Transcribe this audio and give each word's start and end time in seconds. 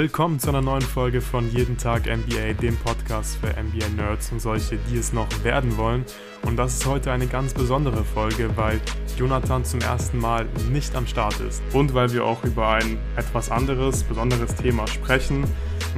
Willkommen 0.00 0.38
zu 0.38 0.48
einer 0.48 0.62
neuen 0.62 0.80
Folge 0.80 1.20
von 1.20 1.50
Jeden 1.50 1.76
Tag 1.76 2.06
NBA, 2.06 2.54
dem 2.54 2.74
Podcast 2.78 3.36
für 3.36 3.48
NBA-Nerds 3.48 4.32
und 4.32 4.40
solche, 4.40 4.78
die 4.90 4.96
es 4.96 5.12
noch 5.12 5.28
werden 5.44 5.76
wollen. 5.76 6.06
Und 6.40 6.56
das 6.56 6.72
ist 6.72 6.86
heute 6.86 7.12
eine 7.12 7.26
ganz 7.26 7.52
besondere 7.52 8.02
Folge, 8.02 8.48
weil 8.56 8.80
Jonathan 9.18 9.62
zum 9.62 9.80
ersten 9.80 10.16
Mal 10.16 10.46
nicht 10.72 10.96
am 10.96 11.06
Start 11.06 11.38
ist. 11.40 11.62
Und 11.74 11.92
weil 11.92 12.10
wir 12.14 12.24
auch 12.24 12.42
über 12.44 12.70
ein 12.70 12.96
etwas 13.16 13.50
anderes, 13.50 14.02
besonderes 14.02 14.54
Thema 14.54 14.86
sprechen, 14.86 15.44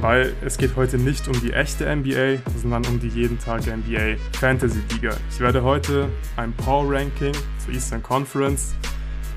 weil 0.01 0.33
es 0.43 0.57
geht 0.57 0.75
heute 0.75 0.97
nicht 0.97 1.29
um 1.29 1.39
die 1.39 1.53
echte 1.53 1.85
NBA, 1.85 2.39
sondern 2.61 2.85
um 2.87 2.99
die 2.99 3.07
Jeden 3.07 3.39
Tag 3.39 3.61
NBA 3.67 4.17
Fantasy 4.37 4.81
Liga. 4.91 5.15
Ich 5.29 5.39
werde 5.39 5.63
heute 5.63 6.09
ein 6.35 6.51
Power 6.51 6.93
Ranking 6.93 7.31
zur 7.63 7.73
Eastern 7.73 8.03
Conference 8.03 8.75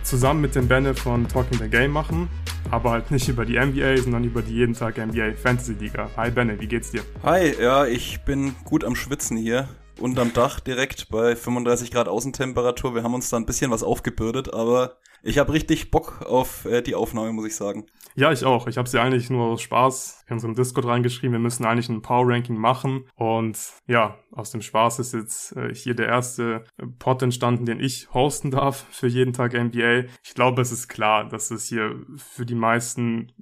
zusammen 0.06 0.40
mit 0.40 0.54
dem 0.54 0.68
Benne 0.68 0.94
von 0.94 1.28
Talking 1.28 1.58
the 1.58 1.68
Game 1.68 1.90
machen 1.90 2.28
aber 2.70 2.90
halt 2.90 3.10
nicht 3.10 3.28
über 3.28 3.44
die 3.44 3.58
NBA, 3.58 3.98
sondern 3.98 4.24
über 4.24 4.42
die 4.42 4.54
jeden 4.54 4.74
Tag 4.74 4.98
NBA 4.98 5.34
Fantasy 5.34 5.74
Liga. 5.74 6.10
Hi 6.16 6.30
Benne, 6.30 6.60
wie 6.60 6.66
geht's 6.66 6.90
dir? 6.90 7.02
Hi, 7.22 7.54
ja, 7.60 7.86
ich 7.86 8.20
bin 8.22 8.54
gut 8.64 8.84
am 8.84 8.96
Schwitzen 8.96 9.36
hier. 9.36 9.68
Unterm 10.00 10.32
Dach 10.32 10.60
direkt 10.60 11.08
bei 11.08 11.34
35 11.34 11.90
Grad 11.90 12.08
Außentemperatur. 12.08 12.94
Wir 12.94 13.02
haben 13.02 13.14
uns 13.14 13.30
da 13.30 13.36
ein 13.38 13.46
bisschen 13.46 13.70
was 13.70 13.82
aufgebürdet, 13.82 14.52
aber 14.52 14.96
ich 15.22 15.38
habe 15.38 15.52
richtig 15.52 15.90
Bock 15.90 16.22
auf 16.22 16.64
äh, 16.64 16.82
die 16.82 16.94
Aufnahme, 16.94 17.32
muss 17.32 17.46
ich 17.46 17.56
sagen. 17.56 17.86
Ja, 18.18 18.32
ich 18.32 18.44
auch. 18.46 18.66
Ich 18.66 18.78
habe 18.78 18.88
sie 18.88 18.98
eigentlich 18.98 19.28
nur 19.28 19.44
aus 19.44 19.60
Spaß 19.60 20.24
in 20.28 20.34
unserem 20.34 20.54
Discord 20.54 20.86
reingeschrieben. 20.86 21.32
Wir 21.32 21.38
müssen 21.38 21.66
eigentlich 21.66 21.90
ein 21.90 22.00
Power 22.00 22.26
Ranking 22.26 22.56
machen. 22.56 23.04
Und 23.14 23.58
ja, 23.86 24.18
aus 24.32 24.50
dem 24.50 24.62
Spaß 24.62 25.00
ist 25.00 25.12
jetzt 25.12 25.54
äh, 25.54 25.74
hier 25.74 25.94
der 25.94 26.06
erste 26.06 26.64
Pod 26.98 27.22
entstanden, 27.22 27.66
den 27.66 27.78
ich 27.78 28.12
hosten 28.14 28.50
darf 28.50 28.86
für 28.90 29.06
jeden 29.06 29.34
Tag 29.34 29.52
NBA. 29.52 30.04
Ich 30.24 30.34
glaube, 30.34 30.62
es 30.62 30.72
ist 30.72 30.88
klar, 30.88 31.28
dass 31.28 31.50
es 31.50 31.66
hier 31.66 32.06
für 32.16 32.46
die 32.46 32.54
meisten 32.54 33.32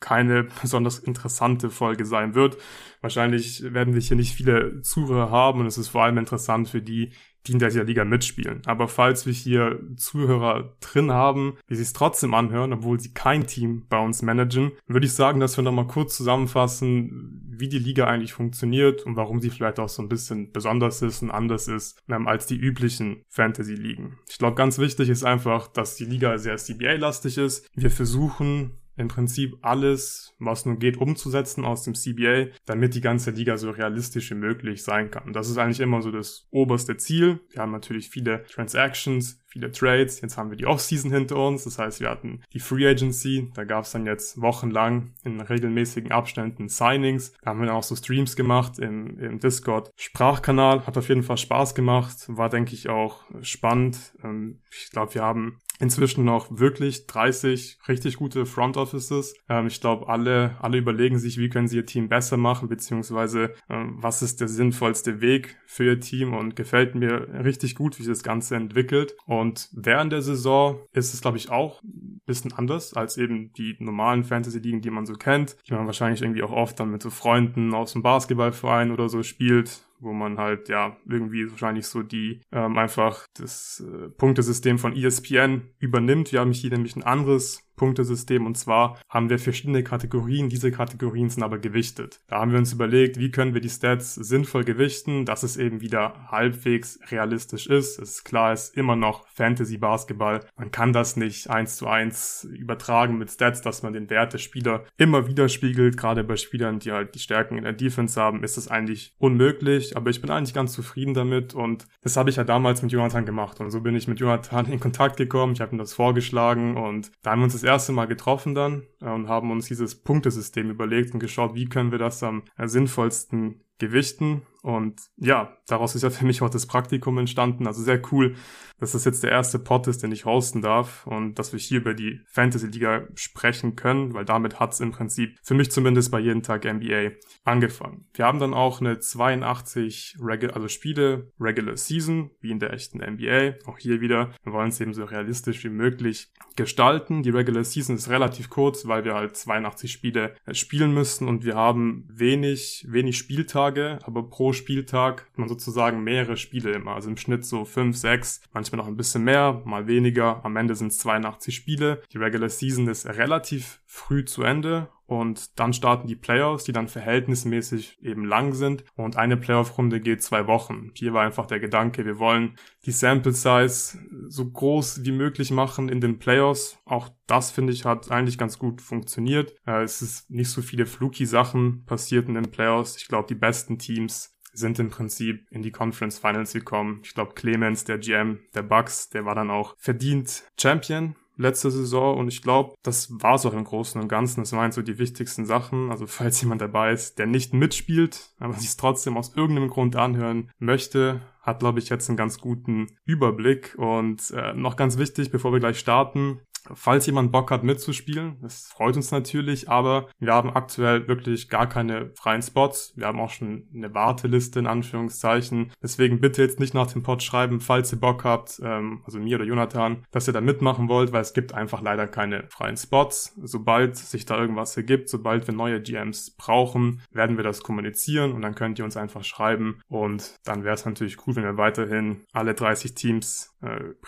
keine 0.00 0.44
besonders 0.62 0.98
interessante 0.98 1.68
Folge 1.68 2.06
sein 2.06 2.34
wird. 2.34 2.56
Wahrscheinlich 3.02 3.62
werden 3.74 3.92
wir 3.92 4.00
hier 4.00 4.16
nicht 4.16 4.34
viele 4.34 4.80
Zuhörer 4.80 5.30
haben 5.30 5.60
und 5.60 5.66
es 5.66 5.76
ist 5.76 5.88
vor 5.88 6.04
allem 6.04 6.18
interessant 6.18 6.68
für 6.68 6.80
die, 6.80 7.12
die 7.46 7.52
in 7.52 7.58
dieser 7.58 7.84
Liga 7.84 8.04
mitspielen. 8.04 8.62
Aber 8.66 8.88
falls 8.88 9.26
wir 9.26 9.32
hier 9.32 9.80
Zuhörer 9.96 10.76
drin 10.80 11.10
haben, 11.10 11.56
die 11.68 11.76
sich 11.76 11.92
trotzdem 11.92 12.34
anhören, 12.34 12.72
obwohl 12.72 13.00
sie 13.00 13.12
kein 13.12 13.46
Team 13.46 13.86
bei 13.88 13.98
uns 13.98 14.22
managen, 14.22 14.72
würde 14.86 15.06
ich 15.06 15.14
sagen, 15.14 15.40
dass 15.40 15.56
wir 15.56 15.64
nochmal 15.64 15.86
kurz 15.86 16.16
zusammenfassen, 16.16 17.42
wie 17.48 17.68
die 17.68 17.78
Liga 17.78 18.06
eigentlich 18.06 18.32
funktioniert 18.32 19.02
und 19.02 19.16
warum 19.16 19.40
sie 19.40 19.50
vielleicht 19.50 19.78
auch 19.78 19.88
so 19.88 20.02
ein 20.02 20.08
bisschen 20.08 20.52
besonders 20.52 21.02
ist 21.02 21.22
und 21.22 21.30
anders 21.30 21.68
ist 21.68 22.00
ähm, 22.08 22.26
als 22.26 22.46
die 22.46 22.56
üblichen 22.56 23.22
Fantasy-Ligen. 23.28 24.18
Ich 24.28 24.38
glaube, 24.38 24.56
ganz 24.56 24.78
wichtig 24.78 25.08
ist 25.08 25.24
einfach, 25.24 25.68
dass 25.68 25.96
die 25.96 26.04
Liga 26.04 26.38
sehr 26.38 26.56
CBA-lastig 26.56 27.38
ist. 27.38 27.68
Wir 27.74 27.90
versuchen 27.90 28.81
im 28.96 29.08
Prinzip 29.08 29.56
alles, 29.62 30.34
was 30.38 30.66
nur 30.66 30.78
geht, 30.78 30.96
umzusetzen 30.96 31.64
aus 31.64 31.84
dem 31.84 31.94
CBA, 31.94 32.48
damit 32.66 32.94
die 32.94 33.00
ganze 33.00 33.30
Liga 33.30 33.56
so 33.56 33.70
realistisch 33.70 34.30
wie 34.30 34.36
möglich 34.36 34.82
sein 34.82 35.10
kann. 35.10 35.32
Das 35.32 35.48
ist 35.48 35.58
eigentlich 35.58 35.80
immer 35.80 36.02
so 36.02 36.10
das 36.10 36.46
oberste 36.50 36.96
Ziel. 36.96 37.40
Wir 37.50 37.62
haben 37.62 37.72
natürlich 37.72 38.10
viele 38.10 38.44
Transactions, 38.44 39.42
viele 39.52 39.70
Trades. 39.70 40.20
Jetzt 40.20 40.36
haben 40.36 40.50
wir 40.50 40.56
die 40.56 40.66
Offseason 40.66 41.12
hinter 41.12 41.36
uns. 41.36 41.64
Das 41.64 41.78
heißt, 41.78 42.00
wir 42.00 42.10
hatten 42.10 42.42
die 42.52 42.60
Free 42.60 42.88
Agency. 42.88 43.50
Da 43.54 43.64
gab 43.64 43.84
es 43.84 43.92
dann 43.92 44.06
jetzt 44.06 44.40
wochenlang 44.40 45.14
in 45.24 45.40
regelmäßigen 45.40 46.10
Abständen 46.10 46.68
Signings. 46.68 47.32
Da 47.42 47.50
haben 47.50 47.60
wir 47.60 47.66
dann 47.66 47.76
auch 47.76 47.82
so 47.82 47.94
Streams 47.94 48.34
gemacht 48.34 48.78
im, 48.78 49.18
im 49.18 49.38
Discord. 49.38 49.90
Sprachkanal 49.96 50.86
hat 50.86 50.96
auf 50.96 51.08
jeden 51.08 51.22
Fall 51.22 51.36
Spaß 51.36 51.74
gemacht. 51.74 52.16
War, 52.28 52.48
denke 52.48 52.74
ich, 52.74 52.88
auch 52.88 53.24
spannend. 53.42 54.14
Ähm, 54.24 54.60
ich 54.70 54.90
glaube, 54.90 55.14
wir 55.14 55.22
haben 55.22 55.58
inzwischen 55.78 56.24
noch 56.24 56.46
wirklich 56.50 57.06
30 57.06 57.78
richtig 57.88 58.16
gute 58.16 58.46
Front 58.46 58.76
Offices. 58.76 59.34
Ähm, 59.48 59.66
ich 59.66 59.80
glaube, 59.80 60.08
alle, 60.08 60.56
alle 60.60 60.78
überlegen 60.78 61.18
sich, 61.18 61.38
wie 61.38 61.48
können 61.48 61.68
sie 61.68 61.76
ihr 61.76 61.86
Team 61.86 62.08
besser 62.08 62.36
machen, 62.36 62.68
beziehungsweise 62.68 63.54
ähm, 63.68 63.96
was 63.98 64.22
ist 64.22 64.40
der 64.40 64.48
sinnvollste 64.48 65.20
Weg 65.20 65.56
für 65.66 65.84
ihr 65.84 66.00
Team 66.00 66.34
und 66.34 66.56
gefällt 66.56 66.94
mir 66.94 67.28
richtig 67.44 67.74
gut, 67.74 67.98
wie 67.98 68.02
sich 68.02 68.12
das 68.12 68.22
Ganze 68.22 68.56
entwickelt. 68.56 69.16
Und 69.26 69.68
während 69.72 70.12
der 70.12 70.22
Saison 70.22 70.80
ist 70.92 71.14
es, 71.14 71.20
glaube 71.20 71.38
ich, 71.38 71.50
auch 71.50 71.82
ein 71.82 72.20
bisschen 72.26 72.52
anders 72.52 72.94
als 72.94 73.16
eben 73.16 73.52
die 73.54 73.76
normalen 73.78 74.24
Fantasy-Ligen, 74.24 74.82
die 74.82 74.90
man 74.90 75.06
so 75.06 75.14
kennt, 75.14 75.56
die 75.68 75.74
man 75.74 75.86
wahrscheinlich 75.86 76.22
irgendwie 76.22 76.42
auch 76.42 76.52
oft 76.52 76.78
dann 76.78 76.90
mit 76.90 77.02
so 77.02 77.10
Freunden 77.10 77.74
aus 77.74 77.92
dem 77.92 78.02
Basketballverein 78.02 78.90
oder 78.90 79.08
so 79.08 79.22
spielt 79.22 79.82
wo 80.02 80.12
man 80.12 80.38
halt 80.38 80.68
ja 80.68 80.96
irgendwie 81.08 81.50
wahrscheinlich 81.50 81.86
so 81.86 82.02
die 82.02 82.40
ähm, 82.52 82.76
einfach 82.76 83.26
das 83.34 83.82
äh, 83.86 84.08
Punktesystem 84.08 84.78
von 84.78 84.96
ESPN 84.96 85.62
übernimmt. 85.78 86.32
Wir 86.32 86.40
haben 86.40 86.52
hier 86.52 86.70
nämlich 86.70 86.96
ein 86.96 87.04
anderes 87.04 87.62
Punktesystem 87.76 88.46
und 88.46 88.56
zwar 88.56 88.98
haben 89.08 89.30
wir 89.30 89.38
verschiedene 89.38 89.82
Kategorien. 89.82 90.48
Diese 90.48 90.70
Kategorien 90.70 91.30
sind 91.30 91.42
aber 91.42 91.58
gewichtet. 91.58 92.20
Da 92.28 92.40
haben 92.40 92.52
wir 92.52 92.58
uns 92.58 92.72
überlegt, 92.72 93.18
wie 93.18 93.30
können 93.30 93.54
wir 93.54 93.60
die 93.60 93.68
Stats 93.68 94.14
sinnvoll 94.14 94.64
gewichten, 94.64 95.24
dass 95.24 95.42
es 95.42 95.56
eben 95.56 95.80
wieder 95.80 96.28
halbwegs 96.30 96.98
realistisch 97.10 97.66
ist. 97.66 97.98
Es 97.98 98.10
ist 98.10 98.24
klar, 98.24 98.52
es 98.52 98.64
ist 98.64 98.76
immer 98.76 98.96
noch 98.96 99.26
Fantasy 99.28 99.78
Basketball. 99.78 100.40
Man 100.56 100.70
kann 100.70 100.92
das 100.92 101.16
nicht 101.16 101.50
eins 101.50 101.76
zu 101.76 101.86
eins 101.86 102.44
übertragen 102.44 103.18
mit 103.18 103.30
Stats, 103.30 103.62
dass 103.62 103.82
man 103.82 103.92
den 103.92 104.10
Wert 104.10 104.32
der 104.32 104.38
Spieler 104.38 104.84
immer 104.96 105.26
widerspiegelt. 105.26 105.96
Gerade 105.96 106.24
bei 106.24 106.36
Spielern, 106.36 106.78
die 106.78 106.92
halt 106.92 107.14
die 107.14 107.18
Stärken 107.18 107.58
in 107.58 107.64
der 107.64 107.72
Defense 107.72 108.20
haben, 108.20 108.44
ist 108.44 108.56
das 108.56 108.68
eigentlich 108.68 109.14
unmöglich. 109.18 109.96
Aber 109.96 110.10
ich 110.10 110.20
bin 110.20 110.30
eigentlich 110.30 110.54
ganz 110.54 110.72
zufrieden 110.72 111.14
damit 111.14 111.54
und 111.54 111.86
das 112.02 112.16
habe 112.16 112.30
ich 112.30 112.36
ja 112.36 112.44
damals 112.44 112.82
mit 112.82 112.92
Jonathan 112.92 113.26
gemacht 113.26 113.60
und 113.60 113.70
so 113.70 113.80
bin 113.80 113.94
ich 113.94 114.08
mit 114.08 114.20
Jonathan 114.20 114.66
in 114.66 114.80
Kontakt 114.80 115.16
gekommen. 115.16 115.52
Ich 115.54 115.60
habe 115.60 115.74
ihm 115.74 115.78
das 115.78 115.94
vorgeschlagen 115.94 116.76
und 116.76 117.10
da 117.22 117.32
haben 117.32 117.40
wir 117.40 117.44
uns 117.44 117.54
das 117.54 117.61
erste 117.64 117.92
Mal 117.92 118.06
getroffen 118.06 118.54
dann 118.54 118.82
äh, 119.00 119.10
und 119.10 119.28
haben 119.28 119.50
uns 119.50 119.66
dieses 119.66 119.94
Punktesystem 119.94 120.70
überlegt 120.70 121.14
und 121.14 121.20
geschaut, 121.20 121.54
wie 121.54 121.66
können 121.66 121.90
wir 121.90 121.98
das 121.98 122.22
am 122.22 122.44
sinnvollsten 122.58 123.62
gewichten. 123.78 124.42
Und 124.62 125.00
ja, 125.16 125.56
daraus 125.66 125.94
ist 125.94 126.02
ja 126.02 126.10
für 126.10 126.24
mich 126.24 126.40
auch 126.42 126.50
das 126.50 126.66
Praktikum 126.66 127.18
entstanden. 127.18 127.66
Also 127.66 127.82
sehr 127.82 128.00
cool, 128.12 128.36
dass 128.78 128.92
das 128.92 129.04
jetzt 129.04 129.22
der 129.22 129.30
erste 129.30 129.58
Pod 129.58 129.86
ist, 129.86 130.02
den 130.02 130.12
ich 130.12 130.24
hosten 130.24 130.62
darf 130.62 131.06
und 131.06 131.38
dass 131.38 131.52
wir 131.52 131.60
hier 131.60 131.78
über 131.78 131.94
die 131.94 132.20
Fantasy 132.26 132.66
Liga 132.66 133.06
sprechen 133.14 133.76
können, 133.76 134.14
weil 134.14 134.24
damit 134.24 134.60
hat 134.60 134.72
es 134.72 134.80
im 134.80 134.92
Prinzip 134.92 135.36
für 135.42 135.54
mich 135.54 135.70
zumindest 135.70 136.10
bei 136.10 136.18
jeden 136.18 136.42
Tag 136.42 136.64
NBA 136.64 137.10
angefangen. 137.44 138.08
Wir 138.14 138.26
haben 138.26 138.40
dann 138.40 138.54
auch 138.54 138.80
eine 138.80 138.98
82 138.98 140.16
Regu 140.20 140.48
also 140.48 140.68
Spiele 140.68 141.30
Regular 141.38 141.76
Season, 141.76 142.30
wie 142.40 142.50
in 142.50 142.58
der 142.58 142.72
echten 142.72 142.98
NBA. 142.98 143.54
Auch 143.66 143.78
hier 143.78 144.00
wieder, 144.00 144.32
wir 144.42 144.52
wollen 144.52 144.70
es 144.70 144.80
eben 144.80 144.94
so 144.94 145.04
realistisch 145.04 145.62
wie 145.64 145.70
möglich 145.70 146.32
gestalten. 146.56 147.22
Die 147.22 147.30
Regular 147.30 147.64
Season 147.64 147.96
ist 147.96 148.10
relativ 148.10 148.50
kurz, 148.50 148.86
weil 148.86 149.04
wir 149.04 149.14
halt 149.14 149.36
82 149.36 149.90
Spiele 149.90 150.34
äh, 150.44 150.54
spielen 150.54 150.92
müssen 150.92 151.28
und 151.28 151.44
wir 151.44 151.54
haben 151.54 152.08
wenig, 152.12 152.84
wenig 152.88 153.16
Spieltage 153.16 153.61
Tage, 153.62 153.98
aber 154.02 154.24
pro 154.24 154.52
Spieltag 154.52 155.26
hat 155.26 155.38
man 155.38 155.48
sozusagen 155.48 156.02
mehrere 156.02 156.36
Spiele 156.36 156.72
immer. 156.72 156.94
Also 156.94 157.10
im 157.10 157.16
Schnitt 157.16 157.44
so 157.44 157.64
fünf, 157.64 157.96
sechs, 157.96 158.40
manchmal 158.52 158.78
noch 158.78 158.88
ein 158.88 158.96
bisschen 158.96 159.22
mehr, 159.22 159.62
mal 159.64 159.86
weniger. 159.86 160.44
Am 160.44 160.56
Ende 160.56 160.74
sind 160.74 160.88
es 160.88 160.98
82 160.98 161.54
Spiele. 161.54 162.02
Die 162.12 162.18
Regular 162.18 162.48
Season 162.48 162.88
ist 162.88 163.06
relativ 163.06 163.80
früh 163.92 164.24
zu 164.24 164.42
Ende 164.42 164.88
und 165.04 165.60
dann 165.60 165.74
starten 165.74 166.08
die 166.08 166.16
Playoffs, 166.16 166.64
die 166.64 166.72
dann 166.72 166.88
verhältnismäßig 166.88 167.98
eben 168.02 168.24
lang 168.24 168.54
sind. 168.54 168.84
Und 168.94 169.16
eine 169.16 169.36
Playoff-Runde 169.36 170.00
geht 170.00 170.22
zwei 170.22 170.46
Wochen. 170.46 170.92
Hier 170.94 171.12
war 171.12 171.26
einfach 171.26 171.44
der 171.44 171.60
Gedanke, 171.60 172.06
wir 172.06 172.18
wollen 172.18 172.56
die 172.86 172.90
Sample 172.90 173.32
Size 173.32 173.98
so 174.28 174.50
groß 174.50 175.04
wie 175.04 175.12
möglich 175.12 175.50
machen 175.50 175.90
in 175.90 176.00
den 176.00 176.18
Playoffs. 176.18 176.78
Auch 176.86 177.10
das, 177.26 177.50
finde 177.50 177.74
ich, 177.74 177.84
hat 177.84 178.10
eigentlich 178.10 178.38
ganz 178.38 178.58
gut 178.58 178.80
funktioniert. 178.80 179.54
Äh, 179.66 179.82
es 179.82 180.00
ist 180.00 180.30
nicht 180.30 180.48
so 180.48 180.62
viele 180.62 180.86
fluky 180.86 181.26
Sachen 181.26 181.84
passiert 181.84 182.28
in 182.28 182.34
den 182.34 182.50
Playoffs. 182.50 182.96
Ich 182.96 183.08
glaube, 183.08 183.28
die 183.28 183.34
besten 183.34 183.78
Teams 183.78 184.34
sind 184.54 184.78
im 184.78 184.88
Prinzip 184.88 185.46
in 185.50 185.60
die 185.60 185.70
Conference 185.70 186.18
Finals 186.18 186.54
gekommen. 186.54 187.02
Ich 187.04 187.12
glaube, 187.12 187.34
Clemens, 187.34 187.84
der 187.84 187.98
GM 187.98 188.40
der 188.54 188.62
Bucks, 188.62 189.10
der 189.10 189.26
war 189.26 189.34
dann 189.34 189.50
auch 189.50 189.74
verdient 189.76 190.44
Champion 190.58 191.14
letzte 191.42 191.70
Saison 191.70 192.16
und 192.16 192.28
ich 192.28 192.42
glaube, 192.42 192.74
das 192.82 193.08
war 193.10 193.34
es 193.34 193.44
auch 193.44 193.52
im 193.52 193.64
Großen 193.64 194.00
und 194.00 194.08
Ganzen. 194.08 194.40
Das 194.40 194.52
waren 194.52 194.72
so 194.72 194.82
die 194.82 194.98
wichtigsten 194.98 195.44
Sachen. 195.44 195.90
Also 195.90 196.06
falls 196.06 196.40
jemand 196.40 196.60
dabei 196.60 196.92
ist, 196.92 197.18
der 197.18 197.26
nicht 197.26 197.52
mitspielt, 197.52 198.30
aber 198.38 198.54
sich 198.54 198.76
trotzdem 198.76 199.16
aus 199.16 199.34
irgendeinem 199.36 199.68
Grund 199.68 199.96
anhören 199.96 200.50
möchte, 200.58 201.20
hat, 201.42 201.58
glaube 201.58 201.80
ich, 201.80 201.88
jetzt 201.88 202.08
einen 202.08 202.16
ganz 202.16 202.38
guten 202.38 202.86
Überblick. 203.04 203.74
Und 203.76 204.30
äh, 204.30 204.54
noch 204.54 204.76
ganz 204.76 204.96
wichtig, 204.96 205.30
bevor 205.30 205.52
wir 205.52 205.60
gleich 205.60 205.78
starten, 205.78 206.40
Falls 206.74 207.06
jemand 207.06 207.32
Bock 207.32 207.50
hat 207.50 207.64
mitzuspielen, 207.64 208.38
das 208.40 208.68
freut 208.68 208.96
uns 208.96 209.10
natürlich, 209.10 209.68
aber 209.68 210.08
wir 210.18 210.32
haben 210.32 210.54
aktuell 210.54 211.08
wirklich 211.08 211.48
gar 211.48 211.68
keine 211.68 212.10
freien 212.14 212.42
Spots. 212.42 212.92
Wir 212.96 213.06
haben 213.06 213.20
auch 213.20 213.30
schon 213.30 213.68
eine 213.74 213.92
Warteliste 213.94 214.58
in 214.58 214.66
Anführungszeichen. 214.66 215.72
Deswegen 215.82 216.20
bitte 216.20 216.42
jetzt 216.42 216.60
nicht 216.60 216.74
nach 216.74 216.90
dem 216.92 217.02
Pod 217.02 217.22
schreiben, 217.22 217.60
falls 217.60 217.92
ihr 217.92 218.00
Bock 218.00 218.24
habt, 218.24 218.60
ähm, 218.62 219.02
also 219.04 219.18
mir 219.18 219.36
oder 219.36 219.44
Jonathan, 219.44 220.04
dass 220.10 220.28
ihr 220.28 220.32
da 220.32 220.40
mitmachen 220.40 220.88
wollt, 220.88 221.12
weil 221.12 221.22
es 221.22 221.34
gibt 221.34 221.54
einfach 221.54 221.82
leider 221.82 222.06
keine 222.06 222.44
freien 222.48 222.76
Spots. 222.76 223.34
Sobald 223.42 223.96
sich 223.96 224.24
da 224.24 224.38
irgendwas 224.38 224.76
ergibt, 224.76 225.08
sobald 225.08 225.46
wir 225.46 225.54
neue 225.54 225.80
GMs 225.80 226.30
brauchen, 226.36 227.02
werden 227.10 227.36
wir 227.36 227.44
das 227.44 227.62
kommunizieren 227.62 228.32
und 228.32 228.42
dann 228.42 228.54
könnt 228.54 228.78
ihr 228.78 228.84
uns 228.84 228.96
einfach 228.96 229.24
schreiben 229.24 229.80
und 229.88 230.36
dann 230.44 230.64
wäre 230.64 230.74
es 230.74 230.84
natürlich 230.84 231.26
cool, 231.26 231.36
wenn 231.36 231.44
wir 231.44 231.56
weiterhin 231.56 232.24
alle 232.32 232.54
30 232.54 232.94
Teams 232.94 233.51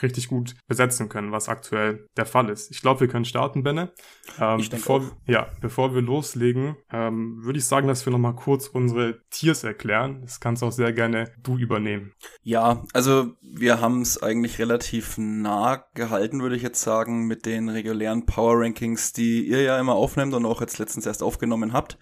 richtig 0.02 0.28
gut 0.28 0.54
besetzen 0.66 1.08
können, 1.08 1.32
was 1.32 1.48
aktuell 1.48 2.08
der 2.16 2.26
Fall 2.26 2.48
ist. 2.48 2.70
Ich 2.70 2.80
glaube, 2.80 3.00
wir 3.00 3.08
können 3.08 3.24
starten, 3.24 3.62
Benne. 3.62 3.92
Ähm, 4.40 4.58
ich 4.58 4.70
bevor, 4.70 5.00
auch. 5.00 5.16
Ja, 5.26 5.48
bevor 5.60 5.94
wir 5.94 6.02
loslegen, 6.02 6.76
ähm, 6.92 7.44
würde 7.44 7.58
ich 7.58 7.64
sagen, 7.64 7.86
dass 7.86 8.04
wir 8.04 8.10
nochmal 8.10 8.34
kurz 8.34 8.66
unsere 8.66 9.20
Tiers 9.30 9.64
erklären. 9.64 10.22
Das 10.22 10.40
kannst 10.40 10.62
auch 10.62 10.72
sehr 10.72 10.92
gerne 10.92 11.32
du 11.42 11.56
übernehmen. 11.56 12.12
Ja, 12.42 12.84
also 12.92 13.34
wir 13.42 13.80
haben 13.80 14.02
es 14.02 14.22
eigentlich 14.22 14.58
relativ 14.58 15.18
nah 15.18 15.84
gehalten, 15.94 16.42
würde 16.42 16.56
ich 16.56 16.62
jetzt 16.62 16.82
sagen, 16.82 17.26
mit 17.26 17.46
den 17.46 17.68
regulären 17.68 18.26
Power 18.26 18.60
Rankings, 18.60 19.12
die 19.12 19.46
ihr 19.46 19.62
ja 19.62 19.78
immer 19.78 19.94
aufnehmt 19.94 20.34
und 20.34 20.46
auch 20.46 20.60
jetzt 20.60 20.78
letztens 20.78 21.06
erst 21.06 21.22
aufgenommen 21.22 21.72
habt. 21.72 21.98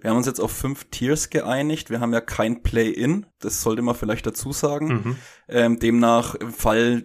Wir 0.00 0.10
haben 0.10 0.16
uns 0.16 0.26
jetzt 0.26 0.40
auf 0.40 0.52
fünf 0.52 0.84
Tiers 0.90 1.30
geeinigt. 1.30 1.90
Wir 1.90 2.00
haben 2.00 2.12
ja 2.12 2.20
kein 2.20 2.62
Play-In, 2.62 3.26
das 3.40 3.62
sollte 3.62 3.82
man 3.82 3.94
vielleicht 3.94 4.26
dazu 4.26 4.52
sagen. 4.52 4.86
Mhm. 4.88 5.16
Ähm, 5.48 5.78
demnach 5.78 6.34
im 6.34 6.52
Fall 6.52 7.02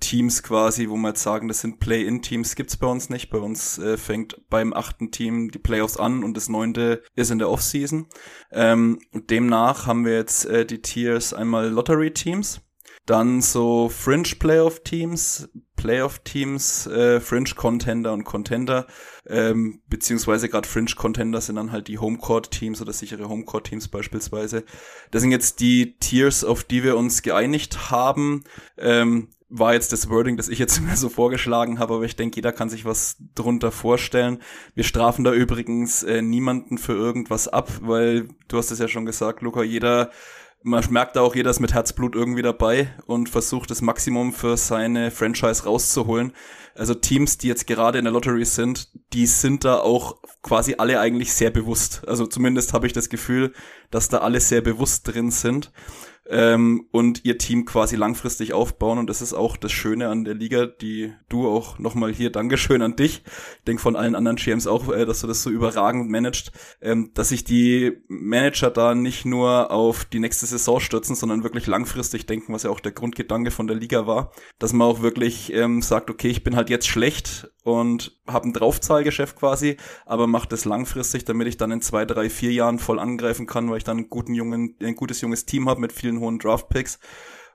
Teams 0.00 0.42
quasi, 0.42 0.88
wo 0.88 0.96
wir 0.96 1.08
jetzt 1.08 1.22
sagen, 1.22 1.48
das 1.48 1.60
sind 1.60 1.80
Play-In-Teams, 1.80 2.54
gibt's 2.54 2.76
bei 2.76 2.86
uns 2.86 3.10
nicht. 3.10 3.30
Bei 3.30 3.38
uns 3.38 3.78
äh, 3.78 3.96
fängt 3.96 4.48
beim 4.48 4.72
achten 4.72 5.10
Team 5.10 5.50
die 5.50 5.58
Playoffs 5.58 5.96
an 5.96 6.22
und 6.22 6.36
das 6.36 6.48
neunte 6.48 7.02
ist 7.14 7.30
in 7.30 7.38
der 7.38 7.50
Offseason. 7.50 8.06
Ähm, 8.52 9.00
demnach 9.12 9.86
haben 9.86 10.04
wir 10.04 10.14
jetzt 10.14 10.46
äh, 10.46 10.64
die 10.64 10.82
Tiers 10.82 11.34
einmal 11.34 11.68
Lottery-Teams. 11.68 12.60
Dann 13.08 13.40
so 13.40 13.88
Fringe 13.88 14.28
Playoff 14.38 14.80
Teams, 14.80 15.48
Playoff 15.76 16.18
Teams, 16.18 16.86
äh, 16.88 17.20
Fringe 17.20 17.54
Contender 17.56 18.12
und 18.12 18.24
Contender, 18.24 18.86
ähm, 19.26 19.80
beziehungsweise 19.88 20.50
gerade 20.50 20.68
Fringe 20.68 20.90
Contender 20.94 21.40
sind 21.40 21.56
dann 21.56 21.72
halt 21.72 21.88
die 21.88 21.98
Homecourt 21.98 22.50
Teams 22.50 22.82
oder 22.82 22.92
sichere 22.92 23.30
Homecourt 23.30 23.66
Teams 23.66 23.88
beispielsweise. 23.88 24.62
Das 25.10 25.22
sind 25.22 25.30
jetzt 25.30 25.60
die 25.60 25.96
Tiers, 25.98 26.44
auf 26.44 26.64
die 26.64 26.84
wir 26.84 26.98
uns 26.98 27.22
geeinigt 27.22 27.90
haben. 27.90 28.44
Ähm, 28.76 29.28
war 29.48 29.72
jetzt 29.72 29.94
das 29.94 30.10
Wording, 30.10 30.36
das 30.36 30.50
ich 30.50 30.58
jetzt 30.58 30.78
mir 30.82 30.94
so 30.94 31.08
vorgeschlagen 31.08 31.78
habe, 31.78 31.94
aber 31.94 32.04
ich 32.04 32.16
denke, 32.16 32.36
jeder 32.36 32.52
kann 32.52 32.68
sich 32.68 32.84
was 32.84 33.16
drunter 33.34 33.70
vorstellen. 33.70 34.42
Wir 34.74 34.84
strafen 34.84 35.24
da 35.24 35.32
übrigens 35.32 36.02
äh, 36.02 36.20
niemanden 36.20 36.76
für 36.76 36.92
irgendwas 36.92 37.48
ab, 37.48 37.70
weil 37.80 38.28
du 38.48 38.58
hast 38.58 38.70
es 38.70 38.80
ja 38.80 38.88
schon 38.88 39.06
gesagt, 39.06 39.40
Luca, 39.40 39.62
jeder 39.62 40.10
man 40.62 40.84
merkt 40.90 41.16
auch, 41.16 41.34
jeder 41.34 41.50
ist 41.50 41.60
mit 41.60 41.72
Herzblut 41.72 42.14
irgendwie 42.14 42.42
dabei 42.42 42.88
und 43.06 43.28
versucht 43.28 43.70
das 43.70 43.80
Maximum 43.80 44.32
für 44.32 44.56
seine 44.56 45.10
Franchise 45.10 45.64
rauszuholen. 45.64 46.32
Also 46.74 46.94
Teams, 46.94 47.38
die 47.38 47.48
jetzt 47.48 47.66
gerade 47.66 47.98
in 47.98 48.04
der 48.04 48.12
Lottery 48.12 48.44
sind, 48.44 48.90
die 49.12 49.26
sind 49.26 49.64
da 49.64 49.78
auch 49.78 50.16
quasi 50.42 50.76
alle 50.78 51.00
eigentlich 51.00 51.32
sehr 51.32 51.50
bewusst. 51.50 52.06
Also 52.06 52.26
zumindest 52.26 52.72
habe 52.72 52.86
ich 52.86 52.92
das 52.92 53.08
Gefühl, 53.08 53.52
dass 53.90 54.08
da 54.08 54.18
alle 54.18 54.40
sehr 54.40 54.60
bewusst 54.60 55.08
drin 55.08 55.30
sind 55.30 55.72
ähm, 56.28 56.86
und 56.90 57.24
ihr 57.24 57.38
Team 57.38 57.64
quasi 57.64 57.96
langfristig 57.96 58.52
aufbauen. 58.52 58.98
Und 58.98 59.08
das 59.08 59.22
ist 59.22 59.32
auch 59.32 59.56
das 59.56 59.72
Schöne 59.72 60.08
an 60.08 60.24
der 60.24 60.34
Liga, 60.34 60.66
die 60.66 61.12
du 61.28 61.48
auch 61.48 61.78
nochmal 61.78 62.12
hier 62.12 62.30
Dankeschön 62.30 62.82
an 62.82 62.96
dich. 62.96 63.22
Ich 63.58 63.64
denke 63.66 63.82
von 63.82 63.96
allen 63.96 64.14
anderen 64.14 64.36
GMs 64.36 64.66
auch, 64.66 64.92
äh, 64.92 65.06
dass 65.06 65.20
du 65.20 65.26
das 65.26 65.42
so 65.42 65.50
überragend 65.50 66.10
managst, 66.10 66.52
ähm, 66.80 67.10
dass 67.14 67.30
sich 67.30 67.44
die 67.44 67.92
Manager 68.08 68.70
da 68.70 68.94
nicht 68.94 69.24
nur 69.24 69.70
auf 69.70 70.04
die 70.04 70.20
nächste 70.20 70.46
Saison 70.46 70.80
stürzen, 70.80 71.16
sondern 71.16 71.42
wirklich 71.42 71.66
langfristig 71.66 72.26
denken, 72.26 72.52
was 72.52 72.64
ja 72.64 72.70
auch 72.70 72.80
der 72.80 72.92
Grundgedanke 72.92 73.50
von 73.50 73.66
der 73.66 73.76
Liga 73.76 74.06
war, 74.06 74.32
dass 74.58 74.72
man 74.72 74.86
auch 74.86 75.02
wirklich 75.02 75.52
ähm, 75.52 75.82
sagt, 75.82 76.10
okay, 76.10 76.28
ich 76.28 76.44
bin 76.44 76.56
halt 76.56 76.70
jetzt 76.70 76.86
schlecht 76.86 77.50
und 77.68 78.18
habe 78.26 78.48
ein 78.48 78.52
Draufzahlgeschäft 78.52 79.36
quasi, 79.36 79.76
aber 80.06 80.26
mache 80.26 80.48
das 80.48 80.64
langfristig, 80.64 81.24
damit 81.24 81.48
ich 81.48 81.56
dann 81.56 81.70
in 81.70 81.82
zwei, 81.82 82.04
drei, 82.04 82.30
vier 82.30 82.52
Jahren 82.52 82.78
voll 82.78 82.98
angreifen 82.98 83.46
kann, 83.46 83.70
weil 83.70 83.78
ich 83.78 83.84
dann 83.84 83.98
einen 83.98 84.10
guten 84.10 84.34
jungen, 84.34 84.74
ein 84.82 84.94
gutes 84.96 85.20
junges 85.20 85.44
Team 85.44 85.68
habe 85.68 85.80
mit 85.80 85.92
vielen 85.92 86.17
hohen 86.20 86.38
Draftpicks 86.38 86.98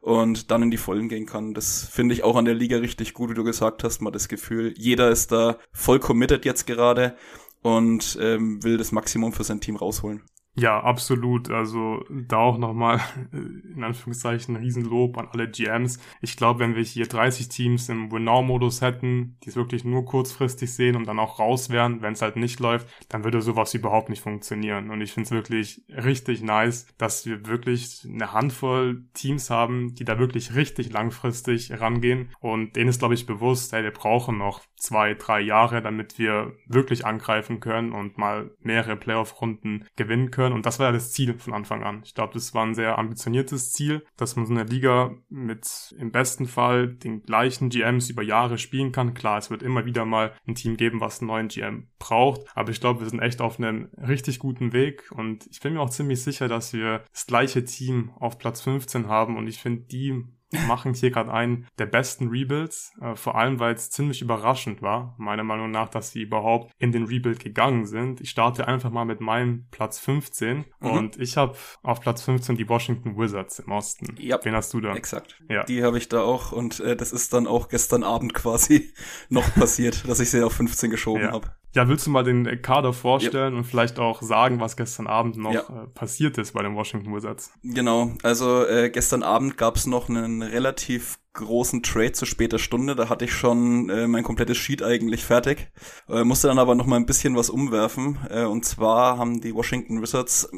und 0.01 0.51
dann 0.51 0.63
in 0.63 0.71
die 0.71 0.77
Vollen 0.77 1.07
gehen 1.10 1.25
kann. 1.25 1.54
Das 1.54 1.83
finde 1.83 2.13
ich 2.13 2.24
auch 2.24 2.36
an 2.36 2.45
der 2.45 2.54
Liga 2.54 2.77
richtig 2.77 3.13
gut, 3.13 3.30
wie 3.30 3.36
du 3.36 3.44
gesagt 3.44 3.83
hast, 3.83 4.01
mal 4.01 4.12
das 4.12 4.27
Gefühl, 4.27 4.74
jeder 4.77 5.10
ist 5.10 5.31
da 5.31 5.57
voll 5.71 6.00
committed 6.00 6.45
jetzt 6.45 6.68
gerade 6.68 7.15
und 7.62 8.18
ähm, 8.21 8.62
will 8.63 8.77
das 8.77 8.92
Maximum 8.92 9.31
für 9.31 9.45
sein 9.45 9.62
Team 9.62 9.77
rausholen. 9.77 10.24
Ja, 10.55 10.79
absolut. 10.79 11.50
Also 11.50 12.05
da 12.09 12.38
auch 12.38 12.59
nochmal 12.59 13.00
in 13.31 13.83
Anführungszeichen 13.83 14.55
Riesenlob 14.55 15.17
an 15.17 15.27
alle 15.31 15.50
GMs. 15.50 15.97
Ich 16.21 16.38
glaube, 16.38 16.59
wenn 16.59 16.75
wir 16.75 16.83
hier 16.83 17.07
30 17.07 17.50
Teams 17.50 17.89
im 17.89 18.11
Win-Now-Modus 18.11 18.81
hätten, 18.81 19.38
die 19.44 19.50
es 19.50 19.55
wirklich 19.55 19.83
nur 19.83 20.05
kurzfristig 20.05 20.71
sehen 20.71 20.95
und 20.95 21.07
dann 21.07 21.17
auch 21.17 21.39
raus 21.39 21.71
wären, 21.71 22.03
wenn 22.03 22.13
es 22.13 22.21
halt 22.21 22.35
nicht 22.35 22.59
läuft, 22.59 22.88
dann 23.09 23.23
würde 23.23 23.41
sowas 23.41 23.73
überhaupt 23.73 24.09
nicht 24.09 24.21
funktionieren. 24.21 24.91
Und 24.91 25.01
ich 25.01 25.11
finde 25.11 25.25
es 25.25 25.31
wirklich 25.31 25.81
richtig 25.89 26.44
nice, 26.44 26.85
dass 26.99 27.25
wir 27.25 27.47
wirklich 27.47 28.07
eine 28.07 28.31
Handvoll 28.31 29.06
Teams 29.15 29.49
haben, 29.49 29.95
die 29.95 30.06
da 30.06 30.19
wirklich 30.19 30.53
richtig 30.53 30.91
langfristig 30.94 31.71
rangehen. 31.79 32.29
Und 32.41 32.75
denen 32.75 32.89
ist, 32.89 32.99
glaube 32.99 33.15
ich, 33.15 33.25
bewusst, 33.25 33.73
hey, 33.73 33.83
wir 33.83 33.91
brauchen 33.91 34.38
noch 34.38 34.61
zwei, 34.75 35.15
drei 35.15 35.39
Jahre, 35.39 35.81
damit 35.81 36.19
wir 36.19 36.53
wirklich 36.67 37.07
angreifen 37.07 37.59
können 37.59 37.91
und 37.91 38.19
mal 38.19 38.51
mehrere 38.59 38.97
Playoff-Runden 38.97 39.85
gewinnen 39.95 40.29
können 40.29 40.43
können. 40.44 40.56
Und 40.56 40.66
das 40.66 40.80
war 40.80 40.88
ja 40.88 40.92
das 40.92 41.12
Ziel 41.12 41.38
von 41.38 41.54
Anfang 41.54 41.84
an. 41.84 42.01
Ich 42.04 42.13
glaube, 42.13 42.34
das 42.34 42.54
war 42.54 42.66
ein 42.66 42.75
sehr 42.75 42.98
ambitioniertes 42.98 43.72
Ziel, 43.72 44.06
dass 44.18 44.36
man 44.36 44.45
so 44.45 44.54
eine 44.54 44.63
Liga 44.63 45.16
mit 45.30 45.95
im 45.98 46.12
besten 46.12 46.48
Fall 46.48 46.88
den 46.88 47.24
gleichen 47.24 47.69
GMs 47.69 48.10
über 48.10 48.24
Jahre 48.24 48.57
spielen 48.57 48.92
kann. 48.92 49.13
Klar, 49.13 49.38
es 49.38 49.50
wird 49.50 49.63
immer 49.63 49.86
wieder 49.86 50.06
mal 50.06 50.34
ein 50.48 50.56
Team 50.56 50.78
geben, 50.78 51.01
was 51.01 51.22
einen 51.22 51.28
neuen 51.28 51.48
GM 51.48 51.88
braucht. 52.00 52.42
Aber 52.56 52.72
ich 52.72 52.81
glaube, 52.81 53.01
wir 53.01 53.10
sind 53.10 53.22
echt 53.22 53.42
auf 53.42 53.57
einem 53.57 53.90
richtig 53.98 54.40
guten 54.40 54.74
Weg. 54.74 55.12
Und 55.12 55.48
ich 55.50 55.62
bin 55.62 55.74
mir 55.74 55.81
auch 55.81 55.90
ziemlich 55.90 56.22
sicher, 56.22 56.48
dass 56.48 56.74
wir 56.74 57.04
das 57.12 57.25
gleiche 57.25 57.63
Team 57.63 58.12
auf 58.19 58.38
Platz 58.38 58.62
15 58.62 59.07
haben. 59.07 59.38
Und 59.38 59.48
ich 59.48 59.60
finde, 59.60 59.84
die 59.84 60.25
machen 60.67 60.94
hier 60.94 61.11
gerade 61.11 61.31
einen 61.31 61.67
der 61.77 61.85
besten 61.85 62.29
Rebuilds, 62.29 62.94
äh, 63.01 63.15
vor 63.15 63.35
allem 63.35 63.59
weil 63.59 63.73
es 63.73 63.89
ziemlich 63.89 64.21
überraschend 64.21 64.81
war, 64.81 65.15
meiner 65.17 65.44
Meinung 65.44 65.71
nach, 65.71 65.89
dass 65.89 66.11
sie 66.11 66.21
überhaupt 66.21 66.71
in 66.79 66.91
den 66.91 67.05
Rebuild 67.05 67.39
gegangen 67.39 67.85
sind. 67.85 68.21
Ich 68.21 68.29
starte 68.29 68.67
einfach 68.67 68.91
mal 68.91 69.05
mit 69.05 69.21
meinem 69.21 69.67
Platz 69.71 70.00
15 70.00 70.65
mhm. 70.79 70.89
und 70.89 71.19
ich 71.19 71.38
habe 71.38 71.55
auf 71.81 72.01
Platz 72.01 72.23
15 72.23 72.57
die 72.57 72.69
Washington 72.69 73.17
Wizards 73.17 73.59
im 73.59 73.71
Osten. 73.71 74.15
Ja, 74.19 74.39
Wen 74.44 74.55
hast 74.55 74.73
du 74.73 74.81
da? 74.81 74.94
Exakt. 74.95 75.41
Ja. 75.50 75.63
Die 75.63 75.83
habe 75.83 75.97
ich 75.97 76.09
da 76.09 76.21
auch 76.21 76.51
und 76.51 76.79
äh, 76.79 76.95
das 76.95 77.11
ist 77.11 77.33
dann 77.33 77.47
auch 77.47 77.69
gestern 77.69 78.03
Abend 78.03 78.33
quasi 78.33 78.94
noch 79.29 79.53
passiert, 79.56 80.07
dass 80.07 80.19
ich 80.19 80.29
sie 80.29 80.44
auf 80.44 80.53
15 80.53 80.89
geschoben 80.89 81.23
ja. 81.23 81.31
habe. 81.31 81.51
Ja, 81.75 81.88
willst 81.88 82.06
du 82.06 82.11
mal 82.11 82.23
den 82.23 82.61
Kader 82.61 82.94
vorstellen 82.94 83.53
ja. 83.53 83.57
und 83.57 83.65
vielleicht 83.65 83.97
auch 83.97 84.21
sagen, 84.21 84.59
was 84.59 84.77
gestern 84.77 85.07
Abend 85.07 85.38
noch 85.38 85.53
ja. 85.53 85.61
äh, 85.61 85.88
passiert 85.88 86.38
ist 86.38 86.53
bei 86.53 86.61
den 86.61 86.75
Washington 86.75 87.15
Wizards? 87.15 87.51
Genau, 87.63 88.11
also 88.21 88.63
äh, 88.66 88.92
gestern 88.92 89.23
Abend 89.23 89.57
gab 89.57 89.75
es 89.75 89.87
noch 89.87 90.07
einen 90.07 90.43
relativ 90.52 91.19
großen 91.33 91.81
Trade 91.81 92.12
zu 92.14 92.26
später 92.26 92.59
Stunde. 92.59 92.95
Da 92.95 93.09
hatte 93.09 93.26
ich 93.26 93.33
schon 93.33 93.90
äh, 93.90 94.07
mein 94.07 94.23
komplettes 94.23 94.57
Sheet 94.57 94.83
eigentlich 94.83 95.23
fertig. 95.23 95.71
Äh, 96.07 96.23
musste 96.23 96.47
dann 96.47 96.59
aber 96.59 96.76
noch 96.76 96.85
mal 96.85 96.97
ein 96.97 97.06
bisschen 97.06 97.35
was 97.35 97.50
umwerfen. 97.50 98.19
Äh, 98.30 98.44
und 98.44 98.66
zwar 98.66 99.18
haben 99.18 99.42
die 99.42 99.54
Washington 99.54 100.02
Wizards, 100.02 100.50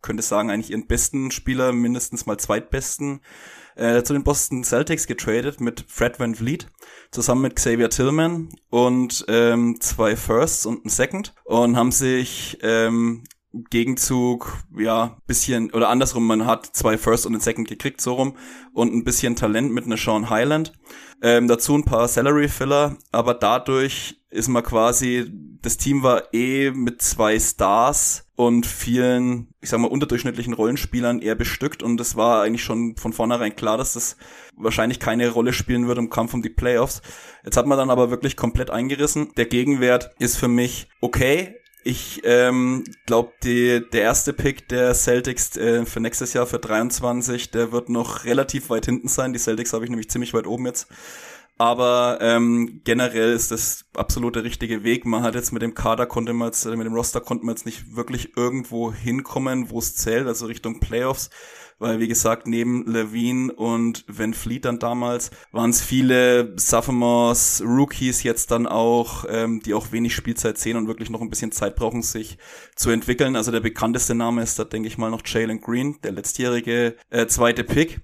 könnte 0.00 0.22
sagen, 0.22 0.50
eigentlich 0.50 0.70
ihren 0.70 0.86
besten 0.86 1.30
Spieler, 1.30 1.72
mindestens 1.72 2.26
mal 2.26 2.38
zweitbesten, 2.38 3.20
äh, 3.76 4.02
zu 4.02 4.12
den 4.12 4.24
Boston 4.24 4.64
Celtics 4.64 5.06
getradet 5.06 5.60
mit 5.60 5.84
Fred 5.88 6.18
Van 6.18 6.34
Vliet 6.34 6.68
zusammen 7.10 7.42
mit 7.42 7.56
Xavier 7.56 7.90
Tillman 7.90 8.48
und 8.70 9.24
ähm, 9.28 9.76
zwei 9.80 10.16
Firsts 10.16 10.66
und 10.66 10.84
ein 10.84 10.88
Second 10.88 11.34
und 11.44 11.76
haben 11.76 11.92
sich 11.92 12.58
ähm, 12.62 13.24
Gegenzug, 13.70 14.58
ja, 14.76 15.18
bisschen, 15.26 15.72
oder 15.72 15.88
andersrum, 15.88 16.26
man 16.26 16.46
hat 16.46 16.66
zwei 16.66 16.96
First 16.96 17.26
und 17.26 17.34
ein 17.34 17.40
Second 17.40 17.68
gekriegt, 17.68 18.00
so 18.00 18.14
rum, 18.14 18.36
und 18.72 18.94
ein 18.94 19.04
bisschen 19.04 19.36
Talent 19.36 19.72
mit 19.72 19.84
einer 19.84 19.96
Sean 19.96 20.30
Highland. 20.30 20.72
Ähm, 21.22 21.48
dazu 21.48 21.74
ein 21.74 21.84
paar 21.84 22.08
Salary 22.08 22.48
Filler, 22.48 22.96
aber 23.12 23.34
dadurch 23.34 24.20
ist 24.30 24.48
man 24.48 24.62
quasi, 24.62 25.30
das 25.60 25.76
Team 25.76 26.02
war 26.02 26.32
eh 26.32 26.70
mit 26.70 27.02
zwei 27.02 27.38
Stars 27.38 28.26
und 28.34 28.66
vielen, 28.66 29.48
ich 29.60 29.68
sag 29.68 29.78
mal, 29.78 29.88
unterdurchschnittlichen 29.88 30.54
Rollenspielern 30.54 31.20
eher 31.20 31.34
bestückt 31.34 31.82
und 31.82 32.00
es 32.00 32.16
war 32.16 32.42
eigentlich 32.42 32.64
schon 32.64 32.96
von 32.96 33.12
vornherein 33.12 33.54
klar, 33.54 33.76
dass 33.76 33.92
das 33.92 34.16
wahrscheinlich 34.56 34.98
keine 34.98 35.28
Rolle 35.30 35.52
spielen 35.52 35.86
wird 35.86 35.98
im 35.98 36.10
Kampf 36.10 36.34
um 36.34 36.42
die 36.42 36.48
Playoffs. 36.48 37.02
Jetzt 37.44 37.56
hat 37.56 37.66
man 37.66 37.78
dann 37.78 37.90
aber 37.90 38.10
wirklich 38.10 38.36
komplett 38.36 38.70
eingerissen. 38.70 39.32
Der 39.36 39.46
Gegenwert 39.46 40.10
ist 40.18 40.36
für 40.38 40.48
mich 40.48 40.88
okay. 41.00 41.56
Ich 41.84 42.20
ähm, 42.24 42.84
glaube, 43.06 43.32
der 43.42 43.92
erste 43.92 44.32
Pick 44.32 44.68
der 44.68 44.94
Celtics 44.94 45.56
äh, 45.56 45.84
für 45.84 45.98
nächstes 46.00 46.32
Jahr, 46.32 46.46
für 46.46 46.60
23, 46.60 47.50
der 47.50 47.72
wird 47.72 47.88
noch 47.88 48.24
relativ 48.24 48.70
weit 48.70 48.86
hinten 48.86 49.08
sein. 49.08 49.32
Die 49.32 49.40
Celtics 49.40 49.72
habe 49.72 49.84
ich 49.84 49.90
nämlich 49.90 50.08
ziemlich 50.08 50.32
weit 50.32 50.46
oben 50.46 50.66
jetzt. 50.66 50.86
Aber 51.58 52.18
ähm, 52.20 52.80
generell 52.84 53.32
ist 53.32 53.50
das 53.50 53.84
absolut 53.94 54.36
der 54.36 54.44
richtige 54.44 54.84
Weg. 54.84 55.04
Man 55.04 55.22
hat 55.22 55.34
jetzt 55.34 55.52
mit 55.52 55.62
dem 55.62 55.74
Kader 55.74 56.06
konnte 56.06 56.32
man 56.32 56.48
jetzt, 56.48 56.64
mit 56.64 56.86
dem 56.86 56.94
Roster 56.94 57.20
konnte 57.20 57.46
man 57.46 57.54
jetzt 57.54 57.66
nicht 57.66 57.94
wirklich 57.94 58.36
irgendwo 58.36 58.92
hinkommen, 58.92 59.70
wo 59.70 59.78
es 59.78 59.94
zählt, 59.94 60.26
also 60.26 60.46
Richtung 60.46 60.80
Playoffs. 60.80 61.30
Weil, 61.78 61.98
wie 61.98 62.06
gesagt, 62.06 62.46
neben 62.46 62.86
Levine 62.86 63.52
und 63.52 64.04
Van 64.06 64.34
Fleet 64.34 64.64
dann 64.66 64.78
damals 64.78 65.32
waren 65.50 65.70
es 65.70 65.82
viele 65.82 66.52
Sophomores, 66.56 67.60
Rookies 67.66 68.22
jetzt 68.22 68.52
dann 68.52 68.68
auch, 68.68 69.24
ähm, 69.28 69.60
die 69.64 69.74
auch 69.74 69.90
wenig 69.90 70.14
Spielzeit 70.14 70.58
sehen 70.58 70.76
und 70.76 70.86
wirklich 70.86 71.10
noch 71.10 71.20
ein 71.20 71.30
bisschen 71.30 71.50
Zeit 71.50 71.74
brauchen, 71.74 72.02
sich 72.02 72.38
zu 72.76 72.90
entwickeln. 72.90 73.34
Also 73.34 73.50
der 73.50 73.60
bekannteste 73.60 74.14
Name 74.14 74.42
ist 74.42 74.60
da, 74.60 74.64
denke 74.64 74.86
ich 74.86 74.96
mal, 74.96 75.10
noch 75.10 75.22
Jalen 75.24 75.60
Green, 75.60 75.98
der 76.04 76.12
letztjährige 76.12 76.96
äh, 77.10 77.26
zweite 77.26 77.64
Pick. 77.64 78.00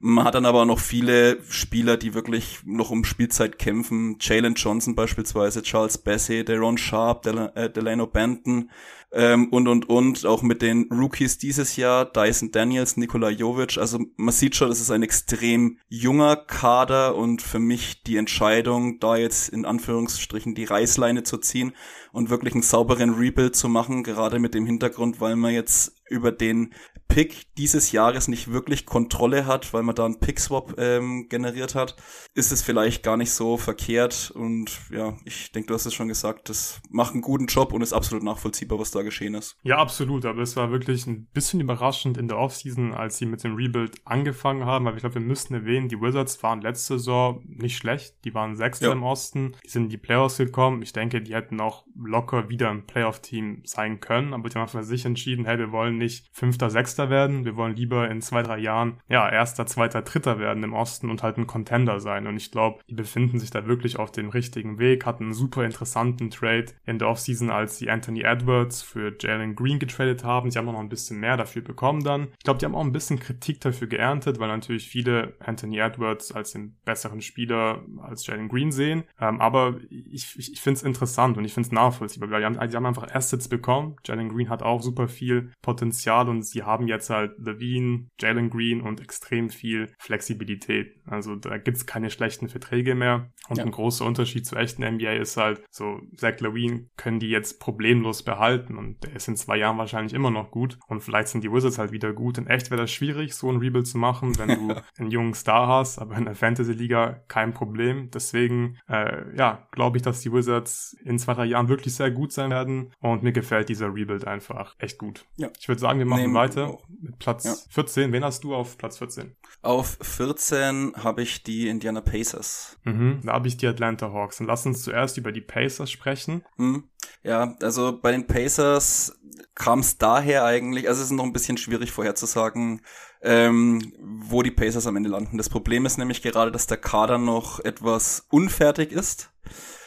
Man 0.00 0.24
hat 0.24 0.36
dann 0.36 0.46
aber 0.46 0.64
noch 0.64 0.78
viele 0.78 1.42
Spieler, 1.50 1.96
die 1.96 2.14
wirklich 2.14 2.60
noch 2.64 2.90
um 2.90 3.02
Spielzeit 3.02 3.58
kämpfen. 3.58 4.16
Jalen 4.20 4.54
Johnson 4.54 4.94
beispielsweise, 4.94 5.62
Charles 5.62 5.98
Bassey, 5.98 6.44
Deron 6.44 6.78
Sharp, 6.78 7.22
Del 7.22 7.50
äh, 7.56 7.68
Delano 7.68 8.06
Banton 8.06 8.70
ähm, 9.10 9.48
und, 9.48 9.66
und, 9.66 9.88
und. 9.88 10.24
Auch 10.24 10.42
mit 10.42 10.62
den 10.62 10.88
Rookies 10.92 11.38
dieses 11.38 11.74
Jahr, 11.74 12.04
Dyson 12.04 12.52
Daniels, 12.52 12.96
Nikola 12.96 13.30
Jovic. 13.30 13.76
Also 13.76 13.98
man 14.16 14.32
sieht 14.32 14.54
schon, 14.54 14.68
das 14.68 14.80
ist 14.80 14.92
ein 14.92 15.02
extrem 15.02 15.78
junger 15.88 16.36
Kader 16.36 17.16
und 17.16 17.42
für 17.42 17.58
mich 17.58 18.04
die 18.04 18.18
Entscheidung, 18.18 19.00
da 19.00 19.16
jetzt 19.16 19.48
in 19.48 19.64
Anführungsstrichen 19.64 20.54
die 20.54 20.64
Reißleine 20.64 21.24
zu 21.24 21.38
ziehen 21.38 21.72
und 22.12 22.30
wirklich 22.30 22.54
einen 22.54 22.62
sauberen 22.62 23.14
Rebuild 23.14 23.56
zu 23.56 23.68
machen, 23.68 24.04
gerade 24.04 24.38
mit 24.38 24.54
dem 24.54 24.64
Hintergrund, 24.64 25.20
weil 25.20 25.34
man 25.34 25.52
jetzt 25.52 25.96
über 26.08 26.30
den 26.30 26.72
Pick 27.08 27.54
dieses 27.56 27.90
Jahres 27.90 28.28
nicht 28.28 28.52
wirklich 28.52 28.86
Kontrolle 28.86 29.46
hat, 29.46 29.72
weil 29.74 29.82
man 29.82 29.94
da 29.94 30.04
einen 30.04 30.20
Pick-Swap 30.20 30.74
ähm, 30.78 31.26
generiert 31.28 31.74
hat, 31.74 31.96
ist 32.34 32.52
es 32.52 32.62
vielleicht 32.62 33.02
gar 33.02 33.16
nicht 33.16 33.32
so 33.32 33.56
verkehrt. 33.56 34.30
Und 34.30 34.78
ja, 34.90 35.16
ich 35.24 35.50
denke, 35.50 35.68
du 35.68 35.74
hast 35.74 35.86
es 35.86 35.94
schon 35.94 36.08
gesagt, 36.08 36.48
das 36.48 36.80
macht 36.90 37.14
einen 37.14 37.22
guten 37.22 37.46
Job 37.46 37.72
und 37.72 37.82
ist 37.82 37.92
absolut 37.92 38.22
nachvollziehbar, 38.22 38.78
was 38.78 38.90
da 38.90 39.02
geschehen 39.02 39.34
ist. 39.34 39.56
Ja, 39.62 39.78
absolut. 39.78 40.26
Aber 40.26 40.42
es 40.42 40.54
war 40.54 40.70
wirklich 40.70 41.06
ein 41.06 41.26
bisschen 41.32 41.60
überraschend 41.60 42.18
in 42.18 42.28
der 42.28 42.38
Offseason, 42.38 42.92
als 42.92 43.18
sie 43.18 43.26
mit 43.26 43.42
dem 43.42 43.56
Rebuild 43.56 43.96
angefangen 44.04 44.64
haben. 44.66 44.86
Aber 44.86 44.96
ich 44.96 45.02
glaube, 45.02 45.16
wir 45.16 45.22
müssten 45.22 45.54
erwähnen, 45.54 45.88
die 45.88 46.00
Wizards 46.00 46.42
waren 46.42 46.60
letzte 46.60 46.98
Saison 46.98 47.42
nicht 47.46 47.76
schlecht. 47.76 48.16
Die 48.24 48.34
waren 48.34 48.54
Sechster 48.54 48.88
ja. 48.88 48.92
im 48.92 49.02
Osten. 49.02 49.56
Die 49.64 49.70
sind 49.70 49.84
in 49.84 49.88
die 49.88 49.96
Playoffs 49.96 50.36
gekommen. 50.36 50.82
Ich 50.82 50.92
denke, 50.92 51.22
die 51.22 51.34
hätten 51.34 51.60
auch 51.60 51.84
locker 51.96 52.48
wieder 52.48 52.70
ein 52.70 52.86
Playoff-Team 52.86 53.62
sein 53.64 54.00
können. 54.00 54.34
Aber 54.34 54.48
die 54.48 54.58
haben 54.58 54.68
für 54.68 54.84
sich 54.84 55.04
entschieden, 55.04 55.46
hey, 55.46 55.58
wir 55.58 55.72
wollen 55.72 55.96
nicht 55.96 56.28
Fünfter, 56.32 56.70
Sechster 56.70 56.97
Sechster 56.98 57.10
werden. 57.10 57.44
Wir 57.44 57.56
wollen 57.56 57.76
lieber 57.76 58.10
in 58.10 58.20
zwei, 58.20 58.42
drei 58.42 58.58
Jahren, 58.58 58.98
ja, 59.08 59.28
Erster, 59.28 59.66
Zweiter, 59.66 60.02
Dritter 60.02 60.38
werden 60.38 60.64
im 60.64 60.72
Osten 60.72 61.10
und 61.10 61.22
halt 61.22 61.38
ein 61.38 61.46
Contender 61.46 62.00
sein. 62.00 62.26
Und 62.26 62.36
ich 62.36 62.50
glaube, 62.50 62.80
die 62.88 62.94
befinden 62.94 63.38
sich 63.38 63.50
da 63.50 63.66
wirklich 63.66 63.98
auf 63.98 64.10
dem 64.10 64.30
richtigen 64.30 64.78
Weg, 64.78 65.06
hatten 65.06 65.24
einen 65.24 65.34
super 65.34 65.64
interessanten 65.64 66.30
Trade 66.30 66.66
in 66.86 66.98
der 66.98 67.08
Offseason, 67.08 67.50
als 67.50 67.78
sie 67.78 67.88
Anthony 67.88 68.22
Edwards 68.22 68.82
für 68.82 69.14
Jalen 69.18 69.54
Green 69.54 69.78
getradet 69.78 70.24
haben. 70.24 70.50
Sie 70.50 70.58
haben 70.58 70.68
auch 70.68 70.72
noch 70.72 70.80
ein 70.80 70.88
bisschen 70.88 71.20
mehr 71.20 71.36
dafür 71.36 71.62
bekommen 71.62 72.02
dann. 72.02 72.28
Ich 72.38 72.44
glaube, 72.44 72.58
die 72.58 72.64
haben 72.64 72.74
auch 72.74 72.84
ein 72.84 72.92
bisschen 72.92 73.20
Kritik 73.20 73.60
dafür 73.60 73.86
geerntet, 73.86 74.40
weil 74.40 74.48
natürlich 74.48 74.88
viele 74.88 75.34
Anthony 75.38 75.78
Edwards 75.78 76.32
als 76.32 76.52
den 76.52 76.76
besseren 76.84 77.20
Spieler 77.20 77.82
als 78.02 78.26
Jalen 78.26 78.48
Green 78.48 78.72
sehen. 78.72 79.04
Ähm, 79.20 79.40
aber 79.40 79.76
ich, 79.88 80.36
ich, 80.36 80.52
ich 80.52 80.60
finde 80.60 80.78
es 80.78 80.82
interessant 80.82 81.38
und 81.38 81.44
ich 81.44 81.54
finde 81.54 81.68
es 81.68 81.72
nachvollziehbar, 81.72 82.28
die 82.28 82.44
haben, 82.44 82.70
die 82.70 82.76
haben 82.76 82.86
einfach 82.86 83.14
Assets 83.14 83.48
bekommen. 83.48 83.96
Jalen 84.04 84.30
Green 84.30 84.48
hat 84.48 84.62
auch 84.62 84.82
super 84.82 85.06
viel 85.06 85.52
Potenzial 85.62 86.28
und 86.28 86.42
sie 86.42 86.62
haben 86.62 86.87
jetzt 86.88 87.10
halt 87.10 87.38
Levine, 87.38 88.08
Jalen 88.20 88.50
Green 88.50 88.80
und 88.80 89.00
extrem 89.00 89.50
viel 89.50 89.92
Flexibilität. 89.98 90.96
Also 91.06 91.36
da 91.36 91.58
gibt's 91.58 91.86
keine 91.86 92.10
schlechten 92.10 92.48
Verträge 92.48 92.94
mehr. 92.94 93.30
Und 93.48 93.58
ja. 93.58 93.64
ein 93.64 93.70
großer 93.70 94.04
Unterschied 94.04 94.46
zur 94.46 94.58
echten 94.58 94.84
NBA 94.84 95.12
ist 95.12 95.36
halt, 95.36 95.62
so 95.70 96.00
Zach 96.16 96.40
Levine 96.40 96.86
können 96.96 97.20
die 97.20 97.30
jetzt 97.30 97.60
problemlos 97.60 98.22
behalten 98.22 98.76
und 98.76 99.02
der 99.04 99.16
ist 99.16 99.28
in 99.28 99.36
zwei 99.36 99.56
Jahren 99.56 99.78
wahrscheinlich 99.78 100.14
immer 100.14 100.30
noch 100.30 100.50
gut. 100.50 100.78
Und 100.88 101.02
vielleicht 101.02 101.28
sind 101.28 101.44
die 101.44 101.52
Wizards 101.52 101.78
halt 101.78 101.92
wieder 101.92 102.12
gut. 102.12 102.38
In 102.38 102.46
echt 102.46 102.70
wäre 102.70 102.82
das 102.82 102.90
schwierig, 102.90 103.34
so 103.34 103.50
ein 103.50 103.58
Rebuild 103.58 103.86
zu 103.86 103.98
machen, 103.98 104.38
wenn 104.38 104.48
du 104.48 104.74
einen 104.98 105.10
jungen 105.10 105.34
Star 105.34 105.66
hast, 105.68 105.98
aber 105.98 106.16
in 106.16 106.24
der 106.24 106.34
Fantasy-Liga 106.34 107.22
kein 107.28 107.52
Problem. 107.52 108.10
Deswegen, 108.12 108.78
äh, 108.88 109.36
ja, 109.36 109.68
glaube 109.72 109.96
ich, 109.96 110.02
dass 110.02 110.20
die 110.20 110.32
Wizards 110.32 110.96
in 111.04 111.18
zwei, 111.18 111.34
drei 111.34 111.46
Jahren 111.46 111.68
wirklich 111.68 111.94
sehr 111.94 112.10
gut 112.10 112.32
sein 112.32 112.50
werden. 112.50 112.92
Und 113.00 113.22
mir 113.22 113.32
gefällt 113.32 113.68
dieser 113.68 113.94
Rebuild 113.94 114.26
einfach 114.26 114.74
echt 114.78 114.98
gut. 114.98 115.26
Ja. 115.36 115.48
Ich 115.58 115.68
würde 115.68 115.80
sagen, 115.80 115.98
wir 115.98 116.06
machen 116.06 116.22
Nehmen 116.22 116.34
weiter 116.34 116.77
mit 116.88 117.18
Platz 117.18 117.44
ja. 117.44 117.54
14. 117.70 118.12
Wen 118.12 118.24
hast 118.24 118.44
du 118.44 118.54
auf 118.54 118.78
Platz 118.78 118.98
14? 118.98 119.36
Auf 119.62 119.98
14 120.00 120.94
habe 120.96 121.22
ich 121.22 121.42
die 121.42 121.68
Indiana 121.68 122.00
Pacers. 122.00 122.78
Mhm, 122.84 123.20
da 123.24 123.32
habe 123.32 123.48
ich 123.48 123.56
die 123.56 123.66
Atlanta 123.66 124.12
Hawks. 124.12 124.40
Und 124.40 124.46
lass 124.46 124.66
uns 124.66 124.82
zuerst 124.82 125.16
über 125.18 125.32
die 125.32 125.40
Pacers 125.40 125.90
sprechen. 125.90 126.44
Mhm. 126.56 126.84
Ja, 127.22 127.56
also 127.60 127.98
bei 128.00 128.12
den 128.12 128.26
Pacers 128.26 129.18
kam 129.54 129.80
es 129.80 129.98
daher 129.98 130.44
eigentlich, 130.44 130.88
also 130.88 131.00
es 131.00 131.08
ist 131.08 131.16
noch 131.16 131.24
ein 131.24 131.32
bisschen 131.32 131.58
schwierig 131.58 131.90
vorherzusagen, 131.90 132.80
ähm, 133.22 133.92
wo 134.00 134.42
die 134.42 134.52
Pacers 134.52 134.86
am 134.86 134.96
Ende 134.96 135.10
landen. 135.10 135.36
Das 135.36 135.48
Problem 135.48 135.84
ist 135.84 135.98
nämlich 135.98 136.22
gerade, 136.22 136.52
dass 136.52 136.66
der 136.66 136.76
Kader 136.76 137.18
noch 137.18 137.60
etwas 137.60 138.26
unfertig 138.30 138.92
ist. 138.92 139.32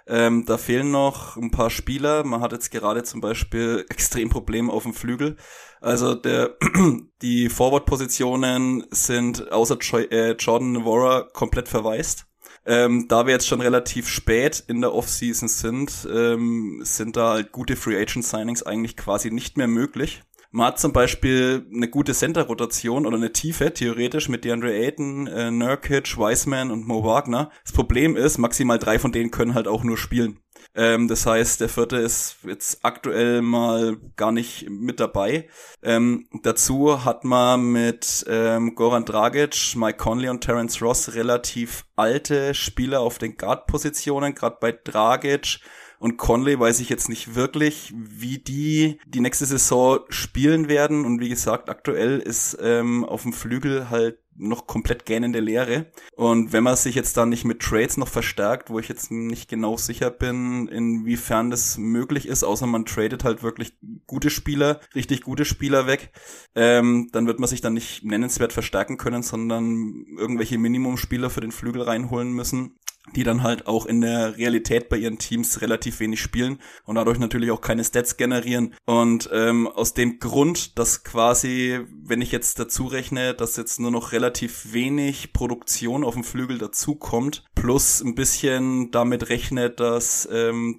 Ähm, 0.08 0.46
da 0.46 0.58
fehlen 0.58 0.92
noch 0.92 1.38
ein 1.38 1.52
paar 1.52 1.70
Spieler. 1.70 2.24
Man 2.26 2.42
hat 2.42 2.52
jetzt 2.52 2.72
gerade 2.72 3.04
zum 3.04 3.22
Beispiel 3.22 3.86
extrem 3.90 4.30
Probleme 4.30 4.72
auf 4.72 4.84
dem 4.84 4.94
Flügel. 4.94 5.38
Also 5.82 6.14
der, 6.14 6.56
die 7.22 7.50
Forward-Positionen 7.50 8.86
sind 8.92 9.52
außer 9.52 9.78
Joy, 9.78 10.04
äh, 10.06 10.36
Jordan 10.40 10.74
Navarra 10.74 11.28
komplett 11.34 11.68
verwaist. 11.68 12.28
Ähm, 12.64 13.08
da 13.08 13.26
wir 13.26 13.34
jetzt 13.34 13.48
schon 13.48 13.62
relativ 13.62 14.08
spät 14.08 14.64
in 14.68 14.82
der 14.82 14.94
Offseason 14.94 15.50
sind, 15.50 16.08
ähm, 16.14 16.82
sind 16.84 17.18
da 17.18 17.32
halt 17.32 17.52
gute 17.52 17.76
Free 17.76 18.00
Agent 18.00 18.24
Signings 18.24 18.62
eigentlich 18.62 18.96
quasi 18.96 19.32
nicht 19.32 19.58
mehr 19.58 19.68
möglich. 19.68 20.22
Man 20.52 20.68
hat 20.68 20.80
zum 20.80 20.92
Beispiel 20.92 21.66
eine 21.74 21.88
gute 21.88 22.14
Center-Rotation 22.14 23.06
oder 23.08 23.16
eine 23.16 23.32
Tiefe, 23.32 23.74
theoretisch, 23.74 24.28
mit 24.28 24.44
DeAndre 24.44 24.74
Ayton, 24.74 25.26
äh, 25.28 25.50
Nurkic, 25.50 26.18
Wiseman 26.18 26.72
und 26.72 26.86
Mo 26.86 27.04
Wagner. 27.04 27.50
Das 27.64 27.72
Problem 27.72 28.18
ist, 28.18 28.38
maximal 28.38 28.78
drei 28.78 29.00
von 29.00 29.14
denen 29.14 29.32
können 29.32 29.56
halt 29.56 29.70
auch 29.70 29.84
nur 29.84 29.98
spielen. 29.98 30.40
Ähm, 30.74 31.08
das 31.08 31.26
heißt, 31.26 31.60
der 31.60 31.70
vierte 31.70 31.98
ist 31.98 32.38
jetzt 32.44 32.84
aktuell 32.84 33.42
mal 33.42 33.98
gar 34.16 34.32
nicht 34.32 34.70
mit 34.70 35.00
dabei. 35.00 35.50
Ähm, 35.84 36.28
dazu 36.44 37.04
hat 37.04 37.26
man 37.26 37.72
mit 37.72 38.26
ähm, 38.30 38.76
Goran 38.76 39.06
Dragic, 39.06 39.76
Mike 39.76 39.98
Conley 39.98 40.30
und 40.30 40.42
Terence 40.42 40.82
Ross 40.82 41.14
relativ 41.14 41.86
alte 41.96 42.54
Spieler 42.54 43.02
auf 43.02 43.18
den 43.18 43.36
Guard-Positionen. 43.36 44.34
Gerade 44.34 44.58
bei 44.62 44.72
Dragic 44.72 45.60
und 46.02 46.18
Conley 46.18 46.60
weiß 46.60 46.80
ich 46.80 46.90
jetzt 46.90 47.10
nicht 47.10 47.36
wirklich, 47.36 47.94
wie 47.96 48.40
die 48.40 48.98
die 49.06 49.20
nächste 49.20 49.46
Saison 49.46 50.00
spielen 50.10 50.68
werden. 50.68 51.06
Und 51.06 51.20
wie 51.20 51.30
gesagt, 51.30 51.70
aktuell 51.70 52.18
ist 52.18 52.58
ähm, 52.60 53.06
auf 53.06 53.22
dem 53.22 53.34
Flügel 53.34 53.92
halt 53.92 54.18
noch 54.36 54.66
komplett 54.66 55.06
gähnende 55.06 55.40
Leere. 55.40 55.92
Und 56.16 56.54
wenn 56.54 56.64
man 56.64 56.76
sich 56.76 56.96
jetzt 56.96 57.18
dann 57.18 57.30
nicht 57.30 57.46
mit 57.46 57.60
Trades 57.60 57.98
noch 57.98 58.08
verstärkt, 58.08 58.72
wo 58.72 58.80
ich 58.80 58.88
jetzt 58.88 59.12
nicht 59.12 59.48
genau 59.48 59.78
sicher 59.78 60.10
bin, 60.10 60.68
inwiefern 60.70 61.52
das 61.52 61.78
möglich 61.78 62.28
ist, 62.28 62.44
außer 62.44 62.66
man 62.66 62.86
tradet 62.86 63.24
halt 63.24 63.44
wirklich 63.44 63.74
gute 64.08 64.32
Spieler, 64.32 64.80
richtig 64.96 65.22
gute 65.22 65.46
Spieler 65.46 65.86
weg, 65.86 66.12
ähm, 66.56 67.10
dann 67.12 67.28
wird 67.28 67.40
man 67.40 67.48
sich 67.48 67.62
dann 67.62 67.76
nicht 67.76 68.04
nennenswert 68.04 68.54
verstärken 68.54 68.98
können, 68.98 69.22
sondern 69.22 70.08
irgendwelche 70.18 70.58
Minimumspieler 70.58 71.30
für 71.30 71.42
den 71.42 71.52
Flügel 71.52 71.84
reinholen 71.84 72.32
müssen 72.32 72.80
die 73.16 73.24
dann 73.24 73.44
halt 73.44 73.68
auch 73.68 73.86
in 73.86 74.02
der 74.02 74.38
Realität 74.38 74.90
bei 74.90 74.98
ihren 74.98 75.18
Teams 75.18 75.62
relativ 75.62 76.00
wenig 76.00 76.22
spielen 76.22 76.60
und 76.86 76.96
dadurch 76.96 77.20
natürlich 77.20 77.52
auch 77.52 77.62
keine 77.62 77.84
Stats 77.84 78.18
generieren. 78.18 78.76
Und 78.86 79.30
ähm, 79.34 79.68
aus 79.68 79.94
dem 79.94 80.20
Grund, 80.20 80.78
dass 80.78 81.04
quasi, 81.04 81.80
wenn 82.04 82.22
ich 82.22 82.32
jetzt 82.32 82.60
dazu 82.60 82.86
rechne, 82.86 83.34
dass 83.34 83.58
jetzt 83.58 83.80
nur 83.80 83.92
noch 83.92 84.12
relativ 84.12 84.74
wenig 84.74 85.34
Produktion 85.34 86.04
auf 86.04 86.14
dem 86.14 86.24
Flügel 86.24 86.58
dazukommt, 86.58 87.44
plus 87.56 88.02
ein 88.02 88.16
bisschen 88.16 88.92
damit 88.92 89.30
rechnet, 89.30 89.80
dass 89.80 90.28
ähm, 90.32 90.78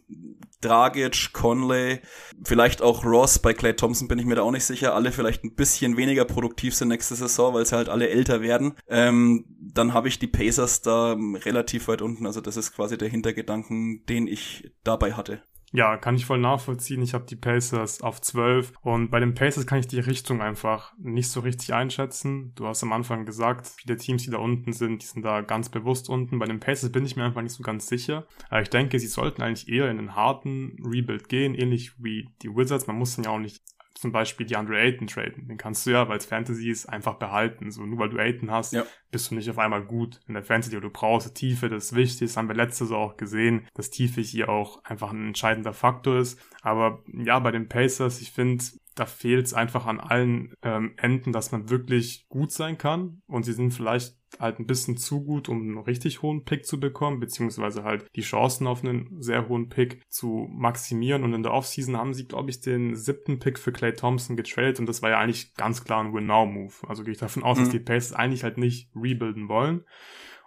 Dragic, 0.63 1.33
Conley, 1.33 2.01
vielleicht 2.45 2.83
auch 2.83 3.05
Ross, 3.05 3.39
bei 3.39 3.53
Clay 3.53 3.75
Thompson 3.75 4.09
bin 4.09 4.19
ich 4.19 4.25
mir 4.25 4.37
da 4.37 4.43
auch 4.43 4.51
nicht 4.51 4.65
sicher, 4.65 4.95
alle 4.95 5.13
vielleicht 5.13 5.45
ein 5.45 5.55
bisschen 5.55 5.97
weniger 5.97 6.25
produktiv 6.25 6.75
sind 6.75 6.89
nächste 6.89 7.15
Saison, 7.15 7.53
weil 7.53 7.67
sie 7.67 7.77
halt 7.77 7.89
alle 7.89 8.09
älter 8.09 8.41
werden. 8.41 8.75
Ähm, 8.89 9.45
dann 9.75 9.95
habe 9.95 10.09
ich 10.09 10.19
die 10.19 10.27
Pacers 10.27 10.83
da 10.83 11.17
relativ 11.45 11.89
weit 11.89 12.03
unten. 12.03 12.27
Also 12.27 12.41
das 12.41 12.57
ist 12.57 12.75
quasi 12.75 12.99
der 12.99 13.09
Hintergedanken, 13.09 14.05
den 14.07 14.27
ich 14.27 14.73
dabei 14.85 15.15
hatte. 15.15 15.43
Ja, 15.75 15.97
kann 15.97 16.17
ich 16.17 16.27
voll 16.27 16.39
nachvollziehen. 16.39 17.01
Ich 17.01 17.15
habe 17.15 17.25
die 17.25 17.37
Pacers 17.37 18.03
auf 18.03 18.21
12 18.21 18.75
und 18.83 19.11
bei 19.11 19.21
den 19.21 19.33
Pacers 19.33 19.67
kann 19.67 19.79
ich 19.79 19.87
die 19.87 20.01
Richtung 20.01 20.43
einfach 20.43 20.93
nicht 20.99 21.31
so 21.31 21.41
richtig 21.41 21.73
einschätzen. 21.73 22.53
Du 22.57 22.67
hast 22.67 22.83
am 22.83 22.93
Anfang 22.93 23.25
gesagt, 23.25 23.69
viele 23.69 23.97
Teams, 23.97 24.23
die 24.23 24.31
da 24.31 24.37
unten 24.37 24.75
sind, 24.75 25.01
die 25.01 25.07
sind 25.07 25.25
da 25.25 25.41
ganz 25.41 25.71
bewusst 25.71 26.11
unten. 26.11 26.39
Bei 26.39 26.45
den 26.45 26.61
Pacers 26.61 26.93
bin 26.93 27.07
ich 27.07 27.17
mir 27.17 27.25
einfach 27.25 27.41
nicht 27.41 27.55
so 27.55 27.63
ganz 27.63 27.87
sicher. 27.87 28.27
Aber 28.51 28.61
ich 28.61 28.69
denke, 28.69 28.99
sie 28.99 29.07
sollten 29.07 29.41
eigentlich 29.41 29.71
eher 29.71 29.91
in 29.91 29.99
einen 29.99 30.15
harten 30.15 30.77
Rebuild 30.85 31.31
gehen, 31.31 31.55
ähnlich 31.55 31.93
wie 31.99 32.29
die 32.43 32.55
Wizards. 32.55 32.87
Man 32.87 32.97
muss 32.97 33.17
dann 33.17 33.25
ja 33.25 33.31
auch 33.31 33.39
nicht 33.39 33.63
zum 33.95 34.13
Beispiel 34.13 34.47
die 34.47 34.57
Andre 34.57 34.79
Ayton 34.79 35.07
traden. 35.07 35.49
Den 35.49 35.57
kannst 35.57 35.87
du 35.87 35.91
ja, 35.91 36.09
weil 36.09 36.19
es 36.19 36.27
Fantasy 36.27 36.71
ist, 36.71 36.87
einfach 36.87 37.15
behalten. 37.15 37.71
So, 37.71 37.85
nur 37.85 37.99
weil 37.99 38.09
du 38.09 38.19
Ayton 38.19 38.51
hast, 38.51 38.73
ja. 38.73 38.85
bist 39.11 39.31
du 39.31 39.35
nicht 39.35 39.49
auf 39.51 39.59
einmal 39.59 39.85
gut 39.85 40.21
in 40.27 40.35
der 40.35 40.43
Fantasy. 40.43 40.79
Du 40.79 40.91
brauchst 40.91 41.35
Tiefe, 41.35 41.69
das 41.69 41.87
ist 41.87 41.95
wichtig. 41.95 42.29
Das 42.29 42.37
haben 42.37 42.49
wir 42.49 42.57
letztes 42.57 42.91
Jahr 42.91 42.99
auch 42.99 43.17
gesehen, 43.17 43.67
dass 43.75 43.91
Tiefe 43.91 44.21
hier 44.21 44.49
auch 44.49 44.83
einfach 44.85 45.13
ein 45.13 45.29
entscheidender 45.29 45.73
Faktor 45.73 46.19
ist. 46.19 46.41
Aber 46.63 47.03
ja, 47.07 47.39
bei 47.39 47.51
den 47.51 47.69
Pacers, 47.69 48.21
ich 48.21 48.33
finde, 48.33 48.65
da 48.95 49.07
fehlt 49.07 49.47
es 49.47 49.55
einfach 49.55 49.87
an 49.87 50.01
allen 50.01 50.55
ähm, 50.63 50.95
Enden, 50.97 51.33
dass 51.33 51.53
man 51.53 51.71
wirklich 51.71 52.27
gut 52.29 52.53
sein 52.53 52.79
kann. 52.79 53.23
Und 53.27 53.45
sie 53.45 53.53
sind 53.53 53.73
vielleicht 53.73 54.17
halt 54.39 54.59
ein 54.59 54.67
bisschen 54.67 54.97
zu 54.97 55.25
gut, 55.25 55.49
um 55.49 55.61
einen 55.61 55.79
richtig 55.79 56.23
hohen 56.23 56.45
Pick 56.45 56.67
zu 56.67 56.81
bekommen, 56.81 57.21
beziehungsweise 57.21 57.85
halt 57.85 58.07
die 58.17 58.23
Chancen 58.23 58.67
auf 58.67 58.83
einen 58.83 59.21
sehr 59.21 59.49
hohen 59.49 59.69
Pick 59.69 60.03
zu 60.09 60.49
maximieren. 60.51 61.23
Und 61.23 61.35
in 61.35 61.43
der 61.43 61.53
Offseason 61.53 61.97
haben 61.97 62.15
sie, 62.15 62.27
glaube 62.27 62.51
ich, 62.51 62.61
den 62.61 62.95
siebten 62.97 63.39
Pick 63.39 63.59
für 63.59 63.73
Clay 63.73 63.93
Thompson 63.95 64.37
getradet 64.37 64.81
und 64.81 64.87
das 64.87 65.03
war 65.03 65.11
ja 65.11 65.19
eigentlich 65.19 65.55
ganz 65.55 65.85
klar 65.85 66.03
ein 66.03 66.15
Win-Now-Move. 66.15 66.75
Also 66.89 67.05
gehe 67.05 67.13
ich 67.13 67.19
davon 67.19 67.43
aus, 67.43 67.59
mhm. 67.59 67.65
dass 67.65 67.71
die 67.71 67.81
Pacers 67.81 68.13
eigentlich 68.13 68.45
halt 68.45 68.59
nicht 68.59 68.91
rebuilden 68.95 69.49
wollen. 69.49 69.85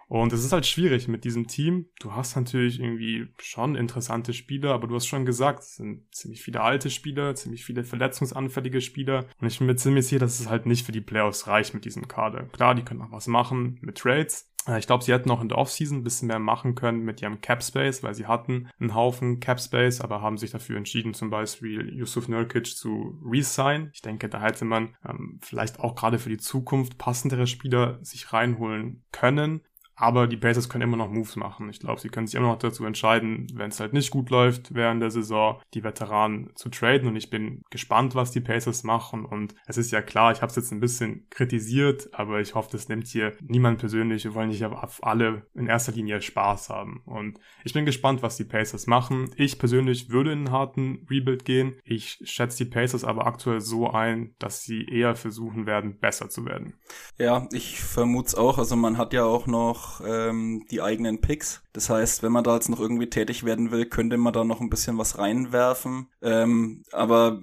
Und 0.08 0.32
es 0.32 0.44
ist 0.44 0.52
halt 0.52 0.66
schwierig 0.66 1.08
mit 1.08 1.24
diesem 1.24 1.48
Team. 1.48 1.86
Du 1.98 2.12
hast 2.12 2.36
natürlich 2.36 2.80
irgendwie 2.80 3.28
schon 3.38 3.74
interessante 3.74 4.32
Spieler, 4.32 4.72
aber 4.72 4.86
du 4.86 4.94
hast 4.94 5.06
schon 5.06 5.26
gesagt, 5.26 5.60
es 5.60 5.76
sind 5.76 6.04
ziemlich 6.14 6.42
viele 6.42 6.60
alte 6.60 6.90
Spieler, 6.90 7.34
ziemlich 7.34 7.64
viele 7.64 7.84
verletzungsanfällige 7.84 8.80
Spieler. 8.80 9.26
Und 9.40 9.48
ich 9.48 9.58
bin 9.58 9.66
mir 9.66 9.76
ziemlich 9.76 10.06
sicher, 10.06 10.20
dass 10.20 10.38
es 10.38 10.48
halt 10.48 10.66
nicht 10.66 10.86
für 10.86 10.92
die 10.92 11.00
Playoffs 11.00 11.48
reicht 11.48 11.74
mit 11.74 11.84
diesem 11.84 12.06
Kader. 12.06 12.44
Klar, 12.44 12.74
die 12.74 12.82
können 12.82 13.02
auch 13.02 13.12
was 13.12 13.26
machen 13.26 13.78
mit 13.80 13.98
Trades. 13.98 14.48
Äh, 14.66 14.78
ich 14.78 14.86
glaube, 14.86 15.04
sie 15.04 15.12
hätten 15.12 15.30
auch 15.30 15.40
in 15.40 15.48
der 15.48 15.58
Offseason 15.58 15.98
ein 15.98 16.04
bisschen 16.04 16.28
mehr 16.28 16.38
machen 16.38 16.74
können 16.74 17.00
mit 17.00 17.22
ihrem 17.22 17.40
Cap 17.40 17.62
Space, 17.62 18.02
weil 18.02 18.14
sie 18.14 18.26
hatten 18.26 18.68
einen 18.78 18.94
Haufen 18.94 19.40
Cap 19.40 19.60
Space, 19.60 20.00
aber 20.00 20.20
haben 20.22 20.38
sich 20.38 20.50
dafür 20.50 20.76
entschieden, 20.76 21.14
zum 21.14 21.30
Beispiel 21.30 21.92
Yusuf 21.94 22.28
Nurkic 22.28 22.66
zu 22.66 23.18
resign. 23.24 23.90
Ich 23.92 24.02
denke, 24.02 24.28
da 24.28 24.40
hätte 24.40 24.64
man 24.64 24.94
ähm, 25.08 25.38
vielleicht 25.42 25.80
auch 25.80 25.94
gerade 25.94 26.18
für 26.18 26.30
die 26.30 26.38
Zukunft 26.38 26.98
passendere 26.98 27.46
Spieler 27.46 27.98
sich 28.02 28.32
reinholen 28.32 29.04
können. 29.12 29.62
Aber 29.96 30.26
die 30.26 30.36
Pacers 30.36 30.68
können 30.68 30.82
immer 30.82 30.98
noch 30.98 31.10
Moves 31.10 31.36
machen. 31.36 31.70
Ich 31.70 31.80
glaube, 31.80 32.00
sie 32.00 32.10
können 32.10 32.26
sich 32.26 32.36
immer 32.36 32.48
noch 32.48 32.58
dazu 32.58 32.84
entscheiden, 32.84 33.46
wenn 33.54 33.70
es 33.70 33.80
halt 33.80 33.94
nicht 33.94 34.10
gut 34.10 34.28
läuft 34.28 34.74
während 34.74 35.00
der 35.00 35.10
Saison, 35.10 35.60
die 35.72 35.82
Veteranen 35.82 36.50
zu 36.54 36.68
traden. 36.68 37.08
Und 37.08 37.16
ich 37.16 37.30
bin 37.30 37.62
gespannt, 37.70 38.14
was 38.14 38.30
die 38.30 38.42
Pacers 38.42 38.84
machen. 38.84 39.24
Und 39.24 39.54
es 39.66 39.78
ist 39.78 39.92
ja 39.92 40.02
klar, 40.02 40.32
ich 40.32 40.42
habe 40.42 40.50
es 40.50 40.56
jetzt 40.56 40.70
ein 40.70 40.80
bisschen 40.80 41.26
kritisiert, 41.30 42.10
aber 42.12 42.40
ich 42.40 42.54
hoffe, 42.54 42.68
das 42.72 42.88
nimmt 42.88 43.06
hier 43.06 43.32
niemand 43.40 43.78
persönlich. 43.78 44.24
Wir 44.24 44.34
wollen 44.34 44.50
nicht 44.50 44.64
auf 44.64 45.02
alle 45.02 45.46
in 45.54 45.66
erster 45.66 45.92
Linie 45.92 46.20
Spaß 46.20 46.68
haben. 46.68 47.00
Und 47.06 47.38
ich 47.64 47.72
bin 47.72 47.86
gespannt, 47.86 48.22
was 48.22 48.36
die 48.36 48.44
Pacers 48.44 48.86
machen. 48.86 49.30
Ich 49.36 49.58
persönlich 49.58 50.10
würde 50.10 50.32
in 50.32 50.40
einen 50.40 50.50
harten 50.50 51.06
Rebuild 51.10 51.46
gehen. 51.46 51.80
Ich 51.84 52.18
schätze 52.24 52.64
die 52.64 52.70
Pacers 52.70 53.04
aber 53.04 53.26
aktuell 53.26 53.60
so 53.60 53.90
ein, 53.90 54.34
dass 54.38 54.62
sie 54.62 54.84
eher 54.84 55.14
versuchen 55.14 55.64
werden, 55.64 55.98
besser 55.98 56.28
zu 56.28 56.44
werden. 56.44 56.74
Ja, 57.18 57.48
ich 57.52 57.80
vermute 57.80 58.28
es 58.28 58.34
auch. 58.34 58.58
Also 58.58 58.76
man 58.76 58.98
hat 58.98 59.14
ja 59.14 59.24
auch 59.24 59.46
noch 59.46 59.85
ähm, 60.06 60.64
die 60.70 60.82
eigenen 60.82 61.20
Picks. 61.20 61.62
Das 61.72 61.90
heißt, 61.90 62.22
wenn 62.22 62.32
man 62.32 62.44
da 62.44 62.54
jetzt 62.54 62.68
noch 62.68 62.80
irgendwie 62.80 63.10
tätig 63.10 63.44
werden 63.44 63.70
will, 63.70 63.86
könnte 63.86 64.16
man 64.16 64.32
da 64.32 64.44
noch 64.44 64.60
ein 64.60 64.70
bisschen 64.70 64.98
was 64.98 65.18
reinwerfen. 65.18 66.08
Ähm, 66.22 66.82
aber 66.92 67.40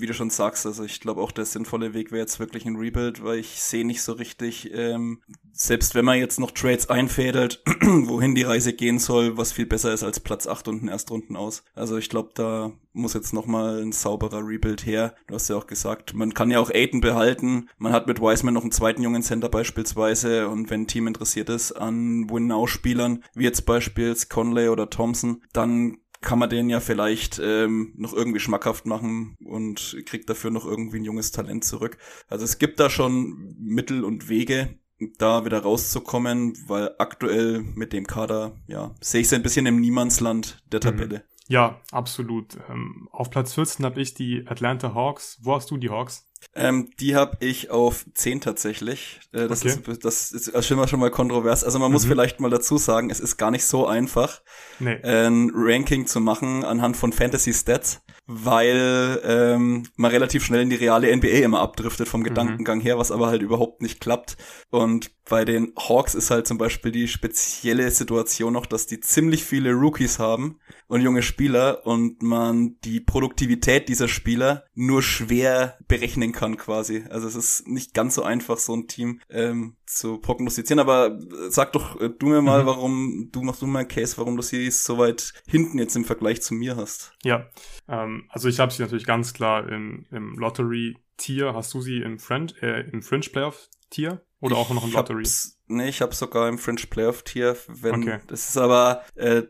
wie 0.00 0.06
du 0.06 0.14
schon 0.14 0.30
sagst, 0.30 0.66
also 0.66 0.84
ich 0.84 1.00
glaube 1.00 1.20
auch 1.20 1.32
der 1.32 1.44
sinnvolle 1.44 1.94
Weg 1.94 2.12
wäre 2.12 2.20
jetzt 2.20 2.40
wirklich 2.40 2.66
ein 2.66 2.76
Rebuild, 2.76 3.24
weil 3.24 3.38
ich 3.38 3.60
sehe 3.60 3.86
nicht 3.86 4.02
so 4.02 4.12
richtig, 4.12 4.70
ähm, 4.72 5.22
selbst 5.52 5.94
wenn 5.94 6.04
man 6.04 6.18
jetzt 6.18 6.40
noch 6.40 6.50
Trades 6.50 6.88
einfädelt, 6.88 7.62
wohin 7.82 8.34
die 8.34 8.42
Reise 8.42 8.72
gehen 8.72 8.98
soll, 8.98 9.36
was 9.36 9.52
viel 9.52 9.66
besser 9.66 9.92
ist 9.92 10.02
als 10.02 10.20
Platz 10.20 10.46
8 10.46 10.68
und 10.68 10.82
ein 10.82 10.88
Erstrunden 10.88 11.36
aus. 11.36 11.64
Also 11.74 11.96
ich 11.96 12.08
glaube, 12.08 12.30
da 12.34 12.72
muss 12.92 13.14
jetzt 13.14 13.32
nochmal 13.32 13.82
ein 13.82 13.92
sauberer 13.92 14.46
Rebuild 14.46 14.84
her. 14.84 15.14
Du 15.26 15.34
hast 15.34 15.48
ja 15.48 15.56
auch 15.56 15.66
gesagt, 15.66 16.14
man 16.14 16.34
kann 16.34 16.50
ja 16.50 16.58
auch 16.58 16.70
Aiden 16.70 17.00
behalten. 17.00 17.68
Man 17.78 17.92
hat 17.92 18.06
mit 18.06 18.20
Wiseman 18.20 18.54
noch 18.54 18.62
einen 18.62 18.72
zweiten 18.72 19.02
jungen 19.02 19.22
Center 19.22 19.48
beispielsweise 19.48 20.48
und 20.48 20.70
wenn 20.70 20.82
ein 20.82 20.86
Team 20.86 21.06
interessiert 21.06 21.48
ist 21.48 21.72
an 21.72 22.28
Win-Now-Spielern, 22.30 23.24
wie 23.34 23.44
jetzt 23.44 23.66
beispielsweise 23.66 24.28
Conley 24.28 24.68
oder 24.68 24.88
Thompson, 24.88 25.42
dann 25.52 25.98
kann 26.20 26.38
man 26.38 26.50
den 26.50 26.68
ja 26.68 26.80
vielleicht 26.80 27.40
ähm, 27.42 27.94
noch 27.96 28.12
irgendwie 28.12 28.40
schmackhaft 28.40 28.86
machen 28.86 29.36
und 29.42 29.96
kriegt 30.06 30.28
dafür 30.28 30.50
noch 30.50 30.66
irgendwie 30.66 30.98
ein 30.98 31.04
junges 31.04 31.32
Talent 31.32 31.64
zurück. 31.64 31.96
Also 32.28 32.44
es 32.44 32.58
gibt 32.58 32.78
da 32.78 32.90
schon 32.90 33.56
Mittel 33.58 34.04
und 34.04 34.28
Wege, 34.28 34.78
da 35.18 35.44
wieder 35.44 35.60
rauszukommen, 35.60 36.54
weil 36.66 36.90
aktuell 36.98 37.62
mit 37.74 37.92
dem 37.92 38.06
Kader, 38.06 38.56
ja, 38.66 38.94
sehe 39.00 39.22
ich 39.22 39.28
es 39.28 39.32
ein 39.32 39.42
bisschen 39.42 39.66
im 39.66 39.80
Niemandsland 39.80 40.62
der 40.70 40.80
mhm. 40.80 40.82
Tabelle. 40.82 41.24
Ja, 41.50 41.80
absolut. 41.90 42.56
Ähm, 42.70 43.08
auf 43.10 43.28
Platz 43.28 43.54
14 43.54 43.84
habe 43.84 44.00
ich 44.00 44.14
die 44.14 44.44
Atlanta 44.46 44.94
Hawks. 44.94 45.36
Wo 45.42 45.56
hast 45.56 45.68
du 45.72 45.78
die 45.78 45.90
Hawks? 45.90 46.30
Ähm, 46.54 46.90
die 47.00 47.16
habe 47.16 47.38
ich 47.40 47.70
auf 47.70 48.06
10 48.14 48.40
tatsächlich. 48.40 49.18
Äh, 49.32 49.48
das, 49.48 49.64
okay. 49.64 49.90
ist, 49.90 50.04
das 50.04 50.30
ist 50.30 50.66
schon 50.66 50.76
mal, 50.76 50.86
schon 50.86 51.00
mal 51.00 51.10
kontrovers. 51.10 51.64
Also 51.64 51.80
man 51.80 51.90
muss 51.90 52.04
mhm. 52.04 52.10
vielleicht 52.10 52.38
mal 52.38 52.50
dazu 52.50 52.78
sagen, 52.78 53.10
es 53.10 53.18
ist 53.18 53.36
gar 53.36 53.50
nicht 53.50 53.64
so 53.64 53.84
einfach, 53.84 54.42
nee. 54.78 55.02
ein 55.02 55.50
Ranking 55.52 56.06
zu 56.06 56.20
machen 56.20 56.64
anhand 56.64 56.96
von 56.96 57.12
Fantasy 57.12 57.52
Stats, 57.52 58.00
weil 58.26 59.20
ähm, 59.24 59.88
man 59.96 60.12
relativ 60.12 60.44
schnell 60.44 60.62
in 60.62 60.70
die 60.70 60.76
reale 60.76 61.14
NBA 61.14 61.44
immer 61.44 61.60
abdriftet 61.60 62.06
vom 62.06 62.20
mhm. 62.20 62.26
Gedankengang 62.26 62.78
mhm. 62.78 62.82
her, 62.82 62.98
was 62.98 63.10
aber 63.10 63.26
halt 63.26 63.42
überhaupt 63.42 63.82
nicht 63.82 64.00
klappt. 64.00 64.36
Und 64.70 65.10
bei 65.30 65.44
den 65.44 65.72
Hawks 65.76 66.16
ist 66.16 66.30
halt 66.30 66.48
zum 66.48 66.58
Beispiel 66.58 66.90
die 66.90 67.06
spezielle 67.06 67.88
Situation 67.92 68.52
noch, 68.52 68.66
dass 68.66 68.86
die 68.88 68.98
ziemlich 68.98 69.44
viele 69.44 69.72
Rookies 69.72 70.18
haben 70.18 70.58
und 70.88 71.02
junge 71.02 71.22
Spieler 71.22 71.86
und 71.86 72.20
man 72.20 72.80
die 72.82 72.98
Produktivität 72.98 73.88
dieser 73.88 74.08
Spieler 74.08 74.64
nur 74.74 75.04
schwer 75.04 75.78
berechnen 75.86 76.32
kann 76.32 76.56
quasi. 76.56 77.04
Also 77.08 77.28
es 77.28 77.36
ist 77.36 77.68
nicht 77.68 77.94
ganz 77.94 78.16
so 78.16 78.24
einfach, 78.24 78.58
so 78.58 78.74
ein 78.74 78.88
Team 78.88 79.20
ähm, 79.30 79.76
zu 79.86 80.18
prognostizieren. 80.18 80.80
Aber 80.80 81.16
sag 81.48 81.72
doch 81.74 82.00
äh, 82.00 82.10
du 82.10 82.26
mir 82.26 82.42
mal, 82.42 82.62
mhm. 82.62 82.66
warum, 82.66 83.28
du 83.30 83.42
machst 83.42 83.62
du 83.62 83.68
mal 83.68 83.78
einen 83.78 83.88
Case, 83.88 84.18
warum 84.18 84.34
du 84.34 84.42
sie 84.42 84.68
so 84.72 84.98
weit 84.98 85.32
hinten 85.46 85.78
jetzt 85.78 85.94
im 85.94 86.04
Vergleich 86.04 86.42
zu 86.42 86.54
mir 86.54 86.74
hast. 86.74 87.12
Ja, 87.22 87.48
ähm, 87.86 88.24
also 88.30 88.48
ich 88.48 88.58
habe 88.58 88.72
sie 88.72 88.82
natürlich 88.82 89.06
ganz 89.06 89.32
klar 89.32 89.68
im, 89.68 90.06
im 90.10 90.36
Lottery-Tier. 90.36 91.54
Hast 91.54 91.72
du 91.72 91.80
sie 91.80 91.98
im, 91.98 92.18
French, 92.18 92.60
äh, 92.62 92.80
im 92.90 93.02
Fringe 93.02 93.28
Playoff-Tier? 93.30 94.24
Oder 94.40 94.56
auch 94.56 94.70
noch 94.70 94.84
im 94.84 94.92
Lottery? 94.92 95.24
Nee, 95.66 95.88
ich 95.88 96.00
habe 96.00 96.14
sogar 96.14 96.48
im 96.48 96.58
Fringe 96.58 96.80
Playoff 96.88 97.22
Tier, 97.22 97.56
wenn 97.68 98.02
okay. 98.02 98.18
das 98.26 98.48
ist 98.48 98.56
aber 98.56 99.04
äh, 99.14 99.42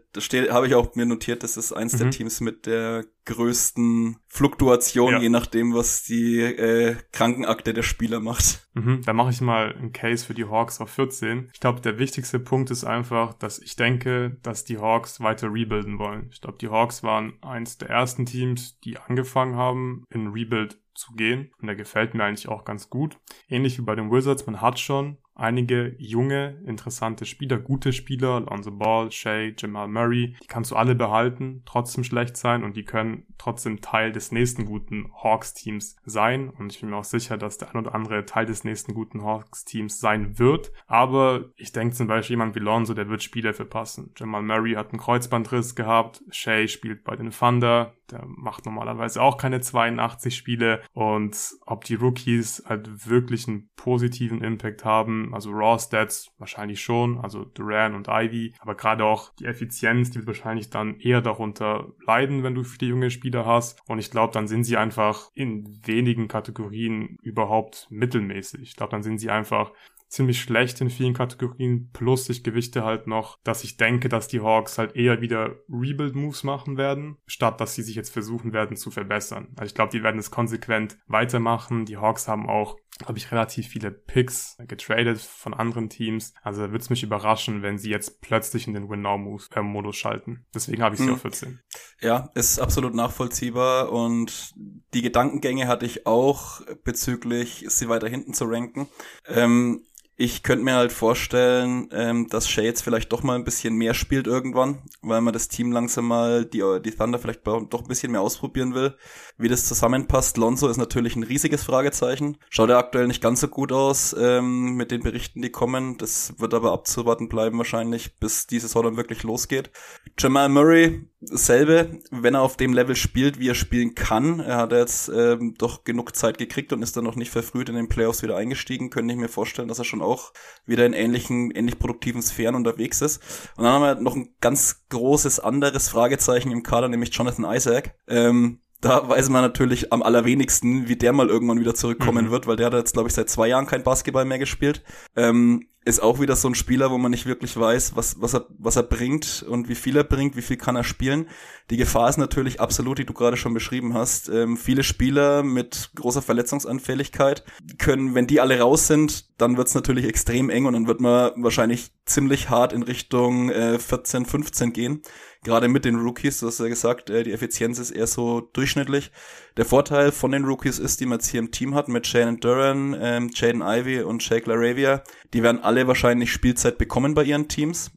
habe 0.51 0.67
ich 0.67 0.75
auch 0.75 0.95
mir 0.95 1.07
notiert, 1.07 1.43
das 1.43 1.57
ist 1.57 1.73
eins 1.73 1.95
mhm. 1.95 1.99
der 1.99 2.11
Teams 2.11 2.41
mit 2.41 2.67
der 2.67 3.05
größten 3.25 4.19
Fluktuation, 4.27 5.13
ja. 5.13 5.21
je 5.21 5.29
nachdem, 5.29 5.73
was 5.75 6.03
die 6.03 6.41
äh, 6.41 6.97
Krankenakte 7.13 7.73
der 7.73 7.83
Spieler 7.83 8.21
macht. 8.21 8.69
Mhm, 8.75 9.03
da 9.05 9.13
mache 9.13 9.31
ich 9.31 9.41
mal 9.41 9.73
einen 9.73 9.93
Case 9.93 10.27
für 10.27 10.35
die 10.35 10.45
Hawks 10.45 10.81
auf 10.81 10.91
14. 10.91 11.51
Ich 11.55 11.61
glaube, 11.61 11.81
der 11.81 11.99
wichtigste 11.99 12.39
Punkt 12.39 12.71
ist 12.71 12.85
einfach, 12.85 13.33
dass 13.35 13.59
ich 13.59 13.77
denke, 13.77 14.37
dass 14.43 14.65
die 14.65 14.79
Hawks 14.79 15.21
weiter 15.21 15.53
rebuilden 15.53 15.99
wollen. 15.99 16.29
Ich 16.33 16.41
glaube, 16.41 16.59
die 16.59 16.69
Hawks 16.69 17.03
waren 17.03 17.35
eins 17.43 17.79
der 17.79 17.89
ersten 17.89 18.27
Teams, 18.27 18.79
die 18.81 18.99
angefangen 18.99 19.57
haben, 19.57 20.05
in 20.11 20.29
Rebuild 20.29 20.79
zu 21.01 21.13
gehen. 21.15 21.51
Und 21.61 21.67
der 21.67 21.77
gefällt 21.77 22.15
mir 22.15 22.25
eigentlich 22.25 22.49
auch 22.49 22.65
ganz 22.65 22.91
gut. 22.91 23.19
Ähnlich 23.49 23.79
wie 23.79 23.83
bei 23.83 23.97
den 23.97 24.13
Wizards, 24.13 24.47
man 24.47 24.61
hat 24.61 24.79
schon 24.79 25.19
einige 25.41 25.95
junge, 25.99 26.61
interessante 26.67 27.25
Spieler, 27.25 27.59
gute 27.59 27.93
Spieler, 27.93 28.35
Alonso 28.47 28.71
Ball, 28.71 29.11
Shea, 29.11 29.53
Jamal 29.57 29.89
Murray, 29.89 30.37
die 30.43 30.47
kannst 30.47 30.71
du 30.71 30.77
alle 30.77 30.95
behalten, 30.95 31.63
trotzdem 31.67 32.05
schlecht 32.05 32.37
sein 32.37 32.63
und 32.63 32.77
die 32.77 32.85
können 32.85 33.25
trotzdem 33.39 33.81
Teil 33.81 34.13
des 34.13 34.33
nächsten 34.33 34.67
guten 34.67 35.11
Hawks-Teams 35.23 35.97
sein. 36.05 36.51
Und 36.51 36.73
ich 36.73 36.81
bin 36.81 36.91
mir 36.91 36.97
auch 36.97 37.05
sicher, 37.05 37.39
dass 37.39 37.59
der 37.59 37.71
ein 37.71 37.79
oder 37.79 37.95
andere 37.95 38.27
Teil 38.27 38.45
des 38.47 38.65
nächsten 38.65 38.95
guten 38.95 39.23
Hawks-Teams 39.25 39.99
sein 39.99 40.39
wird. 40.39 40.73
Aber 40.87 41.47
ich 41.57 41.73
denke 41.73 41.95
zum 41.95 42.07
Beispiel 42.07 42.35
jemand 42.35 42.55
wie 42.55 42.61
Lonzo, 42.61 42.93
der 42.93 43.09
wird 43.09 43.23
Spiele 43.23 43.55
verpassen. 43.55 44.13
Jamal 44.17 44.43
Murray 44.43 44.75
hat 44.75 44.91
einen 44.91 45.01
Kreuzbandriss 45.01 45.75
gehabt, 45.75 46.23
Shea 46.31 46.69
spielt 46.69 47.03
bei 47.03 47.17
den 47.17 47.31
Thunder, 47.31 47.95
der 48.11 48.25
macht 48.27 48.67
normalerweise 48.67 49.23
auch 49.23 49.39
keine 49.39 49.61
82 49.61 50.37
Spiele 50.37 50.83
und 50.93 51.37
ob 51.67 51.85
die 51.85 51.95
Rookies 51.95 52.65
halt 52.67 53.09
wirklich 53.09 53.49
einen 53.49 53.71
positiven 53.77 54.43
Impact 54.43 54.85
haben, 54.85 55.30
also 55.35 55.51
Raw 55.51 55.79
Stats 55.79 56.33
wahrscheinlich 56.39 56.81
schon, 56.81 57.19
also 57.19 57.45
Duran 57.45 57.95
und 57.95 58.09
Ivy, 58.09 58.55
aber 58.61 58.75
gerade 58.75 59.05
auch 59.05 59.33
die 59.35 59.47
Effizienz, 59.47 60.11
die 60.11 60.19
wird 60.19 60.27
wahrscheinlich 60.27 60.71
dann 60.71 60.99
eher 61.01 61.21
darunter 61.21 61.93
leiden, 62.07 62.43
wenn 62.43 62.55
du 62.55 62.65
viele 62.65 62.91
junge 62.91 63.11
Spieler 63.11 63.47
hast 63.47 63.81
und 63.89 63.99
ich 63.99 64.11
glaube, 64.11 64.33
dann 64.33 64.49
sind 64.49 64.65
sie 64.65 64.77
einfach 64.77 65.31
in 65.35 65.81
wenigen 65.85 66.29
Kategorien 66.29 67.19
überhaupt 67.23 67.87
mittelmäßig. 67.91 68.63
Ich 68.63 68.77
glaube, 68.77 68.91
dann 68.91 69.03
sind 69.03 69.19
sie 69.19 69.31
einfach 69.31 69.73
ziemlich 70.11 70.41
schlecht 70.41 70.81
in 70.81 70.91
vielen 70.91 71.15
Kategorien. 71.15 71.89
Plus 71.93 72.29
ich 72.29 72.43
gewichte 72.43 72.85
halt 72.85 73.07
noch, 73.07 73.39
dass 73.45 73.65
ich 73.65 73.77
denke, 73.77 74.09
dass 74.09 74.29
die 74.29 74.41
Hawks 74.41 74.77
halt 74.77 74.97
eher 74.97 75.21
wieder 75.21 75.55
Rebuild-Moves 75.69 76.43
machen 76.43 76.77
werden, 76.77 77.17
statt 77.27 77.61
dass 77.61 77.75
sie 77.75 77.83
sich 77.83 77.95
jetzt 77.95 78.13
versuchen 78.13 78.53
werden 78.53 78.77
zu 78.77 78.91
verbessern. 78.91 79.49
Also 79.57 79.69
ich 79.69 79.75
glaube, 79.75 79.93
die 79.93 80.03
werden 80.03 80.19
es 80.19 80.31
konsequent 80.31 80.99
weitermachen. 81.07 81.87
Die 81.87 81.97
Hawks 81.97 82.27
haben 82.27 82.49
auch 82.49 82.77
habe 83.07 83.19
ich 83.19 83.31
relativ 83.31 83.69
viele 83.69 83.91
Picks 83.91 84.57
getradet 84.67 85.21
von 85.21 85.55
anderen 85.55 85.89
Teams. 85.89 86.35
Also 86.43 86.63
würde 86.63 86.79
es 86.79 86.91
mich 86.91 87.03
überraschen, 87.03 87.63
wenn 87.63 87.79
sie 87.79 87.91
jetzt 87.91 88.21
plötzlich 88.21 88.67
in 88.67 88.75
den 88.75 88.89
Win-Now-Modus 88.89 89.97
schalten. 89.97 90.47
Deswegen 90.55 90.83
habe 90.83 90.95
ich 90.95 91.01
sie 91.01 91.07
hm. 91.07 91.15
auf 91.15 91.23
14. 91.23 91.61
Ja, 92.01 92.31
ist 92.35 92.59
absolut 92.59 92.95
nachvollziehbar 92.95 93.93
und 93.93 94.55
die 94.95 95.03
Gedankengänge 95.03 95.69
hatte 95.69 95.87
ich 95.87 96.07
auch 96.07 96.61
bezüglich, 96.85 97.65
sie 97.69 97.89
weiter 97.89 98.09
hinten 98.09 98.35
zu 98.35 98.45
ranken. 98.45 98.89
Ähm, 99.27 99.85
Ich 100.23 100.43
könnte 100.43 100.67
mir 100.67 100.75
halt 100.75 100.93
vorstellen, 100.93 101.89
ähm, 101.93 102.27
dass 102.29 102.47
Shay 102.47 102.67
jetzt 102.67 102.83
vielleicht 102.83 103.11
doch 103.11 103.23
mal 103.23 103.37
ein 103.37 103.45
bisschen 103.45 103.75
mehr 103.75 103.95
spielt 103.95 104.27
irgendwann, 104.27 104.83
weil 105.01 105.23
man 105.23 105.33
das 105.33 105.49
Team 105.49 105.73
langsam 105.73 106.09
mal, 106.09 106.45
die, 106.45 106.63
die 106.85 106.91
Thunder 106.91 107.19
vielleicht 107.19 107.47
doch 107.47 107.81
ein 107.81 107.89
bisschen 107.89 108.13
mehr 108.13 108.21
ausprobieren 108.21 108.75
will. 108.75 108.95
Wie 109.39 109.49
das 109.49 109.65
zusammenpasst, 109.65 110.37
Lonzo 110.37 110.69
ist 110.69 110.77
natürlich 110.77 111.17
ein 111.17 111.23
riesiges 111.23 111.65
Fragezeichen. 111.65 112.37
Schaut 112.51 112.69
er 112.69 112.77
aktuell 112.77 113.07
nicht 113.07 113.23
ganz 113.23 113.41
so 113.41 113.49
gut 113.49 113.73
aus 113.73 114.15
ähm, 114.19 114.75
mit 114.75 114.91
den 114.91 115.03
Berichten, 115.03 115.41
die 115.41 115.49
kommen. 115.49 115.97
Das 115.97 116.35
wird 116.39 116.53
aber 116.53 116.73
abzuwarten 116.73 117.31
bleiben 117.31 117.57
wahrscheinlich, 117.57 118.19
bis 118.19 118.47
diese 118.47 118.69
Saison 118.69 118.99
wirklich 118.99 119.23
losgeht. 119.23 119.71
Jamal 120.19 120.51
Murray, 120.51 121.10
dasselbe, 121.21 122.01
wenn 122.11 122.35
er 122.35 122.43
auf 122.43 122.57
dem 122.57 122.73
Level 122.73 122.97
spielt, 122.97 123.39
wie 123.39 123.49
er 123.49 123.55
spielen 123.55 123.95
kann. 123.95 124.41
Er 124.41 124.57
hat 124.57 124.73
jetzt 124.73 125.09
ähm, 125.09 125.55
doch 125.59 125.85
genug 125.85 126.17
Zeit 126.17 126.39
gekriegt 126.39 126.73
und 126.73 126.83
ist 126.83 126.97
dann 126.97 127.05
noch 127.05 127.17
nicht 127.17 127.31
verfrüht 127.31 127.69
in 127.69 127.75
den 127.75 127.89
Playoffs 127.89 128.23
wieder 128.23 128.37
eingestiegen. 128.37 128.91
Könnte 128.91 129.13
ich 129.13 129.21
mir 129.21 129.29
vorstellen, 129.29 129.69
dass 129.69 129.79
er 129.79 129.85
schon 129.85 130.03
auch 130.03 130.33
wieder 130.67 130.87
in 130.87 130.93
ähnlichen, 130.93 131.51
ähnlich 131.51 131.79
produktiven 131.79 132.23
Sphären 132.23 132.55
unterwegs 132.55 133.03
ist. 133.03 133.23
Und 133.57 133.65
dann 133.65 133.73
haben 133.73 133.83
wir 133.83 133.95
noch 133.97 134.17
ein 134.17 134.35
ganz 134.41 134.87
großes 134.89 135.41
anderes 135.41 135.89
Fragezeichen 135.89 136.51
im 136.51 136.63
Kader, 136.63 136.89
nämlich 136.89 137.15
Jonathan 137.15 137.45
Isaac. 137.45 137.95
Ähm, 138.09 138.61
da 138.81 139.09
weiß 139.09 139.29
man 139.29 139.43
natürlich 139.43 139.93
am 139.93 140.03
allerwenigsten, 140.03 140.89
wie 140.89 140.97
der 140.97 141.13
mal 141.13 141.29
irgendwann 141.29 141.61
wieder 141.61 141.75
zurückkommen 141.75 142.27
mhm. 142.27 142.31
wird, 142.31 142.47
weil 142.47 142.57
der 142.57 142.67
hat 142.67 142.75
jetzt, 142.75 142.95
glaube 142.95 143.09
ich, 143.09 143.15
seit 143.15 143.29
zwei 143.29 143.49
Jahren 143.49 143.67
kein 143.67 143.83
Basketball 143.83 144.25
mehr 144.25 144.39
gespielt. 144.39 144.83
Ähm, 145.17 145.67
ist 145.85 146.03
auch 146.03 146.21
wieder 146.21 146.37
so 146.37 146.47
ein 146.47 146.55
Spieler, 146.55 146.91
wo 146.91 146.99
man 146.99 147.11
nicht 147.11 147.25
wirklich 147.25 147.57
weiß, 147.59 147.97
was, 147.97 148.21
was, 148.21 148.35
er, 148.35 148.47
was 148.59 148.77
er 148.77 148.83
bringt 148.83 149.43
und 149.49 149.69
wie 149.69 149.75
viel 149.75 149.97
er 149.97 150.05
bringt, 150.05 150.37
wie 150.37 150.43
viel 150.43 150.59
kann 150.59 150.77
er 150.77 150.85
spielen. 150.85 151.27
Die 151.71 151.79
Gefahr 151.79 152.09
ist 152.11 152.19
natürlich 152.19 152.61
absolut, 152.61 152.99
die 152.99 153.07
du 153.07 153.15
gerade 153.15 153.39
schon 153.39 153.55
beschrieben 153.55 153.95
hast. 153.95 154.29
Ähm, 154.29 154.59
viele 154.59 154.83
Spieler 154.83 155.43
mit 155.43 155.91
großer 155.95 156.21
Verletzungsanfälligkeit 156.21 157.45
können, 157.79 158.15
wenn 158.15 158.27
die 158.27 158.41
alle 158.41 158.61
raus 158.61 158.89
sind, 158.89 159.41
dann 159.41 159.57
wird's 159.57 159.75
natürlich 159.75 160.05
extrem 160.05 160.51
eng 160.51 160.67
und 160.67 160.75
dann 160.75 160.87
wird 160.87 161.01
man 161.01 161.33
wahrscheinlich 161.37 161.93
ziemlich 162.05 162.51
hart 162.51 162.75
in 162.75 162.83
Richtung 162.83 163.51
äh, 163.51 163.79
14, 163.79 164.27
15 164.27 164.73
gehen 164.75 165.03
gerade 165.43 165.69
mit 165.69 165.85
den 165.85 165.97
Rookies, 165.97 166.41
du 166.41 166.47
hast 166.47 166.61
ja 166.61 166.69
gesagt, 166.69 167.11
äh, 167.11 167.23
die 167.23 167.33
Effizienz 167.33 167.79
ist 167.79 167.91
eher 167.91 168.07
so 168.07 168.41
durchschnittlich. 168.53 169.11
Der 169.57 169.65
Vorteil 169.65 170.13
von 170.13 170.33
den 170.33 170.45
Rookies 170.45 170.79
ist, 170.79 171.01
die 171.01 171.07
man 171.07 171.19
jetzt 171.19 171.29
hier 171.29 171.41
im 171.41 171.51
Team 171.51 171.75
hat, 171.75 171.89
mit 171.89 172.07
Shannon 172.07 172.41
Duran, 172.41 172.97
ähm, 173.01 173.31
Jaden 173.35 173.63
Ivy 173.63 174.03
und 174.03 174.23
Shake 174.23 174.47
LaRavia, 174.47 175.03
die 175.33 175.43
werden 175.43 175.63
alle 175.63 175.87
wahrscheinlich 175.87 176.33
Spielzeit 176.33 176.79
bekommen 176.79 177.15
bei 177.15 177.25
ihren 177.25 177.49
Teams. 177.49 177.91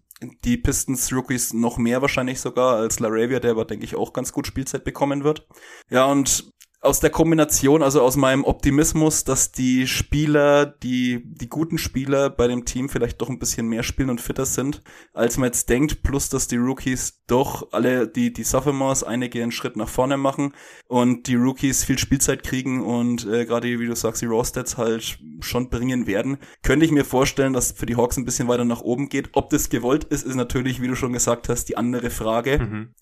Die 0.46 0.56
Pistons 0.56 1.12
Rookies 1.12 1.52
noch 1.54 1.78
mehr 1.78 2.02
wahrscheinlich 2.02 2.40
sogar 2.40 2.78
als 2.78 3.00
LaRavia, 3.00 3.42
der 3.42 3.52
aber 3.52 3.66
denke 3.66 3.84
ich 3.84 3.96
auch 3.96 4.14
ganz 4.14 4.32
gut 4.32 4.48
Spielzeit 4.48 4.86
bekommen 4.86 5.26
wird. 5.26 5.46
Ja, 5.90 6.06
und 6.06 6.53
aus 6.84 7.00
der 7.00 7.10
Kombination, 7.10 7.82
also 7.82 8.02
aus 8.02 8.18
meinem 8.18 8.44
Optimismus, 8.44 9.24
dass 9.24 9.54
die 9.54 9.88
Spieler, 9.88 10.66
die, 10.66 11.24
die 11.24 11.48
guten 11.48 11.78
Spieler 11.78 12.30
bei 12.30 12.48
dem 12.48 12.66
Team 12.66 12.90
vielleicht 12.90 13.22
doch 13.22 13.30
ein 13.30 13.40
bisschen 13.40 13.68
mehr 13.68 13.84
spielen 13.84 14.10
und 14.10 14.20
fitter 14.20 14.46
sind, 14.46 14.82
als 15.14 15.38
man 15.38 15.48
jetzt 15.48 15.70
denkt, 15.70 16.04
plus 16.04 16.28
dass 16.28 16.50
die 16.50 16.58
Rookies 16.58 17.24
doch 17.26 17.72
alle, 17.72 18.08
die, 18.08 18.34
die 18.34 18.44
Sophomores 18.44 19.04
einige 19.04 19.42
einen 19.42 19.54
Schritt 19.54 19.78
nach 19.78 19.88
vorne 19.88 20.18
machen 20.18 20.54
und 20.88 21.28
die 21.28 21.36
Rookies 21.36 21.86
viel 21.86 21.98
Spielzeit 21.98 22.44
kriegen 22.44 22.84
und 22.84 23.26
äh, 23.28 23.46
gerade, 23.46 23.80
wie 23.80 23.88
du 23.88 23.96
sagst, 23.96 24.22
die 24.22 24.26
Raw-Stats 24.26 24.78
halt 24.78 25.20
schon 25.40 25.70
bringen 25.70 26.06
werden, 26.06 26.38
könnte 26.64 26.86
ich 26.86 26.92
mir 26.92 27.06
vorstellen, 27.06 27.54
dass 27.54 27.72
für 27.72 27.86
die 27.86 27.96
Hawks 27.96 28.18
ein 28.18 28.26
bisschen 28.26 28.50
weiter 28.50 28.66
nach 28.66 28.82
oben 28.82 29.08
geht. 29.08 29.30
Ob 29.34 29.50
das 29.52 29.70
gewollt 29.70 30.04
ist, 30.04 30.26
ist 30.26 30.36
natürlich, 30.36 30.82
wie 30.82 30.88
du 30.88 30.96
schon 30.96 31.14
gesagt 31.14 31.48
hast, 31.48 31.70
die 31.70 31.78
andere 31.78 32.10
Frage. 32.10 32.60
Mhm 32.60 32.94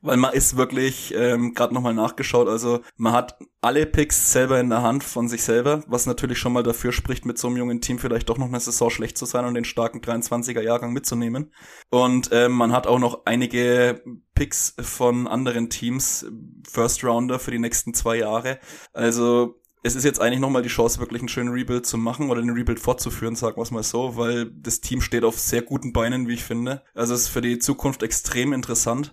weil 0.00 0.16
man 0.16 0.32
ist 0.32 0.56
wirklich 0.56 1.12
ähm, 1.16 1.54
gerade 1.54 1.74
nochmal 1.74 1.94
nachgeschaut. 1.94 2.48
Also 2.48 2.80
man 2.96 3.12
hat 3.12 3.38
alle 3.60 3.86
Picks 3.86 4.32
selber 4.32 4.60
in 4.60 4.70
der 4.70 4.82
Hand 4.82 5.02
von 5.02 5.28
sich 5.28 5.42
selber, 5.42 5.82
was 5.88 6.06
natürlich 6.06 6.38
schon 6.38 6.52
mal 6.52 6.62
dafür 6.62 6.92
spricht, 6.92 7.26
mit 7.26 7.38
so 7.38 7.48
einem 7.48 7.56
jungen 7.56 7.80
Team 7.80 7.98
vielleicht 7.98 8.28
doch 8.28 8.38
noch 8.38 8.46
eine 8.46 8.60
Saison 8.60 8.90
schlecht 8.90 9.18
zu 9.18 9.26
sein 9.26 9.44
und 9.44 9.54
den 9.54 9.64
starken 9.64 10.00
23er 10.00 10.62
Jahrgang 10.62 10.92
mitzunehmen. 10.92 11.52
Und 11.90 12.30
ähm, 12.32 12.52
man 12.52 12.72
hat 12.72 12.86
auch 12.86 13.00
noch 13.00 13.26
einige 13.26 14.02
Picks 14.34 14.74
von 14.80 15.26
anderen 15.26 15.68
Teams, 15.70 16.26
First 16.68 17.02
Rounder 17.02 17.38
für 17.38 17.50
die 17.50 17.58
nächsten 17.58 17.94
zwei 17.94 18.16
Jahre. 18.16 18.60
Also 18.92 19.60
es 19.82 19.94
ist 19.94 20.04
jetzt 20.04 20.20
eigentlich 20.20 20.40
nochmal 20.40 20.62
die 20.62 20.68
Chance, 20.68 20.98
wirklich 20.98 21.22
einen 21.22 21.28
schönen 21.28 21.50
Rebuild 21.50 21.86
zu 21.86 21.98
machen 21.98 22.30
oder 22.30 22.40
den 22.40 22.50
Rebuild 22.50 22.80
fortzuführen, 22.80 23.36
sagen 23.36 23.56
wir 23.56 23.62
es 23.62 23.70
mal 23.70 23.82
so, 23.82 24.16
weil 24.16 24.50
das 24.50 24.80
Team 24.80 25.00
steht 25.00 25.24
auf 25.24 25.38
sehr 25.38 25.62
guten 25.62 25.92
Beinen, 25.92 26.28
wie 26.28 26.34
ich 26.34 26.44
finde. 26.44 26.82
Also 26.94 27.14
es 27.14 27.22
ist 27.22 27.28
für 27.28 27.40
die 27.40 27.58
Zukunft 27.58 28.02
extrem 28.02 28.52
interessant. 28.52 29.12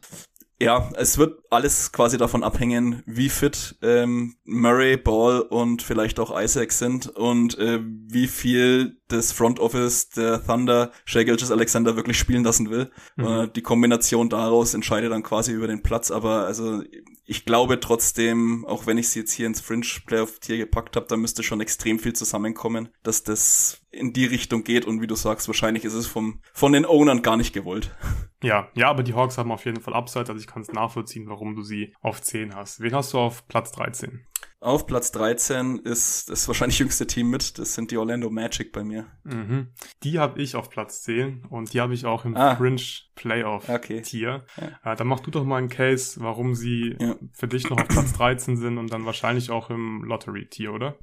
Ja, 0.59 0.89
es 0.95 1.17
wird 1.17 1.41
alles 1.49 1.91
quasi 1.91 2.17
davon 2.17 2.43
abhängen, 2.43 3.03
wie 3.05 3.29
fit 3.29 3.75
ähm, 3.81 4.35
Murray, 4.45 4.95
Ball 4.95 5.41
und 5.41 5.81
vielleicht 5.81 6.19
auch 6.19 6.39
Isaac 6.39 6.71
sind 6.71 7.07
und 7.07 7.57
äh, 7.57 7.81
wie 7.83 8.27
viel 8.27 9.01
das 9.09 9.33
Front 9.33 9.59
Office 9.59 10.09
der 10.09 10.45
Thunder 10.45 10.91
Shea 11.03 11.21
Alexander 11.21 11.95
wirklich 11.97 12.17
spielen 12.17 12.43
lassen 12.43 12.69
will. 12.69 12.89
Mhm. 13.17 13.25
Äh, 13.25 13.47
die 13.49 13.61
Kombination 13.61 14.29
daraus 14.29 14.73
entscheidet 14.73 15.11
dann 15.11 15.23
quasi 15.23 15.51
über 15.51 15.67
den 15.67 15.83
Platz, 15.83 16.09
aber 16.09 16.45
also 16.45 16.81
ich 17.25 17.45
glaube 17.45 17.79
trotzdem, 17.79 18.65
auch 18.65 18.85
wenn 18.85 18.97
ich 18.97 19.09
sie 19.09 19.19
jetzt 19.19 19.31
hier 19.31 19.47
ins 19.47 19.61
Fringe 19.61 19.85
Playoff 20.05 20.39
Tier 20.39 20.57
gepackt 20.57 20.95
habe, 20.95 21.07
da 21.07 21.17
müsste 21.17 21.43
schon 21.43 21.59
extrem 21.59 21.99
viel 21.99 22.13
zusammenkommen, 22.13 22.89
dass 23.03 23.23
das 23.23 23.81
in 23.95 24.13
die 24.13 24.25
Richtung 24.25 24.63
geht 24.63 24.85
und 24.85 25.01
wie 25.01 25.07
du 25.07 25.15
sagst, 25.15 25.47
wahrscheinlich 25.47 25.85
ist 25.85 25.93
es 25.93 26.05
vom, 26.05 26.41
von 26.53 26.73
den 26.73 26.85
Ownern 26.85 27.21
gar 27.21 27.37
nicht 27.37 27.53
gewollt. 27.53 27.95
Ja, 28.43 28.67
ja, 28.75 28.89
aber 28.89 29.01
die 29.01 29.15
Hawks 29.15 29.39
haben 29.39 29.51
auf 29.51 29.65
jeden 29.65 29.81
Fall 29.81 29.95
Upside, 29.95 30.27
also 30.27 30.35
ich 30.35 30.45
kann 30.45 30.61
es 30.61 30.71
nachvollziehen, 30.71 31.27
warum 31.27 31.55
du 31.55 31.63
sie 31.63 31.95
auf 32.01 32.21
10 32.21 32.53
hast. 32.53 32.79
Wen 32.79 32.93
hast 32.93 33.13
du 33.13 33.17
auf 33.17 33.47
Platz 33.47 33.71
13? 33.71 34.27
Auf 34.65 34.87
Platz 34.87 35.11
13 35.11 35.77
ist 35.79 36.29
das 36.29 36.47
wahrscheinlich 36.47 36.79
jüngste 36.79 37.05
Team 37.05 37.29
mit. 37.29 37.59
Das 37.59 37.75
sind 37.75 37.91
die 37.91 37.97
Orlando 37.97 38.31
Magic 38.31 38.71
bei 38.71 38.83
mir. 38.83 39.05
Mhm. 39.23 39.67
Die 40.01 40.17
habe 40.17 40.41
ich 40.41 40.55
auf 40.55 40.71
Platz 40.71 41.03
10 41.03 41.45
und 41.49 41.71
die 41.73 41.81
habe 41.81 41.93
ich 41.93 42.05
auch 42.05 42.25
im 42.25 42.35
ah. 42.35 42.55
Fringe 42.55 42.81
Playoff 43.13 43.69
okay. 43.69 44.01
Tier. 44.01 44.45
Ja. 44.59 44.93
Äh, 44.93 44.95
dann 44.95 45.07
mach 45.07 45.19
du 45.19 45.29
doch 45.29 45.43
mal 45.43 45.57
einen 45.57 45.69
Case, 45.69 46.19
warum 46.19 46.55
sie 46.55 46.95
ja. 46.99 47.15
für 47.31 47.47
dich 47.47 47.69
noch 47.69 47.77
auf 47.77 47.87
Platz 47.87 48.13
13 48.13 48.57
sind 48.57 48.77
und 48.77 48.91
dann 48.91 49.05
wahrscheinlich 49.05 49.51
auch 49.51 49.69
im 49.69 50.03
Lottery 50.03 50.47
Tier, 50.47 50.73
oder? 50.73 50.97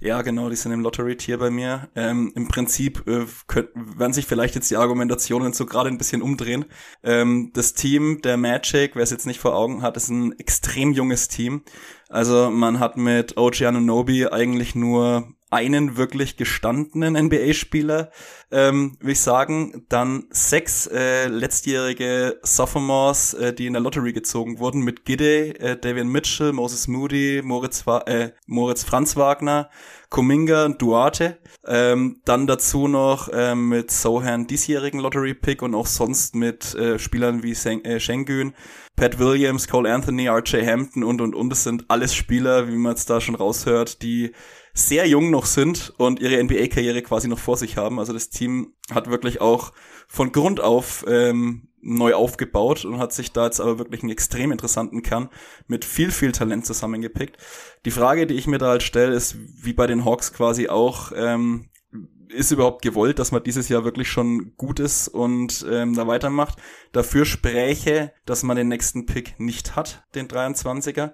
Ja, 0.00 0.22
genau, 0.22 0.48
die 0.48 0.56
sind 0.56 0.72
im 0.72 0.80
Lottery 0.80 1.16
Tier 1.16 1.38
bei 1.38 1.50
mir. 1.50 1.88
Ähm, 1.96 2.32
Im 2.36 2.48
Prinzip 2.48 3.06
äh, 3.06 3.26
könnt, 3.46 3.70
werden 3.74 4.12
sich 4.12 4.26
vielleicht 4.26 4.54
jetzt 4.54 4.70
die 4.70 4.76
Argumentationen 4.76 5.52
so 5.52 5.66
gerade 5.66 5.88
ein 5.88 5.98
bisschen 5.98 6.22
umdrehen. 6.22 6.64
Ähm, 7.02 7.50
das 7.54 7.74
Team 7.74 8.20
der 8.22 8.36
Magic, 8.36 8.94
wer 8.94 9.02
es 9.02 9.10
jetzt 9.10 9.26
nicht 9.26 9.40
vor 9.40 9.54
Augen 9.54 9.82
hat, 9.82 9.96
ist 9.96 10.08
ein 10.10 10.38
extrem 10.38 10.92
junges 10.92 11.28
Team. 11.28 11.62
Also 12.10 12.50
man 12.50 12.80
hat 12.80 12.96
mit 12.96 13.36
OG 13.36 13.62
Anunobi 13.62 14.26
eigentlich 14.26 14.74
nur 14.74 15.32
einen 15.50 15.96
wirklich 15.96 16.36
gestandenen 16.36 17.14
NBA-Spieler, 17.14 18.10
ähm, 18.50 18.96
will 19.00 19.12
ich 19.12 19.20
sagen. 19.20 19.84
Dann 19.88 20.24
sechs 20.30 20.88
äh, 20.88 21.26
letztjährige 21.28 22.40
Sophomores, 22.42 23.34
äh, 23.34 23.52
die 23.52 23.66
in 23.66 23.74
der 23.74 23.82
Lottery 23.82 24.12
gezogen 24.12 24.58
wurden, 24.58 24.82
mit 24.82 25.04
Gide, 25.04 25.58
äh, 25.60 25.76
Davian 25.76 26.08
Mitchell, 26.08 26.52
Moses 26.52 26.88
Moody, 26.88 27.42
Moritz, 27.44 27.84
äh, 28.06 28.30
Moritz 28.46 28.82
Franz 28.82 29.16
Wagner, 29.16 29.70
Kuminga 30.10 30.66
und 30.66 30.82
Duarte. 30.82 31.38
Ähm, 31.66 32.20
dann 32.24 32.46
dazu 32.46 32.88
noch 32.88 33.28
ähm, 33.32 33.68
mit 33.68 33.90
Sohan 33.90 34.46
diesjährigen 34.46 35.00
Lottery-Pick 35.00 35.62
und 35.62 35.74
auch 35.74 35.86
sonst 35.86 36.34
mit 36.34 36.74
äh, 36.74 36.98
Spielern 36.98 37.42
wie 37.42 37.54
Sen 37.54 37.84
äh, 37.84 38.00
Schengen, 38.00 38.54
Pat 38.96 39.18
Williams, 39.18 39.68
Cole 39.68 39.92
Anthony, 39.92 40.28
RJ 40.28 40.66
Hampton 40.66 41.04
und 41.04 41.20
und 41.20 41.34
und. 41.34 41.50
Das 41.50 41.62
sind 41.62 41.84
alles 41.88 42.14
Spieler, 42.14 42.68
wie 42.68 42.76
man 42.76 42.92
jetzt 42.92 43.08
da 43.08 43.20
schon 43.20 43.36
raushört, 43.36 44.02
die 44.02 44.32
sehr 44.74 45.06
jung 45.06 45.30
noch 45.30 45.46
sind 45.46 45.92
und 45.96 46.20
ihre 46.20 46.42
NBA-Karriere 46.42 47.02
quasi 47.02 47.28
noch 47.28 47.38
vor 47.38 47.56
sich 47.56 47.76
haben. 47.76 47.98
Also 47.98 48.12
das 48.12 48.30
Team 48.30 48.74
hat 48.92 49.10
wirklich 49.10 49.40
auch 49.40 49.72
von 50.10 50.32
Grund 50.32 50.58
auf 50.58 51.04
ähm, 51.06 51.68
neu 51.80 52.14
aufgebaut 52.14 52.84
und 52.84 52.98
hat 52.98 53.12
sich 53.12 53.32
da 53.32 53.44
jetzt 53.44 53.60
aber 53.60 53.78
wirklich 53.78 54.02
einen 54.02 54.10
extrem 54.10 54.50
interessanten 54.50 55.02
Kern 55.02 55.30
mit 55.68 55.84
viel, 55.84 56.10
viel 56.10 56.32
Talent 56.32 56.66
zusammengepickt. 56.66 57.36
Die 57.84 57.92
Frage, 57.92 58.26
die 58.26 58.34
ich 58.34 58.48
mir 58.48 58.58
da 58.58 58.70
halt 58.70 58.82
stelle, 58.82 59.14
ist, 59.14 59.36
wie 59.38 59.72
bei 59.72 59.86
den 59.86 60.04
Hawks 60.04 60.32
quasi 60.32 60.68
auch, 60.68 61.12
ähm, 61.14 61.70
ist 62.28 62.50
überhaupt 62.50 62.82
gewollt, 62.82 63.20
dass 63.20 63.30
man 63.30 63.42
dieses 63.44 63.68
Jahr 63.68 63.84
wirklich 63.84 64.08
schon 64.08 64.56
gut 64.56 64.80
ist 64.80 65.06
und 65.06 65.64
ähm, 65.70 65.94
da 65.94 66.08
weitermacht. 66.08 66.58
Dafür 66.92 67.24
spräche, 67.24 68.12
dass 68.26 68.42
man 68.42 68.56
den 68.56 68.68
nächsten 68.68 69.06
Pick 69.06 69.38
nicht 69.38 69.76
hat, 69.76 70.04
den 70.16 70.26
23er. 70.26 71.12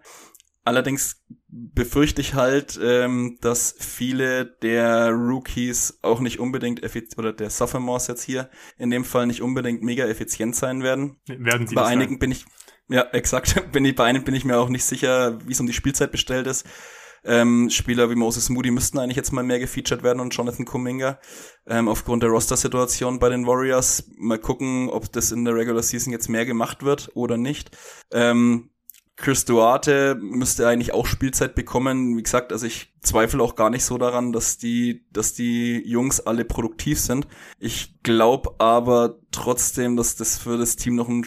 Allerdings 0.66 1.22
befürchte 1.46 2.20
ich 2.20 2.34
halt, 2.34 2.76
ähm, 2.82 3.38
dass 3.40 3.76
viele 3.78 4.46
der 4.62 5.10
Rookies 5.10 6.00
auch 6.02 6.18
nicht 6.18 6.40
unbedingt 6.40 6.82
oder 7.16 7.32
der 7.32 7.50
Sophomores 7.50 8.08
jetzt 8.08 8.24
hier 8.24 8.50
in 8.76 8.90
dem 8.90 9.04
Fall 9.04 9.28
nicht 9.28 9.42
unbedingt 9.42 9.84
mega 9.84 10.06
effizient 10.06 10.56
sein 10.56 10.82
werden. 10.82 11.20
Werden 11.28 11.68
sie 11.68 11.76
Bei 11.76 11.84
einigen 11.84 12.14
sein? 12.14 12.18
bin 12.18 12.32
ich 12.32 12.46
ja 12.88 13.02
exakt. 13.12 13.54
Bin 13.72 13.84
ich 13.84 13.94
bei 13.94 14.06
einigen 14.06 14.24
bin 14.24 14.34
ich 14.34 14.44
mir 14.44 14.58
auch 14.58 14.68
nicht 14.68 14.82
sicher, 14.82 15.38
wie 15.46 15.52
es 15.52 15.60
um 15.60 15.68
die 15.68 15.72
Spielzeit 15.72 16.10
bestellt 16.10 16.48
ist. 16.48 16.66
Ähm, 17.22 17.70
Spieler 17.70 18.10
wie 18.10 18.16
Moses 18.16 18.48
Moody 18.48 18.72
müssten 18.72 18.98
eigentlich 18.98 19.16
jetzt 19.16 19.32
mal 19.32 19.44
mehr 19.44 19.60
gefeatured 19.60 20.02
werden 20.02 20.18
und 20.18 20.34
Jonathan 20.34 20.66
Kuminga 20.66 21.20
ähm, 21.68 21.86
aufgrund 21.86 22.24
der 22.24 22.30
Roster-Situation 22.30 23.20
bei 23.20 23.28
den 23.28 23.46
Warriors. 23.46 24.10
Mal 24.16 24.40
gucken, 24.40 24.88
ob 24.88 25.12
das 25.12 25.30
in 25.30 25.44
der 25.44 25.54
Regular 25.54 25.84
Season 25.84 26.12
jetzt 26.12 26.28
mehr 26.28 26.44
gemacht 26.44 26.82
wird 26.82 27.10
oder 27.14 27.36
nicht. 27.36 27.76
Ähm, 28.10 28.70
Chris 29.16 29.46
Duarte 29.46 30.18
müsste 30.20 30.68
eigentlich 30.68 30.92
auch 30.92 31.06
Spielzeit 31.06 31.54
bekommen. 31.54 32.18
Wie 32.18 32.22
gesagt, 32.22 32.52
also 32.52 32.66
ich 32.66 32.92
zweifle 33.00 33.42
auch 33.42 33.54
gar 33.54 33.70
nicht 33.70 33.84
so 33.84 33.96
daran, 33.96 34.32
dass 34.32 34.58
die, 34.58 35.06
dass 35.10 35.32
die 35.32 35.82
Jungs 35.86 36.20
alle 36.20 36.44
produktiv 36.44 37.00
sind. 37.00 37.26
Ich 37.58 38.02
glaube 38.02 38.54
aber 38.58 39.18
trotzdem, 39.30 39.96
dass 39.96 40.16
das 40.16 40.36
für 40.36 40.58
das 40.58 40.76
Team 40.76 40.96
noch 40.96 41.08
ein 41.08 41.26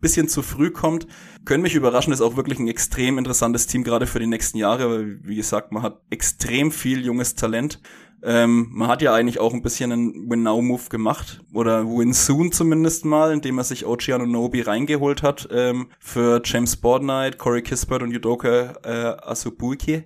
bisschen 0.00 0.28
zu 0.28 0.42
früh 0.42 0.70
kommt. 0.70 1.08
Können 1.44 1.64
mich 1.64 1.74
überraschen, 1.74 2.12
ist 2.12 2.20
auch 2.20 2.36
wirklich 2.36 2.60
ein 2.60 2.68
extrem 2.68 3.18
interessantes 3.18 3.66
Team, 3.66 3.82
gerade 3.82 4.06
für 4.06 4.20
die 4.20 4.28
nächsten 4.28 4.58
Jahre, 4.58 4.88
weil, 4.88 5.18
wie 5.24 5.36
gesagt, 5.36 5.72
man 5.72 5.82
hat 5.82 6.00
extrem 6.10 6.70
viel 6.70 7.04
junges 7.04 7.34
Talent. 7.34 7.80
Ähm, 8.22 8.68
man 8.72 8.88
hat 8.88 9.02
ja 9.02 9.14
eigentlich 9.14 9.38
auch 9.40 9.52
ein 9.52 9.62
bisschen 9.62 9.92
einen 9.92 10.30
Win-Now-Move 10.30 10.88
gemacht. 10.88 11.40
Oder 11.52 11.86
Win-Soon 11.86 12.52
zumindest 12.52 13.04
mal, 13.04 13.32
indem 13.32 13.58
er 13.58 13.64
sich 13.64 13.86
OG 13.86 14.10
Anunobi 14.10 14.62
reingeholt 14.62 15.22
hat 15.22 15.48
ähm, 15.52 15.88
für 15.98 16.40
James 16.44 16.76
Bordnight, 16.76 17.38
Corey 17.38 17.62
Kispert 17.62 18.02
und 18.02 18.12
Yudoka 18.12 18.74
äh, 18.84 19.16
Asubuike. 19.22 20.04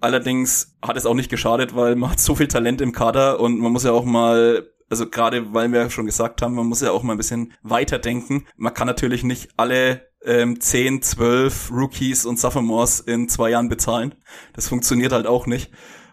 Allerdings 0.00 0.76
hat 0.80 0.96
es 0.96 1.06
auch 1.06 1.14
nicht 1.14 1.30
geschadet, 1.30 1.74
weil 1.74 1.96
man 1.96 2.10
hat 2.10 2.20
so 2.20 2.34
viel 2.34 2.48
Talent 2.48 2.80
im 2.80 2.92
Kader 2.92 3.40
und 3.40 3.58
man 3.58 3.72
muss 3.72 3.84
ja 3.84 3.92
auch 3.92 4.04
mal 4.04 4.68
also 4.90 5.08
gerade 5.08 5.52
weil 5.52 5.70
wir 5.72 5.90
schon 5.90 6.06
gesagt 6.06 6.40
haben, 6.42 6.54
man 6.54 6.66
muss 6.66 6.80
ja 6.80 6.92
auch 6.92 7.02
mal 7.02 7.12
ein 7.12 7.18
bisschen 7.18 7.52
weiterdenken. 7.62 8.46
Man 8.56 8.72
kann 8.72 8.86
natürlich 8.86 9.22
nicht 9.22 9.50
alle 9.56 10.08
ähm, 10.24 10.60
10, 10.60 11.02
12 11.02 11.70
Rookies 11.72 12.24
und 12.24 12.38
Sophomores 12.38 13.00
in 13.00 13.28
zwei 13.28 13.50
Jahren 13.50 13.68
bezahlen. 13.68 14.14
Das 14.54 14.68
funktioniert 14.68 15.12
halt 15.12 15.26
auch 15.26 15.46
nicht. 15.46 15.70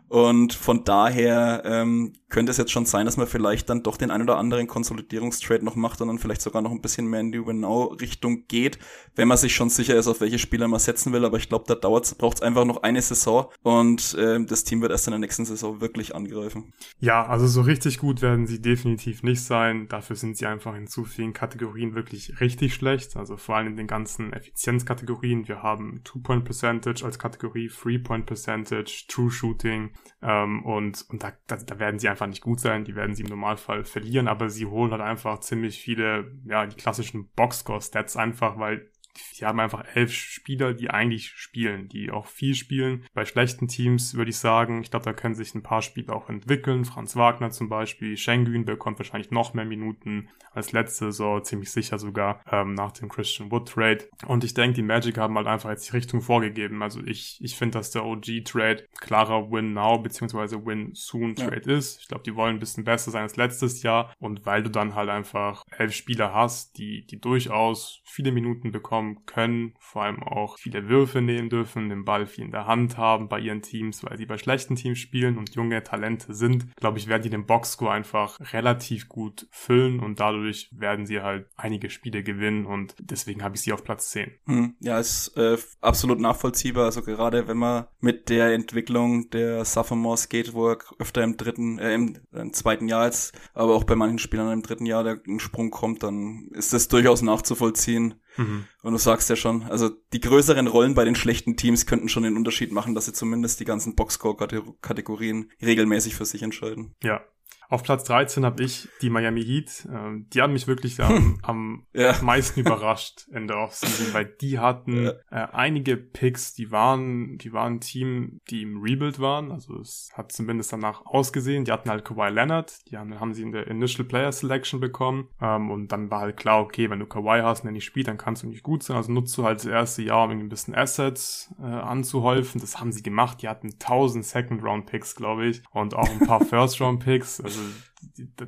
Und 0.07 0.53
von 0.53 0.83
daher 0.83 1.63
ähm, 1.65 2.13
könnte 2.35 2.51
es 2.51 2.57
jetzt 2.57 2.73
schon 2.73 2.85
sein, 2.85 3.05
dass 3.05 3.15
man 3.15 3.27
vielleicht 3.27 3.69
dann 3.69 3.81
doch 3.81 3.95
den 3.95 4.11
ein 4.11 4.21
oder 4.21 4.35
anderen 4.37 4.67
Konsolidierungstrade 4.67 5.63
noch 5.63 5.77
macht 5.77 6.01
und 6.01 6.09
dann 6.09 6.19
vielleicht 6.19 6.41
sogar 6.41 6.61
noch 6.61 6.71
ein 6.71 6.81
bisschen 6.81 7.07
mehr 7.07 7.21
in 7.21 7.31
die 7.31 7.39
Win-Now-Richtung 7.39 8.45
geht, 8.49 8.77
wenn 9.15 9.29
man 9.29 9.37
sich 9.37 9.55
schon 9.55 9.69
sicher 9.69 9.95
ist, 9.95 10.07
auf 10.07 10.19
welche 10.19 10.37
Spieler 10.37 10.67
man 10.67 10.81
setzen 10.81 11.13
will. 11.13 11.23
Aber 11.23 11.37
ich 11.37 11.47
glaube, 11.47 11.63
da 11.65 11.75
braucht 11.75 12.03
es 12.03 12.41
einfach 12.41 12.65
noch 12.65 12.83
eine 12.83 13.01
Saison 13.01 13.49
und 13.63 14.15
äh, 14.15 14.43
das 14.43 14.65
Team 14.65 14.81
wird 14.81 14.91
erst 14.91 15.07
in 15.07 15.11
der 15.11 15.19
nächsten 15.19 15.45
Saison 15.45 15.79
wirklich 15.79 16.13
angreifen. 16.13 16.73
Ja, 16.99 17.25
also 17.25 17.47
so 17.47 17.61
richtig 17.61 17.99
gut 17.99 18.21
werden 18.21 18.47
sie 18.47 18.61
definitiv 18.61 19.23
nicht 19.23 19.41
sein. 19.41 19.87
Dafür 19.87 20.17
sind 20.17 20.35
sie 20.35 20.45
einfach 20.45 20.75
in 20.75 20.87
zu 20.87 21.05
vielen 21.05 21.31
Kategorien 21.31 21.95
wirklich 21.95 22.41
richtig 22.41 22.73
schlecht. 22.73 23.15
Also 23.15 23.37
vor 23.37 23.55
allem 23.55 23.67
in 23.67 23.77
den 23.77 23.87
ganzen 23.87 24.33
Effizienzkategorien. 24.33 25.47
Wir 25.47 25.63
haben 25.63 26.01
Two-Point-Percentage 26.03 27.05
als 27.05 27.17
Kategorie, 27.17 27.69
Three-Point-Percentage, 27.69 29.05
True 29.07 29.31
Shooting 29.31 29.91
ähm, 30.27 30.65
und, 30.65 31.05
und 31.09 31.21
da, 31.21 31.33
da, 31.45 31.57
da 31.57 31.77
werden 31.77 31.99
sie 31.99 32.09
einfach 32.09 32.25
nicht 32.25 32.41
gut 32.41 32.59
sein. 32.59 32.83
Die 32.83 32.95
werden 32.95 33.13
sie 33.13 33.23
im 33.23 33.29
Normalfall 33.29 33.83
verlieren, 33.83 34.27
aber 34.27 34.49
sie 34.49 34.65
holen 34.65 34.91
halt 34.91 35.01
einfach 35.01 35.39
ziemlich 35.39 35.79
viele, 35.79 36.31
ja, 36.45 36.65
die 36.65 36.75
klassischen 36.75 37.29
Boxscore-Stats 37.35 38.17
einfach, 38.17 38.57
weil 38.57 38.89
sie 39.35 39.45
haben 39.45 39.59
einfach 39.59 39.83
elf 39.93 40.11
Spieler, 40.11 40.73
die 40.73 40.89
eigentlich 40.89 41.31
spielen, 41.31 41.89
die 41.89 42.11
auch 42.11 42.25
viel 42.25 42.55
spielen. 42.55 43.05
Bei 43.13 43.25
schlechten 43.25 43.67
Teams 43.67 44.15
würde 44.15 44.29
ich 44.29 44.37
sagen, 44.37 44.81
ich 44.81 44.91
glaube, 44.91 45.05
da 45.05 45.13
können 45.13 45.35
sich 45.35 45.53
ein 45.55 45.63
paar 45.63 45.81
Spieler 45.81 46.15
auch 46.15 46.29
entwickeln. 46.29 46.85
Franz 46.85 47.15
Wagner 47.15 47.51
zum 47.51 47.69
Beispiel, 47.69 48.17
Schengen 48.17 48.65
bekommt 48.65 48.99
wahrscheinlich 48.99 49.31
noch 49.31 49.53
mehr 49.53 49.65
Minuten 49.65 50.29
als 50.51 50.71
letzte 50.71 51.05
Saison, 51.05 51.43
ziemlich 51.43 51.71
sicher 51.71 51.99
sogar 51.99 52.41
ähm, 52.49 52.73
nach 52.73 52.93
dem 52.93 53.09
Christian 53.09 53.51
Wood 53.51 53.67
Trade. 53.67 54.07
Und 54.25 54.43
ich 54.43 54.53
denke, 54.53 54.75
die 54.75 54.83
Magic 54.83 55.17
haben 55.17 55.35
halt 55.35 55.47
einfach 55.47 55.69
jetzt 55.69 55.89
die 55.89 55.95
Richtung 55.97 56.21
vorgegeben. 56.21 56.81
Also 56.81 57.01
ich, 57.03 57.37
ich 57.41 57.55
finde, 57.55 57.77
dass 57.77 57.91
der 57.91 58.05
OG 58.05 58.45
Trade 58.45 58.85
klarer 58.99 59.51
Win 59.51 59.73
Now 59.73 59.99
beziehungsweise 59.99 60.65
Win 60.65 60.91
Soon 60.93 61.35
Trade 61.35 61.63
ja. 61.65 61.77
ist. 61.77 62.01
Ich 62.01 62.07
glaube, 62.07 62.23
die 62.23 62.35
wollen 62.35 62.55
ein 62.55 62.59
bisschen 62.59 62.85
besser 62.85 63.11
sein 63.11 63.23
als 63.23 63.35
letztes 63.35 63.83
Jahr. 63.83 64.13
Und 64.19 64.45
weil 64.45 64.63
du 64.63 64.69
dann 64.69 64.95
halt 64.95 65.09
einfach 65.09 65.63
elf 65.77 65.93
Spieler 65.93 66.33
hast, 66.33 66.77
die, 66.77 67.05
die 67.05 67.19
durchaus 67.19 68.01
viele 68.05 68.31
Minuten 68.31 68.71
bekommen 68.71 69.24
können, 69.25 69.73
vor 69.79 70.03
allem 70.03 70.23
auch 70.23 70.57
viele 70.57 70.89
Würfe 70.89 71.21
nehmen 71.21 71.49
dürfen, 71.49 71.89
den 71.89 72.05
Ball 72.05 72.25
viel 72.25 72.45
in 72.45 72.51
der 72.51 72.67
Hand 72.67 72.97
haben 72.97 73.27
bei 73.29 73.39
ihren 73.39 73.61
Teams, 73.61 74.03
weil 74.03 74.17
sie 74.17 74.25
bei 74.25 74.37
schlechten 74.37 74.75
Teams 74.75 74.99
spielen 74.99 75.37
und 75.37 75.55
junge 75.55 75.83
Talente 75.83 76.33
sind, 76.33 76.75
glaube 76.75 76.97
ich, 76.97 77.07
werden 77.07 77.23
die 77.23 77.29
den 77.29 77.45
Boxscore 77.45 77.91
einfach 77.91 78.39
relativ 78.53 79.09
gut 79.09 79.47
füllen 79.51 79.99
und 79.99 80.19
dadurch 80.19 80.69
werden 80.71 81.05
sie 81.05 81.21
halt 81.21 81.47
einige 81.55 81.89
Spiele 81.89 82.23
gewinnen 82.23 82.65
und 82.65 82.95
deswegen 82.99 83.43
habe 83.43 83.55
ich 83.55 83.61
sie 83.61 83.73
auf 83.73 83.83
Platz 83.83 84.11
10. 84.11 84.31
Hm, 84.45 84.75
ja, 84.79 84.99
ist 84.99 85.35
äh, 85.37 85.57
absolut 85.81 86.19
nachvollziehbar, 86.19 86.85
also 86.85 87.01
gerade 87.01 87.47
wenn 87.47 87.57
man 87.57 87.85
mit 87.99 88.29
der 88.29 88.53
Entwicklung 88.53 89.29
der 89.29 89.65
Sophomores 89.65 90.29
geht, 90.29 90.53
wo 90.53 90.69
er 90.69 90.77
öfter 90.99 91.23
im 91.23 91.37
dritten, 91.37 91.79
äh, 91.79 91.93
im, 91.93 92.17
im 92.31 92.53
zweiten 92.53 92.87
Jahr 92.87 93.05
jetzt, 93.05 93.37
aber 93.53 93.75
auch 93.75 93.83
bei 93.83 93.95
manchen 93.95 94.19
Spielern 94.19 94.51
im 94.51 94.61
dritten 94.61 94.85
Jahr 94.85 95.03
der 95.03 95.19
Sprung 95.37 95.71
kommt, 95.71 96.03
dann 96.03 96.49
ist 96.53 96.73
das 96.73 96.87
durchaus 96.87 97.21
nachzuvollziehen. 97.21 98.15
Mhm. 98.37 98.65
Und 98.83 98.91
du 98.93 98.97
sagst 98.97 99.29
ja 99.29 99.35
schon, 99.35 99.63
also 99.63 99.89
die 100.13 100.19
größeren 100.19 100.67
Rollen 100.67 100.93
bei 100.93 101.05
den 101.05 101.15
schlechten 101.15 101.57
Teams 101.57 101.85
könnten 101.85 102.09
schon 102.09 102.23
den 102.23 102.37
Unterschied 102.37 102.71
machen, 102.71 102.95
dass 102.95 103.05
sie 103.05 103.13
zumindest 103.13 103.59
die 103.59 103.65
ganzen 103.65 103.95
Boxscore-Kategorien 103.95 105.51
regelmäßig 105.61 106.15
für 106.15 106.25
sich 106.25 106.43
entscheiden. 106.43 106.93
Ja, 107.03 107.21
auf 107.69 107.83
Platz 107.83 108.03
13 108.05 108.45
habe 108.45 108.63
ich 108.63 108.87
die 109.01 109.09
Miami 109.09 109.43
Heat. 109.43 109.87
Ähm, 109.91 110.27
die 110.31 110.41
haben 110.41 110.53
mich 110.53 110.67
wirklich 110.67 111.01
am, 111.01 111.39
am 111.43 111.85
ja. 111.93 112.15
meisten 112.21 112.59
überrascht 112.59 113.27
in 113.31 113.47
der 113.47 113.57
Offseason, 113.57 114.13
weil 114.13 114.25
die 114.25 114.59
hatten 114.59 115.05
ja. 115.05 115.11
äh, 115.31 115.47
einige 115.51 115.97
Picks, 115.97 116.53
die 116.53 116.71
waren, 116.71 117.37
die 117.37 117.53
waren 117.53 117.75
ein 117.75 117.79
Team, 117.81 118.41
die 118.49 118.61
im 118.61 118.81
Rebuild 118.81 119.19
waren. 119.19 119.51
Also 119.51 119.79
es 119.79 120.09
hat 120.13 120.31
zumindest 120.31 120.73
danach 120.73 121.05
ausgesehen. 121.05 121.65
Die 121.65 121.71
hatten 121.71 121.89
halt 121.89 122.05
Kawhi 122.05 122.29
Leonard, 122.29 122.73
die 122.89 122.97
haben, 122.97 123.19
haben 123.19 123.33
sie 123.33 123.43
in 123.43 123.51
der 123.51 123.67
Initial 123.67 124.05
Player 124.05 124.31
Selection 124.31 124.79
bekommen. 124.79 125.29
Ähm, 125.41 125.71
und 125.71 125.91
dann 125.91 126.11
war 126.11 126.21
halt 126.21 126.37
klar, 126.37 126.61
okay, 126.61 126.89
wenn 126.89 126.99
du 126.99 127.05
Kawhi 127.05 127.41
hast 127.41 127.61
und 127.61 127.65
der 127.65 127.73
nicht 127.73 127.85
spielt, 127.85 128.07
dann 128.07 128.17
kannst 128.17 128.43
du 128.43 128.47
nicht 128.47 128.63
gut 128.63 128.83
sein. 128.83 128.97
Also 128.97 129.11
nutzt 129.11 129.37
du 129.37 129.43
halt 129.43 129.59
das 129.59 129.65
erste 129.65 130.03
Jahr, 130.03 130.25
um 130.25 130.31
irgendwie 130.31 130.47
ein 130.47 130.49
bisschen 130.49 130.75
Assets 130.75 131.53
äh, 131.59 131.63
anzuhäufen. 131.65 132.61
Das 132.61 132.79
haben 132.79 132.91
sie 132.91 133.03
gemacht. 133.03 133.41
Die 133.41 133.47
hatten 133.47 133.71
1000 133.71 134.25
Second 134.25 134.63
Round 134.63 134.85
Picks, 134.85 135.15
glaube 135.15 135.47
ich, 135.47 135.63
und 135.71 135.95
auch 135.95 136.09
ein 136.09 136.19
paar 136.19 136.39
First 136.45 136.79
Round 136.81 137.03
Picks. 137.03 137.41
Also 137.41 137.54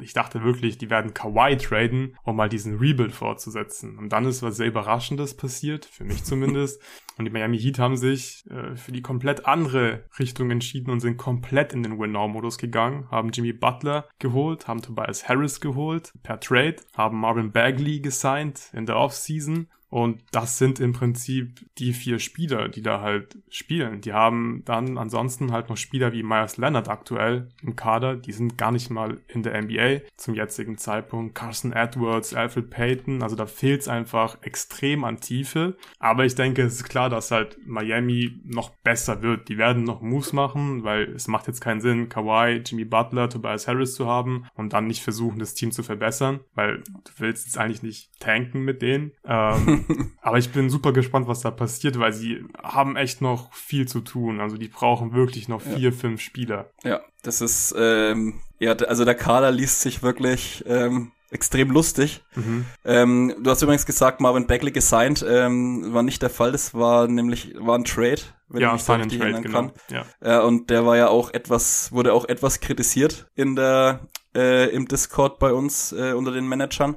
ich 0.02 0.13
dachte 0.13 0.43
wirklich, 0.43 0.78
die 0.78 0.89
werden 0.89 1.13
Kawhi 1.13 1.58
traden, 1.58 2.15
um 2.24 2.36
mal 2.36 2.50
diesen 2.50 2.78
Rebuild 2.78 3.12
fortzusetzen. 3.12 3.98
Und 3.98 4.10
dann 4.10 4.26
ist 4.26 4.43
was 4.43 4.58
sehr 4.58 4.67
Überraschendes 4.67 5.36
passiert, 5.36 5.86
für 5.86 6.04
mich 6.04 6.24
zumindest. 6.24 6.82
Und 7.17 7.26
die 7.26 7.32
Miami 7.32 7.60
Heat 7.60 7.80
haben 7.80 7.98
sich 7.98 8.46
äh, 8.52 8.76
für 8.76 8.91
die 8.91 9.02
komplett 9.02 9.48
andere 9.48 10.06
Richtung 10.20 10.52
entschieden 10.52 10.91
und 10.91 11.00
sind 11.00 11.17
komplett 11.17 11.74
in 11.74 11.82
den 11.82 11.98
Win-Now-Modus 11.98 12.60
gegangen, 12.60 13.10
haben 13.10 13.30
Jimmy 13.30 13.54
Butler 13.54 14.08
geholt, 14.20 14.67
haben 14.67 14.84
Tobias 14.84 15.28
Harris 15.28 15.60
geholt 15.60 16.13
per 16.22 16.39
Trade, 16.39 16.76
haben 16.96 17.20
Marvin 17.20 17.52
Bagley 17.52 18.02
gesigned 18.02 18.70
in 18.72 18.86
der 18.86 18.98
Offseason 18.98 19.67
und 19.89 20.21
das 20.32 20.58
sind 20.58 20.80
im 20.80 20.91
Prinzip 20.91 21.65
die 21.78 21.93
vier 21.93 22.19
Spieler, 22.19 22.67
die 22.67 22.82
da 22.82 23.02
halt 23.02 23.38
spielen. 23.50 24.02
Die 24.02 24.13
haben 24.13 24.63
dann 24.65 24.97
ansonsten 24.97 25.52
halt 25.52 25.69
noch 25.69 25.78
Spieler 25.78 26.12
wie 26.12 26.23
Myers 26.23 26.58
Leonard 26.58 26.89
aktuell 26.89 27.50
im 27.62 27.76
Kader. 27.76 28.15
Die 28.17 28.34
sind 28.34 28.58
gar 28.58 28.71
nicht 28.71 28.89
mal 28.89 29.21
in 29.28 29.43
der 29.43 29.62
NBA 29.62 30.02
zum 30.17 30.34
jetzigen 30.34 30.78
Zeitpunkt. 30.78 31.36
Carson 31.36 31.71
Edwards, 31.71 32.34
Alfred 32.34 32.69
Payton. 32.69 33.23
Also 33.23 33.38
da 33.38 33.45
fehlt 33.45 33.82
es 33.82 33.88
einfach 33.88 34.38
extrem 34.41 35.06
an 35.06 35.21
Tiefe. 35.21 35.78
Aber 36.00 36.26
ich 36.26 36.36
denke, 36.36 36.63
es 36.63 36.76
ist 36.76 36.89
klar, 36.89 37.10
dass 37.10 37.32
halt 37.32 37.58
Miami 37.65 38.41
noch 38.43 38.71
besser 38.84 39.21
wird. 39.21 39.47
Die 39.47 39.58
werden 39.58 39.84
noch 39.84 40.02
Moves 40.02 40.34
machen, 40.34 40.84
weil 40.84 41.12
es 41.13 41.30
macht 41.30 41.47
jetzt 41.47 41.62
keinen 41.62 41.80
Sinn, 41.80 42.10
Kawhi, 42.10 42.62
Jimmy 42.65 42.84
Butler, 42.84 43.30
Tobias 43.30 43.67
Harris 43.67 43.93
zu 43.93 44.08
haben 44.08 44.47
und 44.56 44.73
dann 44.73 44.88
nicht 44.88 45.02
versuchen, 45.02 45.39
das 45.39 45.54
Team 45.54 45.71
zu 45.71 45.82
verbessern, 45.82 46.41
weil 46.56 46.80
du 46.80 47.12
willst 47.19 47.45
jetzt 47.45 47.58
eigentlich 47.58 47.84
nicht 47.84 48.19
tanken 48.19 48.63
mit 48.63 48.82
denen. 48.82 49.12
Ähm, 49.26 49.78
aber 50.21 50.38
ich 50.38 50.52
bin 50.52 50.69
super 50.69 50.93
gespannt, 50.93 51.28
was 51.28 51.41
da 51.41 51.52
passiert, 51.52 52.00
weil 52.00 52.13
sie 52.13 52.43
haben 52.62 52.95
echt 52.95 53.21
noch 53.21 53.54
viel 53.54 53.88
zu 53.88 54.02
tun. 54.02 54.39
Also 54.39 54.58
die 54.58 54.67
brauchen 54.67 55.13
wirklich 55.13 55.47
noch 55.47 55.62
vier, 55.62 55.78
ja. 55.78 55.91
fünf 55.91 56.21
Spieler. 56.21 56.69
Ja, 56.84 57.02
das 57.23 57.41
ist, 57.41 57.76
ähm, 57.78 58.41
ja, 58.60 58.73
also 58.73 59.06
der 59.06 59.15
Kader 59.15 59.52
liest 59.52 59.82
sich 59.82 60.04
wirklich 60.04 60.63
ähm, 60.67 61.12
extrem 61.30 61.71
lustig. 61.71 62.23
Mhm. 62.36 62.65
Ähm, 62.86 63.36
du 63.41 63.50
hast 63.50 63.62
übrigens 63.62 63.86
gesagt, 63.86 64.21
Marvin 64.21 64.47
Bagley 64.47 64.71
gesigned, 64.71 65.26
ähm, 65.28 65.93
war 65.93 66.04
nicht 66.04 66.21
der 66.21 66.30
Fall. 66.30 66.52
Das 66.52 66.73
war 66.73 67.08
nämlich 67.08 67.56
war 67.60 67.78
ein 67.78 67.84
Trade, 67.84 68.21
wenn 68.47 68.62
ja, 68.62 68.76
ich 68.76 68.88
mich 68.88 68.97
richtig 68.97 69.19
erinnern 69.19 69.43
genau. 69.43 69.58
kann. 69.58 69.71
Ja. 69.91 70.06
Äh, 70.21 70.45
und 70.45 70.69
der 70.69 70.86
war 70.86 70.97
ja 70.97 71.10
auch 71.10 71.34
etwas, 71.34 71.91
wurde 71.91 72.13
auch 72.13 72.26
etwas 72.26 72.60
kritisiert 72.60 73.30
in 73.36 73.56
der 73.56 74.08
äh, 74.36 74.69
im 74.69 74.88
Discord 74.88 75.39
bei 75.39 75.52
uns 75.52 75.91
äh, 75.91 76.13
unter 76.13 76.32
den 76.32 76.47
Managern 76.47 76.95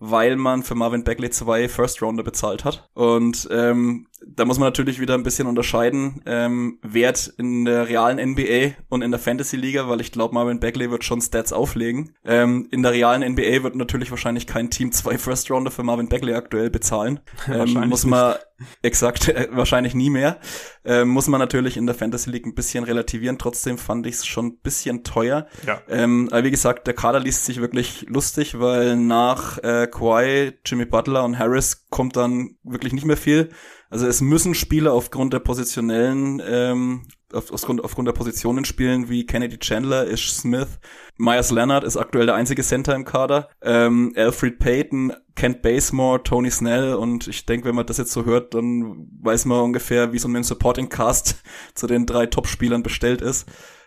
weil 0.00 0.36
man 0.36 0.62
für 0.62 0.74
Marvin 0.74 1.04
Bagley 1.04 1.30
zwei 1.30 1.68
First 1.68 2.02
Rounder 2.02 2.24
bezahlt 2.24 2.64
hat. 2.64 2.88
Und 2.94 3.46
ähm, 3.52 4.06
da 4.26 4.44
muss 4.44 4.58
man 4.58 4.66
natürlich 4.66 5.00
wieder 5.00 5.14
ein 5.14 5.22
bisschen 5.22 5.46
unterscheiden, 5.46 6.22
ähm, 6.26 6.78
Wert 6.82 7.32
in 7.38 7.64
der 7.64 7.88
realen 7.88 8.18
NBA 8.32 8.74
und 8.88 9.02
in 9.02 9.10
der 9.10 9.20
Fantasy-Liga, 9.20 9.88
weil 9.88 10.00
ich 10.00 10.12
glaube, 10.12 10.34
Marvin 10.34 10.60
Bagley 10.60 10.90
wird 10.90 11.04
schon 11.04 11.20
Stats 11.20 11.52
auflegen. 11.52 12.14
Ähm, 12.24 12.68
in 12.70 12.82
der 12.82 12.92
realen 12.92 13.22
NBA 13.32 13.62
wird 13.62 13.76
natürlich 13.76 14.10
wahrscheinlich 14.10 14.46
kein 14.46 14.70
Team 14.70 14.92
zwei 14.92 15.18
First-Rounder 15.18 15.70
für 15.70 15.82
Marvin 15.82 16.08
Bagley 16.08 16.34
aktuell 16.34 16.70
bezahlen. 16.70 17.20
Ähm, 17.50 17.88
muss 17.88 18.04
man 18.04 18.36
exakt, 18.82 19.28
äh, 19.28 19.48
wahrscheinlich 19.50 19.94
nie 19.94 20.10
mehr. 20.10 20.38
Ähm, 20.84 21.08
muss 21.08 21.26
man 21.26 21.40
natürlich 21.40 21.76
in 21.76 21.86
der 21.86 21.94
Fantasy 21.94 22.30
League 22.30 22.46
ein 22.46 22.54
bisschen 22.54 22.84
relativieren. 22.84 23.38
Trotzdem 23.38 23.76
fand 23.76 24.06
ich 24.06 24.16
es 24.16 24.26
schon 24.26 24.46
ein 24.46 24.58
bisschen 24.58 25.02
teuer. 25.02 25.46
Ja. 25.66 25.80
Ähm, 25.88 26.28
aber 26.30 26.44
wie 26.44 26.50
gesagt, 26.50 26.86
der 26.86 26.94
Kader 26.94 27.18
liest 27.18 27.44
sich 27.44 27.60
wirklich 27.60 28.06
lustig, 28.08 28.60
weil 28.60 28.96
nach 28.96 29.58
äh, 29.58 29.88
Kawhi, 29.90 30.52
Jimmy 30.64 30.84
Butler 30.84 31.24
und 31.24 31.38
Harris 31.38 31.86
kommt 31.90 32.16
dann 32.16 32.56
wirklich 32.62 32.92
nicht 32.92 33.06
mehr 33.06 33.16
viel. 33.16 33.50
Also 33.90 34.06
es 34.06 34.20
müssen 34.20 34.54
Spieler 34.54 34.92
aufgrund 34.92 35.32
der 35.32 35.40
positionellen, 35.40 36.40
ähm, 36.46 37.02
auf, 37.32 37.52
aufgrund, 37.52 37.82
aufgrund 37.82 38.06
der 38.06 38.12
Positionen 38.12 38.64
spielen 38.64 39.08
wie 39.08 39.26
Kennedy 39.26 39.58
Chandler, 39.58 40.08
Ish 40.08 40.32
Smith, 40.32 40.78
Myers 41.16 41.50
Leonard 41.50 41.82
ist 41.82 41.96
aktuell 41.96 42.26
der 42.26 42.36
einzige 42.36 42.62
Center 42.62 42.94
im 42.94 43.04
Kader, 43.04 43.48
ähm, 43.60 44.12
Alfred 44.16 44.60
Payton, 44.60 45.12
Kent 45.34 45.62
Basemore, 45.62 46.22
Tony 46.22 46.52
Snell 46.52 46.94
und 46.94 47.26
ich 47.26 47.46
denke, 47.46 47.66
wenn 47.66 47.74
man 47.74 47.86
das 47.86 47.98
jetzt 47.98 48.12
so 48.12 48.24
hört, 48.24 48.54
dann 48.54 49.08
weiß 49.22 49.44
man 49.46 49.60
ungefähr, 49.60 50.12
wie 50.12 50.18
so 50.18 50.28
ein 50.28 50.44
Supporting 50.44 50.88
Cast 50.88 51.42
zu 51.74 51.88
den 51.88 52.06
drei 52.06 52.26
Top-Spielern 52.26 52.84
bestellt 52.84 53.20
ist 53.20 53.46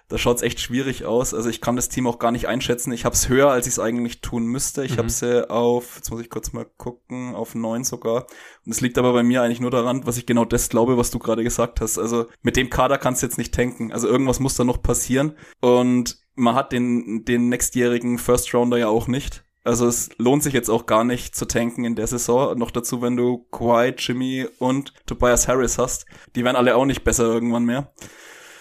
da 0.10 0.18
schaut's 0.18 0.42
echt 0.42 0.60
schwierig 0.60 1.06
aus. 1.06 1.34
Also 1.34 1.50
ich 1.50 1.62
kann 1.62 1.76
das 1.76 1.90
Team 1.90 2.08
auch 2.08 2.20
gar 2.20 2.32
nicht 2.32 2.48
einschätzen. 2.48 2.92
Ich 2.92 3.06
habe 3.06 3.16
es 3.16 3.30
höher, 3.30 3.50
als 3.50 3.68
ich 3.68 3.74
es 3.74 3.80
eigentlich 3.80 4.22
tun 4.22 4.46
müsste. 4.46 4.84
Ich 4.84 4.94
mhm. 4.94 4.98
habe 4.98 5.10
sie 5.10 5.50
auf, 5.50 5.96
jetzt 5.96 6.12
muss 6.12 6.22
ich 6.22 6.30
kurz 6.30 6.54
mal 6.54 6.66
gucken, 6.78 7.36
auf 7.36 7.56
neun 7.56 7.84
sogar. 7.84 8.28
Und 8.66 8.72
es 8.72 8.82
liegt 8.82 8.98
aber 8.98 9.14
bei 9.14 9.24
mir 9.24 9.42
eigentlich 9.42 9.62
nur 9.62 9.72
daran, 9.72 10.06
was 10.06 10.18
ich 10.18 10.26
genau 10.26 10.46
das 10.46 10.70
glaube, 10.70 10.98
was 10.98 11.12
du 11.12 11.20
gerade 11.20 11.44
gesagt 11.44 11.82
hast. 11.82 11.98
Also 11.98 12.28
mit 12.42 12.58
dem 12.58 12.70
Kader 12.70 12.98
kannst 12.98 13.22
du 13.22 13.26
jetzt 13.26 13.38
nicht 13.38 13.54
tanken. 13.54 13.92
Also 13.92 14.08
irgendwas 14.08 14.40
muss 14.40 14.56
da 14.56 14.64
noch 14.64 14.82
passieren. 14.82 15.36
Und 15.62 16.18
man 16.36 16.56
hat 16.56 16.72
den, 16.72 17.26
den 17.26 17.50
nächstjährigen 17.50 18.18
First 18.18 18.54
Rounder 18.54 18.78
ja 18.78 18.90
auch 18.90 19.08
nicht. 19.08 19.44
Also 19.64 19.88
es 19.88 20.10
lohnt 20.18 20.44
sich 20.44 20.54
jetzt 20.54 20.70
auch 20.70 20.86
gar 20.86 21.06
nicht 21.06 21.36
zu 21.36 21.46
tanken 21.46 21.86
in 21.86 21.96
der 21.96 22.08
Saison. 22.08 22.58
Noch 22.58 22.72
dazu, 22.72 23.02
wenn 23.02 23.16
du 23.16 23.48
Kawhi, 23.52 23.94
Jimmy 23.98 24.46
und 24.60 24.94
Tobias 25.06 25.48
Harris 25.48 25.78
hast. 25.78 26.06
Die 26.36 26.44
werden 26.44 26.58
alle 26.58 26.76
auch 26.76 26.86
nicht 26.86 27.04
besser 27.04 27.24
irgendwann 27.24 27.64
mehr. 27.64 27.94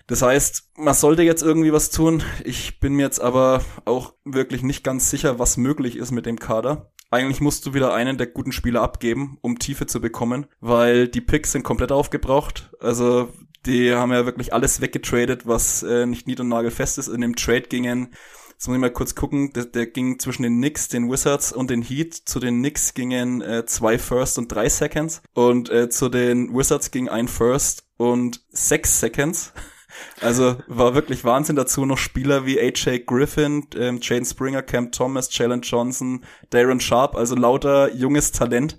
Das 0.06 0.22
heißt, 0.22 0.70
man 0.76 0.94
sollte 0.94 1.22
jetzt 1.22 1.42
irgendwie 1.42 1.72
was 1.72 1.90
tun. 1.90 2.22
Ich 2.44 2.80
bin 2.80 2.94
mir 2.94 3.02
jetzt 3.02 3.20
aber 3.20 3.62
auch 3.84 4.14
wirklich 4.24 4.62
nicht 4.62 4.84
ganz 4.84 5.10
sicher, 5.10 5.38
was 5.38 5.56
möglich 5.56 5.96
ist 5.96 6.10
mit 6.10 6.26
dem 6.26 6.38
Kader. 6.38 6.90
Eigentlich 7.10 7.40
musst 7.40 7.66
du 7.66 7.74
wieder 7.74 7.92
einen 7.92 8.16
der 8.16 8.26
guten 8.26 8.52
Spieler 8.52 8.82
abgeben, 8.82 9.38
um 9.42 9.58
Tiefe 9.58 9.86
zu 9.86 10.00
bekommen, 10.00 10.46
weil 10.60 11.08
die 11.08 11.20
Picks 11.20 11.52
sind 11.52 11.62
komplett 11.62 11.92
aufgebraucht. 11.92 12.70
Also 12.80 13.28
die 13.66 13.92
haben 13.92 14.12
ja 14.12 14.24
wirklich 14.24 14.52
alles 14.54 14.80
weggetradet, 14.80 15.46
was 15.46 15.82
äh, 15.82 16.06
nicht 16.06 16.26
nied- 16.26 16.40
und 16.40 16.48
nagelfest 16.48 16.98
ist. 16.98 17.08
In 17.08 17.20
dem 17.20 17.36
Trade 17.36 17.62
gingen 17.62 18.14
Jetzt 18.62 18.68
muss 18.68 18.76
ich 18.76 18.80
mal 18.80 18.92
kurz 18.92 19.16
gucken, 19.16 19.52
der, 19.52 19.64
der, 19.64 19.86
ging 19.88 20.20
zwischen 20.20 20.44
den 20.44 20.58
Knicks, 20.58 20.86
den 20.86 21.10
Wizards 21.10 21.52
und 21.52 21.68
den 21.68 21.82
Heat. 21.82 22.14
Zu 22.14 22.38
den 22.38 22.60
Knicks 22.60 22.94
gingen 22.94 23.42
äh, 23.42 23.66
zwei 23.66 23.98
First 23.98 24.38
und 24.38 24.52
drei 24.52 24.68
Seconds. 24.68 25.20
Und 25.34 25.68
äh, 25.68 25.88
zu 25.88 26.08
den 26.08 26.54
Wizards 26.54 26.92
ging 26.92 27.08
ein 27.08 27.26
First 27.26 27.88
und 27.96 28.40
sechs 28.50 29.00
Seconds. 29.00 29.52
Also 30.20 30.56
war 30.66 30.94
wirklich 30.94 31.24
Wahnsinn 31.24 31.56
dazu 31.56 31.84
noch 31.84 31.98
Spieler 31.98 32.46
wie 32.46 32.60
AJ 32.60 33.00
Griffin, 33.06 33.66
ähm, 33.76 33.98
Jane 34.00 34.24
Springer, 34.24 34.62
Cam 34.62 34.92
Thomas, 34.92 35.28
Jalen 35.36 35.62
Johnson, 35.62 36.24
Darren 36.50 36.80
Sharp, 36.80 37.16
also 37.16 37.34
lauter 37.34 37.94
junges 37.94 38.32
Talent. 38.32 38.78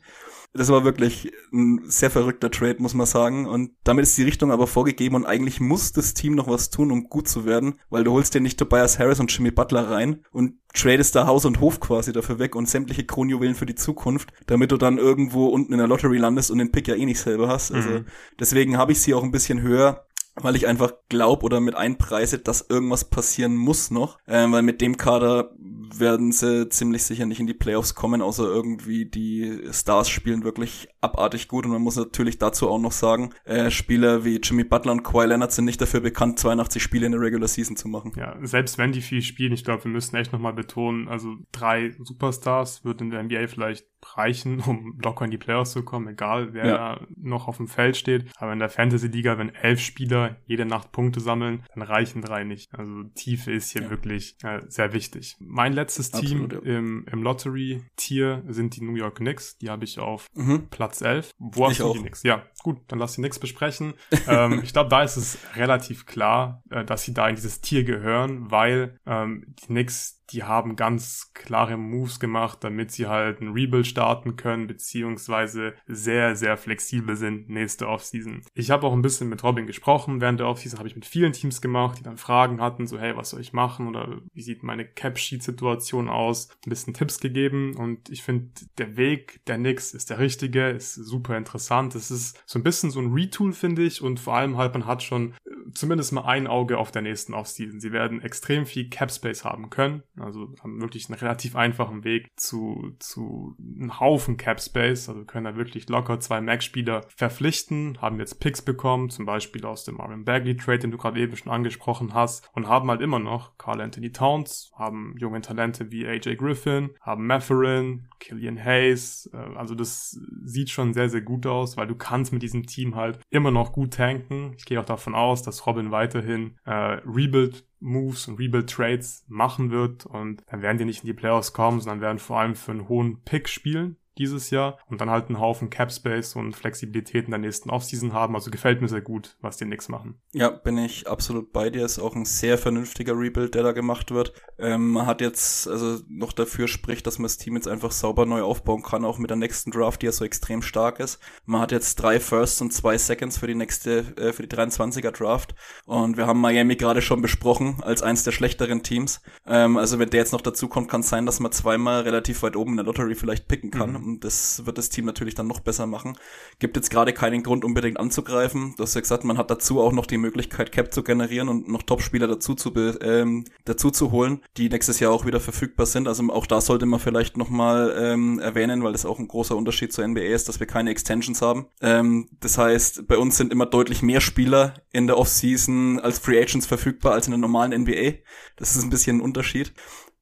Das 0.56 0.70
war 0.70 0.84
wirklich 0.84 1.32
ein 1.52 1.82
sehr 1.86 2.12
verrückter 2.12 2.52
Trade, 2.52 2.76
muss 2.78 2.94
man 2.94 3.08
sagen. 3.08 3.48
Und 3.48 3.72
damit 3.84 4.04
ist 4.04 4.16
die 4.20 4.24
Richtung 4.24 4.52
aber 4.52 4.68
vorgegeben 4.68 5.16
und 5.16 5.26
eigentlich 5.26 5.60
muss 5.60 5.94
das 5.94 6.14
Team 6.14 6.36
noch 6.36 6.48
was 6.48 6.70
tun, 6.70 6.92
um 6.92 7.10
gut 7.10 7.28
zu 7.28 7.46
werden, 7.46 7.80
weil 7.90 8.04
du 8.04 8.12
holst 8.12 8.36
dir 8.36 8.42
nicht 8.42 8.60
Tobias 8.60 9.00
Harris 9.00 9.20
und 9.20 9.36
Jimmy 9.36 9.50
Butler 9.50 9.90
rein 9.90 10.24
und 10.32 10.54
tradest 10.76 11.16
da 11.16 11.26
Haus 11.26 11.46
und 11.46 11.60
Hof 11.60 11.80
quasi 11.80 12.14
dafür 12.14 12.38
weg 12.38 12.56
und 12.56 12.70
sämtliche 12.70 13.04
Kronjuwelen 13.04 13.56
für 13.56 13.66
die 13.66 13.74
Zukunft, 13.74 14.32
damit 14.46 14.72
du 14.72 14.78
dann 14.78 15.00
irgendwo 15.00 15.48
unten 15.48 15.74
in 15.74 15.80
der 15.80 15.88
Lottery 15.88 16.18
landest 16.18 16.52
und 16.52 16.60
den 16.60 16.72
Pick 16.72 16.88
ja 16.88 16.96
eh 16.96 17.06
nicht 17.06 17.20
selber 17.20 17.48
hast. 17.48 17.72
Also 17.72 17.90
mhm. 17.90 18.06
deswegen 18.40 18.78
habe 18.78 18.92
ich 18.92 19.02
sie 19.02 19.16
auch 19.16 19.24
ein 19.24 19.32
bisschen 19.32 19.62
höher 19.62 20.06
weil 20.36 20.56
ich 20.56 20.68
einfach 20.68 20.94
glaub 21.10 21.44
oder 21.44 21.60
mit 21.60 21.76
einpreise, 21.76 22.40
dass 22.40 22.68
irgendwas 22.68 23.06
passieren 23.06 23.56
muss 23.56 23.92
noch, 23.92 24.18
äh, 24.26 24.50
weil 24.50 24.64
mit 24.64 24.82
dem 24.82 24.98
Kader 24.98 25.52
werden 26.00 26.32
sie 26.32 26.70
ziemlich 26.70 27.04
sicher 27.04 27.26
nicht 27.26 27.40
in 27.40 27.48
die 27.48 27.54
Playoffs 27.54 27.94
kommen, 27.94 28.22
außer 28.22 28.44
irgendwie 28.44 29.06
die 29.06 29.62
Stars 29.72 30.10
spielen 30.10 30.44
wirklich 30.44 30.88
abartig 31.02 31.48
gut 31.48 31.66
und 31.66 31.72
man 31.72 31.82
muss 31.82 31.96
natürlich 31.96 32.40
dazu 32.40 32.70
auch 32.70 32.80
noch 32.80 32.92
sagen, 32.92 33.34
äh, 33.46 33.70
Spieler 33.70 34.26
wie 34.26 34.38
Jimmy 34.38 34.64
Butler 34.64 34.92
und 34.92 35.04
Kawhi 35.04 35.28
Leonard 35.28 35.52
sind 35.52 35.66
nicht 35.66 35.82
dafür 35.82 36.00
bekannt, 36.00 36.40
82 36.40 36.82
Spiele 36.82 37.06
in 37.06 37.12
der 37.12 37.22
Regular 37.22 37.48
Season 37.48 37.76
zu 37.76 37.88
machen. 37.88 38.14
Ja, 38.16 38.36
selbst 38.42 38.78
wenn 38.78 38.92
die 38.92 39.02
viel 39.02 39.22
spielen, 39.22 39.54
ich 39.54 39.64
glaube, 39.64 39.84
wir 39.84 39.92
müssen 39.92 40.16
echt 40.16 40.34
nochmal 40.34 40.54
betonen, 40.54 41.08
also 41.08 41.36
drei 41.52 41.92
Superstars 42.00 42.84
wird 42.84 43.02
in 43.02 43.10
der 43.10 43.24
NBA 43.24 43.48
vielleicht 43.48 43.86
reichen, 44.16 44.60
um 44.66 45.00
locker 45.02 45.26
in 45.26 45.32
die 45.32 45.38
Playoffs 45.38 45.72
zu 45.72 45.84
kommen, 45.84 46.08
egal 46.08 46.54
wer 46.54 46.66
ja. 46.66 46.78
da 46.78 47.08
noch 47.16 47.48
auf 47.48 47.58
dem 47.58 47.68
Feld 47.68 47.98
steht. 47.98 48.26
Aber 48.38 48.54
in 48.54 48.60
der 48.60 48.70
Fantasy-Liga, 48.70 49.38
wenn 49.38 49.50
elf 49.50 49.80
Spieler 49.80 50.23
jede 50.46 50.66
Nacht 50.66 50.92
Punkte 50.92 51.20
sammeln, 51.20 51.64
dann 51.74 51.84
reichen 51.84 52.22
drei 52.22 52.44
nicht. 52.44 52.74
Also 52.74 53.04
Tiefe 53.16 53.52
ist 53.52 53.72
hier 53.72 53.84
ja. 53.84 53.90
wirklich 53.90 54.36
äh, 54.44 54.62
sehr 54.68 54.94
wichtig. 54.94 55.36
Mein 55.40 55.74
letztes 55.74 56.14
Absolut, 56.14 56.52
Team 56.52 56.62
ja. 56.64 56.78
im, 56.78 57.06
im 57.12 57.24
Lottery-Tier 57.24 58.44
sind 58.48 58.76
die 58.76 58.84
New 58.84 58.96
York 58.96 59.16
Knicks. 59.16 59.58
Die 59.58 59.70
habe 59.70 59.86
ich 59.86 60.00
auf 60.00 60.28
mhm. 60.34 60.68
Platz 60.70 61.02
11. 61.02 61.32
Wo 61.38 61.66
hast 61.66 61.74
ich 61.74 61.78
du 61.80 61.86
auch. 61.86 61.94
die 61.94 62.00
Knicks? 62.00 62.24
Ja, 62.24 62.44
gut, 62.62 62.80
dann 62.88 63.00
lass 63.00 63.16
die 63.16 63.22
Knicks 63.22 63.40
besprechen. 63.40 63.94
ähm, 64.28 64.62
ich 64.64 64.74
glaube, 64.74 64.90
da 64.90 65.04
ist 65.04 65.18
es 65.18 65.38
relativ 65.56 66.06
klar, 66.06 66.64
äh, 66.70 66.86
dass 66.86 67.04
sie 67.04 67.14
da 67.14 67.28
in 67.28 67.36
dieses 67.36 67.62
Tier 67.62 67.84
gehören, 67.84 68.52
weil 68.52 69.00
ähm, 69.06 69.46
die 69.48 69.68
Knicks 69.68 70.23
die 70.32 70.44
haben 70.44 70.76
ganz 70.76 71.32
klare 71.34 71.78
Moves 71.78 72.20
gemacht, 72.20 72.64
damit 72.64 72.92
sie 72.92 73.08
halt 73.08 73.42
ein 73.42 73.50
Rebuild 73.50 73.88
starten 73.88 74.36
können, 74.36 74.68
beziehungsweise 74.68 75.74
sehr, 75.88 76.36
sehr 76.36 76.58
flexibel 76.58 77.16
sind 77.16 77.50
nächste 77.50 77.88
Offseason. 77.88 78.42
Ich 78.54 78.72
habe 78.72 78.88
auch 78.88 78.94
ein 78.94 79.02
bisschen 79.02 79.30
mit 79.30 79.44
Robin 79.44 79.68
gesprochen. 79.68 80.22
Während 80.22 80.40
der 80.40 80.48
Offseason 80.48 80.80
habe 80.80 80.88
ich 80.88 80.96
mit 80.96 81.06
vielen 81.06 81.34
Teams 81.34 81.62
gemacht, 81.62 82.00
die 82.00 82.04
dann 82.04 82.18
Fragen 82.18 82.62
hatten, 82.62 82.88
so 82.88 83.00
hey, 83.00 83.16
was 83.16 83.32
soll 83.32 83.42
ich 83.42 83.54
machen 83.54 83.88
oder 83.88 84.22
wie 84.34 84.42
sieht 84.42 84.64
meine 84.64 84.86
Cap-Sheet-Situation 84.86 86.10
aus? 86.10 86.50
Ein 86.66 86.70
bisschen 86.70 86.94
Tipps 86.94 87.20
gegeben 87.20 87.76
und 87.76 88.10
ich 88.10 88.24
finde, 88.24 88.50
der 88.78 88.96
Weg 88.98 89.44
der 89.46 89.58
Knicks 89.58 89.94
ist 89.94 90.10
der 90.10 90.20
richtige, 90.20 90.70
ist 90.70 90.94
super 90.96 91.38
interessant. 91.38 91.96
Es 91.96 92.12
ist 92.12 92.42
so 92.46 92.60
ein 92.60 92.64
bisschen 92.64 92.92
so 92.92 93.00
ein 93.00 93.14
Retool, 93.14 93.54
finde 93.54 93.84
ich, 93.84 94.02
und 94.02 94.20
vor 94.20 94.36
allem 94.36 94.58
halt, 94.58 94.74
man 94.74 94.86
hat 94.86 95.04
schon 95.04 95.34
äh, 95.46 95.72
zumindest 95.74 96.14
mal 96.14 96.26
ein 96.26 96.48
Auge 96.48 96.78
auf 96.78 96.92
der 96.92 97.02
nächsten 97.02 97.34
Offseason. 97.34 97.80
Sie 97.80 97.92
werden 97.92 98.22
extrem 98.22 98.66
viel 98.66 98.90
Cap-Space 98.90 99.44
haben 99.44 99.70
können 99.70 100.04
also 100.20 100.54
haben 100.62 100.80
wirklich 100.80 101.10
einen 101.10 101.18
relativ 101.18 101.56
einfachen 101.56 102.04
Weg 102.04 102.32
zu, 102.36 102.96
zu 103.00 103.56
einem 103.60 104.00
Haufen 104.00 104.38
Cap 104.38 104.62
Space. 104.62 105.10
Also 105.10 105.26
können 105.26 105.46
da 105.46 105.56
wirklich 105.56 105.90
locker 105.90 106.20
zwei 106.20 106.42
Max-Spieler 106.42 107.02
verpflichten, 107.16 107.98
haben 108.02 108.20
jetzt 108.20 108.40
Picks 108.40 108.62
bekommen, 108.62 109.10
zum 109.10 109.26
Beispiel 109.26 109.66
aus 109.66 109.86
dem 109.86 109.96
Marvin 109.96 110.26
Bagley 110.26 110.56
Trade, 110.56 110.80
den 110.80 110.92
du 110.92 110.98
gerade 110.98 111.20
eben 111.20 111.36
schon 111.36 111.52
angesprochen 111.52 112.14
hast, 112.14 112.50
und 112.54 112.68
haben 112.68 112.90
halt 112.90 113.02
immer 113.02 113.20
noch 113.20 113.58
Carl 113.58 113.82
Anthony 113.82 114.12
Towns, 114.12 114.72
haben 114.76 115.16
junge 115.18 115.42
Talente 115.42 115.92
wie 115.92 116.08
AJ 116.08 116.36
Griffin, 116.36 116.92
haben 117.02 117.26
Matherin, 117.26 118.08
Killian 118.20 118.64
Hayes. 118.64 119.30
Äh, 119.34 119.38
also 119.56 119.76
das 119.76 120.20
sieht 120.44 120.70
schon 120.70 120.94
sehr, 120.94 121.10
sehr 121.10 121.22
gut 121.22 121.46
aus, 121.46 121.78
weil 121.78 121.88
du 121.88 121.96
kannst 121.96 122.34
mit 122.34 122.44
diesem 122.44 122.66
Team 122.66 122.96
halt 122.96 123.20
immer 123.30 123.52
noch 123.52 123.74
gut 123.74 123.96
tanken. 123.96 124.54
Ich 124.58 124.66
gehe 124.66 124.80
auch 124.80 124.86
davon 124.86 125.16
aus, 125.16 125.44
dass 125.44 125.66
Robin 125.66 125.92
weiterhin 125.92 126.58
äh, 126.66 127.00
Rebuild 127.06 127.66
Moves 127.84 128.28
und 128.28 128.40
Rebuild 128.40 128.70
Trades 128.70 129.26
machen 129.28 129.70
wird. 129.72 130.06
Und 130.06 130.44
dann 130.48 130.62
werden 130.62 130.78
die 130.78 130.86
nicht 130.86 131.04
in 131.04 131.08
die 131.08 131.14
Playoffs 131.14 131.54
kommen, 131.54 131.82
sondern 131.82 132.02
werden 132.02 132.20
vor 132.20 132.40
allem 132.40 132.56
für 132.56 132.72
einen 132.72 132.88
hohen 132.88 133.22
Pick 133.24 133.48
spielen 133.50 133.98
dieses 134.18 134.50
Jahr 134.50 134.78
und 134.88 135.02
dann 135.02 135.10
halt 135.10 135.28
einen 135.28 135.40
Haufen 135.40 135.70
Cap 135.70 135.92
Space 135.92 136.36
und 136.36 136.56
Flexibilität 136.56 137.26
in 137.26 137.32
der 137.32 137.40
nächsten 137.40 137.70
Offseason 137.70 138.14
haben. 138.14 138.36
Also 138.36 138.52
gefällt 138.52 138.82
mir 138.82 138.88
sehr 138.88 139.02
gut, 139.02 139.38
was 139.42 139.58
die 139.58 139.66
nix 139.66 139.90
machen. 139.90 140.22
Ja, 140.34 140.50
bin 140.50 140.78
ich 140.78 141.08
absolut 141.08 141.52
bei 141.52 141.70
dir. 141.70 141.86
Ist 141.86 142.00
auch 142.00 142.16
ein 142.16 142.26
sehr 142.26 142.58
vernünftiger 142.58 143.18
Rebuild, 143.18 143.56
der 143.56 143.64
da 143.64 143.72
gemacht 143.72 144.12
wird. 144.12 144.34
Ähm, 144.60 144.92
man 144.92 145.06
hat 145.06 145.22
jetzt, 145.22 145.68
also 145.68 146.00
noch 146.08 146.34
dafür 146.34 146.68
spricht, 146.68 147.08
dass 147.08 147.18
man 147.18 147.24
das 147.24 147.38
Team 147.38 147.56
jetzt 147.56 147.68
einfach 147.68 147.92
sauber 147.92 148.26
neu 148.26 148.44
aufbauen 148.44 148.84
kann, 148.84 149.06
auch 149.06 149.18
mit 149.18 149.30
der 149.30 149.38
nächsten 149.38 149.72
Draft, 149.72 150.02
die 150.02 150.06
ja 150.06 150.12
so 150.12 150.26
extrem 150.26 150.62
stark 150.62 151.00
ist. 151.00 151.20
Man 151.46 151.62
hat 151.62 151.72
jetzt 151.72 151.96
drei 151.96 152.20
Firsts 152.20 152.62
und 152.62 152.72
zwei 152.72 152.98
Seconds 152.98 153.38
für 153.38 153.48
die 153.48 153.56
nächste, 153.56 154.00
äh, 154.18 154.34
für 154.34 154.46
die 154.46 154.56
23er 154.56 155.12
Draft. 155.12 155.56
Und 155.86 156.18
wir 156.18 156.28
haben 156.28 156.40
Miami 156.40 156.76
gerade 156.76 157.02
schon 157.02 157.22
besprochen 157.22 157.78
als 157.82 158.04
eins 158.04 158.24
der 158.24 158.32
schlechteren 158.32 158.84
Teams. 158.84 159.22
Ähm, 159.46 159.78
also 159.78 160.00
wenn 160.00 160.10
der 160.10 160.20
jetzt 160.20 160.34
noch 160.34 160.42
dazu 160.42 160.68
kommt, 160.68 160.90
kann 160.90 161.02
es 161.02 161.10
sein, 161.10 161.26
dass 161.26 161.40
man 161.40 161.52
zweimal 161.52 162.02
relativ 162.02 162.44
weit 162.44 162.56
oben 162.56 162.72
in 162.72 162.78
der 162.78 162.86
Lottery 162.86 163.16
vielleicht 163.16 163.48
picken 163.48 163.72
kann. 163.72 163.94
Mhm. 163.94 164.03
Und 164.04 164.24
das 164.24 164.66
wird 164.66 164.78
das 164.78 164.90
Team 164.90 165.06
natürlich 165.06 165.36
dann 165.36 165.48
noch 165.48 165.60
besser 165.60 165.86
machen. 165.86 166.18
Gibt 166.60 166.76
jetzt 166.76 166.90
gerade 166.90 167.14
keinen 167.14 167.44
Grund, 167.44 167.66
unbedingt 167.66 168.00
anzugreifen. 168.00 168.74
Du 168.78 168.84
hast 168.84 168.96
ja 168.96 169.02
gesagt, 169.02 169.24
man 169.24 169.38
hat 169.38 169.50
dazu 169.50 169.82
auch 169.82 169.92
noch 169.92 170.06
die 170.06 170.18
Möglichkeit, 170.18 170.72
Cap 170.72 170.94
zu 170.94 171.04
generieren 171.04 171.50
und 171.50 171.68
noch 171.68 171.84
Top-Spieler 171.84 172.28
dazu 172.28 172.56
zu, 172.56 172.74
ähm, 173.02 173.46
dazu 173.66 173.92
zu 173.92 174.12
holen, 174.12 174.42
die 174.58 174.70
nächstes 174.70 175.00
Jahr 175.00 175.12
auch 175.12 175.26
wieder 175.26 175.40
verfügbar 175.40 175.86
sind. 175.86 176.08
Also 176.08 176.24
auch 176.32 176.46
da 176.46 176.62
sollte 176.62 176.86
man 176.86 177.00
vielleicht 177.00 177.38
nochmal 177.38 177.96
ähm, 177.98 178.40
erwähnen, 178.40 178.84
weil 178.84 178.92
das 178.92 179.06
auch 179.06 179.20
ein 179.20 179.28
großer 179.28 179.56
Unterschied 179.56 179.94
zur 179.94 180.08
NBA 180.08 180.22
ist, 180.22 180.50
dass 180.50 180.60
wir 180.60 180.68
keine 180.68 180.92
Extensions 180.92 181.42
haben. 181.42 181.68
Ähm, 181.82 182.30
das 182.40 182.58
heißt, 182.58 183.08
bei 183.08 183.18
uns 183.18 183.38
sind 183.38 183.52
immer 183.52 183.66
deutlich 183.66 184.02
mehr 184.02 184.22
Spieler 184.22 184.76
in 184.92 185.08
der 185.08 185.18
Offseason 185.18 186.00
als 186.00 186.20
Free 186.20 186.42
Agents 186.42 186.66
verfügbar 186.66 187.14
als 187.14 187.28
in 187.28 187.32
der 187.32 187.40
normalen 187.40 187.82
NBA. 187.82 188.20
Das 188.56 188.76
ist 188.76 188.84
ein 188.84 188.90
bisschen 188.90 189.18
ein 189.18 189.22
Unterschied. 189.22 189.74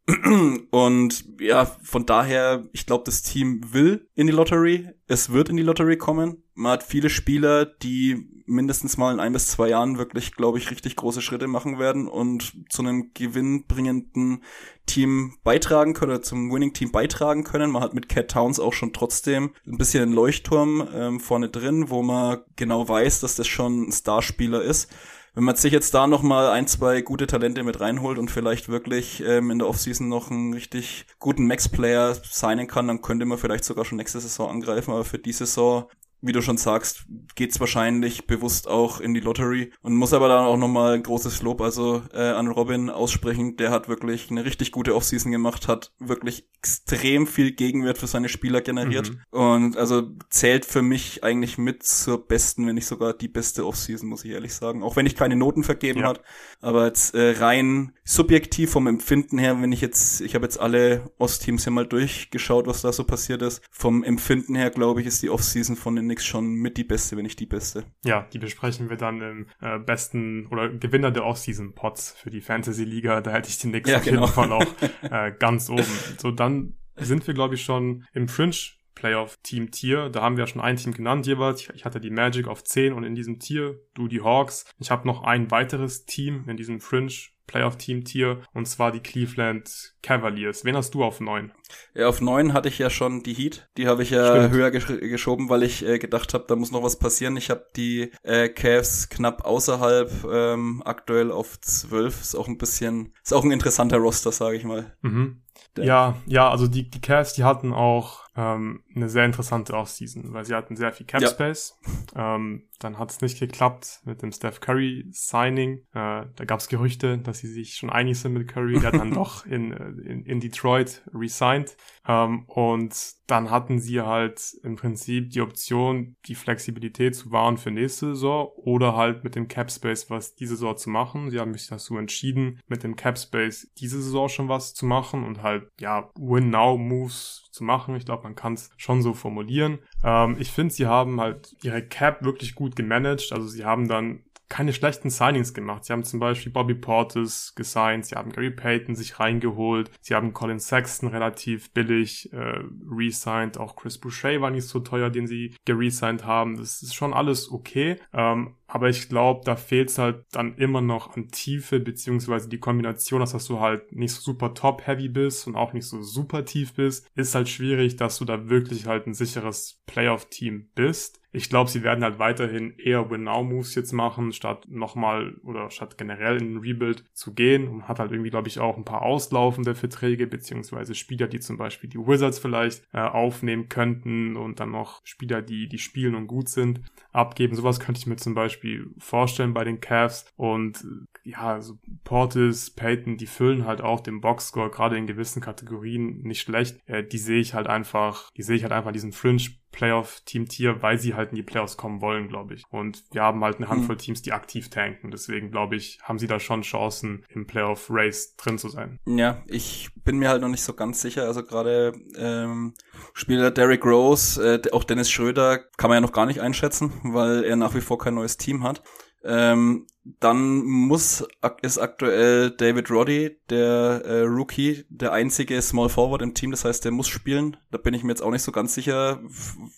Und 0.71 1.25
ja, 1.39 1.65
von 1.65 2.05
daher, 2.05 2.67
ich 2.73 2.85
glaube, 2.85 3.03
das 3.05 3.21
Team 3.21 3.61
will 3.73 4.07
in 4.15 4.27
die 4.27 4.33
Lottery. 4.33 4.89
Es 5.07 5.31
wird 5.31 5.49
in 5.49 5.57
die 5.57 5.63
Lottery 5.63 5.97
kommen. 5.97 6.43
Man 6.53 6.73
hat 6.73 6.83
viele 6.83 7.09
Spieler, 7.09 7.65
die 7.65 8.27
mindestens 8.45 8.97
mal 8.97 9.13
in 9.13 9.19
ein 9.19 9.33
bis 9.33 9.47
zwei 9.47 9.69
Jahren 9.69 9.97
wirklich, 9.97 10.33
glaube 10.33 10.57
ich, 10.57 10.71
richtig 10.71 10.95
große 10.95 11.21
Schritte 11.21 11.47
machen 11.47 11.79
werden 11.79 12.07
und 12.07 12.53
zu 12.69 12.81
einem 12.81 13.11
gewinnbringenden 13.13 14.43
Team 14.85 15.35
beitragen 15.43 15.93
können 15.93 16.11
oder 16.11 16.21
zum 16.21 16.51
Winning-Team 16.51 16.91
beitragen 16.91 17.43
können. 17.43 17.71
Man 17.71 17.81
hat 17.81 17.93
mit 17.93 18.09
Cat 18.09 18.31
Towns 18.31 18.59
auch 18.59 18.73
schon 18.73 18.93
trotzdem 18.93 19.51
ein 19.65 19.77
bisschen 19.77 20.03
einen 20.03 20.13
Leuchtturm 20.13 20.87
ähm, 20.93 21.19
vorne 21.19 21.49
drin, 21.49 21.89
wo 21.89 22.03
man 22.03 22.39
genau 22.55 22.87
weiß, 22.87 23.21
dass 23.21 23.35
das 23.35 23.47
schon 23.47 23.87
ein 23.87 23.91
Starspieler 23.91 24.61
ist 24.61 24.91
wenn 25.33 25.43
man 25.45 25.55
sich 25.55 25.71
jetzt 25.71 25.93
da 25.93 26.07
noch 26.07 26.21
mal 26.21 26.49
ein, 26.49 26.67
zwei 26.67 27.01
gute 27.01 27.25
Talente 27.25 27.63
mit 27.63 27.79
reinholt 27.79 28.17
und 28.17 28.29
vielleicht 28.29 28.67
wirklich 28.67 29.23
ähm, 29.25 29.49
in 29.49 29.59
der 29.59 29.67
Offseason 29.67 30.09
noch 30.09 30.29
einen 30.29 30.53
richtig 30.53 31.05
guten 31.19 31.47
Max-Player 31.47 32.15
signen 32.15 32.67
kann, 32.67 32.87
dann 32.87 33.01
könnte 33.01 33.25
man 33.25 33.37
vielleicht 33.37 33.63
sogar 33.63 33.85
schon 33.85 33.97
nächste 33.97 34.19
Saison 34.19 34.49
angreifen. 34.49 34.91
Aber 34.91 35.05
für 35.05 35.19
die 35.19 35.31
Saison 35.31 35.89
wie 36.21 36.31
du 36.31 36.41
schon 36.41 36.57
sagst, 36.57 37.05
geht's 37.35 37.59
wahrscheinlich 37.59 38.27
bewusst 38.27 38.67
auch 38.67 38.99
in 38.99 39.13
die 39.13 39.19
Lottery 39.19 39.71
und 39.81 39.95
muss 39.95 40.13
aber 40.13 40.27
dann 40.27 40.45
auch 40.45 40.57
nochmal 40.57 40.93
ein 40.93 41.03
großes 41.03 41.41
Lob 41.41 41.61
also 41.61 42.03
äh, 42.13 42.19
an 42.19 42.47
Robin 42.47 42.89
aussprechen. 42.89 43.57
Der 43.57 43.71
hat 43.71 43.89
wirklich 43.89 44.29
eine 44.29 44.45
richtig 44.45 44.71
gute 44.71 44.95
Offseason 44.95 45.31
gemacht, 45.31 45.67
hat 45.67 45.91
wirklich 45.99 46.47
extrem 46.59 47.25
viel 47.25 47.51
Gegenwert 47.53 47.97
für 47.97 48.07
seine 48.07 48.29
Spieler 48.29 48.61
generiert 48.61 49.11
mhm. 49.11 49.19
und 49.31 49.77
also 49.77 50.11
zählt 50.29 50.65
für 50.65 50.83
mich 50.83 51.23
eigentlich 51.23 51.57
mit 51.57 51.83
zur 51.83 52.27
besten, 52.27 52.67
wenn 52.67 52.75
nicht 52.75 52.85
sogar 52.85 53.13
die 53.13 53.27
beste 53.27 53.65
Offseason, 53.65 54.07
muss 54.07 54.23
ich 54.23 54.31
ehrlich 54.31 54.53
sagen. 54.53 54.83
Auch 54.83 54.95
wenn 54.95 55.07
ich 55.07 55.15
keine 55.15 55.35
Noten 55.35 55.63
vergeben 55.63 56.01
ja. 56.01 56.09
hat, 56.09 56.21
aber 56.59 56.85
jetzt 56.85 57.15
äh, 57.15 57.31
rein 57.39 57.93
subjektiv 58.11 58.71
vom 58.71 58.87
Empfinden 58.87 59.37
her, 59.37 59.61
wenn 59.61 59.71
ich 59.71 59.81
jetzt, 59.81 60.21
ich 60.21 60.35
habe 60.35 60.45
jetzt 60.45 60.59
alle 60.59 61.09
Ostteams 61.17 61.63
hier 61.63 61.71
mal 61.71 61.85
durchgeschaut, 61.85 62.67
was 62.67 62.81
da 62.81 62.91
so 62.91 63.05
passiert 63.05 63.41
ist. 63.41 63.61
Vom 63.71 64.03
Empfinden 64.03 64.55
her, 64.55 64.69
glaube 64.69 65.01
ich, 65.01 65.07
ist 65.07 65.23
die 65.23 65.29
Offseason 65.29 65.75
von 65.75 65.95
den 65.95 66.05
Knicks 66.05 66.25
schon 66.25 66.53
mit 66.53 66.77
die 66.77 66.83
beste, 66.83 67.15
wenn 67.15 67.23
nicht 67.23 67.39
die 67.39 67.45
beste. 67.45 67.85
Ja, 68.03 68.27
die 68.33 68.39
besprechen 68.39 68.89
wir 68.89 68.97
dann 68.97 69.21
im 69.21 69.47
äh, 69.61 69.79
besten 69.79 70.47
oder 70.47 70.69
Gewinner 70.69 71.11
der 71.11 71.25
Offseason 71.25 71.73
Pots 71.73 72.11
für 72.11 72.29
die 72.29 72.41
Fantasy 72.41 72.83
Liga. 72.83 73.21
Da 73.21 73.31
hätte 73.31 73.49
ich 73.49 73.59
die 73.59 73.69
Knicks 73.69 73.89
ja, 73.89 73.97
auf 73.97 74.03
genau. 74.03 74.21
jeden 74.21 74.33
Fall 74.33 74.51
auch 74.51 74.65
äh, 75.09 75.31
ganz 75.37 75.69
oben. 75.69 75.85
So, 76.17 76.31
dann 76.31 76.73
sind 76.97 77.25
wir, 77.27 77.33
glaube 77.33 77.55
ich, 77.55 77.63
schon 77.63 78.05
im 78.13 78.27
Fringe 78.27 78.55
Playoff-Team-Tier. 78.95 80.09
Da 80.09 80.21
haben 80.21 80.35
wir 80.35 80.43
ja 80.43 80.47
schon 80.47 80.61
ein 80.61 80.75
Team 80.75 80.93
genannt 80.93 81.25
jeweils. 81.25 81.69
Ich 81.73 81.85
hatte 81.85 82.01
die 82.01 82.09
Magic 82.09 82.47
auf 82.47 82.63
10 82.63 82.93
und 82.93 83.03
in 83.03 83.15
diesem 83.15 83.39
Tier 83.39 83.79
du 83.93 84.07
die 84.07 84.21
Hawks. 84.21 84.65
Ich 84.79 84.91
habe 84.91 85.07
noch 85.07 85.23
ein 85.23 85.49
weiteres 85.49 86.05
Team 86.05 86.45
in 86.47 86.57
diesem 86.57 86.81
Fringe 86.81 87.13
Playoff-Team-Tier 87.51 88.41
und 88.53 88.65
zwar 88.67 88.91
die 88.91 89.01
Cleveland 89.01 89.93
Cavaliers. 90.01 90.63
Wen 90.63 90.77
hast 90.77 90.93
du 90.93 91.03
auf 91.03 91.19
neun? 91.19 91.51
Ja, 91.93 92.07
auf 92.07 92.21
neun 92.21 92.53
hatte 92.53 92.69
ich 92.69 92.79
ja 92.79 92.89
schon 92.89 93.23
die 93.23 93.33
Heat. 93.33 93.67
Die 93.77 93.87
habe 93.87 94.03
ich 94.03 94.09
ja 94.09 94.35
Stimmt. 94.35 94.53
höher 94.53 94.71
gesch 94.71 94.87
geschoben, 94.87 95.49
weil 95.49 95.63
ich 95.63 95.85
äh, 95.85 95.99
gedacht 95.99 96.33
habe, 96.33 96.45
da 96.47 96.55
muss 96.55 96.71
noch 96.71 96.83
was 96.83 96.97
passieren. 96.97 97.35
Ich 97.37 97.49
habe 97.49 97.65
die 97.75 98.11
äh, 98.23 98.49
Cavs 98.49 99.09
knapp 99.09 99.45
außerhalb, 99.45 100.11
ähm, 100.31 100.81
aktuell 100.85 101.31
auf 101.31 101.59
zwölf. 101.59 102.21
Ist 102.21 102.35
auch 102.35 102.47
ein 102.47 102.57
bisschen, 102.57 103.13
ist 103.23 103.33
auch 103.33 103.43
ein 103.43 103.51
interessanter 103.51 103.97
Roster, 103.97 104.31
sage 104.31 104.55
ich 104.55 104.63
mal. 104.63 104.95
Mhm. 105.01 105.41
Ja, 105.77 106.17
ja, 106.25 106.49
also 106.49 106.67
die, 106.67 106.89
die 106.89 107.01
Cavs, 107.01 107.33
die 107.33 107.43
hatten 107.43 107.73
auch 107.73 108.25
ähm, 108.35 108.83
eine 108.95 109.09
sehr 109.09 109.25
interessante 109.25 109.73
Offseason, 109.73 110.33
weil 110.33 110.45
sie 110.45 110.55
hatten 110.55 110.75
sehr 110.75 110.91
viel 110.91 111.05
Cap 111.05 111.27
Space. 111.27 111.77
Ja. 112.15 112.35
Ähm, 112.35 112.63
dann 112.79 112.97
hat 112.97 113.11
es 113.11 113.21
nicht 113.21 113.39
geklappt 113.39 114.01
mit 114.05 114.21
dem 114.21 114.31
Steph 114.31 114.59
Curry 114.59 115.05
Signing. 115.11 115.79
Äh, 115.93 116.25
da 116.35 116.45
gab 116.45 116.59
es 116.59 116.67
Gerüchte, 116.67 117.17
dass 117.17 117.39
sie 117.39 117.47
sich 117.47 117.75
schon 117.75 117.89
einig 117.89 118.19
sind 118.19 118.33
mit 118.33 118.47
Curry. 118.47 118.79
Der 118.79 118.91
dann 118.91 119.11
doch 119.13 119.45
in, 119.45 119.71
äh, 119.71 120.09
in, 120.09 120.25
in 120.25 120.39
Detroit 120.39 121.03
resigned. 121.13 121.75
Ähm, 122.07 122.45
und 122.47 122.95
dann 123.27 123.51
hatten 123.51 123.79
sie 123.79 124.01
halt 124.01 124.41
im 124.63 124.75
Prinzip 124.75 125.29
die 125.29 125.41
Option, 125.41 126.15
die 126.25 126.35
Flexibilität 126.35 127.15
zu 127.15 127.31
wahren 127.31 127.57
für 127.57 127.71
nächste 127.71 128.07
Saison 128.07 128.49
oder 128.55 128.95
halt 128.95 129.23
mit 129.23 129.35
dem 129.35 129.47
Cap 129.47 129.71
Space 129.71 130.09
was 130.09 130.35
diese 130.35 130.55
Saison 130.55 130.75
zu 130.75 130.89
machen. 130.89 131.29
Sie 131.29 131.39
haben 131.39 131.53
sich 131.53 131.67
dazu 131.67 131.97
entschieden, 131.97 132.59
mit 132.67 132.83
dem 132.83 132.95
Cap 132.95 133.17
Space 133.17 133.69
diese 133.77 134.01
Saison 134.01 134.27
schon 134.27 134.49
was 134.49 134.73
zu 134.73 134.85
machen 134.85 135.23
und 135.23 135.43
halt, 135.43 135.69
ja, 135.79 136.09
Win-Now-Moves 136.15 137.50
zu 137.51 137.63
machen. 137.63 137.95
Ich 137.95 138.05
glaube, 138.05 138.23
man 138.23 138.35
kann 138.35 138.53
es 138.53 138.69
schon 138.77 139.01
so 139.01 139.13
formulieren. 139.13 139.79
Ähm, 140.03 140.37
ich 140.39 140.51
finde, 140.51 140.73
sie 140.73 140.87
haben 140.87 141.19
halt 141.19 141.55
ihre 141.63 141.81
Cap 141.81 142.23
wirklich 142.23 142.55
gut 142.55 142.75
gemanagt. 142.75 143.31
Also 143.31 143.47
sie 143.47 143.65
haben 143.65 143.87
dann 143.87 144.23
keine 144.51 144.73
schlechten 144.73 145.09
Signings 145.09 145.53
gemacht. 145.53 145.85
Sie 145.85 145.93
haben 145.93 146.03
zum 146.03 146.19
Beispiel 146.19 146.51
Bobby 146.51 146.75
Portis 146.75 147.53
gesigned, 147.55 148.05
sie 148.05 148.15
haben 148.15 148.33
Gary 148.33 148.51
Payton 148.51 148.95
sich 148.95 149.17
reingeholt, 149.17 149.89
sie 150.01 150.13
haben 150.13 150.33
Colin 150.33 150.59
Sexton 150.59 151.07
relativ 151.07 151.71
billig 151.71 152.33
äh, 152.33 152.59
re-signed, 152.85 153.57
auch 153.57 153.77
Chris 153.77 153.97
Boucher 153.97 154.41
war 154.41 154.51
nicht 154.51 154.67
so 154.67 154.81
teuer, 154.81 155.09
den 155.09 155.25
sie 155.25 155.55
geresigned 155.63 156.25
haben. 156.25 156.57
Das 156.57 156.83
ist 156.83 156.93
schon 156.93 157.13
alles 157.13 157.49
okay. 157.49 157.95
Ähm, 158.11 158.55
aber 158.73 158.87
ich 158.87 159.09
glaube, 159.09 159.41
da 159.43 159.57
fehlt 159.57 159.89
es 159.89 159.97
halt 159.97 160.23
dann 160.31 160.55
immer 160.55 160.79
noch 160.79 161.17
an 161.17 161.27
Tiefe, 161.27 161.81
beziehungsweise 161.81 162.47
die 162.47 162.59
Kombination, 162.59 163.19
dass 163.19 163.45
du 163.45 163.59
halt 163.59 163.91
nicht 163.91 164.13
so 164.13 164.21
super 164.21 164.53
top-heavy 164.53 165.09
bist 165.09 165.45
und 165.45 165.57
auch 165.57 165.73
nicht 165.73 165.85
so 165.85 166.01
super 166.01 166.45
tief 166.45 166.75
bist, 166.75 167.05
ist 167.13 167.35
halt 167.35 167.49
schwierig, 167.49 167.97
dass 167.97 168.17
du 168.17 168.23
da 168.23 168.47
wirklich 168.47 168.85
halt 168.85 169.07
ein 169.07 169.13
sicheres 169.13 169.81
Playoff-Team 169.87 170.69
bist. 170.73 171.21
Ich 171.33 171.49
glaube, 171.49 171.69
sie 171.69 171.81
werden 171.81 172.03
halt 172.03 172.19
weiterhin 172.19 172.77
eher 172.77 173.09
Win-Now-Moves 173.09 173.75
jetzt 173.75 173.93
machen, 173.93 174.33
statt 174.33 174.65
nochmal 174.69 175.35
oder 175.43 175.69
statt 175.69 175.97
generell 175.97 176.41
in 176.41 176.55
ein 176.55 176.57
Rebuild 176.57 177.05
zu 177.13 177.33
gehen 177.33 177.69
und 177.69 177.87
hat 177.87 177.99
halt 177.99 178.11
irgendwie, 178.11 178.29
glaube 178.29 178.49
ich, 178.49 178.59
auch 178.59 178.75
ein 178.75 178.83
paar 178.83 179.01
auslaufende 179.03 179.73
Verträge, 179.73 180.27
beziehungsweise 180.27 180.93
Spieler, 180.93 181.27
die 181.27 181.39
zum 181.39 181.57
Beispiel 181.57 181.89
die 181.89 181.99
Wizards 181.99 182.39
vielleicht 182.39 182.83
äh, 182.91 182.99
aufnehmen 182.99 183.69
könnten 183.69 184.35
und 184.35 184.59
dann 184.59 184.71
noch 184.71 184.99
Spieler, 185.05 185.41
die, 185.41 185.69
die 185.69 185.77
spielen 185.77 186.15
und 186.15 186.27
gut 186.27 186.49
sind, 186.49 186.81
abgeben. 187.13 187.55
Sowas 187.55 187.79
könnte 187.79 187.99
ich 187.99 188.07
mir 188.07 188.17
zum 188.17 188.33
Beispiel 188.33 188.60
Beispiel 188.61 188.93
vorstellen 188.99 189.53
bei 189.53 189.63
den 189.63 189.79
Cavs. 189.79 190.25
Und 190.35 190.83
ja, 191.23 191.61
so 191.61 191.77
Portis, 192.03 192.71
Peyton, 192.71 193.17
die 193.17 193.27
füllen 193.27 193.65
halt 193.65 193.81
auch 193.81 193.99
den 193.99 194.21
Boxscore, 194.21 194.69
gerade 194.69 194.97
in 194.97 195.07
gewissen 195.07 195.41
Kategorien 195.41 196.21
nicht 196.21 196.41
schlecht. 196.41 196.79
Äh, 196.87 197.03
die 197.03 197.17
sehe 197.17 197.39
ich 197.39 197.53
halt 197.53 197.67
einfach, 197.67 198.31
die 198.31 198.43
sehe 198.43 198.55
ich 198.55 198.63
halt 198.63 198.73
einfach 198.73 198.91
diesen 198.91 199.11
Fringe 199.11 199.41
Playoff-Team-Tier, 199.71 200.81
weil 200.81 200.99
sie 200.99 201.13
halt 201.15 201.29
in 201.29 201.35
die 201.35 201.43
Playoffs 201.43 201.77
kommen 201.77 202.01
wollen, 202.01 202.27
glaube 202.27 202.53
ich. 202.53 202.63
Und 202.69 203.03
wir 203.11 203.21
haben 203.21 203.43
halt 203.43 203.57
eine 203.57 203.69
Handvoll 203.69 203.95
mhm. 203.95 203.99
Teams, 203.99 204.21
die 204.21 204.33
aktiv 204.33 204.69
tanken. 204.69 205.11
Deswegen, 205.11 205.49
glaube 205.49 205.75
ich, 205.75 205.99
haben 206.03 206.19
sie 206.19 206.27
da 206.27 206.39
schon 206.39 206.61
Chancen, 206.61 207.25
im 207.29 207.47
Playoff-Race 207.47 208.35
drin 208.35 208.57
zu 208.57 208.69
sein. 208.69 208.99
Ja, 209.05 209.41
ich 209.47 209.89
bin 210.03 210.17
mir 210.17 210.29
halt 210.29 210.41
noch 210.41 210.49
nicht 210.49 210.63
so 210.63 210.73
ganz 210.73 211.01
sicher. 211.01 211.25
Also 211.25 211.43
gerade 211.43 211.93
ähm, 212.17 212.73
Spieler 213.13 213.51
Derrick 213.51 213.85
Rose, 213.85 214.61
äh, 214.61 214.71
auch 214.71 214.83
Dennis 214.83 215.09
Schröder 215.09 215.59
kann 215.77 215.89
man 215.89 215.97
ja 215.97 216.01
noch 216.01 216.13
gar 216.13 216.25
nicht 216.25 216.41
einschätzen, 216.41 216.91
weil 217.03 217.43
er 217.43 217.55
nach 217.55 217.73
wie 217.73 217.81
vor 217.81 217.97
kein 217.97 218.15
neues 218.15 218.37
Team 218.37 218.63
hat. 218.63 218.83
Ähm, 219.23 219.87
dann 220.19 220.63
muss 220.63 221.27
ist 221.61 221.77
aktuell 221.77 222.49
David 222.51 222.89
Roddy, 222.89 223.37
der 223.49 224.01
äh, 224.03 224.21
Rookie, 224.21 224.83
der 224.89 225.13
einzige 225.13 225.61
Small 225.61 225.89
Forward 225.89 226.23
im 226.23 226.33
Team. 226.33 226.49
Das 226.49 226.65
heißt, 226.65 226.83
der 226.83 226.91
muss 226.91 227.07
spielen. 227.07 227.57
Da 227.69 227.77
bin 227.77 227.93
ich 227.93 228.03
mir 228.03 228.11
jetzt 228.11 228.23
auch 228.23 228.31
nicht 228.31 228.41
so 228.41 228.51
ganz 228.51 228.73
sicher, 228.73 229.21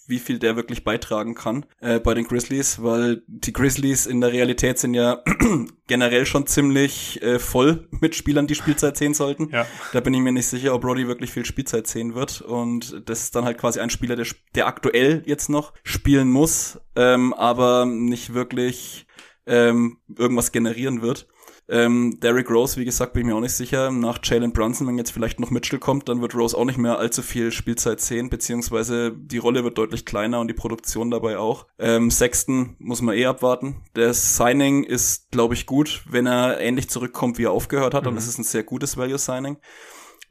wie 0.07 0.19
viel 0.19 0.39
der 0.39 0.55
wirklich 0.55 0.85
beitragen 0.85 1.35
kann 1.35 1.65
äh, 1.81 1.99
bei 1.99 2.13
den 2.13 2.25
Grizzlies, 2.25 2.81
weil 2.81 3.21
die 3.27 3.51
Grizzlies 3.51 4.05
in 4.05 4.21
der 4.21 4.31
Realität 4.31 4.79
sind 4.79 4.93
ja 4.93 5.21
generell 5.87 6.25
schon 6.25 6.47
ziemlich 6.47 7.21
äh, 7.21 7.37
voll 7.37 7.89
mit 7.91 8.15
Spielern, 8.15 8.47
die 8.47 8.55
Spielzeit 8.55 8.95
sehen 8.95 9.13
sollten. 9.13 9.49
Ja. 9.51 9.65
Da 9.91 9.99
bin 9.99 10.13
ich 10.13 10.21
mir 10.21 10.31
nicht 10.31 10.47
sicher, 10.47 10.73
ob 10.73 10.85
Roddy 10.85 11.07
wirklich 11.07 11.31
viel 11.31 11.45
Spielzeit 11.45 11.87
sehen 11.87 12.15
wird. 12.15 12.41
Und 12.41 13.09
das 13.09 13.23
ist 13.23 13.35
dann 13.35 13.43
halt 13.43 13.57
quasi 13.57 13.81
ein 13.81 13.89
Spieler, 13.89 14.15
der, 14.15 14.27
der 14.55 14.67
aktuell 14.67 15.21
jetzt 15.25 15.49
noch 15.49 15.73
spielen 15.83 16.29
muss, 16.29 16.79
ähm, 16.95 17.33
aber 17.33 17.85
nicht 17.85 18.33
wirklich 18.33 19.05
ähm, 19.45 19.97
irgendwas 20.15 20.51
generieren 20.51 21.01
wird. 21.01 21.27
Ähm, 21.69 22.19
Derrick 22.21 22.49
Rose, 22.49 22.79
wie 22.79 22.85
gesagt, 22.85 23.13
bin 23.13 23.21
ich 23.21 23.27
mir 23.27 23.35
auch 23.35 23.41
nicht 23.41 23.53
sicher. 23.53 23.89
Nach 23.89 24.19
Jalen 24.21 24.51
Brunson, 24.51 24.85
wenn 24.85 24.97
jetzt 24.97 25.11
vielleicht 25.11 25.39
noch 25.39 25.49
Mitchell 25.49 25.79
kommt, 25.79 26.09
dann 26.09 26.21
wird 26.21 26.35
Rose 26.35 26.57
auch 26.57 26.65
nicht 26.65 26.77
mehr 26.77 26.99
allzu 26.99 27.21
viel 27.21 27.53
Spielzeit 27.53 28.01
sehen, 28.01 28.29
beziehungsweise 28.29 29.13
die 29.15 29.37
Rolle 29.37 29.63
wird 29.63 29.77
deutlich 29.77 30.05
kleiner 30.05 30.41
und 30.41 30.49
die 30.49 30.53
Produktion 30.53 31.09
dabei 31.09 31.37
auch. 31.37 31.67
Ähm, 31.79 32.11
Sexton 32.11 32.75
muss 32.79 33.01
man 33.01 33.15
eh 33.15 33.25
abwarten. 33.25 33.77
Das 33.93 34.35
Signing 34.35 34.83
ist, 34.83 35.31
glaube 35.31 35.53
ich, 35.53 35.65
gut, 35.65 36.03
wenn 36.09 36.25
er 36.25 36.59
ähnlich 36.59 36.89
zurückkommt, 36.89 37.37
wie 37.37 37.45
er 37.45 37.51
aufgehört 37.51 37.93
hat. 37.93 38.03
Mhm. 38.03 38.09
Und 38.09 38.17
es 38.17 38.27
ist 38.27 38.39
ein 38.39 38.43
sehr 38.43 38.63
gutes 38.63 38.97
Value-Signing. 38.97 39.57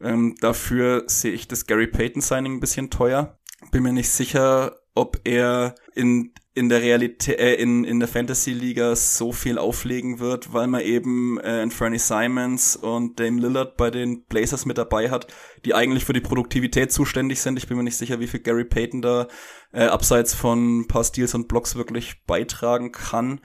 Ähm, 0.02 0.34
dafür 0.40 1.04
sehe 1.06 1.32
ich 1.32 1.48
das 1.48 1.66
Gary 1.66 1.86
Payton-Signing 1.86 2.56
ein 2.56 2.60
bisschen 2.60 2.90
teuer. 2.90 3.38
Bin 3.70 3.84
mir 3.84 3.92
nicht 3.92 4.10
sicher, 4.10 4.76
ob 4.94 5.20
er 5.24 5.76
in 5.94 6.34
in 6.54 6.68
der 6.68 6.82
Realität, 6.82 7.38
äh, 7.38 7.54
in, 7.54 7.84
in 7.84 7.98
der 7.98 8.08
Fantasy-Liga 8.08 8.94
so 8.94 9.32
viel 9.32 9.56
auflegen 9.56 10.18
wird, 10.18 10.52
weil 10.52 10.66
man 10.66 10.82
eben 10.82 11.38
äh, 11.40 11.68
Fernie 11.70 11.98
Simons 11.98 12.76
und 12.76 13.18
Dame 13.18 13.40
Lillard 13.40 13.76
bei 13.76 13.90
den 13.90 14.24
Blazers 14.24 14.66
mit 14.66 14.76
dabei 14.76 15.10
hat, 15.10 15.26
die 15.64 15.74
eigentlich 15.74 16.04
für 16.04 16.12
die 16.12 16.20
Produktivität 16.20 16.92
zuständig 16.92 17.40
sind. 17.40 17.58
Ich 17.58 17.68
bin 17.68 17.76
mir 17.76 17.82
nicht 17.82 17.96
sicher, 17.96 18.20
wie 18.20 18.26
viel 18.26 18.40
Gary 18.40 18.64
Payton 18.64 19.00
da 19.00 19.28
äh, 19.72 19.84
abseits 19.84 20.34
von 20.34 20.80
ein 20.80 20.88
paar 20.88 21.04
Steals 21.04 21.34
und 21.34 21.48
Blocks 21.48 21.74
wirklich 21.74 22.24
beitragen 22.26 22.92
kann. 22.92 23.40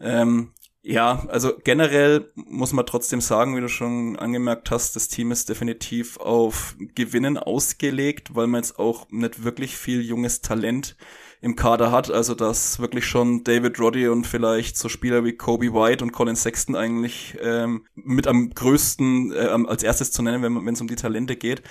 Ähm, 0.00 0.52
Ja, 0.82 1.26
also 1.28 1.52
generell 1.64 2.30
muss 2.36 2.72
man 2.72 2.86
trotzdem 2.86 3.20
sagen, 3.20 3.56
wie 3.56 3.60
du 3.60 3.68
schon 3.68 4.16
angemerkt 4.16 4.70
hast, 4.70 4.94
das 4.94 5.08
Team 5.08 5.32
ist 5.32 5.48
definitiv 5.48 6.18
auf 6.18 6.76
Gewinnen 6.94 7.36
ausgelegt, 7.36 8.36
weil 8.36 8.46
man 8.46 8.62
jetzt 8.62 8.78
auch 8.78 9.06
nicht 9.10 9.42
wirklich 9.42 9.76
viel 9.76 10.00
junges 10.00 10.40
Talent 10.40 10.96
im 11.40 11.56
Kader 11.56 11.92
hat. 11.92 12.10
Also 12.10 12.34
dass 12.34 12.80
wirklich 12.80 13.06
schon 13.06 13.44
David 13.44 13.78
Roddy 13.78 14.08
und 14.08 14.26
vielleicht 14.26 14.76
so 14.76 14.88
Spieler 14.88 15.24
wie 15.24 15.32
Kobe 15.32 15.72
White 15.72 16.04
und 16.04 16.12
Colin 16.12 16.36
Sexton 16.36 16.74
eigentlich 16.74 17.36
ähm, 17.42 17.84
mit 17.94 18.26
am 18.26 18.50
größten 18.50 19.32
äh, 19.32 19.56
als 19.66 19.82
erstes 19.82 20.10
zu 20.12 20.22
nennen, 20.22 20.42
wenn 20.42 20.74
es 20.74 20.80
um 20.80 20.88
die 20.88 20.96
Talente 20.96 21.36
geht. 21.36 21.62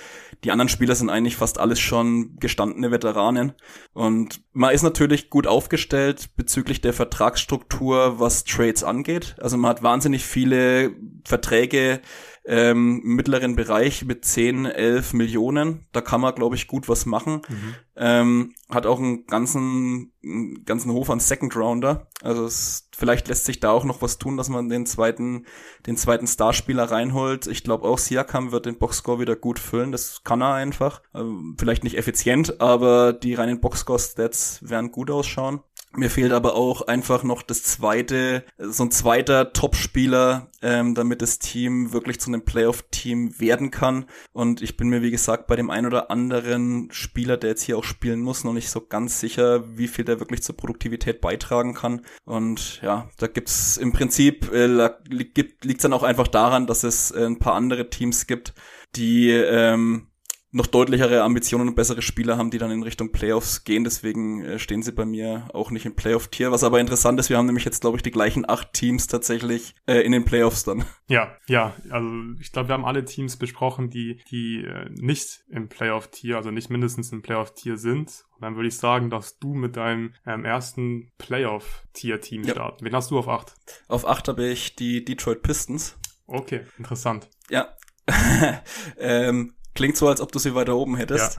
Die 0.44 0.50
anderen 0.50 0.68
Spieler 0.68 0.94
sind 0.94 1.10
eigentlich 1.10 1.36
fast 1.36 1.58
alles 1.58 1.80
schon 1.80 2.36
gestandene 2.38 2.90
Veteranen. 2.90 3.52
Und 3.92 4.40
man 4.52 4.74
ist 4.74 4.82
natürlich 4.82 5.30
gut 5.30 5.46
aufgestellt 5.46 6.30
bezüglich 6.36 6.80
der 6.80 6.92
Vertragsstruktur, 6.92 8.18
was 8.18 8.44
Trades 8.44 8.84
angeht. 8.84 9.36
Also 9.40 9.56
man 9.56 9.70
hat 9.70 9.82
wahnsinnig 9.82 10.24
viele 10.24 10.92
Verträge 11.24 12.00
ähm, 12.48 13.02
mittleren 13.04 13.56
Bereich 13.56 14.06
mit 14.06 14.24
10, 14.24 14.64
11 14.64 15.12
Millionen. 15.12 15.86
Da 15.92 16.00
kann 16.00 16.22
man, 16.22 16.34
glaube 16.34 16.56
ich, 16.56 16.66
gut 16.66 16.88
was 16.88 17.04
machen. 17.04 17.42
Mhm. 17.46 17.74
Ähm, 17.94 18.54
hat 18.70 18.86
auch 18.86 18.98
einen 18.98 19.26
ganzen, 19.26 20.14
einen 20.24 20.64
ganzen 20.64 20.92
Hof 20.92 21.10
an 21.10 21.20
Second 21.20 21.54
Rounder. 21.54 22.08
Also 22.22 22.46
es, 22.46 22.88
vielleicht 22.96 23.28
lässt 23.28 23.44
sich 23.44 23.60
da 23.60 23.70
auch 23.70 23.84
noch 23.84 24.00
was 24.00 24.16
tun, 24.16 24.38
dass 24.38 24.48
man 24.48 24.70
den 24.70 24.86
zweiten, 24.86 25.44
den 25.86 25.98
zweiten 25.98 26.26
Starspieler 26.26 26.90
reinholt. 26.90 27.46
Ich 27.46 27.64
glaube 27.64 27.86
auch 27.86 27.98
Siakam 27.98 28.50
wird 28.50 28.64
den 28.64 28.78
Boxscore 28.78 29.20
wieder 29.20 29.36
gut 29.36 29.58
füllen. 29.58 29.92
Das 29.92 30.24
kann 30.24 30.40
er 30.40 30.54
einfach. 30.54 31.02
Ähm, 31.14 31.54
vielleicht 31.58 31.84
nicht 31.84 31.98
effizient, 31.98 32.62
aber 32.62 33.12
die 33.12 33.34
reinen 33.34 33.60
Boxscore-Stats 33.60 34.60
werden 34.62 34.90
gut 34.90 35.10
ausschauen. 35.10 35.60
Mir 35.96 36.10
fehlt 36.10 36.32
aber 36.32 36.54
auch 36.54 36.82
einfach 36.82 37.22
noch 37.22 37.42
das 37.42 37.62
zweite, 37.62 38.44
so 38.58 38.84
ein 38.84 38.90
zweiter 38.90 39.52
Top-Spieler, 39.52 40.50
ähm, 40.60 40.94
damit 40.94 41.22
das 41.22 41.38
Team 41.38 41.92
wirklich 41.92 42.20
zu 42.20 42.30
einem 42.30 42.44
Playoff-Team 42.44 43.40
werden 43.40 43.70
kann. 43.70 44.04
Und 44.32 44.60
ich 44.60 44.76
bin 44.76 44.88
mir, 44.88 45.02
wie 45.02 45.10
gesagt, 45.10 45.46
bei 45.46 45.56
dem 45.56 45.70
ein 45.70 45.86
oder 45.86 46.10
anderen 46.10 46.90
Spieler, 46.92 47.38
der 47.38 47.50
jetzt 47.50 47.62
hier 47.62 47.78
auch 47.78 47.84
spielen 47.84 48.20
muss, 48.20 48.44
noch 48.44 48.52
nicht 48.52 48.68
so 48.68 48.86
ganz 48.86 49.18
sicher, 49.18 49.64
wie 49.78 49.88
viel 49.88 50.04
der 50.04 50.20
wirklich 50.20 50.42
zur 50.42 50.56
Produktivität 50.56 51.22
beitragen 51.22 51.74
kann. 51.74 52.02
Und 52.24 52.82
ja, 52.82 53.08
da 53.16 53.26
gibt's 53.26 53.78
im 53.78 53.92
Prinzip, 53.92 54.52
äh, 54.52 54.90
liegt 55.08 55.64
es 55.64 55.78
dann 55.78 55.94
auch 55.94 56.02
einfach 56.02 56.28
daran, 56.28 56.66
dass 56.66 56.84
es 56.84 57.10
äh, 57.12 57.24
ein 57.24 57.38
paar 57.38 57.54
andere 57.54 57.88
Teams 57.88 58.26
gibt, 58.26 58.52
die 58.94 59.30
ähm, 59.30 60.07
noch 60.50 60.66
deutlichere 60.66 61.22
Ambitionen 61.22 61.68
und 61.68 61.74
bessere 61.74 62.00
Spieler 62.00 62.38
haben, 62.38 62.50
die 62.50 62.58
dann 62.58 62.70
in 62.70 62.82
Richtung 62.82 63.12
Playoffs 63.12 63.64
gehen. 63.64 63.84
Deswegen 63.84 64.42
äh, 64.42 64.58
stehen 64.58 64.82
sie 64.82 64.92
bei 64.92 65.04
mir 65.04 65.48
auch 65.52 65.70
nicht 65.70 65.84
im 65.84 65.94
Playoff-Tier. 65.94 66.50
Was 66.50 66.64
aber 66.64 66.80
interessant 66.80 67.20
ist, 67.20 67.28
wir 67.28 67.36
haben 67.36 67.46
nämlich 67.46 67.64
jetzt, 67.64 67.82
glaube 67.82 67.96
ich, 67.98 68.02
die 68.02 68.10
gleichen 68.10 68.48
acht 68.48 68.72
Teams 68.72 69.06
tatsächlich 69.06 69.74
äh, 69.86 70.00
in 70.00 70.12
den 70.12 70.24
Playoffs 70.24 70.64
dann. 70.64 70.84
Ja, 71.08 71.36
ja. 71.48 71.74
Also 71.90 72.08
ich 72.40 72.52
glaube, 72.52 72.68
wir 72.68 72.74
haben 72.74 72.86
alle 72.86 73.04
Teams 73.04 73.36
besprochen, 73.36 73.90
die, 73.90 74.20
die 74.30 74.64
äh, 74.64 74.88
nicht 74.90 75.44
im 75.48 75.68
Playoff-Tier, 75.68 76.36
also 76.36 76.50
nicht 76.50 76.70
mindestens 76.70 77.12
im 77.12 77.20
Playoff-Tier 77.20 77.76
sind. 77.76 78.24
Und 78.34 78.42
dann 78.42 78.56
würde 78.56 78.68
ich 78.68 78.76
sagen, 78.76 79.10
dass 79.10 79.38
du 79.38 79.52
mit 79.52 79.76
deinem 79.76 80.14
ähm, 80.26 80.46
ersten 80.46 81.12
Playoff-Tier-Team 81.18 82.44
ja. 82.44 82.52
starten. 82.52 82.84
Wen 82.84 82.94
hast 82.94 83.10
du 83.10 83.18
auf 83.18 83.28
acht? 83.28 83.54
Auf 83.86 84.06
acht 84.06 84.28
habe 84.28 84.46
ich 84.46 84.76
die 84.76 85.04
Detroit 85.04 85.42
Pistons. 85.42 85.98
Okay, 86.26 86.62
interessant. 86.78 87.28
Ja. 87.50 87.74
ähm, 88.98 89.54
Klingt 89.78 89.96
so, 89.96 90.08
als 90.08 90.20
ob 90.20 90.32
du 90.32 90.40
sie 90.40 90.56
weiter 90.56 90.74
oben 90.74 90.96
hättest. 90.96 91.38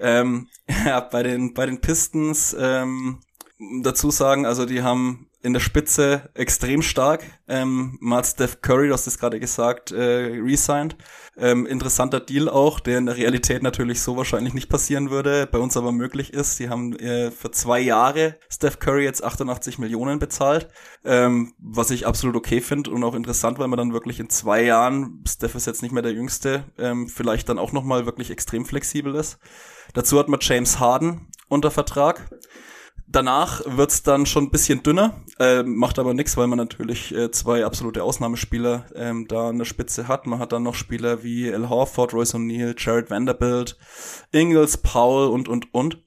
Ja, 0.00 0.20
ähm, 0.20 0.48
ja 0.86 0.98
bei 0.98 1.22
den 1.22 1.54
bei 1.54 1.66
den 1.66 1.80
Pistons 1.80 2.52
ähm, 2.58 3.20
dazu 3.80 4.10
sagen, 4.10 4.44
also 4.44 4.66
die 4.66 4.82
haben 4.82 5.30
in 5.46 5.52
der 5.52 5.60
Spitze 5.60 6.28
extrem 6.34 6.82
stark. 6.82 7.22
Ähm, 7.46 7.98
mal 8.00 8.24
Steph 8.24 8.62
Curry, 8.62 8.88
du 8.88 8.94
hast 8.94 9.06
es 9.06 9.16
gerade 9.16 9.38
gesagt, 9.38 9.92
äh, 9.92 10.40
resigned. 10.42 10.96
Ähm, 11.36 11.66
interessanter 11.66 12.18
Deal 12.18 12.48
auch, 12.48 12.80
der 12.80 12.98
in 12.98 13.06
der 13.06 13.16
Realität 13.16 13.62
natürlich 13.62 14.00
so 14.02 14.16
wahrscheinlich 14.16 14.54
nicht 14.54 14.68
passieren 14.68 15.08
würde, 15.10 15.46
bei 15.46 15.58
uns 15.58 15.76
aber 15.76 15.92
möglich 15.92 16.32
ist. 16.32 16.58
Die 16.58 16.68
haben 16.68 16.98
äh, 16.98 17.30
für 17.30 17.52
zwei 17.52 17.78
Jahre 17.78 18.40
Steph 18.48 18.80
Curry 18.80 19.04
jetzt 19.04 19.22
88 19.22 19.78
Millionen 19.78 20.18
bezahlt, 20.18 20.66
ähm, 21.04 21.54
was 21.58 21.92
ich 21.92 22.08
absolut 22.08 22.34
okay 22.34 22.60
finde 22.60 22.90
und 22.90 23.04
auch 23.04 23.14
interessant, 23.14 23.60
weil 23.60 23.68
man 23.68 23.76
dann 23.76 23.92
wirklich 23.92 24.18
in 24.18 24.28
zwei 24.28 24.64
Jahren, 24.64 25.22
Steph 25.28 25.54
ist 25.54 25.68
jetzt 25.68 25.80
nicht 25.80 25.92
mehr 25.92 26.02
der 26.02 26.12
Jüngste, 26.12 26.64
ähm, 26.76 27.08
vielleicht 27.08 27.48
dann 27.48 27.60
auch 27.60 27.70
nochmal 27.70 28.04
wirklich 28.04 28.32
extrem 28.32 28.64
flexibel 28.64 29.14
ist. 29.14 29.38
Dazu 29.94 30.18
hat 30.18 30.28
man 30.28 30.40
James 30.42 30.80
Harden 30.80 31.28
unter 31.46 31.70
Vertrag. 31.70 32.28
Danach 33.08 33.62
wird's 33.64 34.02
dann 34.02 34.26
schon 34.26 34.44
ein 34.44 34.50
bisschen 34.50 34.82
dünner, 34.82 35.22
äh, 35.38 35.62
macht 35.62 36.00
aber 36.00 36.12
nichts, 36.12 36.36
weil 36.36 36.48
man 36.48 36.58
natürlich 36.58 37.14
äh, 37.14 37.30
zwei 37.30 37.64
absolute 37.64 38.02
Ausnahmespieler 38.02 38.86
ähm, 38.96 39.28
da 39.28 39.48
an 39.48 39.58
der 39.58 39.64
Spitze 39.64 40.08
hat. 40.08 40.26
Man 40.26 40.40
hat 40.40 40.52
dann 40.52 40.64
noch 40.64 40.74
Spieler 40.74 41.22
wie 41.22 41.52
Al 41.52 41.68
Horford, 41.68 42.14
Royce 42.14 42.34
O'Neal, 42.34 42.74
Jared 42.76 43.08
Vanderbilt, 43.08 43.78
Ingles, 44.32 44.78
Paul 44.78 45.28
und, 45.28 45.48
und, 45.48 45.72
und. 45.72 46.02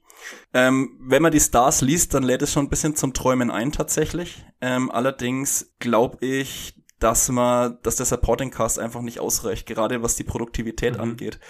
Ähm, 0.52 0.98
wenn 1.00 1.22
man 1.22 1.32
die 1.32 1.40
Stars 1.40 1.80
liest, 1.80 2.12
dann 2.12 2.22
lädt 2.22 2.42
es 2.42 2.52
schon 2.52 2.66
ein 2.66 2.70
bisschen 2.70 2.96
zum 2.96 3.14
Träumen 3.14 3.50
ein 3.50 3.72
tatsächlich. 3.72 4.44
Ähm, 4.60 4.90
allerdings 4.90 5.72
glaube 5.78 6.18
ich, 6.24 6.74
dass 6.98 7.30
man, 7.30 7.78
dass 7.82 7.96
der 7.96 8.06
Supporting 8.06 8.50
Cast 8.50 8.78
einfach 8.78 9.00
nicht 9.00 9.20
ausreicht, 9.20 9.66
gerade 9.66 10.02
was 10.02 10.16
die 10.16 10.24
Produktivität 10.24 10.94
mhm. 10.94 11.00
angeht. 11.00 11.40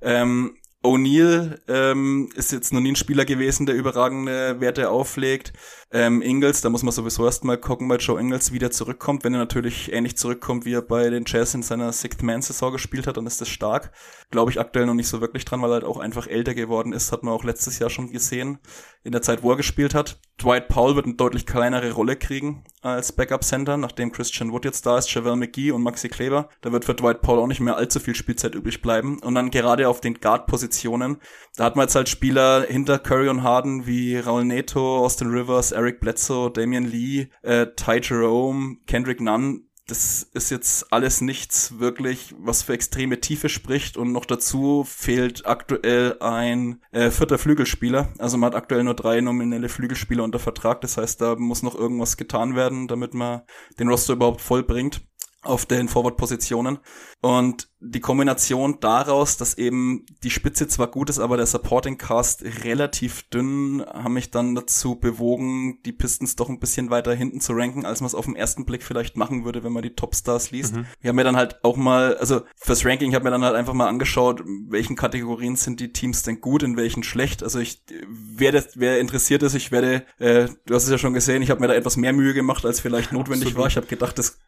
Ähm, 0.00 0.56
O'Neill 0.82 1.60
ähm, 1.68 2.30
ist 2.34 2.52
jetzt 2.52 2.72
noch 2.72 2.80
nie 2.80 2.92
ein 2.92 2.96
Spieler 2.96 3.24
gewesen, 3.24 3.66
der 3.66 3.76
überragende 3.76 4.60
Werte 4.60 4.90
auflegt. 4.90 5.52
Ähm, 5.94 6.22
Ingles, 6.22 6.62
da 6.62 6.70
muss 6.70 6.82
man 6.82 6.92
sowieso 6.92 7.26
erstmal 7.26 7.58
gucken, 7.58 7.86
weil 7.90 8.00
Joe 8.00 8.18
Ingles 8.18 8.50
wieder 8.50 8.70
zurückkommt. 8.70 9.24
Wenn 9.24 9.34
er 9.34 9.40
natürlich 9.40 9.92
ähnlich 9.92 10.16
zurückkommt, 10.16 10.64
wie 10.64 10.72
er 10.72 10.80
bei 10.80 11.10
den 11.10 11.24
Jazz 11.26 11.52
in 11.52 11.62
seiner 11.62 11.92
Sixth-Man-Saison 11.92 12.72
gespielt 12.72 13.06
hat, 13.06 13.18
dann 13.18 13.26
ist 13.26 13.42
das 13.42 13.48
stark. 13.48 13.92
Glaube 14.30 14.50
ich 14.50 14.58
aktuell 14.58 14.86
noch 14.86 14.94
nicht 14.94 15.08
so 15.08 15.20
wirklich 15.20 15.44
dran, 15.44 15.60
weil 15.60 15.70
er 15.70 15.74
halt 15.74 15.84
auch 15.84 15.98
einfach 15.98 16.26
älter 16.26 16.54
geworden 16.54 16.94
ist. 16.94 17.12
Hat 17.12 17.22
man 17.24 17.34
auch 17.34 17.44
letztes 17.44 17.78
Jahr 17.78 17.90
schon 17.90 18.10
gesehen, 18.10 18.58
in 19.04 19.12
der 19.12 19.20
Zeit, 19.20 19.42
wo 19.42 19.50
er 19.50 19.58
gespielt 19.58 19.94
hat. 19.94 20.18
Dwight 20.40 20.68
Powell 20.68 20.96
wird 20.96 21.06
eine 21.06 21.14
deutlich 21.14 21.44
kleinere 21.44 21.92
Rolle 21.92 22.16
kriegen 22.16 22.64
als 22.80 23.12
Backup-Center, 23.12 23.76
nachdem 23.76 24.10
Christian 24.10 24.50
Wood 24.50 24.64
jetzt 24.64 24.86
da 24.86 24.98
ist, 24.98 25.12
Javel 25.12 25.36
McGee 25.36 25.70
und 25.70 25.82
Maxi 25.82 26.08
Kleber. 26.08 26.48
Da 26.62 26.72
wird 26.72 26.84
für 26.84 26.94
Dwight 26.94 27.22
Powell 27.22 27.40
auch 27.40 27.46
nicht 27.46 27.60
mehr 27.60 27.76
allzu 27.76 28.00
viel 28.00 28.14
Spielzeit 28.14 28.54
übrig 28.54 28.82
bleiben. 28.82 29.20
Und 29.20 29.34
dann 29.34 29.50
gerade 29.50 29.88
auf 29.88 30.00
den 30.00 30.14
Guard-Positionen, 30.14 31.18
da 31.56 31.64
hat 31.64 31.76
man 31.76 31.84
jetzt 31.84 31.94
halt 31.94 32.08
Spieler 32.08 32.64
hinter 32.66 32.98
Curry 32.98 33.28
und 33.28 33.42
Harden 33.42 33.86
wie 33.86 34.18
Raul 34.18 34.44
Neto, 34.44 34.98
Austin 34.98 35.28
Rivers, 35.28 35.72
Eric 35.82 36.00
Bledsoe, 36.00 36.50
Damian 36.50 36.84
Lee, 36.84 37.28
äh, 37.42 37.66
Ty 37.76 38.00
Jerome, 38.02 38.76
Kendrick 38.86 39.20
Nunn, 39.20 39.68
das 39.88 40.22
ist 40.22 40.50
jetzt 40.50 40.92
alles 40.92 41.20
nichts 41.20 41.78
wirklich, 41.80 42.34
was 42.38 42.62
für 42.62 42.72
extreme 42.72 43.20
Tiefe 43.20 43.48
spricht 43.48 43.96
und 43.96 44.12
noch 44.12 44.24
dazu 44.24 44.84
fehlt 44.88 45.44
aktuell 45.44 46.16
ein 46.20 46.80
äh, 46.92 47.10
vierter 47.10 47.36
Flügelspieler. 47.36 48.12
Also 48.18 48.36
man 48.36 48.48
hat 48.48 48.54
aktuell 48.54 48.84
nur 48.84 48.94
drei 48.94 49.20
nominelle 49.20 49.68
Flügelspieler 49.68 50.22
unter 50.22 50.38
Vertrag. 50.38 50.80
Das 50.82 50.96
heißt, 50.96 51.20
da 51.20 51.34
muss 51.34 51.62
noch 51.62 51.74
irgendwas 51.74 52.16
getan 52.16 52.54
werden, 52.54 52.86
damit 52.86 53.12
man 53.12 53.42
den 53.78 53.88
Roster 53.88 54.12
überhaupt 54.12 54.40
vollbringt 54.40 55.02
auf 55.42 55.66
den 55.66 55.88
Forward-Positionen. 55.88 56.78
Und 57.20 57.68
die 57.84 58.00
Kombination 58.00 58.78
daraus, 58.80 59.36
dass 59.36 59.58
eben 59.58 60.06
die 60.22 60.30
Spitze 60.30 60.68
zwar 60.68 60.86
gut 60.86 61.10
ist, 61.10 61.18
aber 61.18 61.36
der 61.36 61.46
Supporting 61.46 61.98
Cast 61.98 62.44
relativ 62.64 63.22
dünn, 63.30 63.84
haben 63.92 64.14
mich 64.14 64.30
dann 64.30 64.54
dazu 64.54 64.94
bewogen, 64.94 65.80
die 65.84 65.92
Pistons 65.92 66.36
doch 66.36 66.48
ein 66.48 66.60
bisschen 66.60 66.90
weiter 66.90 67.12
hinten 67.12 67.40
zu 67.40 67.54
ranken, 67.54 67.84
als 67.84 68.00
man 68.00 68.06
es 68.06 68.14
auf 68.14 68.26
den 68.26 68.36
ersten 68.36 68.64
Blick 68.64 68.84
vielleicht 68.84 69.16
machen 69.16 69.44
würde, 69.44 69.64
wenn 69.64 69.72
man 69.72 69.82
die 69.82 69.94
Topstars 69.94 70.52
liest. 70.52 70.76
Mhm. 70.76 70.86
Ich 71.00 71.08
habe 71.08 71.16
mir 71.16 71.24
dann 71.24 71.36
halt 71.36 71.64
auch 71.64 71.76
mal, 71.76 72.16
also 72.16 72.42
fürs 72.54 72.84
Ranking, 72.84 73.10
ich 73.10 73.14
habe 73.16 73.24
mir 73.24 73.32
dann 73.32 73.44
halt 73.44 73.56
einfach 73.56 73.74
mal 73.74 73.88
angeschaut, 73.88 74.44
welchen 74.68 74.94
Kategorien 74.94 75.56
sind 75.56 75.80
die 75.80 75.92
Teams 75.92 76.22
denn 76.22 76.40
gut, 76.40 76.62
in 76.62 76.76
welchen 76.76 77.02
schlecht. 77.02 77.42
Also 77.42 77.58
ich 77.58 77.82
werde, 78.08 78.64
wer 78.76 79.00
interessiert 79.00 79.42
ist, 79.42 79.54
ich 79.54 79.72
werde, 79.72 80.04
äh, 80.18 80.48
du 80.66 80.74
hast 80.74 80.84
es 80.84 80.90
ja 80.90 80.98
schon 80.98 81.14
gesehen, 81.14 81.42
ich 81.42 81.50
habe 81.50 81.60
mir 81.60 81.68
da 81.68 81.74
etwas 81.74 81.96
mehr 81.96 82.12
Mühe 82.12 82.32
gemacht, 82.32 82.64
als 82.64 82.78
vielleicht 82.78 83.12
notwendig 83.12 83.48
Absolut. 83.48 83.62
war. 83.62 83.66
Ich 83.66 83.76
habe 83.76 83.86
gedacht, 83.86 84.18
das, 84.18 84.38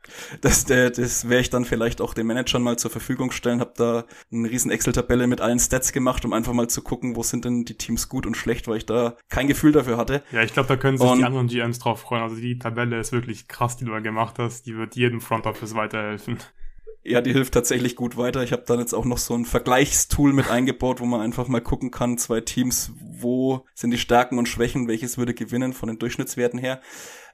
das, 0.40 0.64
das, 0.66 0.92
das 0.92 1.28
wäre 1.28 1.40
ich 1.40 1.50
dann 1.50 1.64
vielleicht 1.64 2.00
auch 2.00 2.14
den 2.14 2.26
Managern 2.28 2.62
mal 2.62 2.78
zur 2.78 2.92
Verfügung 2.92 3.23
stellen, 3.32 3.60
habe 3.60 3.72
da 3.76 4.04
eine 4.32 4.50
riesen 4.50 4.70
Excel-Tabelle 4.70 5.26
mit 5.26 5.40
allen 5.40 5.58
Stats 5.58 5.92
gemacht, 5.92 6.24
um 6.24 6.32
einfach 6.32 6.52
mal 6.52 6.68
zu 6.68 6.82
gucken, 6.82 7.16
wo 7.16 7.22
sind 7.22 7.44
denn 7.44 7.64
die 7.64 7.76
Teams 7.76 8.08
gut 8.08 8.26
und 8.26 8.36
schlecht, 8.36 8.68
weil 8.68 8.78
ich 8.78 8.86
da 8.86 9.16
kein 9.28 9.48
Gefühl 9.48 9.72
dafür 9.72 9.96
hatte. 9.96 10.22
Ja, 10.32 10.42
ich 10.42 10.52
glaube, 10.52 10.68
da 10.68 10.76
können 10.76 10.98
sich 10.98 11.08
und, 11.08 11.18
die 11.18 11.24
anderen 11.24 11.46
GMs 11.46 11.78
drauf 11.78 12.00
freuen. 12.00 12.22
Also 12.22 12.36
die 12.36 12.58
Tabelle 12.58 12.98
ist 12.98 13.12
wirklich 13.12 13.48
krass, 13.48 13.76
die 13.76 13.84
du 13.84 13.92
da 13.92 14.00
gemacht 14.00 14.38
hast. 14.38 14.66
Die 14.66 14.76
wird 14.76 14.96
jedem 14.96 15.20
Front 15.20 15.46
Office 15.46 15.74
weiterhelfen. 15.74 16.38
Ja, 17.06 17.20
die 17.20 17.34
hilft 17.34 17.52
tatsächlich 17.52 17.96
gut 17.96 18.16
weiter. 18.16 18.42
Ich 18.42 18.52
habe 18.52 18.64
dann 18.66 18.78
jetzt 18.78 18.94
auch 18.94 19.04
noch 19.04 19.18
so 19.18 19.34
ein 19.34 19.44
Vergleichstool 19.44 20.32
mit 20.32 20.48
eingebaut, 20.48 21.00
wo 21.00 21.04
man 21.04 21.20
einfach 21.20 21.48
mal 21.48 21.60
gucken 21.60 21.90
kann, 21.90 22.16
zwei 22.16 22.40
Teams, 22.40 22.92
wo 22.98 23.66
sind 23.74 23.90
die 23.90 23.98
Stärken 23.98 24.38
und 24.38 24.48
Schwächen, 24.48 24.88
welches 24.88 25.18
würde 25.18 25.34
gewinnen 25.34 25.74
von 25.74 25.88
den 25.88 25.98
Durchschnittswerten 25.98 26.58
her. 26.58 26.80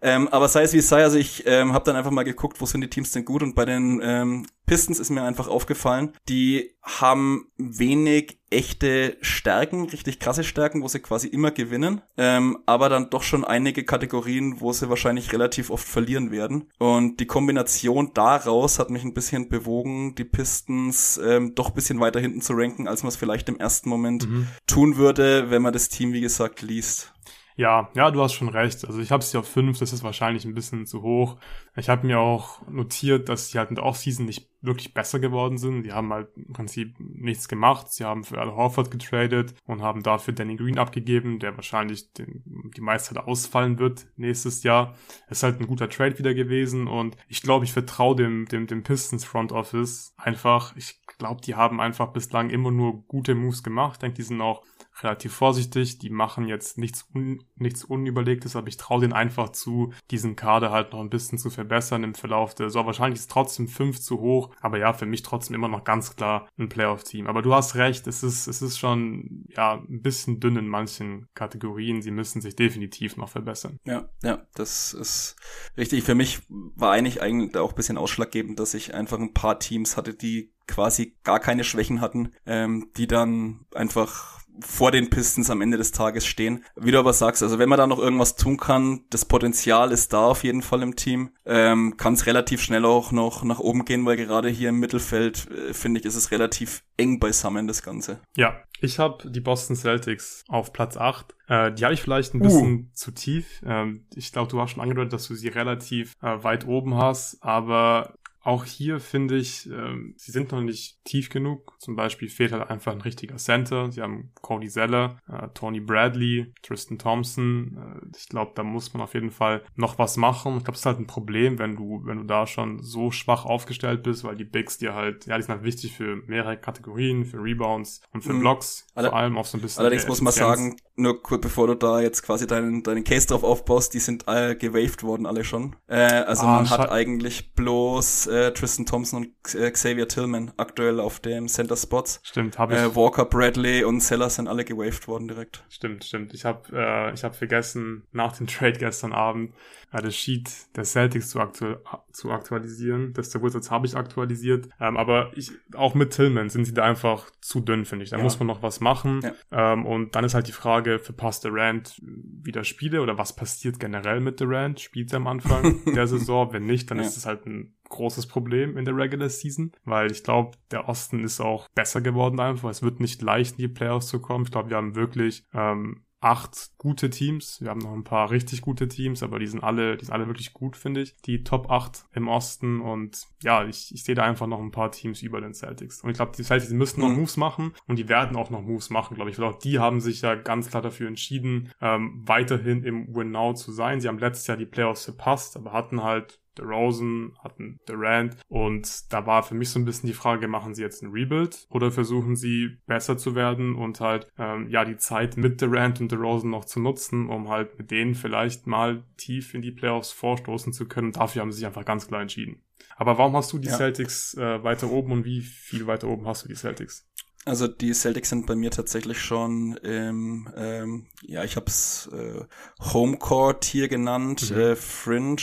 Ähm, 0.02 0.26
aber 0.28 0.48
sei 0.48 0.62
es 0.62 0.72
wie 0.72 0.78
es 0.78 0.88
sei, 0.88 1.04
also 1.04 1.18
ich 1.18 1.44
ähm, 1.46 1.72
habe 1.72 1.84
dann 1.84 1.94
einfach 1.94 2.10
mal 2.10 2.24
geguckt, 2.24 2.60
wo 2.60 2.66
sind 2.66 2.80
die 2.80 2.90
Teams 2.90 3.12
denn 3.12 3.24
gut 3.24 3.44
und 3.44 3.54
bei 3.54 3.64
den 3.64 4.00
ähm, 4.02 4.46
Pistons 4.70 5.00
ist 5.00 5.10
mir 5.10 5.24
einfach 5.24 5.48
aufgefallen, 5.48 6.12
die 6.28 6.76
haben 6.80 7.46
wenig 7.56 8.38
echte 8.50 9.16
Stärken, 9.20 9.86
richtig 9.86 10.20
krasse 10.20 10.44
Stärken, 10.44 10.84
wo 10.84 10.86
sie 10.86 11.00
quasi 11.00 11.26
immer 11.26 11.50
gewinnen, 11.50 12.02
ähm, 12.16 12.58
aber 12.66 12.88
dann 12.88 13.10
doch 13.10 13.24
schon 13.24 13.44
einige 13.44 13.82
Kategorien, 13.82 14.60
wo 14.60 14.72
sie 14.72 14.88
wahrscheinlich 14.88 15.32
relativ 15.32 15.70
oft 15.70 15.88
verlieren 15.88 16.30
werden. 16.30 16.68
Und 16.78 17.18
die 17.18 17.26
Kombination 17.26 18.12
daraus 18.14 18.78
hat 18.78 18.90
mich 18.90 19.02
ein 19.02 19.12
bisschen 19.12 19.48
bewogen, 19.48 20.14
die 20.14 20.22
Pistons 20.22 21.18
ähm, 21.18 21.56
doch 21.56 21.70
bisschen 21.70 21.98
weiter 21.98 22.20
hinten 22.20 22.40
zu 22.40 22.52
ranken, 22.52 22.86
als 22.86 23.02
man 23.02 23.08
es 23.08 23.16
vielleicht 23.16 23.48
im 23.48 23.58
ersten 23.58 23.88
Moment 23.88 24.28
mhm. 24.28 24.46
tun 24.68 24.96
würde, 24.96 25.50
wenn 25.50 25.62
man 25.62 25.72
das 25.72 25.88
Team, 25.88 26.12
wie 26.12 26.20
gesagt, 26.20 26.62
liest. 26.62 27.12
Ja, 27.60 27.90
ja, 27.94 28.10
du 28.10 28.22
hast 28.22 28.32
schon 28.32 28.48
recht. 28.48 28.86
Also 28.86 29.00
ich 29.00 29.12
habe 29.12 29.22
sie 29.22 29.36
auf 29.36 29.46
fünf, 29.46 29.78
das 29.78 29.92
ist 29.92 30.02
wahrscheinlich 30.02 30.46
ein 30.46 30.54
bisschen 30.54 30.86
zu 30.86 31.02
hoch. 31.02 31.36
Ich 31.76 31.90
habe 31.90 32.06
mir 32.06 32.18
auch 32.18 32.66
notiert, 32.66 33.28
dass 33.28 33.50
sie 33.50 33.58
halt 33.58 33.68
in 33.68 33.74
der 33.74 33.84
Offseason 33.84 34.24
nicht 34.24 34.48
wirklich 34.62 34.94
besser 34.94 35.20
geworden 35.20 35.58
sind. 35.58 35.82
Die 35.82 35.92
haben 35.92 36.10
halt 36.10 36.28
im 36.36 36.54
Prinzip 36.54 36.96
nichts 36.98 37.48
gemacht. 37.48 37.92
Sie 37.92 38.02
haben 38.02 38.24
für 38.24 38.38
Al 38.38 38.56
Horford 38.56 38.90
getradet 38.90 39.54
und 39.66 39.82
haben 39.82 40.02
dafür 40.02 40.32
Danny 40.32 40.56
Green 40.56 40.78
abgegeben, 40.78 41.38
der 41.38 41.54
wahrscheinlich 41.54 42.10
den, 42.14 42.42
die 42.74 42.80
meiste 42.80 43.14
Zeit 43.14 43.24
ausfallen 43.24 43.78
wird 43.78 44.06
nächstes 44.16 44.62
Jahr. 44.62 44.94
Ist 45.28 45.42
halt 45.42 45.60
ein 45.60 45.66
guter 45.66 45.90
Trade 45.90 46.18
wieder 46.18 46.32
gewesen 46.32 46.88
und 46.88 47.18
ich 47.28 47.42
glaube, 47.42 47.66
ich 47.66 47.74
vertraue 47.74 48.16
dem, 48.16 48.46
dem, 48.46 48.68
dem 48.68 48.82
Pistons 48.84 49.26
Front 49.26 49.52
Office 49.52 50.14
einfach. 50.16 50.74
Ich 50.76 50.98
glaube, 51.18 51.42
die 51.42 51.56
haben 51.56 51.78
einfach 51.78 52.14
bislang 52.14 52.48
immer 52.48 52.70
nur 52.70 53.02
gute 53.06 53.34
Moves 53.34 53.62
gemacht. 53.62 53.96
Ich 53.96 53.98
denke, 53.98 54.16
die 54.16 54.22
sind 54.22 54.40
auch 54.40 54.62
relativ 55.02 55.32
vorsichtig. 55.32 55.98
Die 55.98 56.10
machen 56.10 56.46
jetzt 56.46 56.78
nichts, 56.78 57.06
un 57.14 57.42
nichts 57.56 57.84
Unüberlegtes, 57.84 58.56
aber 58.56 58.68
ich 58.68 58.76
traue 58.76 59.00
denen 59.00 59.12
einfach 59.12 59.50
zu, 59.50 59.92
diesen 60.10 60.36
Kader 60.36 60.70
halt 60.70 60.92
noch 60.92 61.00
ein 61.00 61.10
bisschen 61.10 61.38
zu 61.38 61.50
verbessern 61.50 62.04
im 62.04 62.14
Verlauf 62.14 62.54
der 62.54 62.68
Saison. 62.68 62.86
Wahrscheinlich 62.86 63.20
ist 63.20 63.30
trotzdem 63.30 63.68
fünf 63.68 64.00
zu 64.00 64.20
hoch, 64.20 64.50
aber 64.60 64.78
ja, 64.78 64.92
für 64.92 65.06
mich 65.06 65.22
trotzdem 65.22 65.54
immer 65.54 65.68
noch 65.68 65.84
ganz 65.84 66.16
klar 66.16 66.48
ein 66.58 66.68
Playoff-Team. 66.68 67.26
Aber 67.26 67.42
du 67.42 67.54
hast 67.54 67.74
recht, 67.76 68.06
es 68.06 68.22
ist, 68.22 68.46
es 68.46 68.62
ist 68.62 68.78
schon, 68.78 69.46
ja, 69.56 69.74
ein 69.74 70.02
bisschen 70.02 70.40
dünn 70.40 70.56
in 70.56 70.68
manchen 70.68 71.26
Kategorien. 71.34 72.02
Sie 72.02 72.10
müssen 72.10 72.40
sich 72.40 72.56
definitiv 72.56 73.16
noch 73.16 73.28
verbessern. 73.28 73.78
Ja, 73.84 74.08
ja, 74.22 74.46
das 74.54 74.92
ist 74.92 75.36
richtig. 75.76 76.04
Für 76.04 76.14
mich 76.14 76.40
war 76.48 76.92
eigentlich 76.92 77.22
eigentlich 77.22 77.56
auch 77.56 77.70
ein 77.70 77.76
bisschen 77.76 77.98
ausschlaggebend, 77.98 78.58
dass 78.58 78.74
ich 78.74 78.94
einfach 78.94 79.18
ein 79.18 79.34
paar 79.34 79.58
Teams 79.58 79.96
hatte, 79.96 80.14
die 80.14 80.52
quasi 80.66 81.16
gar 81.24 81.40
keine 81.40 81.64
Schwächen 81.64 82.00
hatten, 82.00 82.32
ähm, 82.46 82.90
die 82.96 83.06
dann 83.06 83.66
einfach 83.74 84.39
vor 84.60 84.90
den 84.90 85.10
Pistons 85.10 85.50
am 85.50 85.62
Ende 85.62 85.76
des 85.76 85.92
Tages 85.92 86.26
stehen. 86.26 86.64
Wie 86.76 86.90
du 86.90 86.98
aber 86.98 87.12
sagst, 87.12 87.42
also 87.42 87.58
wenn 87.58 87.68
man 87.68 87.78
da 87.78 87.86
noch 87.86 87.98
irgendwas 87.98 88.36
tun 88.36 88.56
kann, 88.56 89.04
das 89.10 89.24
Potenzial 89.24 89.92
ist 89.92 90.12
da 90.12 90.26
auf 90.26 90.44
jeden 90.44 90.62
Fall 90.62 90.82
im 90.82 90.96
Team, 90.96 91.30
ähm, 91.46 91.96
kann 91.96 92.14
es 92.14 92.26
relativ 92.26 92.62
schnell 92.62 92.84
auch 92.84 93.12
noch 93.12 93.42
nach 93.42 93.58
oben 93.58 93.84
gehen, 93.84 94.04
weil 94.04 94.16
gerade 94.16 94.48
hier 94.48 94.70
im 94.70 94.80
Mittelfeld, 94.80 95.48
äh, 95.50 95.74
finde 95.74 96.00
ich, 96.00 96.06
ist 96.06 96.16
es 96.16 96.30
relativ 96.30 96.82
eng 96.96 97.18
beisammen, 97.18 97.66
das 97.66 97.82
Ganze. 97.82 98.20
Ja, 98.36 98.62
ich 98.80 98.98
habe 98.98 99.30
die 99.30 99.40
Boston 99.40 99.76
Celtics 99.76 100.44
auf 100.48 100.72
Platz 100.72 100.96
8. 100.96 101.34
Äh, 101.48 101.72
die 101.72 101.84
habe 101.84 101.94
ich 101.94 102.00
vielleicht 102.00 102.34
ein 102.34 102.40
bisschen 102.40 102.88
uh. 102.90 102.94
zu 102.94 103.12
tief. 103.12 103.62
Ähm, 103.64 104.06
ich 104.14 104.32
glaube, 104.32 104.50
du 104.50 104.60
hast 104.60 104.72
schon 104.72 104.82
angedeutet, 104.82 105.12
dass 105.12 105.28
du 105.28 105.34
sie 105.34 105.48
relativ 105.48 106.14
äh, 106.22 106.42
weit 106.42 106.66
oben 106.66 106.96
hast, 106.96 107.42
aber 107.42 108.14
auch 108.42 108.64
hier 108.64 109.00
finde 109.00 109.36
ich, 109.36 109.66
ähm, 109.66 110.14
sie 110.16 110.32
sind 110.32 110.52
noch 110.52 110.62
nicht 110.62 111.04
tief 111.04 111.28
genug. 111.28 111.74
Zum 111.78 111.94
Beispiel 111.94 112.28
fehlt 112.28 112.52
halt 112.52 112.70
einfach 112.70 112.92
ein 112.92 113.02
richtiger 113.02 113.36
Center. 113.36 113.92
Sie 113.92 114.00
haben 114.00 114.32
Cody 114.40 114.68
Zeller, 114.68 115.18
äh, 115.28 115.48
Tony 115.52 115.80
Bradley, 115.80 116.52
Tristan 116.62 116.98
Thompson. 116.98 117.76
Äh, 117.76 118.16
ich 118.16 118.28
glaube, 118.28 118.52
da 118.54 118.62
muss 118.62 118.94
man 118.94 119.02
auf 119.02 119.12
jeden 119.12 119.30
Fall 119.30 119.62
noch 119.76 119.98
was 119.98 120.16
machen. 120.16 120.56
Ich 120.56 120.64
glaube, 120.64 120.74
es 120.74 120.80
ist 120.80 120.86
halt 120.86 120.98
ein 120.98 121.06
Problem, 121.06 121.58
wenn 121.58 121.76
du, 121.76 122.00
wenn 122.04 122.18
du 122.18 122.24
da 122.24 122.46
schon 122.46 122.82
so 122.82 123.10
schwach 123.10 123.44
aufgestellt 123.44 124.02
bist, 124.02 124.24
weil 124.24 124.36
die 124.36 124.44
Bigs 124.44 124.78
dir 124.78 124.94
halt, 124.94 125.26
ja, 125.26 125.36
die 125.36 125.42
sind 125.42 125.54
halt 125.54 125.64
wichtig 125.64 125.94
für 125.94 126.16
mehrere 126.26 126.56
Kategorien, 126.56 127.26
für 127.26 127.42
Rebounds 127.42 128.00
und 128.12 128.22
für 128.22 128.32
mhm. 128.32 128.40
Blocks, 128.40 128.86
Alle 128.94 129.10
vor 129.10 129.18
allem 129.18 129.36
auch 129.36 129.44
so 129.44 129.58
ein 129.58 129.60
bisschen. 129.60 129.80
Allerdings 129.80 130.08
muss 130.08 130.22
man 130.22 130.32
sagen, 130.32 130.76
nur 130.96 131.22
kurz 131.22 131.42
bevor 131.42 131.66
du 131.66 131.74
da 131.74 132.00
jetzt 132.00 132.22
quasi 132.22 132.46
deinen, 132.46 132.82
deinen 132.82 133.04
Case 133.04 133.26
drauf 133.26 133.44
aufbaust, 133.44 133.92
die 133.94 133.98
sind 133.98 134.28
alle 134.28 134.56
gewaved 134.56 135.02
worden, 135.02 135.26
alle 135.26 135.44
schon. 135.44 135.76
Äh, 135.88 135.96
also 135.96 136.42
ah, 136.46 136.56
man 136.56 136.70
hat 136.70 136.90
eigentlich 136.90 137.54
bloß 137.54 138.28
äh, 138.28 138.39
Tristan 138.48 138.86
Thompson 138.86 139.24
und 139.24 139.54
äh, 139.54 139.70
Xavier 139.70 140.08
Tillman 140.08 140.52
aktuell 140.56 141.00
auf 141.00 141.20
dem 141.20 141.48
Center 141.48 141.76
Spots. 141.76 142.20
Stimmt, 142.22 142.58
habe 142.58 142.74
ich. 142.74 142.80
Äh, 142.80 142.96
Walker, 142.96 143.24
Bradley 143.24 143.84
und 143.84 144.00
Sellers 144.00 144.36
sind 144.36 144.48
alle 144.48 144.64
gewaved 144.64 145.06
worden 145.08 145.28
direkt. 145.28 145.64
Stimmt, 145.68 146.04
stimmt. 146.04 146.34
Ich 146.34 146.44
habe 146.44 146.62
äh, 146.72 147.12
ich 147.14 147.24
habe 147.24 147.34
vergessen 147.34 148.04
nach 148.12 148.36
dem 148.36 148.46
Trade 148.46 148.78
gestern 148.78 149.12
Abend 149.12 149.52
äh, 149.92 150.02
das 150.02 150.14
Sheet 150.16 150.50
der 150.76 150.84
Celtics 150.84 151.30
zu, 151.30 151.40
aktu 151.40 151.76
zu 152.12 152.30
aktualisieren. 152.30 153.12
Das 153.12 153.30
der 153.30 153.42
Wizards 153.42 153.70
habe 153.70 153.86
ich 153.86 153.96
aktualisiert, 153.96 154.68
ähm, 154.80 154.96
aber 154.96 155.32
ich 155.34 155.50
auch 155.74 155.94
mit 155.94 156.12
Tillman 156.12 156.48
sind 156.48 156.64
sie 156.64 156.74
da 156.74 156.84
einfach 156.84 157.30
zu 157.40 157.60
dünn, 157.60 157.84
finde 157.84 158.04
ich. 158.04 158.10
Da 158.10 158.16
ja. 158.16 158.22
muss 158.22 158.38
man 158.38 158.46
noch 158.46 158.62
was 158.62 158.80
machen. 158.80 159.20
Ja. 159.22 159.72
Ähm, 159.72 159.86
und 159.86 160.14
dann 160.14 160.24
ist 160.24 160.34
halt 160.34 160.48
die 160.48 160.52
Frage, 160.52 160.98
verpasst 160.98 161.44
Durant 161.44 162.00
wieder 162.02 162.64
Spiele 162.64 163.02
oder 163.02 163.18
was 163.18 163.34
passiert 163.34 163.80
generell 163.80 164.20
mit 164.20 164.40
Durant? 164.40 164.80
Spielt 164.80 165.12
er 165.12 165.16
am 165.16 165.26
Anfang 165.26 165.84
der 165.94 166.06
Saison? 166.06 166.52
Wenn 166.52 166.64
nicht, 166.64 166.90
dann 166.90 166.98
ja. 166.98 167.04
ist 167.04 167.16
es 167.16 167.26
halt 167.26 167.46
ein 167.46 167.74
großes 167.90 168.26
Problem 168.26 168.78
in 168.78 168.86
der 168.86 168.96
Regular 168.96 169.28
Season, 169.28 169.72
weil 169.84 170.10
ich 170.10 170.24
glaube, 170.24 170.56
der 170.70 170.88
Osten 170.88 171.22
ist 171.22 171.40
auch 171.40 171.68
besser 171.74 172.00
geworden 172.00 172.40
einfach. 172.40 172.70
Es 172.70 172.82
wird 172.82 173.00
nicht 173.00 173.20
leicht, 173.20 173.52
in 173.52 173.58
die 173.58 173.68
Playoffs 173.68 174.06
zu 174.06 174.20
kommen. 174.20 174.44
Ich 174.44 174.50
glaube, 174.50 174.70
wir 174.70 174.78
haben 174.78 174.94
wirklich 174.94 175.44
ähm, 175.52 176.04
acht 176.20 176.72
gute 176.76 177.08
Teams. 177.08 177.60
Wir 177.60 177.70
haben 177.70 177.80
noch 177.80 177.92
ein 177.92 178.04
paar 178.04 178.30
richtig 178.30 178.60
gute 178.60 178.88
Teams, 178.88 179.22
aber 179.22 179.38
die 179.38 179.46
sind 179.46 179.64
alle, 179.64 179.96
die 179.96 180.04
sind 180.04 180.14
alle 180.14 180.26
wirklich 180.26 180.52
gut, 180.52 180.76
finde 180.76 181.00
ich. 181.00 181.16
Die 181.22 181.42
Top 181.44 181.70
8 181.70 182.04
im 182.12 182.28
Osten 182.28 182.80
und 182.80 183.26
ja, 183.42 183.64
ich, 183.64 183.92
ich 183.94 184.04
sehe 184.04 184.14
da 184.14 184.24
einfach 184.24 184.46
noch 184.46 184.60
ein 184.60 184.70
paar 184.70 184.92
Teams 184.92 185.22
über 185.22 185.40
den 185.40 185.54
Celtics. 185.54 186.02
Und 186.02 186.10
ich 186.10 186.16
glaube, 186.16 186.32
die 186.36 186.42
Celtics 186.42 186.72
müssen 186.72 187.00
noch 187.00 187.08
mhm. 187.08 187.16
Moves 187.16 187.36
machen 187.36 187.72
und 187.86 187.98
die 187.98 188.08
werden 188.08 188.36
auch 188.36 188.50
noch 188.50 188.62
Moves 188.62 188.90
machen, 188.90 189.14
glaube 189.14 189.30
ich. 189.30 189.38
Weil 189.38 189.46
auch 189.46 189.58
die 189.58 189.78
haben 189.78 190.00
sich 190.00 190.20
ja 190.20 190.34
ganz 190.34 190.68
klar 190.68 190.82
dafür 190.82 191.08
entschieden, 191.08 191.72
ähm, 191.80 192.22
weiterhin 192.26 192.84
im 192.84 193.14
Win 193.14 193.30
Now 193.30 193.54
zu 193.54 193.72
sein. 193.72 194.00
Sie 194.00 194.08
haben 194.08 194.18
letztes 194.18 194.46
Jahr 194.46 194.58
die 194.58 194.66
Playoffs 194.66 195.04
verpasst, 195.06 195.56
aber 195.56 195.72
hatten 195.72 196.02
halt 196.02 196.39
Rosen, 196.58 197.36
hatten 197.42 197.78
Durant 197.86 198.36
und 198.48 199.12
da 199.12 199.26
war 199.26 199.42
für 199.42 199.54
mich 199.54 199.70
so 199.70 199.78
ein 199.78 199.84
bisschen 199.84 200.06
die 200.06 200.14
Frage, 200.14 200.48
machen 200.48 200.74
sie 200.74 200.82
jetzt 200.82 201.02
ein 201.02 201.12
Rebuild 201.12 201.66
oder 201.70 201.90
versuchen 201.90 202.36
sie 202.36 202.78
besser 202.86 203.16
zu 203.16 203.34
werden 203.34 203.74
und 203.74 204.00
halt 204.00 204.28
ähm, 204.38 204.68
ja 204.68 204.84
die 204.84 204.96
Zeit 204.96 205.36
mit 205.36 205.60
Durant 205.60 206.00
und 206.00 206.12
Rosen 206.12 206.50
noch 206.50 206.64
zu 206.64 206.80
nutzen, 206.80 207.28
um 207.28 207.48
halt 207.48 207.78
mit 207.78 207.90
denen 207.90 208.14
vielleicht 208.14 208.66
mal 208.66 209.04
tief 209.16 209.54
in 209.54 209.62
die 209.62 209.72
Playoffs 209.72 210.12
vorstoßen 210.12 210.72
zu 210.72 210.86
können. 210.88 211.12
Dafür 211.12 211.42
haben 211.42 211.52
sie 211.52 211.58
sich 211.58 211.66
einfach 211.66 211.84
ganz 211.84 212.06
klar 212.06 212.22
entschieden. 212.22 212.62
Aber 212.96 213.18
warum 213.18 213.36
hast 213.36 213.52
du 213.52 213.58
die 213.58 213.68
ja. 213.68 213.76
Celtics 213.76 214.34
äh, 214.34 214.62
weiter 214.62 214.90
oben 214.90 215.12
und 215.12 215.24
wie 215.24 215.40
viel 215.40 215.86
weiter 215.86 216.08
oben 216.08 216.26
hast 216.26 216.44
du 216.44 216.48
die 216.48 216.54
Celtics? 216.54 217.06
Also 217.46 217.66
die 217.66 217.94
Celtics 217.94 218.28
sind 218.28 218.46
bei 218.46 218.54
mir 218.54 218.70
tatsächlich 218.70 219.18
schon 219.18 219.76
im, 219.78 220.52
ähm, 220.56 221.06
ja, 221.22 221.42
ich 221.42 221.56
habe 221.56 221.66
es 221.66 222.10
äh, 222.12 222.44
Homecourt 222.92 223.64
hier 223.64 223.88
genannt, 223.88 224.50
mhm. 224.50 224.58
äh, 224.58 224.76
Fringe 224.76 225.40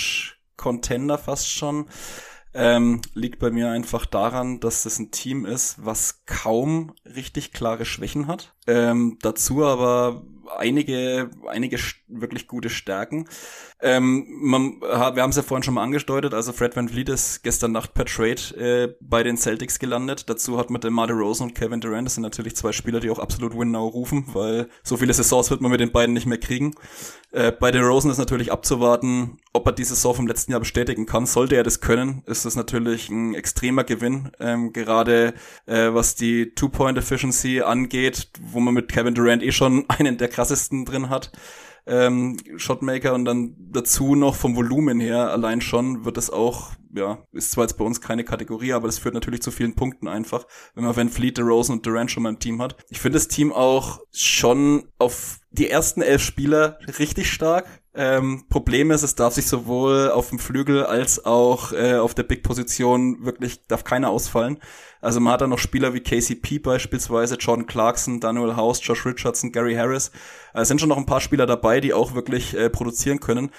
Contender 0.57 1.17
fast 1.17 1.49
schon. 1.49 1.85
Ähm, 2.53 3.01
liegt 3.13 3.39
bei 3.39 3.51
mir 3.51 3.69
einfach 3.69 4.05
daran, 4.05 4.59
dass 4.59 4.83
das 4.83 4.97
ein 4.97 5.11
Team 5.11 5.45
ist, 5.45 5.85
was 5.85 6.25
kaum 6.25 6.93
richtig 7.05 7.51
klare 7.51 7.85
Schwächen 7.85 8.25
hat. 8.25 8.55
Ähm, 8.65 9.19
dazu 9.21 9.63
aber 9.63 10.23
einige, 10.55 11.29
einige 11.47 11.77
wirklich 12.07 12.47
gute 12.47 12.69
Stärken. 12.69 13.27
Ähm, 13.79 14.25
man, 14.29 14.81
wir 14.81 15.21
haben 15.21 15.29
es 15.29 15.35
ja 15.35 15.43
vorhin 15.43 15.63
schon 15.63 15.75
mal 15.75 15.83
angesteuert, 15.83 16.33
also 16.33 16.51
Fred 16.51 16.75
Van 16.75 16.89
Vliet 16.89 17.09
ist 17.09 17.43
gestern 17.43 17.73
Nacht 17.73 17.93
per 17.93 18.05
Trade 18.05 18.41
äh, 18.57 18.95
bei 19.01 19.21
den 19.21 19.37
Celtics 19.37 19.77
gelandet. 19.77 20.29
Dazu 20.29 20.57
hat 20.57 20.69
man 20.69 20.81
den 20.81 20.93
Marty 20.93 21.13
Rosen 21.13 21.43
und 21.43 21.55
Kevin 21.55 21.79
Durant, 21.79 22.07
das 22.07 22.15
sind 22.15 22.23
natürlich 22.23 22.55
zwei 22.55 22.71
Spieler, 22.71 22.99
die 22.99 23.11
auch 23.11 23.19
absolut 23.19 23.57
Win-Now 23.57 23.87
rufen, 23.87 24.25
weil 24.33 24.67
so 24.83 24.97
viele 24.97 25.13
Saisons 25.13 25.51
wird 25.51 25.61
man 25.61 25.71
mit 25.71 25.79
den 25.79 25.91
beiden 25.91 26.13
nicht 26.13 26.25
mehr 26.25 26.39
kriegen. 26.39 26.73
Äh, 27.31 27.51
bei 27.51 27.71
den 27.71 27.83
Rosen 27.83 28.09
ist 28.09 28.17
natürlich 28.17 28.51
abzuwarten, 28.51 29.37
ob 29.53 29.65
er 29.67 29.73
die 29.73 29.83
Saison 29.83 30.15
vom 30.15 30.27
letzten 30.27 30.51
Jahr 30.51 30.59
bestätigen 30.59 31.05
kann. 31.05 31.25
Sollte 31.25 31.55
er 31.55 31.63
das 31.63 31.81
können, 31.81 32.23
ist 32.25 32.45
das 32.45 32.55
natürlich 32.55 33.09
ein 33.09 33.35
extremer 33.35 33.83
Gewinn, 33.83 34.31
ähm, 34.39 34.71
gerade 34.71 35.33
äh, 35.65 35.93
was 35.93 36.15
die 36.15 36.53
Two-Point-Efficiency 36.55 37.61
angeht, 37.61 38.29
wo 38.41 38.59
man 38.59 38.73
mit 38.73 38.87
Kevin 38.87 39.13
Durant 39.13 39.43
eh 39.43 39.51
schon 39.51 39.85
einen 39.89 40.17
der 40.17 40.29
krassesten 40.37 40.85
drin 40.85 41.09
hat 41.09 41.31
ähm, 41.87 42.37
Shotmaker 42.57 43.13
und 43.13 43.25
dann 43.25 43.55
dazu 43.57 44.15
noch 44.15 44.35
vom 44.35 44.55
Volumen 44.55 44.99
her 44.99 45.31
allein 45.31 45.61
schon 45.61 46.03
wird 46.05 46.17
es 46.17 46.29
auch, 46.29 46.71
ja, 46.93 47.19
ist 47.31 47.51
zwar 47.51 47.63
jetzt 47.63 47.77
bei 47.77 47.85
uns 47.85 48.01
keine 48.01 48.25
Kategorie, 48.25 48.73
aber 48.73 48.87
das 48.87 48.99
führt 48.99 49.13
natürlich 49.13 49.41
zu 49.41 49.51
vielen 49.51 49.73
Punkten 49.73 50.07
einfach, 50.07 50.45
wenn 50.75 50.83
man 50.83 50.95
Van 50.95 51.09
Fleet, 51.09 51.39
Rosen 51.39 51.73
und 51.73 51.85
Durant 51.85 52.11
schon 52.11 52.23
mal 52.23 52.29
im 52.29 52.39
Team 52.39 52.61
hat. 52.61 52.75
Ich 52.89 52.99
finde 52.99 53.17
das 53.17 53.29
Team 53.29 53.53
auch 53.53 54.01
schon 54.11 54.89
auf 54.99 55.39
die 55.51 55.69
ersten 55.69 56.01
elf 56.01 56.21
Spieler 56.21 56.77
richtig 56.99 57.31
stark. 57.31 57.65
Ähm, 57.99 58.43
Problem 58.47 58.91
ist, 58.91 59.01
es 59.01 59.15
darf 59.15 59.33
sich 59.33 59.47
sowohl 59.47 60.11
auf 60.11 60.29
dem 60.29 60.37
Flügel 60.37 60.85
als 60.85 61.25
auch 61.25 61.73
äh, 61.73 61.95
auf 61.95 62.13
der 62.13 62.21
Big-Position 62.23 63.25
wirklich, 63.25 63.65
darf 63.65 63.83
keiner 63.83 64.11
ausfallen. 64.11 64.59
Also 65.01 65.19
man 65.19 65.33
hat 65.33 65.41
da 65.41 65.47
noch 65.47 65.57
Spieler 65.57 65.95
wie 65.95 66.01
KCP 66.01 66.59
beispielsweise, 66.59 67.37
Jordan 67.37 67.65
Clarkson, 67.65 68.19
Daniel 68.19 68.55
House, 68.55 68.81
Josh 68.83 69.03
Richardson, 69.03 69.51
Gary 69.51 69.73
Harris. 69.73 70.11
Also 70.53 70.61
es 70.61 70.67
sind 70.67 70.79
schon 70.79 70.89
noch 70.89 70.97
ein 70.97 71.07
paar 71.07 71.21
Spieler 71.21 71.47
dabei, 71.47 71.79
die 71.79 71.93
auch 71.95 72.13
wirklich 72.13 72.55
äh, 72.55 72.69
produzieren 72.69 73.19
können. 73.19 73.49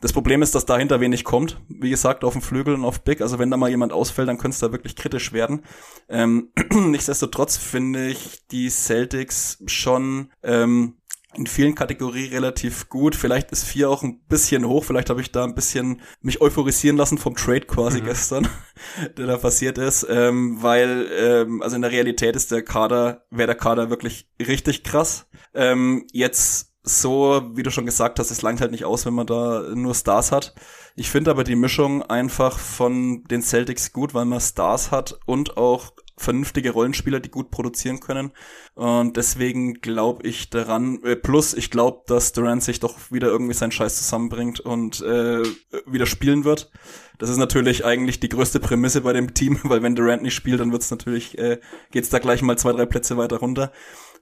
Das 0.00 0.12
Problem 0.12 0.42
ist, 0.42 0.54
dass 0.54 0.64
dahinter 0.64 1.00
wenig 1.00 1.24
kommt. 1.24 1.60
Wie 1.68 1.90
gesagt, 1.90 2.22
auf 2.22 2.34
dem 2.34 2.42
Flügel 2.42 2.74
und 2.74 2.84
auf 2.84 3.00
Big. 3.02 3.20
Also 3.20 3.40
wenn 3.40 3.50
da 3.50 3.56
mal 3.56 3.70
jemand 3.70 3.92
ausfällt, 3.92 4.28
dann 4.28 4.38
könnte 4.38 4.54
es 4.54 4.60
da 4.60 4.70
wirklich 4.70 4.94
kritisch 4.94 5.32
werden. 5.32 5.64
Ähm, 6.08 6.50
nichtsdestotrotz 6.72 7.56
finde 7.56 8.06
ich 8.06 8.46
die 8.52 8.70
Celtics 8.70 9.60
schon 9.66 10.30
ähm, 10.44 10.97
in 11.38 11.46
vielen 11.46 11.74
Kategorien 11.74 12.32
relativ 12.32 12.88
gut. 12.88 13.14
Vielleicht 13.14 13.52
ist 13.52 13.64
vier 13.64 13.88
auch 13.88 14.02
ein 14.02 14.20
bisschen 14.28 14.66
hoch. 14.66 14.84
Vielleicht 14.84 15.08
habe 15.08 15.20
ich 15.20 15.32
da 15.32 15.44
ein 15.44 15.54
bisschen 15.54 16.02
mich 16.20 16.40
euphorisieren 16.40 16.96
lassen 16.96 17.16
vom 17.16 17.36
Trade 17.36 17.62
quasi 17.62 18.00
mhm. 18.00 18.06
gestern, 18.06 18.48
der 19.16 19.26
da 19.26 19.36
passiert 19.36 19.78
ist. 19.78 20.06
Ähm, 20.10 20.58
weil, 20.60 21.08
ähm, 21.16 21.62
also 21.62 21.76
in 21.76 21.82
der 21.82 21.92
Realität 21.92 22.36
ist 22.36 22.50
der 22.50 22.62
Kader, 22.62 23.24
wäre 23.30 23.46
der 23.46 23.56
Kader 23.56 23.88
wirklich 23.88 24.28
richtig 24.40 24.82
krass. 24.82 25.26
Ähm, 25.54 26.06
jetzt 26.12 26.72
so, 26.82 27.42
wie 27.54 27.62
du 27.62 27.70
schon 27.70 27.86
gesagt 27.86 28.18
hast, 28.18 28.30
es 28.30 28.42
langt 28.42 28.60
halt 28.60 28.72
nicht 28.72 28.84
aus, 28.84 29.06
wenn 29.06 29.14
man 29.14 29.26
da 29.26 29.62
nur 29.74 29.94
Stars 29.94 30.32
hat. 30.32 30.54
Ich 30.96 31.10
finde 31.10 31.30
aber 31.30 31.44
die 31.44 31.56
Mischung 31.56 32.02
einfach 32.02 32.58
von 32.58 33.22
den 33.24 33.42
Celtics 33.42 33.92
gut, 33.92 34.14
weil 34.14 34.24
man 34.24 34.40
Stars 34.40 34.90
hat 34.90 35.18
und 35.26 35.56
auch 35.56 35.92
vernünftige 36.18 36.70
Rollenspieler, 36.70 37.20
die 37.20 37.30
gut 37.30 37.50
produzieren 37.50 38.00
können. 38.00 38.32
Und 38.74 39.16
deswegen 39.16 39.74
glaube 39.74 40.26
ich 40.26 40.50
daran, 40.50 41.02
äh, 41.04 41.16
plus 41.16 41.54
ich 41.54 41.70
glaube, 41.70 42.02
dass 42.06 42.32
Durant 42.32 42.62
sich 42.62 42.80
doch 42.80 43.10
wieder 43.10 43.28
irgendwie 43.28 43.54
seinen 43.54 43.72
Scheiß 43.72 43.96
zusammenbringt 43.96 44.60
und 44.60 45.00
äh, 45.00 45.42
wieder 45.86 46.06
spielen 46.06 46.44
wird. 46.44 46.70
Das 47.18 47.30
ist 47.30 47.36
natürlich 47.36 47.84
eigentlich 47.84 48.20
die 48.20 48.28
größte 48.28 48.60
Prämisse 48.60 49.00
bei 49.00 49.12
dem 49.12 49.34
Team, 49.34 49.58
weil 49.64 49.82
wenn 49.82 49.96
Durant 49.96 50.22
nicht 50.22 50.34
spielt, 50.34 50.60
dann 50.60 50.72
wird's 50.72 50.90
natürlich, 50.90 51.38
äh, 51.38 51.58
geht's 51.90 52.10
da 52.10 52.18
gleich 52.18 52.42
mal 52.42 52.58
zwei, 52.58 52.72
drei 52.72 52.86
Plätze 52.86 53.16
weiter 53.16 53.38
runter. 53.38 53.72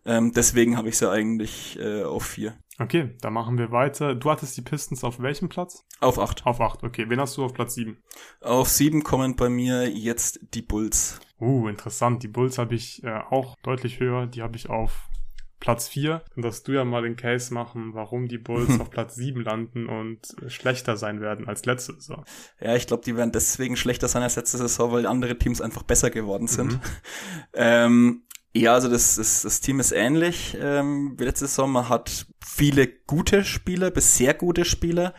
Ähm, 0.05 0.33
deswegen 0.33 0.77
habe 0.77 0.89
ich 0.89 0.97
sie 0.97 1.11
eigentlich 1.11 1.79
äh, 1.81 2.05
auf 2.05 2.25
vier. 2.25 2.57
Okay, 2.79 3.17
dann 3.21 3.33
machen 3.33 3.59
wir 3.59 3.73
weiter. 3.73 4.15
Du 4.15 4.31
hattest 4.31 4.57
die 4.57 4.63
Pistons 4.63 5.03
auf 5.03 5.21
welchem 5.21 5.49
Platz? 5.49 5.85
Auf 6.01 6.19
acht. 6.19 6.45
Auf 6.47 6.61
acht, 6.61 6.85
okay. 6.85 7.07
Wen 7.09 7.21
hast 7.21 7.37
du 7.37 7.45
auf 7.45 7.55
Platz 7.55 7.75
sieben? 7.75 8.03
Auf 8.41 8.69
sieben 8.69 9.03
kommen 9.03 9.35
bei 9.35 9.49
mir 9.49 9.89
jetzt 9.89 10.41
die 10.55 10.63
Bulls. 10.63 11.19
Uh, 11.41 11.69
interessant. 11.69 12.23
Die 12.23 12.29
Bulls 12.29 12.59
habe 12.59 12.75
ich 12.75 13.05
äh, 13.05 13.21
auch 13.31 13.57
deutlich 13.63 14.01
höher. 14.01 14.27
Die 14.27 14.43
habe 14.43 14.57
ich 14.57 14.71
auf 14.71 15.09
Platz 15.61 15.89
4. 15.89 16.23
Dann 16.35 16.43
darfst 16.43 16.67
du 16.69 16.73
ja 16.73 16.85
mal 16.85 17.03
den 17.03 17.17
Case 17.17 17.53
machen, 17.53 17.95
warum 17.95 18.29
die 18.29 18.39
Bulls 18.39 18.81
auf 18.81 18.91
Platz 18.91 19.17
7 19.17 19.43
landen 19.43 19.87
und 19.87 20.35
schlechter 20.49 20.97
sein 20.97 21.21
werden 21.21 21.49
als 21.49 21.65
letzte 21.65 21.95
Saison. 21.95 22.25
Ja, 22.61 22.75
ich 22.77 22.87
glaube, 22.87 23.03
die 23.05 23.17
werden 23.17 23.33
deswegen 23.33 23.77
schlechter 23.77 24.09
sein 24.09 24.23
als 24.23 24.37
letzte 24.37 24.59
Saison, 24.59 24.93
weil 24.93 25.07
andere 25.07 25.39
Teams 25.39 25.61
einfach 25.61 25.83
besser 25.83 26.11
geworden 26.11 26.47
sind. 26.47 26.73
Mhm. 26.73 26.81
ähm, 27.55 28.23
ja, 28.55 28.73
also 28.73 28.89
das, 28.89 29.17
das, 29.17 29.43
das 29.43 29.61
Team 29.61 29.81
ist 29.81 29.93
ähnlich 29.93 30.57
ähm, 30.59 31.15
wie 31.19 31.25
letzte 31.25 31.47
Saison. 31.47 31.71
Man 31.71 31.89
hat 31.89 32.27
viele 32.45 32.87
gute 33.07 33.45
Spieler, 33.45 33.91
bis 33.91 34.17
sehr 34.17 34.33
gute 34.33 34.65
Spieler. 34.65 35.15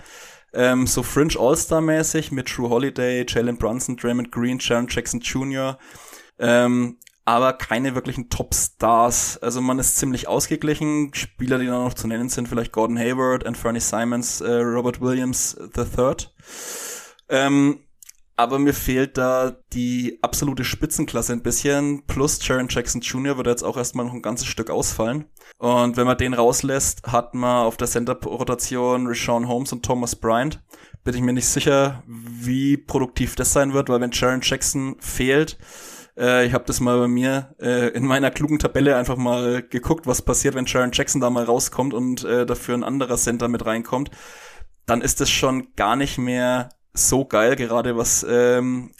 Ähm, 0.54 0.88
so 0.88 1.04
Fringe 1.04 1.36
All-Star-mäßig 1.38 2.32
mit 2.32 2.48
True 2.48 2.70
Holiday, 2.70 3.26
Jalen 3.28 3.58
Brunson, 3.58 3.96
Draymond 3.98 4.32
Green, 4.32 4.60
Sharon 4.60 4.88
Jackson 4.90 5.20
Jr. 5.20 5.78
Ähm, 6.40 6.98
aber 7.26 7.52
keine 7.52 7.94
wirklichen 7.94 8.30
Top-Stars. 8.30 9.40
Also 9.40 9.60
man 9.60 9.80
ist 9.80 9.98
ziemlich 9.98 10.30
ausgeglichen. 10.30 11.14
Spieler, 11.14 11.60
die 11.60 11.66
da 11.66 11.84
noch 11.84 11.94
zu 11.94 12.08
nennen 12.08 12.30
sind, 12.30 12.48
vielleicht 12.48 12.72
Gordon 12.72 12.98
Hayward, 12.98 13.46
Anthony 13.46 13.82
Simons, 13.82 14.40
äh, 14.40 14.50
Robert 14.50 15.02
Williams 15.02 15.58
III. 15.76 16.16
Ähm, 17.28 17.80
aber 18.38 18.60
mir 18.60 18.74
fehlt 18.74 19.18
da 19.18 19.58
die 19.74 20.20
absolute 20.22 20.64
Spitzenklasse 20.64 21.34
ein 21.34 21.42
bisschen. 21.42 22.04
Plus 22.06 22.40
Jaron 22.48 22.68
Jackson 22.70 23.02
Jr. 23.02 23.36
wird 23.36 23.48
jetzt 23.48 23.64
auch 23.64 23.76
erstmal 23.76 24.06
noch 24.06 24.14
ein 24.14 24.22
ganzes 24.22 24.48
Stück 24.48 24.70
ausfallen. 24.70 25.26
Und 25.58 25.98
wenn 25.98 26.06
man 26.06 26.18
den 26.18 26.36
rauslässt, 26.36 27.08
hat 27.08 27.34
man 27.34 27.66
auf 27.66 27.78
der 27.78 27.88
Center-Rotation 27.88 29.08
Rashawn 29.08 29.48
Holmes 29.48 29.74
und 29.74 29.84
Thomas 29.84 30.16
Bryant. 30.16 30.64
Bin 31.04 31.16
ich 31.16 31.22
mir 31.22 31.34
nicht 31.34 31.48
sicher, 31.48 32.04
wie 32.06 32.78
produktiv 32.78 33.36
das 33.36 33.54
sein 33.54 33.74
wird, 33.74 33.90
weil 33.90 34.02
wenn 34.02 34.12
Jaron 34.12 34.42
Jackson 34.44 34.96
fehlt, 35.00 35.58
äh, 36.18 36.46
ich 36.46 36.54
habe 36.54 36.66
das 36.66 36.80
mal 36.80 37.00
bei 37.00 37.08
mir 37.08 37.56
äh, 37.60 37.90
in 37.90 38.06
meiner 38.06 38.32
klugen 38.32 38.60
Tabelle 38.60 38.96
einfach 38.96 39.18
mal 39.18 39.62
geguckt, 39.62 40.08
was 40.08 40.22
passiert, 40.22 40.56
wenn 40.56 40.66
Jaron 40.66 40.92
Jackson 40.94 41.22
da 41.22 41.30
mal 41.30 41.44
rauskommt 41.44 41.94
und 41.94 42.24
äh, 42.24 42.46
dafür 42.46 42.76
ein 42.76 42.84
anderer 42.84 43.18
Center 43.18 43.48
mit 43.48 43.66
reinkommt. 43.66 44.12
Dann 44.86 45.02
ist 45.02 45.22
es 45.22 45.30
schon 45.30 45.76
gar 45.76 45.96
nicht 45.96 46.18
mehr 46.18 46.70
so 46.94 47.26
geil, 47.26 47.56
gerade 47.56 47.98
was, 47.98 48.26
ähm, 48.28 48.92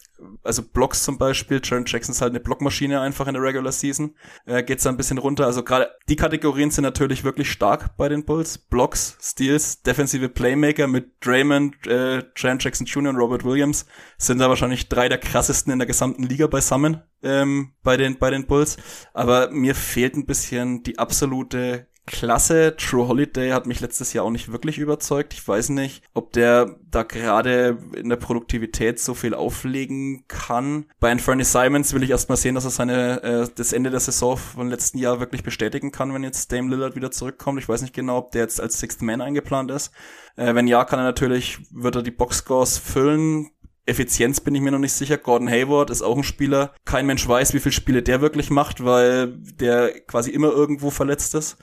also 0.44 0.64
Blocks 0.64 1.04
zum 1.04 1.18
Beispiel, 1.18 1.62
Jaron 1.64 1.86
Jackson 1.86 2.14
ist 2.14 2.22
halt 2.22 2.32
eine 2.32 2.40
Blockmaschine 2.40 3.02
einfach 3.02 3.28
in 3.28 3.34
der 3.34 3.44
Regular 3.44 3.72
Season, 3.72 4.16
äh, 4.46 4.64
geht's 4.64 4.84
da 4.84 4.90
ein 4.90 4.98
bisschen 4.98 5.18
runter. 5.18 5.46
Also 5.46 5.64
gerade 5.64 5.90
die 6.10 6.16
Kategorien 6.16 6.72
sind 6.72 6.84
natürlich 6.84 7.24
wirklich 7.24 7.52
stark 7.52 7.98
bei 7.98 8.10
den 8.10 8.26
Bulls. 8.26 8.58
Blocks, 8.58 9.18
Steals, 9.22 9.82
defensive 9.84 10.30
Playmaker 10.30 10.88
mit 10.88 11.14
Draymond, 11.22 11.88
äh, 11.88 12.24
Jaron 12.36 12.60
Jackson 12.60 12.88
Jr. 12.88 13.10
und 13.10 13.18
Robert 13.18 13.44
Williams 13.44 13.86
sind 14.18 14.40
da 14.40 14.50
wahrscheinlich 14.50 14.90
drei 14.90 15.10
der 15.10 15.20
krassesten 15.20 15.72
in 15.74 15.80
der 15.80 15.88
gesamten 15.88 16.24
Liga 16.24 16.48
beisammen 16.48 17.02
ähm, 17.24 17.74
bei 17.84 17.98
den 17.98 18.18
bei 18.18 18.30
den 18.30 18.48
Bulls. 18.48 18.78
Aber 19.14 19.52
mir 19.52 19.76
fehlt 19.76 20.16
ein 20.16 20.26
bisschen 20.26 20.84
die 20.84 21.00
absolute 21.00 21.88
klasse. 22.08 22.76
True 22.78 23.08
Holiday 23.08 23.52
hat 23.52 23.68
mich 23.68 23.82
letztes 23.82 24.14
Jahr 24.14 24.26
auch 24.26 24.32
nicht 24.32 24.52
wirklich 24.52 24.80
überzeugt. 24.80 25.34
Ich 25.34 25.48
weiß 25.48 25.70
nicht, 25.70 26.02
ob 26.14 26.32
der 26.32 26.78
da 26.90 27.04
gerade 27.04 27.78
in 27.96 28.10
der 28.10 28.16
Produktivität 28.16 29.00
so 29.00 29.14
viel 29.14 29.36
auflegen 29.36 30.24
kann. 30.28 30.86
Bei 31.00 31.12
Anthony 31.12 31.44
Simons 31.44 31.94
will 31.94 32.02
ich 32.02 32.10
erstmal 32.10 32.38
sehen, 32.38 32.56
dass 32.56 32.64
er 32.64 32.72
seine 32.72 33.22
äh, 33.22 33.48
das 33.54 33.74
Ende 33.74 33.92
der 33.92 34.00
Saison 34.00 34.38
von 34.38 34.70
letzten 34.70 34.98
Jahr 34.98 35.20
wirklich 35.20 35.44
bestätigen 35.44 35.92
kann, 35.92 36.14
wenn 36.14 36.24
jetzt 36.24 36.52
Dame 36.52 36.70
Lillard 36.70 36.96
wieder 36.96 37.12
zurückkommt. 37.12 37.60
Ich 37.60 37.70
weiß 37.70 37.82
nicht 37.82 37.94
genau, 37.94 38.18
ob 38.18 38.32
der 38.32 38.42
jetzt 38.42 38.62
als 38.62 38.80
Sixth 38.80 39.02
Man 39.02 39.22
eingeplant 39.22 39.70
ist. 39.70 39.92
Äh, 40.38 40.56
wenn 40.56 40.68
ja, 40.68 40.86
kann 40.86 41.00
er 41.00 41.06
natürlich, 41.06 41.60
wird 41.72 41.98
er 41.98 42.04
die 42.04 42.12
Boxscores 42.12 42.78
füllen. 42.78 43.52
Effizienz 43.86 44.42
bin 44.42 44.56
ich 44.56 44.62
mir 44.62 44.72
noch 44.72 44.80
nicht 44.80 44.94
sicher. 44.94 45.18
Gordon 45.18 45.50
Hayward 45.50 45.90
ist 45.90 46.02
auch 46.02 46.18
ein 46.18 46.24
Spieler. 46.24 46.74
Kein 46.86 47.06
Mensch 47.06 47.28
weiß, 47.28 47.54
wie 47.54 47.60
viele 47.60 47.74
Spiele 47.74 48.04
der 48.04 48.22
wirklich 48.22 48.50
macht, 48.50 48.84
weil 48.84 49.28
der 49.38 50.02
quasi 50.02 50.32
immer 50.32 50.50
irgendwo 50.50 50.90
verletzt 50.90 51.36
ist 51.36 51.58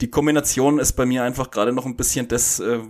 die 0.00 0.10
Kombination 0.10 0.78
ist 0.78 0.92
bei 0.92 1.06
mir 1.06 1.22
einfach 1.22 1.50
gerade 1.50 1.72
noch 1.72 1.86
ein 1.86 1.96
bisschen 1.96 2.28
das, 2.28 2.60
äh, 2.60 2.80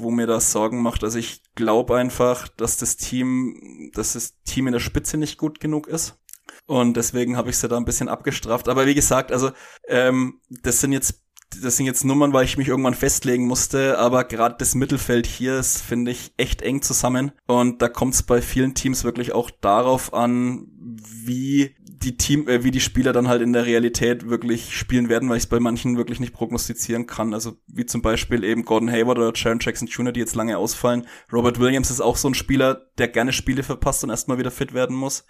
wo 0.00 0.10
mir 0.10 0.26
das 0.26 0.52
Sorgen 0.52 0.82
macht. 0.82 1.04
Also 1.04 1.18
ich 1.18 1.42
glaube 1.54 1.96
einfach, 1.96 2.48
dass 2.48 2.76
das 2.76 2.96
Team, 2.96 3.90
dass 3.94 4.14
das 4.14 4.42
Team 4.42 4.66
in 4.66 4.72
der 4.72 4.80
Spitze 4.80 5.16
nicht 5.16 5.38
gut 5.38 5.60
genug 5.60 5.86
ist. 5.86 6.18
Und 6.66 6.96
deswegen 6.96 7.36
habe 7.36 7.50
ich 7.50 7.58
sie 7.58 7.68
da 7.68 7.76
ein 7.76 7.84
bisschen 7.84 8.08
abgestraft. 8.08 8.68
Aber 8.68 8.86
wie 8.86 8.94
gesagt, 8.94 9.30
also 9.30 9.52
ähm, 9.88 10.40
das 10.48 10.80
sind 10.80 10.92
jetzt 10.92 11.22
das 11.62 11.76
sind 11.76 11.86
jetzt 11.86 12.04
Nummern, 12.04 12.32
weil 12.32 12.44
ich 12.44 12.58
mich 12.58 12.68
irgendwann 12.68 12.94
festlegen 12.94 13.46
musste, 13.46 13.98
aber 13.98 14.24
gerade 14.24 14.56
das 14.58 14.74
Mittelfeld 14.74 15.26
hier 15.26 15.58
ist, 15.58 15.80
finde 15.80 16.10
ich, 16.10 16.32
echt 16.36 16.60
eng 16.60 16.82
zusammen. 16.82 17.32
Und 17.46 17.80
da 17.82 17.88
kommt 17.88 18.14
es 18.14 18.24
bei 18.24 18.42
vielen 18.42 18.74
Teams 18.74 19.04
wirklich 19.04 19.32
auch 19.32 19.50
darauf 19.60 20.12
an, 20.12 20.66
wie 20.76 21.76
die 22.06 22.16
Team, 22.16 22.48
äh, 22.48 22.62
wie 22.62 22.70
die 22.70 22.80
Spieler 22.80 23.12
dann 23.12 23.28
halt 23.28 23.42
in 23.42 23.52
der 23.52 23.66
Realität 23.66 24.28
wirklich 24.28 24.76
spielen 24.76 25.08
werden, 25.08 25.28
weil 25.28 25.36
ich 25.36 25.42
es 25.42 25.48
bei 25.48 25.60
manchen 25.60 25.96
wirklich 25.96 26.20
nicht 26.20 26.32
prognostizieren 26.32 27.06
kann. 27.06 27.34
Also 27.34 27.56
wie 27.66 27.84
zum 27.84 28.00
Beispiel 28.00 28.44
eben 28.44 28.64
Gordon 28.64 28.90
Hayward 28.90 29.18
oder 29.18 29.36
Sharon 29.36 29.58
Jackson 29.60 29.88
Jr., 29.88 30.12
die 30.12 30.20
jetzt 30.20 30.36
lange 30.36 30.56
ausfallen. 30.56 31.06
Robert 31.32 31.58
Williams 31.58 31.90
ist 31.90 32.00
auch 32.00 32.16
so 32.16 32.28
ein 32.28 32.34
Spieler, 32.34 32.86
der 32.98 33.08
gerne 33.08 33.32
Spiele 33.32 33.64
verpasst 33.64 34.04
und 34.04 34.10
erstmal 34.10 34.38
wieder 34.38 34.50
fit 34.50 34.72
werden 34.72 34.96
muss 34.96 35.24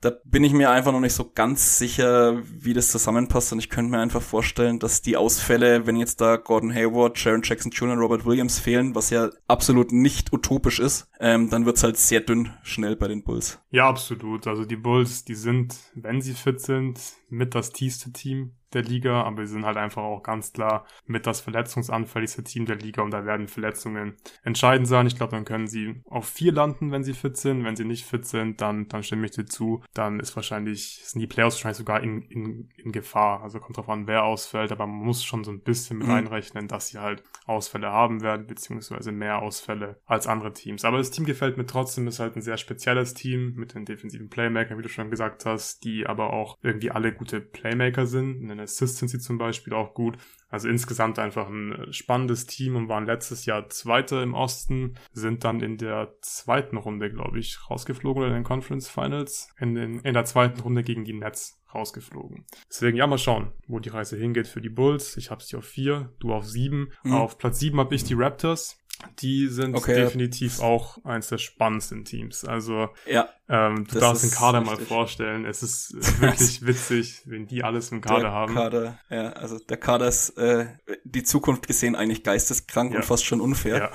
da 0.00 0.12
bin 0.24 0.44
ich 0.44 0.52
mir 0.52 0.70
einfach 0.70 0.92
noch 0.92 1.00
nicht 1.00 1.14
so 1.14 1.30
ganz 1.34 1.78
sicher, 1.78 2.42
wie 2.44 2.72
das 2.72 2.90
zusammenpasst. 2.90 3.52
Und 3.52 3.58
ich 3.58 3.68
könnte 3.70 3.90
mir 3.90 3.98
einfach 3.98 4.22
vorstellen, 4.22 4.78
dass 4.78 5.02
die 5.02 5.16
Ausfälle, 5.16 5.86
wenn 5.86 5.96
jetzt 5.96 6.20
da 6.20 6.36
Gordon 6.36 6.74
Hayward, 6.74 7.18
Sharon 7.18 7.42
Jackson 7.42 7.72
Jr. 7.72 7.94
und 7.94 8.00
Robert 8.00 8.24
Williams 8.24 8.58
fehlen, 8.58 8.94
was 8.94 9.10
ja 9.10 9.30
absolut 9.46 9.92
nicht 9.92 10.32
utopisch 10.32 10.78
ist, 10.78 11.08
ähm, 11.20 11.50
dann 11.50 11.66
wird's 11.66 11.82
halt 11.82 11.96
sehr 11.96 12.20
dünn 12.20 12.50
schnell 12.62 12.96
bei 12.96 13.08
den 13.08 13.24
Bulls. 13.24 13.60
Ja, 13.70 13.88
absolut. 13.88 14.46
Also 14.46 14.64
die 14.64 14.76
Bulls, 14.76 15.24
die 15.24 15.34
sind, 15.34 15.76
wenn 15.94 16.20
sie 16.20 16.34
fit 16.34 16.60
sind, 16.60 17.00
mit 17.28 17.54
das 17.54 17.70
tiefste 17.70 18.12
Team 18.12 18.52
der 18.72 18.82
Liga, 18.82 19.22
aber 19.22 19.46
sie 19.46 19.52
sind 19.52 19.64
halt 19.64 19.76
einfach 19.76 20.02
auch 20.02 20.22
ganz 20.22 20.52
klar 20.52 20.86
mit 21.06 21.26
das 21.26 21.40
verletzungsanfälligste 21.40 22.44
Team 22.44 22.66
der 22.66 22.76
Liga 22.76 23.02
und 23.02 23.10
da 23.10 23.24
werden 23.24 23.48
Verletzungen 23.48 24.16
entscheidend 24.42 24.86
sein. 24.86 25.06
Ich 25.06 25.16
glaube, 25.16 25.32
dann 25.32 25.44
können 25.44 25.66
sie 25.66 26.02
auf 26.04 26.28
vier 26.28 26.52
landen, 26.52 26.92
wenn 26.92 27.04
sie 27.04 27.14
fit 27.14 27.36
sind. 27.36 27.64
Wenn 27.64 27.76
sie 27.76 27.84
nicht 27.84 28.04
fit 28.04 28.26
sind, 28.26 28.60
dann, 28.60 28.88
dann 28.88 29.02
stimme 29.02 29.26
ich 29.26 29.32
dir 29.32 29.46
zu. 29.46 29.82
Dann 29.94 30.20
ist 30.20 30.36
wahrscheinlich, 30.36 31.00
sind 31.04 31.20
die 31.20 31.26
Playoffs 31.26 31.56
wahrscheinlich 31.56 31.78
sogar 31.78 32.02
in, 32.02 32.22
in, 32.22 32.68
in 32.76 32.92
Gefahr. 32.92 33.42
Also 33.42 33.58
kommt 33.58 33.76
drauf 33.76 33.88
an, 33.88 34.06
wer 34.06 34.24
ausfällt, 34.24 34.72
aber 34.72 34.86
man 34.86 35.04
muss 35.04 35.24
schon 35.24 35.44
so 35.44 35.50
ein 35.50 35.62
bisschen 35.62 35.98
mit 35.98 36.08
mhm. 36.08 36.14
einrechnen, 36.14 36.68
dass 36.68 36.88
sie 36.88 36.98
halt 36.98 37.22
Ausfälle 37.46 37.90
haben 37.90 38.22
werden, 38.22 38.46
beziehungsweise 38.46 39.12
mehr 39.12 39.40
Ausfälle 39.40 40.00
als 40.06 40.26
andere 40.26 40.52
Teams. 40.52 40.84
Aber 40.84 40.98
das 40.98 41.10
Team 41.10 41.24
gefällt 41.24 41.56
mir 41.56 41.66
trotzdem, 41.66 42.06
ist 42.06 42.20
halt 42.20 42.36
ein 42.36 42.42
sehr 42.42 42.56
spezielles 42.56 43.14
Team 43.14 43.54
mit 43.56 43.74
den 43.74 43.84
defensiven 43.84 44.28
Playmakern, 44.28 44.78
wie 44.78 44.82
du 44.82 44.88
schon 44.88 45.10
gesagt 45.10 45.46
hast, 45.46 45.84
die 45.84 46.06
aber 46.06 46.32
auch 46.32 46.58
irgendwie 46.62 46.90
alle 46.90 47.12
gute 47.12 47.40
Playmaker 47.40 48.06
sind 48.06 48.40
seine 48.58 48.64
Assists 48.64 48.98
sind 48.98 49.08
sie 49.08 49.18
zum 49.18 49.38
Beispiel 49.38 49.72
auch 49.72 49.94
gut. 49.94 50.18
Also 50.48 50.68
insgesamt 50.68 51.18
einfach 51.18 51.48
ein 51.48 51.72
äh, 51.72 51.92
spannendes 51.92 52.46
Team 52.46 52.76
und 52.76 52.88
waren 52.88 53.06
letztes 53.06 53.46
Jahr 53.46 53.68
Zweiter 53.68 54.22
im 54.22 54.34
Osten, 54.34 54.94
sind 55.12 55.44
dann 55.44 55.60
in 55.60 55.76
der 55.76 56.14
zweiten 56.20 56.76
Runde, 56.76 57.10
glaube 57.10 57.38
ich, 57.38 57.58
rausgeflogen 57.70 58.24
in 58.24 58.32
den 58.32 58.44
Conference 58.44 58.88
Finals. 58.88 59.48
In, 59.58 59.74
den, 59.74 60.00
in 60.00 60.14
der 60.14 60.24
zweiten 60.24 60.60
Runde 60.60 60.82
gegen 60.82 61.04
die 61.04 61.12
Nets 61.12 61.60
rausgeflogen. 61.74 62.46
Deswegen 62.68 62.96
ja, 62.96 63.06
mal 63.06 63.18
schauen, 63.18 63.52
wo 63.66 63.78
die 63.78 63.90
Reise 63.90 64.16
hingeht 64.16 64.48
für 64.48 64.62
die 64.62 64.70
Bulls. 64.70 65.16
Ich 65.18 65.30
habe 65.30 65.42
sie 65.42 65.56
auf 65.56 65.66
vier, 65.66 66.12
du 66.18 66.32
auf 66.32 66.46
sieben. 66.46 66.92
Mhm. 67.04 67.12
Auf 67.12 67.38
Platz 67.38 67.58
sieben 67.58 67.78
habe 67.78 67.94
ich 67.94 68.04
die 68.04 68.14
Raptors. 68.14 68.78
Die 69.20 69.48
sind 69.48 69.76
okay. 69.76 69.94
definitiv 69.94 70.60
auch 70.60 71.04
eins 71.04 71.28
der 71.28 71.38
spannendsten 71.38 72.04
Teams. 72.04 72.44
Also 72.44 72.88
ja, 73.06 73.28
ähm, 73.48 73.86
du 73.90 73.98
darfst 73.98 74.24
den 74.24 74.30
Kader 74.30 74.60
richtig. 74.60 74.78
mal 74.78 74.84
vorstellen. 74.86 75.44
Es 75.44 75.62
ist 75.62 75.94
wirklich 76.20 76.66
witzig, 76.66 77.22
wenn 77.24 77.46
die 77.46 77.64
alles 77.64 77.90
im 77.92 78.00
Kader 78.00 78.22
der 78.22 78.32
haben. 78.32 78.54
Kader, 78.54 78.98
ja, 79.10 79.30
also 79.30 79.58
der 79.58 79.76
Kader 79.76 80.08
ist 80.08 80.30
äh, 80.38 80.66
die 81.04 81.22
Zukunft 81.22 81.66
gesehen 81.66 81.96
eigentlich 81.96 82.22
geisteskrank 82.22 82.92
ja. 82.92 82.98
und 82.98 83.04
fast 83.04 83.24
schon 83.24 83.40
unfair. 83.40 83.76
Ja. 83.76 83.92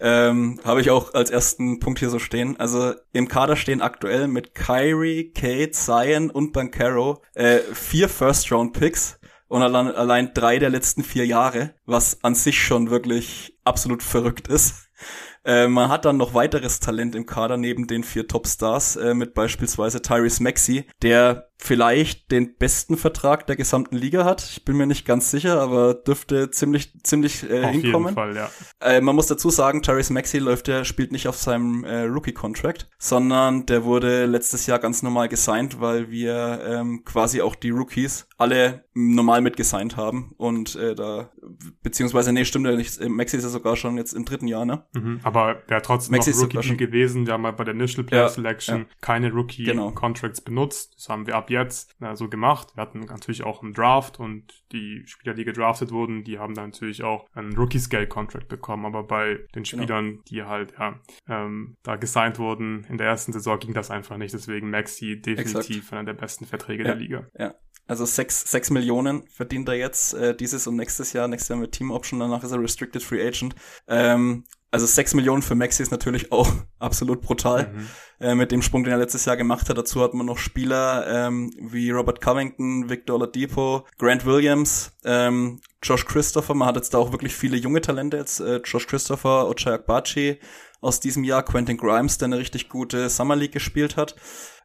Ähm, 0.00 0.58
Habe 0.64 0.80
ich 0.80 0.90
auch 0.90 1.14
als 1.14 1.30
ersten 1.30 1.78
Punkt 1.78 2.00
hier 2.00 2.10
so 2.10 2.18
stehen. 2.18 2.58
Also 2.58 2.94
im 3.12 3.28
Kader 3.28 3.54
stehen 3.56 3.80
aktuell 3.80 4.26
mit 4.26 4.54
Kyrie, 4.54 5.30
Kate, 5.32 5.70
Zion 5.70 6.28
und 6.28 6.52
Bankero 6.52 7.22
äh, 7.34 7.58
vier 7.72 8.08
First-Round-Picks 8.08 9.20
und 9.52 9.60
allein, 9.60 9.94
allein 9.94 10.30
drei 10.32 10.58
der 10.58 10.70
letzten 10.70 11.04
vier 11.04 11.26
Jahre, 11.26 11.74
was 11.84 12.24
an 12.24 12.34
sich 12.34 12.62
schon 12.62 12.88
wirklich 12.88 13.58
absolut 13.64 14.02
verrückt 14.02 14.48
ist. 14.48 14.88
Äh, 15.44 15.66
man 15.66 15.90
hat 15.90 16.06
dann 16.06 16.16
noch 16.16 16.32
weiteres 16.32 16.80
Talent 16.80 17.14
im 17.14 17.26
Kader 17.26 17.58
neben 17.58 17.86
den 17.86 18.02
vier 18.02 18.26
Topstars 18.26 18.96
äh, 18.96 19.12
mit 19.12 19.34
beispielsweise 19.34 20.00
Tyrese 20.00 20.42
Maxey, 20.42 20.86
der 21.02 21.50
vielleicht 21.62 22.32
den 22.32 22.56
besten 22.56 22.96
Vertrag 22.96 23.46
der 23.46 23.54
gesamten 23.54 23.96
Liga 23.96 24.24
hat. 24.24 24.42
Ich 24.42 24.64
bin 24.64 24.76
mir 24.76 24.86
nicht 24.86 25.06
ganz 25.06 25.30
sicher, 25.30 25.60
aber 25.60 25.94
dürfte 25.94 26.50
ziemlich 26.50 26.92
ziemlich 27.04 27.48
äh, 27.48 27.64
auf 27.64 27.70
hinkommen. 27.70 28.08
Jeden 28.08 28.14
Fall, 28.14 28.36
ja. 28.36 28.50
Äh, 28.80 29.00
man 29.00 29.14
muss 29.14 29.28
dazu 29.28 29.48
sagen, 29.48 29.82
Tyrese 29.82 30.12
Maxey 30.12 30.40
läuft 30.40 30.66
der 30.66 30.84
spielt 30.84 31.12
nicht 31.12 31.28
auf 31.28 31.36
seinem 31.36 31.84
äh, 31.84 32.02
Rookie 32.02 32.32
Contract, 32.32 32.88
sondern 32.98 33.64
der 33.66 33.84
wurde 33.84 34.26
letztes 34.26 34.66
Jahr 34.66 34.80
ganz 34.80 35.02
normal 35.02 35.28
gesigned, 35.28 35.80
weil 35.80 36.10
wir 36.10 36.60
ähm, 36.66 37.04
quasi 37.04 37.40
auch 37.40 37.54
die 37.54 37.70
Rookies 37.70 38.26
alle 38.38 38.84
normal 38.94 39.40
mit 39.40 39.56
gesigned 39.56 39.96
haben 39.96 40.34
und 40.36 40.74
äh, 40.74 40.96
da 40.96 41.30
beziehungsweise 41.82 42.32
nee 42.32 42.44
stimmt 42.44 42.66
ja 42.66 42.72
nicht. 42.72 43.00
Maxey 43.08 43.38
ist 43.38 43.44
ja 43.44 43.50
sogar 43.50 43.76
schon 43.76 43.96
jetzt 43.96 44.12
im 44.14 44.24
dritten 44.24 44.48
Jahr, 44.48 44.64
ne? 44.64 44.84
Mhm, 44.94 45.20
aber 45.22 45.62
der 45.68 45.76
hat 45.76 45.86
trotzdem 45.86 46.16
Maxey 46.16 46.34
noch 46.34 46.52
Rookie 46.52 46.76
gewesen. 46.76 47.26
Wir 47.26 47.34
haben 47.34 47.46
halt 47.46 47.56
bei 47.56 47.64
der 47.64 47.74
Initial 47.74 48.04
Player 48.04 48.22
ja, 48.22 48.28
Selection 48.28 48.78
ja. 48.80 48.84
keine 49.00 49.30
Rookie 49.30 49.64
genau. 49.64 49.92
Contracts 49.92 50.40
benutzt. 50.40 50.94
Das 50.96 51.08
haben 51.08 51.26
wir 51.26 51.36
ab 51.36 51.50
jetzt 51.52 51.94
äh, 52.00 52.14
so 52.16 52.28
gemacht. 52.28 52.74
Wir 52.74 52.82
hatten 52.82 53.00
natürlich 53.00 53.44
auch 53.44 53.62
einen 53.62 53.72
Draft 53.72 54.18
und 54.18 54.64
die 54.72 55.02
Spieler, 55.06 55.34
die 55.34 55.44
gedraftet 55.44 55.92
wurden, 55.92 56.24
die 56.24 56.38
haben 56.38 56.54
dann 56.54 56.70
natürlich 56.70 57.02
auch 57.02 57.26
einen 57.34 57.54
Rookie-Scale-Contract 57.56 58.48
bekommen. 58.48 58.86
Aber 58.86 59.04
bei 59.04 59.38
den 59.54 59.62
genau. 59.62 59.64
Spielern, 59.64 60.10
genau. 60.10 60.22
die 60.28 60.42
halt 60.42 60.74
ja, 60.78 61.00
ähm, 61.28 61.76
da 61.82 61.96
gesigned 61.96 62.38
wurden 62.38 62.84
in 62.88 62.98
der 62.98 63.06
ersten 63.06 63.32
Saison, 63.32 63.58
ging 63.58 63.74
das 63.74 63.90
einfach 63.90 64.16
nicht. 64.16 64.34
Deswegen 64.34 64.70
Maxi 64.70 65.20
definitiv 65.20 65.76
Exakt. 65.76 65.92
einer 65.92 66.04
der 66.04 66.14
besten 66.14 66.46
Verträge 66.46 66.82
ja. 66.82 66.88
der 66.88 66.96
Liga. 66.96 67.26
Ja, 67.38 67.54
also 67.92 68.06
sechs, 68.06 68.50
sechs 68.50 68.70
Millionen 68.70 69.22
verdient 69.28 69.68
er 69.68 69.74
jetzt 69.74 70.14
äh, 70.14 70.34
dieses 70.34 70.66
und 70.66 70.76
nächstes 70.76 71.12
Jahr. 71.12 71.28
Nächstes 71.28 71.50
Jahr 71.50 71.58
mit 71.58 71.72
Team 71.72 71.90
Option, 71.90 72.20
danach 72.20 72.42
ist 72.42 72.50
er 72.50 72.58
Restricted 72.58 73.02
Free 73.02 73.22
Agent. 73.22 73.54
Ähm, 73.86 74.44
also 74.70 74.86
sechs 74.86 75.12
Millionen 75.12 75.42
für 75.42 75.54
Maxi 75.54 75.82
ist 75.82 75.90
natürlich 75.90 76.32
auch 76.32 76.50
absolut 76.78 77.20
brutal. 77.20 77.70
Mhm. 77.70 77.88
Äh, 78.18 78.34
mit 78.34 78.50
dem 78.50 78.62
Sprung, 78.62 78.82
den 78.82 78.94
er 78.94 78.98
letztes 78.98 79.26
Jahr 79.26 79.36
gemacht 79.36 79.68
hat. 79.68 79.76
Dazu 79.76 80.00
hat 80.00 80.14
man 80.14 80.24
noch 80.24 80.38
Spieler 80.38 81.06
ähm, 81.06 81.52
wie 81.60 81.90
Robert 81.90 82.22
Covington, 82.22 82.88
Victor 82.88 83.16
Oladipo, 83.16 83.86
Grant 83.98 84.24
Williams, 84.24 84.92
ähm, 85.04 85.60
Josh 85.82 86.06
Christopher. 86.06 86.54
Man 86.54 86.68
hat 86.68 86.76
jetzt 86.76 86.94
da 86.94 86.98
auch 86.98 87.12
wirklich 87.12 87.34
viele 87.34 87.58
junge 87.58 87.82
Talente 87.82 88.16
jetzt. 88.16 88.40
Äh, 88.40 88.62
Josh 88.64 88.86
Christopher, 88.86 89.48
Ochai 89.48 89.74
Akbachi 89.74 90.38
aus 90.80 90.98
diesem 90.98 91.24
Jahr, 91.24 91.42
Quentin 91.42 91.76
Grimes, 91.76 92.16
der 92.16 92.26
eine 92.26 92.38
richtig 92.38 92.70
gute 92.70 93.10
Summer 93.10 93.36
League 93.36 93.52
gespielt 93.52 93.98
hat. 93.98 94.16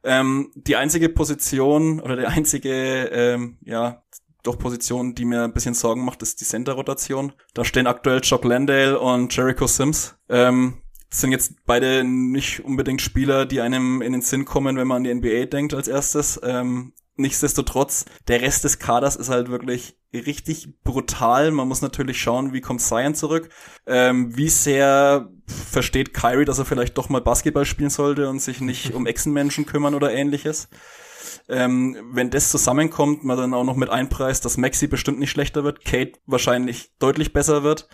Ähm, 0.03 0.51
die 0.55 0.75
einzige 0.75 1.09
Position 1.09 1.99
oder 1.99 2.15
der 2.15 2.29
einzige, 2.29 3.05
ähm, 3.11 3.57
ja, 3.63 4.03
doch 4.43 4.57
Position, 4.57 5.13
die 5.13 5.25
mir 5.25 5.43
ein 5.43 5.53
bisschen 5.53 5.73
Sorgen 5.73 6.05
macht, 6.05 6.21
ist 6.21 6.39
die 6.39 6.45
Center-Rotation. 6.45 7.33
Da 7.53 7.65
stehen 7.65 7.87
aktuell 7.87 8.21
Jock 8.23 8.45
Landale 8.45 8.99
und 8.99 9.35
Jericho 9.35 9.67
Sims. 9.67 10.15
Ähm, 10.29 10.81
sind 11.09 11.31
jetzt 11.31 11.65
beide 11.65 12.03
nicht 12.03 12.63
unbedingt 12.63 13.01
Spieler, 13.01 13.45
die 13.45 13.61
einem 13.61 14.01
in 14.01 14.13
den 14.13 14.21
Sinn 14.21 14.45
kommen, 14.45 14.77
wenn 14.77 14.87
man 14.87 14.97
an 14.97 15.03
die 15.03 15.13
NBA 15.13 15.45
denkt 15.45 15.73
als 15.73 15.87
erstes. 15.87 16.39
Ähm, 16.43 16.93
nichtsdestotrotz, 17.18 18.05
der 18.28 18.41
Rest 18.41 18.63
des 18.63 18.80
Kaders 18.80 19.15
ist 19.15 19.30
halt 19.30 19.49
wirklich 19.49 19.97
richtig 20.13 20.82
brutal. 20.84 21.51
Man 21.51 21.68
muss 21.68 21.82
natürlich 21.82 22.22
schauen, 22.22 22.53
wie 22.53 22.61
kommt 22.61 22.82
Zion 22.82 23.15
zurück. 23.15 23.49
Ähm, 23.86 24.36
wie 24.36 24.49
sehr 24.49 25.30
versteht 25.45 26.13
Kyrie, 26.13 26.45
dass 26.45 26.59
er 26.59 26.65
vielleicht 26.65 26.97
doch 26.97 27.09
mal 27.09 27.22
Basketball 27.22 27.65
spielen 27.65 27.89
sollte 27.89 28.30
und 28.30 28.41
sich 28.41 28.61
nicht 28.61 28.93
um 28.93 29.05
Echsenmenschen 29.05 29.65
kümmern 29.65 29.95
oder 29.95 30.13
ähnliches. 30.13 30.70
Ähm, 31.49 31.97
wenn 32.11 32.30
das 32.30 32.51
zusammenkommt, 32.51 33.24
man 33.24 33.38
dann 33.38 33.53
auch 33.53 33.63
noch 33.63 33.76
mit 33.76 33.89
einpreist, 33.89 34.45
dass 34.45 34.57
Maxi 34.57 34.88
bestimmt 34.88 35.20
nicht 35.20 35.32
schlechter 35.32 35.63
wird, 35.63 35.84
Kate 35.84 36.13
wahrscheinlich 36.26 36.91
deutlich 36.99 37.34
besser 37.34 37.63
wird, 37.63 37.88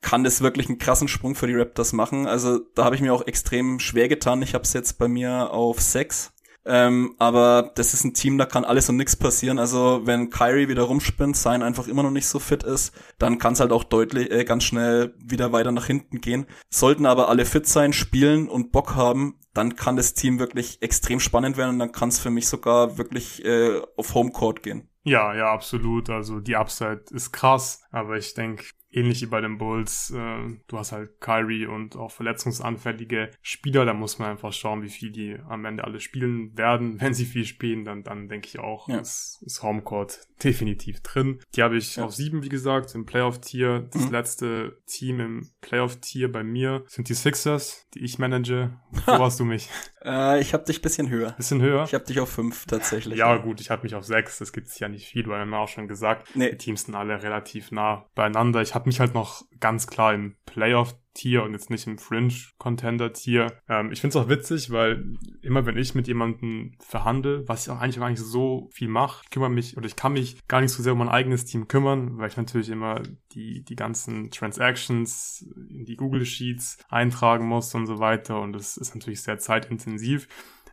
kann 0.00 0.24
das 0.24 0.42
wirklich 0.42 0.68
einen 0.68 0.78
krassen 0.78 1.08
Sprung 1.08 1.34
für 1.34 1.46
die 1.46 1.54
Raptors 1.56 1.92
machen. 1.92 2.26
Also 2.26 2.60
da 2.74 2.84
habe 2.84 2.94
ich 2.94 3.02
mir 3.02 3.12
auch 3.12 3.26
extrem 3.26 3.80
schwer 3.80 4.08
getan. 4.08 4.42
Ich 4.42 4.54
habe 4.54 4.64
es 4.64 4.72
jetzt 4.72 4.98
bei 4.98 5.08
mir 5.08 5.50
auf 5.50 5.80
sechs. 5.80 6.32
Ähm, 6.68 7.14
aber 7.18 7.72
das 7.74 7.94
ist 7.94 8.04
ein 8.04 8.12
Team, 8.12 8.36
da 8.36 8.44
kann 8.44 8.64
alles 8.64 8.88
und 8.88 8.96
nichts 8.96 9.16
passieren. 9.16 9.58
Also 9.58 10.02
wenn 10.04 10.28
Kyrie 10.28 10.68
wieder 10.68 10.82
rumspinnt, 10.82 11.36
sein 11.36 11.62
einfach 11.62 11.88
immer 11.88 12.02
noch 12.02 12.10
nicht 12.10 12.26
so 12.26 12.38
fit 12.38 12.62
ist, 12.62 12.94
dann 13.18 13.38
kann 13.38 13.54
es 13.54 13.60
halt 13.60 13.72
auch 13.72 13.84
deutlich 13.84 14.30
äh, 14.30 14.44
ganz 14.44 14.64
schnell 14.64 15.14
wieder 15.18 15.52
weiter 15.52 15.72
nach 15.72 15.86
hinten 15.86 16.20
gehen. 16.20 16.46
Sollten 16.68 17.06
aber 17.06 17.28
alle 17.30 17.46
fit 17.46 17.66
sein, 17.66 17.92
spielen 17.92 18.48
und 18.48 18.70
Bock 18.70 18.94
haben, 18.94 19.40
dann 19.54 19.76
kann 19.76 19.96
das 19.96 20.14
Team 20.14 20.38
wirklich 20.38 20.82
extrem 20.82 21.20
spannend 21.20 21.56
werden 21.56 21.70
und 21.70 21.78
dann 21.78 21.92
kann 21.92 22.10
es 22.10 22.18
für 22.18 22.30
mich 22.30 22.48
sogar 22.48 22.98
wirklich 22.98 23.44
äh, 23.44 23.80
auf 23.96 24.14
Homecourt 24.14 24.62
gehen. 24.62 24.88
Ja, 25.04 25.34
ja, 25.34 25.50
absolut. 25.50 26.10
Also 26.10 26.38
die 26.40 26.56
Upside 26.56 27.04
ist 27.10 27.32
krass, 27.32 27.82
aber 27.90 28.18
ich 28.18 28.34
denke, 28.34 28.64
ähnlich 28.90 29.22
wie 29.22 29.26
bei 29.26 29.40
den 29.40 29.58
Bulls, 29.58 30.10
äh, 30.10 30.56
du 30.66 30.78
hast 30.78 30.92
halt 30.92 31.20
Kyrie 31.20 31.66
und 31.66 31.96
auch 31.96 32.10
verletzungsanfällige 32.10 33.30
Spieler, 33.42 33.84
da 33.84 33.94
muss 33.94 34.18
man 34.18 34.30
einfach 34.30 34.52
schauen, 34.52 34.82
wie 34.82 34.88
viel 34.88 35.10
die 35.10 35.36
am 35.48 35.64
Ende 35.64 35.84
alle 35.84 36.00
spielen 36.00 36.56
werden. 36.56 37.00
Wenn 37.00 37.14
sie 37.14 37.26
viel 37.26 37.44
spielen, 37.44 37.84
dann, 37.84 38.02
dann 38.02 38.28
denke 38.28 38.48
ich 38.48 38.58
auch, 38.58 38.88
ja. 38.88 38.98
ist, 38.98 39.42
ist 39.44 39.62
Homecourt 39.62 40.20
definitiv 40.42 41.00
drin. 41.02 41.40
Die 41.54 41.62
habe 41.62 41.76
ich 41.76 41.96
ja. 41.96 42.04
auf 42.04 42.14
sieben, 42.14 42.42
wie 42.42 42.48
gesagt, 42.48 42.94
im 42.94 43.04
Playoff-Tier. 43.04 43.88
Das 43.92 44.06
mhm. 44.06 44.12
letzte 44.12 44.78
Team 44.86 45.20
im 45.20 45.50
Playoff-Tier 45.60 46.30
bei 46.30 46.44
mir 46.44 46.84
sind 46.86 47.08
die 47.08 47.14
Sixers, 47.14 47.86
die 47.94 48.04
ich 48.04 48.18
manage. 48.18 48.70
Wo 49.06 49.12
hast 49.18 49.40
du 49.40 49.44
mich? 49.44 49.68
Äh, 50.08 50.40
ich 50.40 50.54
habe 50.54 50.64
dich 50.64 50.80
bisschen 50.80 51.10
höher. 51.10 51.32
Bisschen 51.32 51.60
höher? 51.60 51.84
Ich 51.84 51.94
habe 51.94 52.04
dich 52.04 52.18
auf 52.18 52.30
fünf 52.30 52.64
tatsächlich. 52.66 53.18
Ja, 53.18 53.34
ja. 53.34 53.42
gut, 53.42 53.60
ich 53.60 53.70
habe 53.70 53.82
mich 53.82 53.94
auf 53.94 54.04
sechs. 54.04 54.38
Das 54.38 54.52
gibt 54.52 54.68
es 54.68 54.78
ja 54.78 54.88
nicht 54.88 55.06
viel, 55.06 55.26
weil 55.26 55.36
wir 55.36 55.40
haben 55.40 55.54
auch 55.54 55.68
schon 55.68 55.86
gesagt, 55.86 56.34
nee. 56.34 56.50
die 56.50 56.56
Teams 56.56 56.84
sind 56.84 56.94
alle 56.94 57.22
relativ 57.22 57.70
nah 57.70 58.06
beieinander. 58.14 58.62
Ich 58.62 58.74
habe 58.74 58.88
mich 58.88 59.00
halt 59.00 59.14
noch 59.14 59.42
ganz 59.60 59.86
klar 59.86 60.14
im 60.14 60.36
Playoff 60.46 60.96
Tier 61.18 61.42
und 61.42 61.52
jetzt 61.52 61.68
nicht 61.68 61.86
im 61.88 61.98
Fringe 61.98 62.32
Contender 62.58 63.12
Tier. 63.12 63.48
Ähm, 63.68 63.90
ich 63.90 64.00
finde 64.00 64.16
es 64.16 64.24
auch 64.24 64.28
witzig, 64.28 64.70
weil 64.70 65.14
immer 65.42 65.66
wenn 65.66 65.76
ich 65.76 65.96
mit 65.96 66.06
jemandem 66.06 66.72
verhandle, 66.78 67.46
was 67.48 67.66
ich 67.66 67.72
auch 67.72 67.80
eigentlich 67.80 67.98
gar 67.98 68.08
nicht 68.08 68.20
so 68.20 68.68
viel 68.72 68.86
mache, 68.86 69.24
kümmere 69.30 69.50
mich 69.50 69.76
oder 69.76 69.86
ich 69.86 69.96
kann 69.96 70.12
mich 70.12 70.46
gar 70.46 70.60
nicht 70.60 70.70
so 70.70 70.82
sehr 70.82 70.92
um 70.92 71.00
mein 71.00 71.08
eigenes 71.08 71.44
Team 71.44 71.66
kümmern, 71.66 72.18
weil 72.18 72.28
ich 72.28 72.36
natürlich 72.36 72.68
immer 72.68 73.02
die, 73.32 73.64
die 73.64 73.74
ganzen 73.74 74.30
Transactions 74.30 75.44
in 75.68 75.84
die 75.84 75.96
Google 75.96 76.24
Sheets 76.24 76.78
eintragen 76.88 77.46
muss 77.46 77.74
und 77.74 77.86
so 77.86 77.98
weiter 77.98 78.40
und 78.40 78.52
das 78.52 78.76
ist 78.76 78.94
natürlich 78.94 79.22
sehr 79.22 79.40
zeitintensiv. 79.40 80.28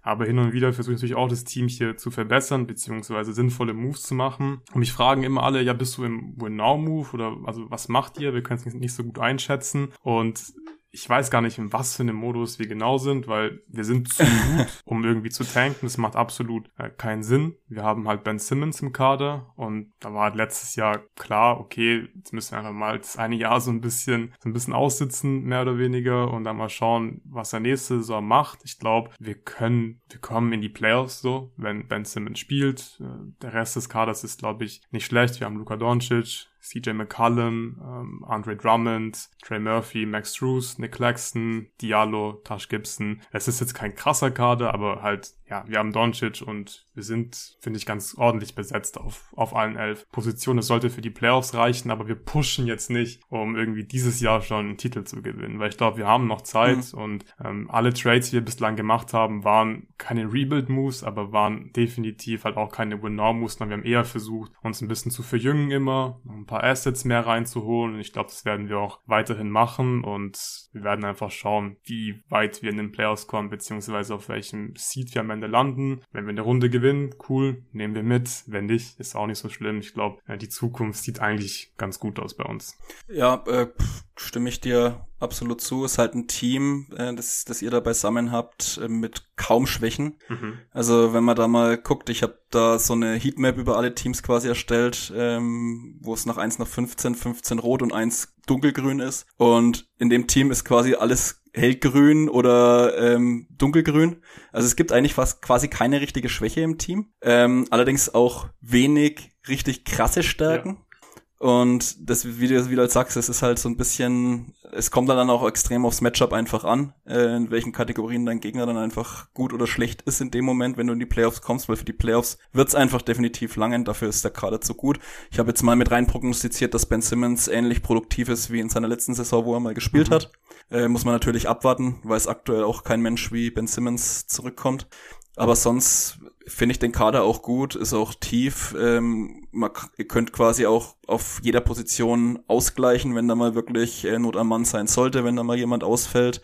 Aber 0.05 0.25
hin 0.25 0.37
und 0.37 0.53
wieder 0.53 0.71
versuche 0.71 0.93
ich 0.93 1.01
natürlich 1.01 1.15
auch 1.15 1.27
das 1.27 1.45
Team 1.45 1.67
hier 1.67 1.97
zu 1.97 2.11
verbessern, 2.11 2.67
beziehungsweise 2.67 3.33
sinnvolle 3.33 3.73
Moves 3.73 4.03
zu 4.03 4.13
machen. 4.13 4.61
Und 4.71 4.79
mich 4.79 4.93
fragen 4.93 5.23
immer 5.23 5.41
alle, 5.41 5.63
ja, 5.63 5.73
bist 5.73 5.97
du 5.97 6.03
im 6.03 6.39
Win-Now-Move 6.39 7.09
oder 7.11 7.35
also 7.45 7.65
was 7.71 7.87
macht 7.87 8.19
ihr? 8.19 8.35
Wir 8.35 8.43
können 8.43 8.61
es 8.63 8.71
nicht 8.71 8.93
so 8.93 9.03
gut 9.03 9.17
einschätzen. 9.17 9.89
Und 10.03 10.53
ich 10.95 11.09
weiß 11.09 11.29
gar 11.29 11.41
nicht, 11.41 11.57
in 11.57 11.73
was 11.73 11.97
für 11.97 12.03
einem 12.03 12.15
Modus 12.15 12.57
wir 12.57 12.67
genau 12.67 12.97
sind, 12.97 13.27
weil 13.27 13.61
wir 13.67 13.83
sind 13.83 14.13
zu 14.13 14.23
gut, 14.23 14.67
um 14.85 15.03
irgendwie 15.03 15.29
zu 15.29 15.43
tanken. 15.43 15.79
Das 15.81 15.97
macht 15.97 16.15
absolut 16.15 16.71
äh, 16.77 16.89
keinen 16.89 17.21
Sinn. 17.21 17.55
Wir 17.67 17.83
haben 17.83 18.07
halt 18.07 18.23
Ben 18.23 18.39
Simmons 18.39 18.81
im 18.81 18.93
Kader 18.93 19.51
und 19.57 19.91
da 19.99 20.13
war 20.13 20.23
halt 20.23 20.35
letztes 20.35 20.77
Jahr 20.77 20.99
klar, 21.15 21.59
okay, 21.59 22.07
jetzt 22.15 22.31
müssen 22.31 22.53
wir 22.53 22.59
einfach 22.59 22.71
mal 22.71 22.97
das 22.97 23.17
eine 23.17 23.35
Jahr 23.35 23.59
so 23.59 23.71
ein 23.71 23.81
bisschen, 23.81 24.33
so 24.39 24.47
ein 24.47 24.53
bisschen 24.53 24.73
aussitzen, 24.73 25.43
mehr 25.43 25.63
oder 25.63 25.77
weniger, 25.77 26.31
und 26.31 26.45
dann 26.45 26.55
mal 26.55 26.69
schauen, 26.69 27.21
was 27.25 27.51
er 27.51 27.59
nächste 27.59 27.97
Saison 27.97 28.25
macht. 28.25 28.59
Ich 28.63 28.79
glaube, 28.79 29.11
wir 29.19 29.35
können, 29.35 30.01
wir 30.09 30.21
kommen 30.21 30.53
in 30.53 30.61
die 30.61 30.69
Playoffs 30.69 31.19
so, 31.19 31.51
wenn 31.57 31.89
Ben 31.89 32.05
Simmons 32.05 32.39
spielt. 32.39 33.01
Äh, 33.01 33.33
der 33.41 33.53
Rest 33.53 33.75
des 33.75 33.89
Kaders 33.89 34.23
ist, 34.23 34.39
glaube 34.39 34.63
ich, 34.63 34.81
nicht 34.91 35.05
schlecht. 35.05 35.41
Wir 35.41 35.45
haben 35.45 35.57
Luka 35.57 35.75
Doncic, 35.75 36.47
CJ 36.65 36.93
McCullum, 36.93 37.79
ähm, 37.81 38.25
Andre 38.27 38.55
Drummond, 38.55 39.29
Trey 39.43 39.59
Murphy, 39.59 40.05
Max 40.05 40.33
Drews, 40.33 40.79
Nick 40.79 40.93
Claxton, 40.93 41.67
Diallo, 41.81 42.41
Tash 42.43 42.69
Gibson. 42.69 43.21
Es 43.31 43.47
ist 43.47 43.59
jetzt 43.59 43.75
kein 43.75 43.95
krasser 43.95 44.31
Kader, 44.31 44.73
aber 44.73 45.03
halt 45.03 45.33
ja, 45.47 45.63
wir 45.67 45.77
haben 45.77 45.91
Doncic 45.91 46.41
und 46.41 46.87
wir 46.93 47.03
sind, 47.03 47.57
finde 47.59 47.77
ich, 47.77 47.85
ganz 47.85 48.15
ordentlich 48.17 48.55
besetzt 48.55 48.99
auf, 48.99 49.31
auf 49.35 49.55
allen 49.55 49.75
elf 49.75 50.09
Positionen. 50.11 50.59
Es 50.59 50.67
sollte 50.67 50.89
für 50.89 51.01
die 51.01 51.09
Playoffs 51.09 51.53
reichen, 51.53 51.91
aber 51.91 52.07
wir 52.07 52.15
pushen 52.15 52.65
jetzt 52.65 52.89
nicht, 52.89 53.21
um 53.29 53.55
irgendwie 53.55 53.83
dieses 53.83 54.19
Jahr 54.21 54.41
schon 54.41 54.65
einen 54.65 54.77
Titel 54.77 55.03
zu 55.03 55.21
gewinnen, 55.21 55.59
weil 55.59 55.69
ich 55.69 55.77
glaube, 55.77 55.97
wir 55.97 56.07
haben 56.07 56.27
noch 56.27 56.41
Zeit 56.41 56.93
mhm. 56.93 56.99
und 56.99 57.25
ähm, 57.43 57.69
alle 57.69 57.93
Trades, 57.93 58.29
die 58.29 58.37
wir 58.37 58.45
bislang 58.45 58.75
gemacht 58.75 59.13
haben, 59.13 59.43
waren 59.43 59.87
keine 59.97 60.31
Rebuild-Moves, 60.31 61.03
aber 61.03 61.31
waren 61.31 61.71
definitiv 61.73 62.43
halt 62.43 62.57
auch 62.57 62.71
keine 62.71 63.01
Win-Now-Moves, 63.03 63.53
sondern 63.55 63.69
wir 63.69 63.77
haben 63.83 63.91
eher 63.91 64.05
versucht, 64.05 64.51
uns 64.63 64.81
ein 64.81 64.87
bisschen 64.87 65.11
zu 65.11 65.21
verjüngen 65.21 65.69
immer, 65.71 66.21
ein 66.27 66.45
paar 66.45 66.63
Assets 66.63 67.05
mehr 67.05 67.25
reinzuholen 67.25 67.95
und 67.95 67.99
ich 67.99 68.13
glaube, 68.13 68.29
das 68.29 68.45
werden 68.45 68.67
wir 68.67 68.79
auch 68.79 68.99
weiterhin 69.05 69.49
machen 69.49 70.03
und 70.03 70.69
wir 70.71 70.83
werden 70.83 71.05
einfach 71.05 71.31
schauen, 71.31 71.77
wie 71.83 72.23
weit 72.29 72.61
wir 72.63 72.71
in 72.71 72.77
den 72.77 72.91
Playoffs 72.91 73.27
kommen, 73.27 73.49
beziehungsweise 73.49 74.15
auf 74.15 74.29
welchem 74.29 74.73
Seed 74.75 75.13
wir 75.13 75.21
am 75.21 75.29
Ende 75.29 75.44
landen. 75.47 76.01
Wenn 76.11 76.25
wir 76.25 76.31
eine 76.31 76.41
Runde 76.41 76.69
gewinnen, 76.69 77.15
cool, 77.29 77.63
nehmen 77.71 77.95
wir 77.95 78.03
mit. 78.03 78.43
Wenn 78.47 78.65
nicht, 78.65 78.99
ist 78.99 79.15
auch 79.15 79.27
nicht 79.27 79.39
so 79.39 79.49
schlimm. 79.49 79.79
Ich 79.79 79.93
glaube, 79.93 80.19
die 80.37 80.49
Zukunft 80.49 81.03
sieht 81.03 81.19
eigentlich 81.19 81.73
ganz 81.77 81.99
gut 81.99 82.19
aus 82.19 82.35
bei 82.35 82.45
uns. 82.45 82.77
Ja, 83.07 83.43
äh, 83.47 83.67
stimme 84.15 84.49
ich 84.49 84.61
dir 84.61 85.05
absolut 85.19 85.61
zu. 85.61 85.85
Ist 85.85 85.97
halt 85.97 86.15
ein 86.15 86.27
Team, 86.27 86.87
äh, 86.95 87.13
das, 87.13 87.45
das 87.45 87.61
ihr 87.61 87.71
da 87.71 87.79
beisammen 87.79 88.31
habt, 88.31 88.79
äh, 88.83 88.87
mit 88.87 89.23
kaum 89.35 89.67
Schwächen. 89.67 90.15
Mhm. 90.29 90.59
Also 90.71 91.13
wenn 91.13 91.23
man 91.23 91.35
da 91.35 91.47
mal 91.47 91.77
guckt, 91.77 92.09
ich 92.09 92.23
habe 92.23 92.37
da 92.49 92.79
so 92.79 92.93
eine 92.93 93.15
Heatmap 93.15 93.57
über 93.57 93.77
alle 93.77 93.95
Teams 93.95 94.23
quasi 94.23 94.47
erstellt, 94.47 95.13
ähm, 95.15 95.97
wo 96.01 96.13
es 96.13 96.25
nach 96.25 96.37
1 96.37 96.59
nach 96.59 96.67
15, 96.67 97.15
15 97.15 97.59
rot 97.59 97.81
und 97.81 97.93
1 97.93 98.33
dunkelgrün 98.45 98.99
ist. 98.99 99.25
Und 99.37 99.87
in 99.97 100.09
dem 100.09 100.27
Team 100.27 100.51
ist 100.51 100.65
quasi 100.65 100.95
alles 100.95 101.41
hellgrün 101.55 102.29
oder 102.29 102.97
ähm, 102.97 103.47
dunkelgrün. 103.57 104.21
Also 104.51 104.67
es 104.67 104.75
gibt 104.75 104.91
eigentlich 104.91 105.13
fast 105.13 105.41
quasi 105.41 105.67
keine 105.67 106.01
richtige 106.01 106.29
Schwäche 106.29 106.61
im 106.61 106.77
Team. 106.77 107.13
Ähm, 107.21 107.65
allerdings 107.69 108.13
auch 108.13 108.47
wenig 108.61 109.31
richtig 109.47 109.85
krasse 109.85 110.23
Stärken. 110.23 110.69
Ja. 110.69 110.94
Und 111.37 112.09
das, 112.09 112.39
wie 112.39 112.47
du, 112.47 112.69
wie 112.69 112.75
du 112.75 112.81
halt 112.81 112.91
sagst, 112.91 113.17
es 113.17 113.27
ist 113.27 113.41
halt 113.41 113.59
so 113.59 113.67
ein 113.67 113.75
bisschen, 113.75 114.53
es 114.71 114.89
kommt 114.89 115.09
dann 115.09 115.29
auch 115.29 115.45
extrem 115.45 115.85
aufs 115.85 115.99
Matchup 115.99 116.31
einfach 116.31 116.63
an, 116.63 116.93
äh, 117.05 117.35
in 117.35 117.51
welchen 117.51 117.73
Kategorien 117.73 118.25
dein 118.25 118.39
Gegner 118.39 118.65
dann 118.65 118.77
einfach 118.77 119.33
gut 119.33 119.51
oder 119.51 119.67
schlecht 119.67 120.01
ist 120.03 120.21
in 120.21 120.31
dem 120.31 120.45
Moment, 120.45 120.77
wenn 120.77 120.87
du 120.87 120.93
in 120.93 120.99
die 120.99 121.05
Playoffs 121.05 121.41
kommst, 121.41 121.67
weil 121.67 121.75
für 121.75 121.85
die 121.85 121.93
Playoffs 121.93 122.37
wird's 122.53 122.73
einfach 122.73 123.01
definitiv 123.01 123.57
langen, 123.57 123.83
dafür 123.83 124.07
ist 124.07 124.23
der 124.23 124.31
Kader 124.31 124.61
zu 124.61 124.75
gut. 124.75 124.99
Ich 125.29 125.37
habe 125.37 125.49
jetzt 125.49 125.61
mal 125.61 125.75
mit 125.75 125.91
rein 125.91 126.07
prognostiziert, 126.07 126.73
dass 126.73 126.85
Ben 126.85 127.01
Simmons 127.01 127.49
ähnlich 127.49 127.83
produktiv 127.83 128.29
ist 128.29 128.49
wie 128.49 128.61
in 128.61 128.69
seiner 128.69 128.87
letzten 128.87 129.13
Saison, 129.13 129.43
wo 129.43 129.55
er 129.55 129.59
mal 129.59 129.73
gespielt 129.73 130.09
mhm. 130.09 130.13
hat. 130.13 130.31
Äh, 130.71 130.87
muss 130.87 131.03
man 131.03 131.13
natürlich 131.13 131.49
abwarten, 131.49 131.99
weil 132.03 132.17
es 132.17 132.27
aktuell 132.27 132.63
auch 132.63 132.83
kein 132.83 133.01
Mensch 133.01 133.33
wie 133.33 133.51
Ben 133.51 133.67
Simmons 133.67 134.25
zurückkommt. 134.27 134.87
Aber 135.35 135.55
sonst 135.57 136.19
finde 136.47 136.73
ich 136.73 136.79
den 136.79 136.91
Kader 136.91 137.23
auch 137.23 137.41
gut, 137.41 137.75
ist 137.75 137.93
auch 137.93 138.13
tief. 138.13 138.75
Ähm, 138.79 139.47
man, 139.51 139.71
ihr 139.97 140.07
könnt 140.07 140.33
quasi 140.33 140.65
auch 140.65 140.95
auf 141.07 141.39
jeder 141.43 141.61
Position 141.61 142.39
ausgleichen, 142.47 143.15
wenn 143.15 143.27
da 143.27 143.35
mal 143.35 143.55
wirklich 143.55 144.05
äh, 144.05 144.19
Not 144.19 144.37
am 144.37 144.49
Mann 144.49 144.65
sein 144.65 144.87
sollte, 144.87 145.23
wenn 145.23 145.35
da 145.35 145.43
mal 145.43 145.57
jemand 145.57 145.83
ausfällt. 145.83 146.41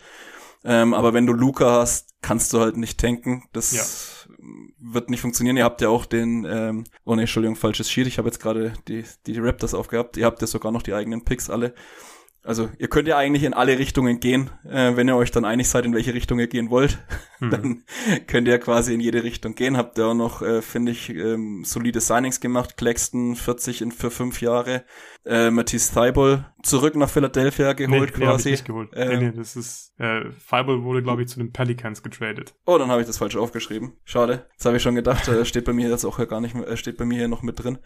Ähm, 0.64 0.94
aber 0.94 1.12
wenn 1.12 1.26
du 1.26 1.32
Luca 1.32 1.80
hast, 1.80 2.14
kannst 2.22 2.52
du 2.52 2.60
halt 2.60 2.76
nicht 2.76 3.00
tanken. 3.00 3.44
Das 3.52 3.72
ja. 3.72 4.36
wird 4.78 5.10
nicht 5.10 5.20
funktionieren. 5.20 5.56
Ihr 5.56 5.64
habt 5.64 5.80
ja 5.80 5.88
auch 5.88 6.06
den, 6.06 6.44
ähm, 6.48 6.84
oh 7.04 7.14
ne, 7.14 7.22
Entschuldigung, 7.22 7.56
falsches 7.56 7.90
Sheet. 7.90 8.06
Ich 8.06 8.18
habe 8.18 8.28
jetzt 8.28 8.40
gerade 8.40 8.72
die, 8.88 9.04
die 9.26 9.38
Raptors 9.38 9.74
aufgehabt. 9.74 10.16
Ihr 10.16 10.26
habt 10.26 10.40
ja 10.40 10.46
sogar 10.46 10.70
noch 10.70 10.82
die 10.82 10.94
eigenen 10.94 11.24
Picks 11.24 11.50
alle. 11.50 11.74
Also 12.44 12.70
ihr 12.78 12.88
könnt 12.88 13.06
ja 13.06 13.16
eigentlich 13.16 13.44
in 13.44 13.54
alle 13.54 13.78
Richtungen 13.78 14.18
gehen, 14.18 14.50
äh, 14.68 14.96
wenn 14.96 15.08
ihr 15.08 15.16
euch 15.16 15.30
dann 15.30 15.44
einig 15.44 15.68
seid, 15.68 15.84
in 15.84 15.94
welche 15.94 16.12
Richtung 16.12 16.40
ihr 16.40 16.48
gehen 16.48 16.70
wollt. 16.70 16.98
Mhm. 17.42 17.50
Dann 17.50 17.82
könnt 18.28 18.46
ihr 18.46 18.56
quasi 18.60 18.94
in 18.94 19.00
jede 19.00 19.24
Richtung 19.24 19.56
gehen. 19.56 19.76
Habt 19.76 19.98
ihr 19.98 20.06
auch 20.06 20.14
noch, 20.14 20.42
äh, 20.42 20.62
finde 20.62 20.92
ich, 20.92 21.10
ähm, 21.10 21.64
solide 21.64 22.00
Signings 22.00 22.38
gemacht. 22.38 22.76
Claxton 22.76 23.34
40 23.34 23.82
in, 23.82 23.90
für 23.90 24.12
fünf 24.12 24.40
Jahre. 24.40 24.84
Äh, 25.26 25.50
Matisse 25.50 25.92
Thibault 25.92 26.44
zurück 26.62 26.96
nach 26.96 27.10
Philadelphia 27.10 27.72
geholt 27.72 28.16
nee, 28.18 28.24
quasi. 28.24 28.48
Nee, 28.48 28.52
nicht 28.52 28.64
geholt. 28.64 28.90
Ähm, 28.94 29.08
nee, 29.08 29.24
nee, 29.26 29.32
das 29.36 29.56
ist, 29.56 29.92
äh, 29.98 30.22
Thibault 30.48 30.82
wurde, 30.82 31.02
glaube 31.02 31.22
ich, 31.22 31.28
zu 31.28 31.38
den 31.38 31.52
Pelicans 31.52 32.02
getradet. 32.02 32.54
Oh, 32.66 32.78
dann 32.78 32.90
habe 32.90 33.00
ich 33.00 33.06
das 33.06 33.18
falsch 33.18 33.36
aufgeschrieben. 33.36 33.92
Schade. 34.04 34.46
Das 34.56 34.66
habe 34.66 34.76
ich 34.76 34.82
schon 34.82 34.94
gedacht. 34.94 35.28
äh, 35.28 35.44
steht 35.44 35.64
bei 35.64 35.72
mir 35.72 35.88
jetzt 35.88 36.04
auch 36.04 36.18
gar 36.28 36.40
nicht 36.40 36.54
mehr, 36.54 36.66
äh, 36.66 36.76
steht 36.76 36.96
bei 36.96 37.04
mir 37.04 37.18
hier 37.18 37.28
noch 37.28 37.42
mit 37.42 37.62
drin. 37.62 37.78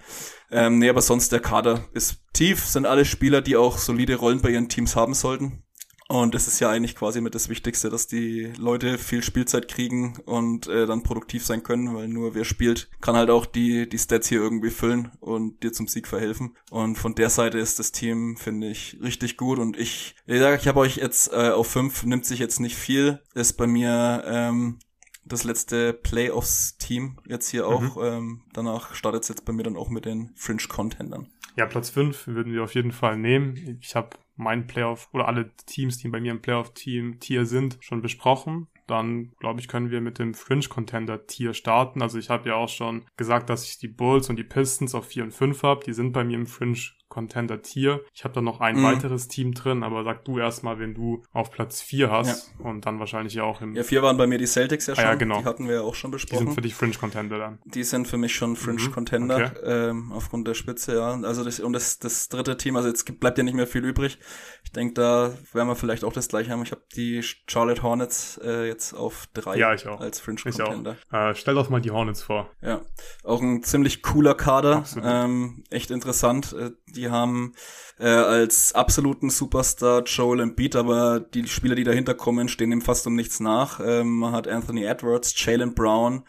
Ähm, 0.51 0.79
nee, 0.79 0.89
aber 0.89 1.03
sonst 1.03 1.33
der 1.33 1.41
Kader 1.41 1.85
ist 1.93 2.25
tief, 2.33 2.65
sind 2.65 2.87
alle 2.87 3.05
Spieler, 3.05 3.43
die 3.43 3.57
auch 3.57 3.79
solide 3.79 4.17
Rollen 4.17 4.41
bei 4.41 4.51
ihren 4.51 4.69
Teams 4.69 4.97
haben 4.97 5.15
sollten. 5.15 5.63
Und 6.09 6.35
das 6.35 6.47
ist 6.47 6.61
ja 6.61 6.71
eigentlich 6.71 6.95
quasi 6.95 7.21
mit 7.21 7.35
das 7.35 7.49
Wichtigste, 7.49 7.91
dass 7.91 8.07
die 8.07 8.53
Leute 8.59 8.97
viel 8.97 9.25
Spielzeit 9.25 9.67
kriegen 9.67 10.19
und 10.25 10.69
äh, 10.69 10.87
dann 10.87 11.03
produktiv 11.03 11.45
sein 11.45 11.65
können, 11.65 11.95
weil 11.95 12.07
nur 12.07 12.35
wer 12.35 12.45
spielt, 12.45 12.89
kann 13.01 13.17
halt 13.17 13.29
auch 13.29 13.45
die, 13.45 13.89
die 13.89 13.99
Stats 13.99 14.29
hier 14.29 14.41
irgendwie 14.41 14.71
füllen 14.71 15.11
und 15.19 15.63
dir 15.65 15.73
zum 15.73 15.89
Sieg 15.89 16.07
verhelfen. 16.07 16.57
Und 16.71 16.97
von 16.97 17.17
der 17.17 17.29
Seite 17.29 17.59
ist 17.59 17.81
das 17.81 17.91
Team, 17.91 18.37
finde 18.37 18.69
ich, 18.69 18.99
richtig 19.03 19.37
gut. 19.37 19.59
Und 19.59 19.77
ich, 19.77 20.15
ich 20.27 20.39
sage, 20.39 20.57
ich 20.61 20.69
habe 20.69 20.79
euch 20.79 20.97
jetzt 20.97 21.33
äh, 21.33 21.51
auf 21.51 21.67
fünf, 21.67 22.05
nimmt 22.05 22.25
sich 22.25 22.39
jetzt 22.39 22.61
nicht 22.61 22.77
viel, 22.77 23.21
ist 23.35 23.55
bei 23.55 23.67
mir 23.67 24.23
ähm, 24.27 24.79
das 25.25 25.43
letzte 25.43 25.93
Playoffs-Team 25.93 27.19
jetzt 27.27 27.49
hier 27.49 27.67
auch. 27.67 27.97
Mhm. 27.97 28.03
Ähm, 28.03 28.43
danach 28.53 28.95
startet 28.95 29.25
es 29.25 29.29
jetzt 29.29 29.45
bei 29.45 29.53
mir 29.53 29.65
dann 29.65 29.77
auch 29.77 29.89
mit 29.89 30.05
den 30.05 30.31
Fringe-Contendern. 30.37 31.27
Ja, 31.57 31.67
Platz 31.67 31.91
fünf 31.91 32.29
würden 32.29 32.53
wir 32.53 32.63
auf 32.63 32.75
jeden 32.75 32.93
Fall 32.93 33.17
nehmen. 33.17 33.79
Ich 33.81 33.97
habe 33.97 34.11
mein 34.37 34.67
Playoff 34.67 35.09
oder 35.13 35.29
alle 35.29 35.55
Teams, 35.67 35.99
die 35.99 36.09
bei 36.09 36.21
mir 36.21 36.33
im 36.33 36.43
Playoff-Team-Tier 36.43 37.47
sind, 37.47 37.79
schon 37.81 38.03
besprochen 38.03 38.69
dann 38.87 39.33
glaube 39.39 39.61
ich, 39.61 39.69
können 39.69 39.91
wir 39.91 40.01
mit 40.01 40.19
dem 40.19 40.35
Fringe 40.35 40.69
Contender 40.69 41.27
Tier 41.27 41.55
starten. 41.55 42.03
Also 42.03 42.19
ich 42.19 42.31
habe 42.31 42.49
ja 42.49 42.55
auch 42.55 42.69
schon 42.69 43.05
gesagt, 43.17 43.51
dass 43.51 43.65
ich 43.65 43.79
die 43.79 43.89
Bulls 43.89 44.31
und 44.31 44.37
die 44.37 44.45
Pistons 44.45 44.95
auf 44.95 45.07
4 45.07 45.25
und 45.25 45.33
5 45.33 45.63
habe. 45.63 45.85
Die 45.85 45.93
sind 45.93 46.13
bei 46.13 46.25
mir 46.25 46.37
im 46.37 46.47
Fringe 46.47 46.79
Contender 47.09 47.63
Tier. 47.63 48.01
Ich 48.13 48.25
habe 48.25 48.35
da 48.35 48.41
noch 48.41 48.61
ein 48.61 48.77
mhm. 48.77 48.85
weiteres 48.85 49.29
Team 49.29 49.55
drin, 49.55 49.83
aber 49.83 50.05
sag 50.05 50.25
du 50.25 50.39
erstmal, 50.39 50.79
wenn 50.79 50.95
du 50.95 51.23
auf 51.33 51.51
Platz 51.51 51.81
4 51.81 52.11
hast 52.11 52.53
ja. 52.59 52.65
und 52.65 52.85
dann 52.85 52.99
wahrscheinlich 52.99 53.35
ja 53.35 53.45
auch 53.45 53.61
im. 53.61 53.75
Ja, 53.75 53.85
4 53.85 54.03
waren 54.03 54.17
bei 54.17 54.27
mir 54.27 54.39
die 54.39 54.47
Celtics 54.47 54.87
ja 54.87 54.97
schon. 54.97 55.05
Ah, 55.05 55.09
ja, 55.09 55.15
genau. 55.15 55.39
Die 55.41 55.45
hatten 55.45 55.69
wir 55.69 55.77
ja 55.77 55.81
auch 55.83 55.95
schon 55.95 56.11
besprochen. 56.11 56.41
Die 56.41 56.45
sind 56.47 56.55
für 56.55 56.63
dich 56.63 56.75
Fringe 56.75 56.95
Contender 56.95 57.39
dann. 57.39 57.59
Die 57.65 57.85
sind 57.85 58.09
für 58.09 58.17
mich 58.19 58.35
schon 58.35 58.57
Fringe 58.57 58.83
mhm. 58.83 58.93
Contender, 58.93 59.37
okay. 59.37 59.89
ähm, 59.91 60.13
aufgrund 60.13 60.49
der 60.49 60.55
Spitze, 60.55 60.97
ja. 60.97 61.21
Also 61.23 61.45
das, 61.45 61.61
und 61.61 61.73
das, 61.73 61.99
das 61.99 62.29
dritte 62.29 62.57
Team, 62.57 62.77
also 62.77 62.89
jetzt 62.89 63.21
bleibt 63.21 63.39
ja 63.39 63.45
nicht 63.45 63.55
mehr 63.55 63.67
viel 63.67 63.85
übrig. 63.85 64.19
Ich 64.65 64.73
denke, 64.73 64.95
da 64.95 65.33
werden 65.53 65.69
wir 65.69 65.77
vielleicht 65.77 66.05
auch 66.05 66.13
das 66.13 66.29
gleiche 66.29 66.51
haben. 66.51 66.63
Ich 66.63 66.73
habe 66.73 66.83
die 66.97 67.23
Charlotte 67.23 67.83
Hornets 67.83 68.41
äh, 68.43 68.67
jetzt 68.67 68.95
auf 68.95 69.29
drei 69.33 69.57
ja, 69.57 69.75
ich 69.75 69.87
auch. 69.87 70.01
als 70.01 70.19
Fringe 70.21 70.41
Contender. 70.43 70.97
Äh, 71.13 71.35
stell 71.35 71.55
doch 71.55 71.71
mal 71.71 71.81
die 71.81 71.91
Hornets 71.91 72.23
vor. 72.23 72.51
Ja, 72.61 72.83
auch 73.23 73.41
ein 73.41 73.63
ziemlich 73.63 74.03
cooler 74.03 74.35
Kader, 74.35 74.85
ähm, 75.03 75.65
echt 75.71 75.91
interessant. 75.91 76.53
Äh, 76.53 76.73
die 76.97 77.11
haben 77.11 77.53
äh, 77.99 78.07
als 78.09 78.75
absoluten 78.75 79.31
Superstar 79.31 80.03
Joel 80.05 80.41
Embiid, 80.41 80.77
aber 80.77 81.21
die 81.21 81.47
Spieler, 81.47 81.75
die 81.75 81.85
dahinter 81.85 82.15
kommen, 82.15 82.49
stehen 82.49 82.73
ihm 82.73 82.83
fast 82.83 83.07
um 83.07 83.15
nichts 83.15 83.41
nach. 83.41 83.81
Ähm, 83.85 84.19
man 84.19 84.33
hat 84.33 84.49
Anthony 84.49 84.85
Edwards, 84.85 85.35
Jalen 85.37 85.75
Brown, 85.75 86.25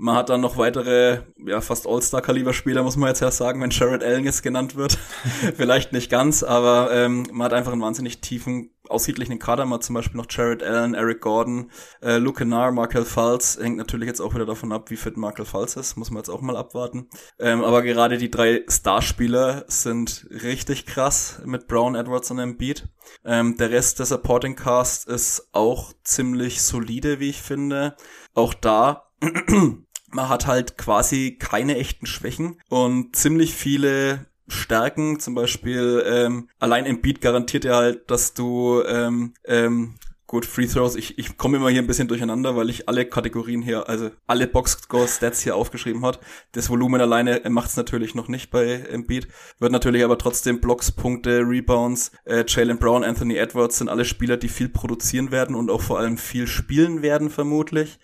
man 0.00 0.16
hat 0.16 0.30
dann 0.30 0.40
noch 0.40 0.56
weitere, 0.56 1.20
ja, 1.44 1.60
fast 1.60 1.86
All-Star-Kaliber-Spieler, 1.86 2.82
muss 2.82 2.96
man 2.96 3.10
jetzt 3.10 3.20
ja 3.20 3.30
sagen, 3.30 3.60
wenn 3.60 3.68
Jared 3.68 4.02
Allen 4.02 4.24
jetzt 4.24 4.42
genannt 4.42 4.74
wird. 4.74 4.98
Vielleicht 5.56 5.92
nicht 5.92 6.10
ganz, 6.10 6.42
aber 6.42 6.90
ähm, 6.90 7.26
man 7.32 7.44
hat 7.44 7.52
einfach 7.52 7.72
einen 7.72 7.82
wahnsinnig 7.82 8.22
tiefen, 8.22 8.70
aussiedlichen 8.88 9.38
Kader. 9.38 9.66
Man 9.66 9.74
hat 9.74 9.84
zum 9.84 9.94
Beispiel 9.94 10.16
noch 10.16 10.26
Jared 10.28 10.62
Allen, 10.62 10.94
Eric 10.94 11.20
Gordon, 11.20 11.70
äh, 12.00 12.16
Luke 12.16 12.38
Kennard, 12.38 12.72
Markel 12.72 13.04
Falls. 13.04 13.58
Hängt 13.60 13.76
natürlich 13.76 14.08
jetzt 14.08 14.20
auch 14.20 14.34
wieder 14.34 14.46
davon 14.46 14.72
ab, 14.72 14.90
wie 14.90 14.96
fit 14.96 15.18
Markel 15.18 15.44
Falls 15.44 15.76
ist. 15.76 15.96
Muss 15.96 16.10
man 16.10 16.20
jetzt 16.20 16.30
auch 16.30 16.40
mal 16.40 16.56
abwarten. 16.56 17.10
Ähm, 17.38 17.62
aber 17.62 17.82
gerade 17.82 18.16
die 18.16 18.30
drei 18.30 18.64
Starspieler 18.68 19.66
sind 19.68 20.26
richtig 20.30 20.86
krass 20.86 21.42
mit 21.44 21.68
Brown, 21.68 21.94
Edwards 21.94 22.30
und 22.30 22.38
Embiid. 22.38 22.88
Ähm, 23.22 23.58
der 23.58 23.70
Rest 23.70 23.98
der 23.98 24.06
Supporting 24.06 24.56
Cast 24.56 25.06
ist 25.08 25.50
auch 25.52 25.92
ziemlich 26.04 26.62
solide, 26.62 27.20
wie 27.20 27.28
ich 27.28 27.42
finde. 27.42 27.96
Auch 28.34 28.54
da 28.54 29.10
man 30.10 30.28
hat 30.28 30.46
halt 30.46 30.78
quasi 30.78 31.36
keine 31.38 31.76
echten 31.76 32.06
Schwächen 32.06 32.60
und 32.68 33.16
ziemlich 33.16 33.54
viele 33.54 34.26
Stärken, 34.48 35.20
zum 35.20 35.34
Beispiel 35.34 36.02
ähm, 36.06 36.48
allein 36.58 36.86
im 36.86 37.00
Beat 37.00 37.20
garantiert 37.20 37.64
er 37.64 37.76
halt, 37.76 38.10
dass 38.10 38.34
du 38.34 38.82
ähm, 38.84 39.34
ähm, 39.44 39.94
gut 40.30 40.46
Free 40.46 40.66
Throws. 40.66 40.94
Ich, 40.94 41.18
ich 41.18 41.36
komme 41.36 41.56
immer 41.56 41.70
hier 41.70 41.82
ein 41.82 41.88
bisschen 41.88 42.06
durcheinander, 42.06 42.54
weil 42.54 42.70
ich 42.70 42.88
alle 42.88 43.04
Kategorien 43.04 43.62
hier, 43.62 43.88
also 43.88 44.10
alle 44.28 44.46
Boxscore 44.46 45.08
Stats 45.08 45.40
hier 45.40 45.56
aufgeschrieben 45.56 46.04
hat. 46.06 46.20
Das 46.52 46.70
Volumen 46.70 47.00
alleine 47.00 47.42
macht 47.48 47.70
es 47.70 47.76
natürlich 47.76 48.14
noch 48.14 48.28
nicht 48.28 48.50
bei 48.50 48.74
Embiid, 48.74 49.26
wird 49.58 49.72
natürlich 49.72 50.04
aber 50.04 50.18
trotzdem 50.18 50.60
Blocks, 50.60 50.92
Punkte, 50.92 51.40
Rebounds. 51.40 52.12
Äh, 52.24 52.44
Jalen 52.46 52.78
Brown, 52.78 53.02
Anthony 53.02 53.36
Edwards 53.36 53.78
sind 53.78 53.88
alle 53.88 54.04
Spieler, 54.04 54.36
die 54.36 54.48
viel 54.48 54.68
produzieren 54.68 55.32
werden 55.32 55.56
und 55.56 55.68
auch 55.68 55.82
vor 55.82 55.98
allem 55.98 56.16
viel 56.16 56.46
spielen 56.46 57.02
werden 57.02 57.28
vermutlich. 57.28 57.98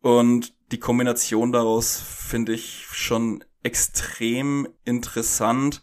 Und 0.00 0.53
die 0.72 0.78
Kombination 0.78 1.52
daraus 1.52 2.00
finde 2.00 2.52
ich 2.52 2.86
schon 2.92 3.44
extrem 3.62 4.68
interessant. 4.84 5.82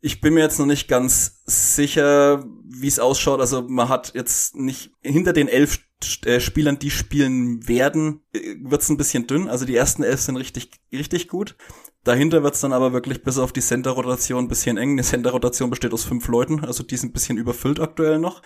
Ich 0.00 0.20
bin 0.20 0.34
mir 0.34 0.40
jetzt 0.40 0.58
noch 0.58 0.66
nicht 0.66 0.88
ganz 0.88 1.42
sicher, 1.46 2.44
wie 2.64 2.88
es 2.88 2.98
ausschaut. 2.98 3.40
Also 3.40 3.62
man 3.62 3.88
hat 3.88 4.12
jetzt 4.14 4.54
nicht 4.54 4.92
hinter 5.02 5.32
den 5.32 5.48
elf 5.48 5.78
äh, 6.26 6.40
Spielern, 6.40 6.78
die 6.78 6.90
spielen 6.90 7.66
werden, 7.66 8.20
äh, 8.34 8.56
wird's 8.60 8.90
ein 8.90 8.98
bisschen 8.98 9.26
dünn. 9.26 9.48
Also 9.48 9.64
die 9.64 9.76
ersten 9.76 10.02
elf 10.02 10.20
sind 10.20 10.36
richtig, 10.36 10.70
richtig 10.92 11.28
gut. 11.28 11.56
Dahinter 12.02 12.42
wird's 12.42 12.60
dann 12.60 12.74
aber 12.74 12.92
wirklich 12.92 13.22
bis 13.22 13.38
auf 13.38 13.52
die 13.52 13.62
Center-Rotation 13.62 14.44
ein 14.44 14.48
bisschen 14.48 14.76
eng. 14.76 14.92
Eine 14.92 15.02
Center-Rotation 15.02 15.70
besteht 15.70 15.94
aus 15.94 16.04
fünf 16.04 16.28
Leuten, 16.28 16.62
also 16.64 16.82
die 16.82 16.96
sind 16.98 17.10
ein 17.10 17.12
bisschen 17.14 17.38
überfüllt 17.38 17.80
aktuell 17.80 18.18
noch. 18.18 18.42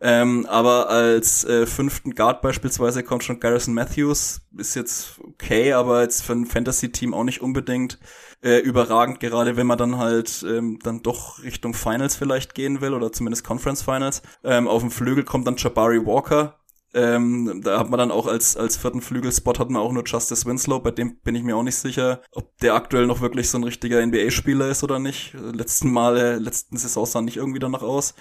Ähm, 0.00 0.46
aber 0.46 0.88
als 0.90 1.44
äh, 1.44 1.66
fünften 1.66 2.14
Guard 2.14 2.40
beispielsweise 2.40 3.02
kommt 3.02 3.24
schon 3.24 3.40
Garrison 3.40 3.74
Matthews. 3.74 4.40
Ist 4.56 4.76
jetzt 4.76 5.18
okay, 5.22 5.72
aber 5.72 6.02
jetzt 6.02 6.22
für 6.22 6.34
ein 6.34 6.46
Fantasy-Team 6.46 7.14
auch 7.14 7.24
nicht 7.24 7.40
unbedingt 7.40 7.98
äh, 8.42 8.58
überragend, 8.58 9.18
gerade 9.18 9.56
wenn 9.56 9.66
man 9.66 9.78
dann 9.78 9.98
halt 9.98 10.44
ähm, 10.48 10.78
dann 10.82 11.02
doch 11.02 11.42
Richtung 11.42 11.74
Finals 11.74 12.14
vielleicht 12.14 12.54
gehen 12.54 12.80
will 12.80 12.94
oder 12.94 13.10
zumindest 13.12 13.44
Conference 13.44 13.82
Finals. 13.82 14.22
Ähm, 14.44 14.68
auf 14.68 14.82
dem 14.82 14.92
Flügel 14.92 15.24
kommt 15.24 15.46
dann 15.46 15.56
Jabari 15.56 16.04
Walker. 16.06 16.57
Ähm, 16.94 17.60
da 17.62 17.78
hat 17.78 17.90
man 17.90 17.98
dann 17.98 18.10
auch 18.10 18.26
als, 18.26 18.56
als 18.56 18.78
vierten 18.78 19.02
Flügelspot 19.02 19.58
hat 19.58 19.68
man 19.68 19.82
auch 19.82 19.92
nur 19.92 20.04
Justice 20.06 20.46
Winslow, 20.46 20.80
bei 20.80 20.90
dem 20.90 21.18
bin 21.18 21.34
ich 21.34 21.42
mir 21.42 21.54
auch 21.54 21.62
nicht 21.62 21.76
sicher, 21.76 22.22
ob 22.32 22.56
der 22.58 22.74
aktuell 22.74 23.06
noch 23.06 23.20
wirklich 23.20 23.50
so 23.50 23.58
ein 23.58 23.64
richtiger 23.64 24.04
NBA-Spieler 24.04 24.68
ist 24.68 24.82
oder 24.82 24.98
nicht. 24.98 25.34
Letzten 25.34 25.92
Male, 25.92 26.38
letzten 26.38 26.78
Saison 26.78 27.04
sah 27.04 27.20
nicht 27.20 27.36
irgendwie 27.36 27.58
danach 27.58 27.82
aus. 27.82 28.14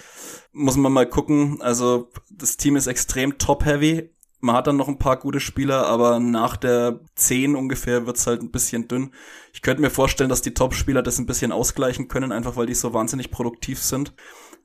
Muss 0.52 0.76
man 0.76 0.92
mal 0.92 1.08
gucken. 1.08 1.62
Also, 1.62 2.10
das 2.30 2.58
Team 2.58 2.76
ist 2.76 2.88
extrem 2.88 3.38
top-heavy. 3.38 4.14
Man 4.40 4.56
hat 4.56 4.68
dann 4.68 4.78
noch 4.78 4.88
ein 4.88 5.00
paar 5.00 5.18
gute 5.18 5.40
Spieler, 5.40 5.88
aber 5.88 6.20
nach 6.20 6.58
der 6.58 7.00
10 7.16 7.56
ungefähr 7.56 8.06
wird's 8.06 8.28
halt 8.28 8.42
ein 8.42 8.52
bisschen 8.52 8.88
dünn. 8.88 9.14
Ich 9.54 9.62
könnte 9.62 9.82
mir 9.82 9.90
vorstellen, 9.90 10.30
dass 10.30 10.44
die 10.44 10.54
Top-Spieler 10.54 11.02
das 11.02 11.18
ein 11.18 11.26
bisschen 11.26 11.52
ausgleichen 11.52 12.08
können, 12.08 12.32
einfach 12.32 12.56
weil 12.56 12.68
die 12.68 12.76
so 12.76 12.94
wahnsinnig 12.94 13.32
produktiv 13.32 13.82
sind 13.82 14.14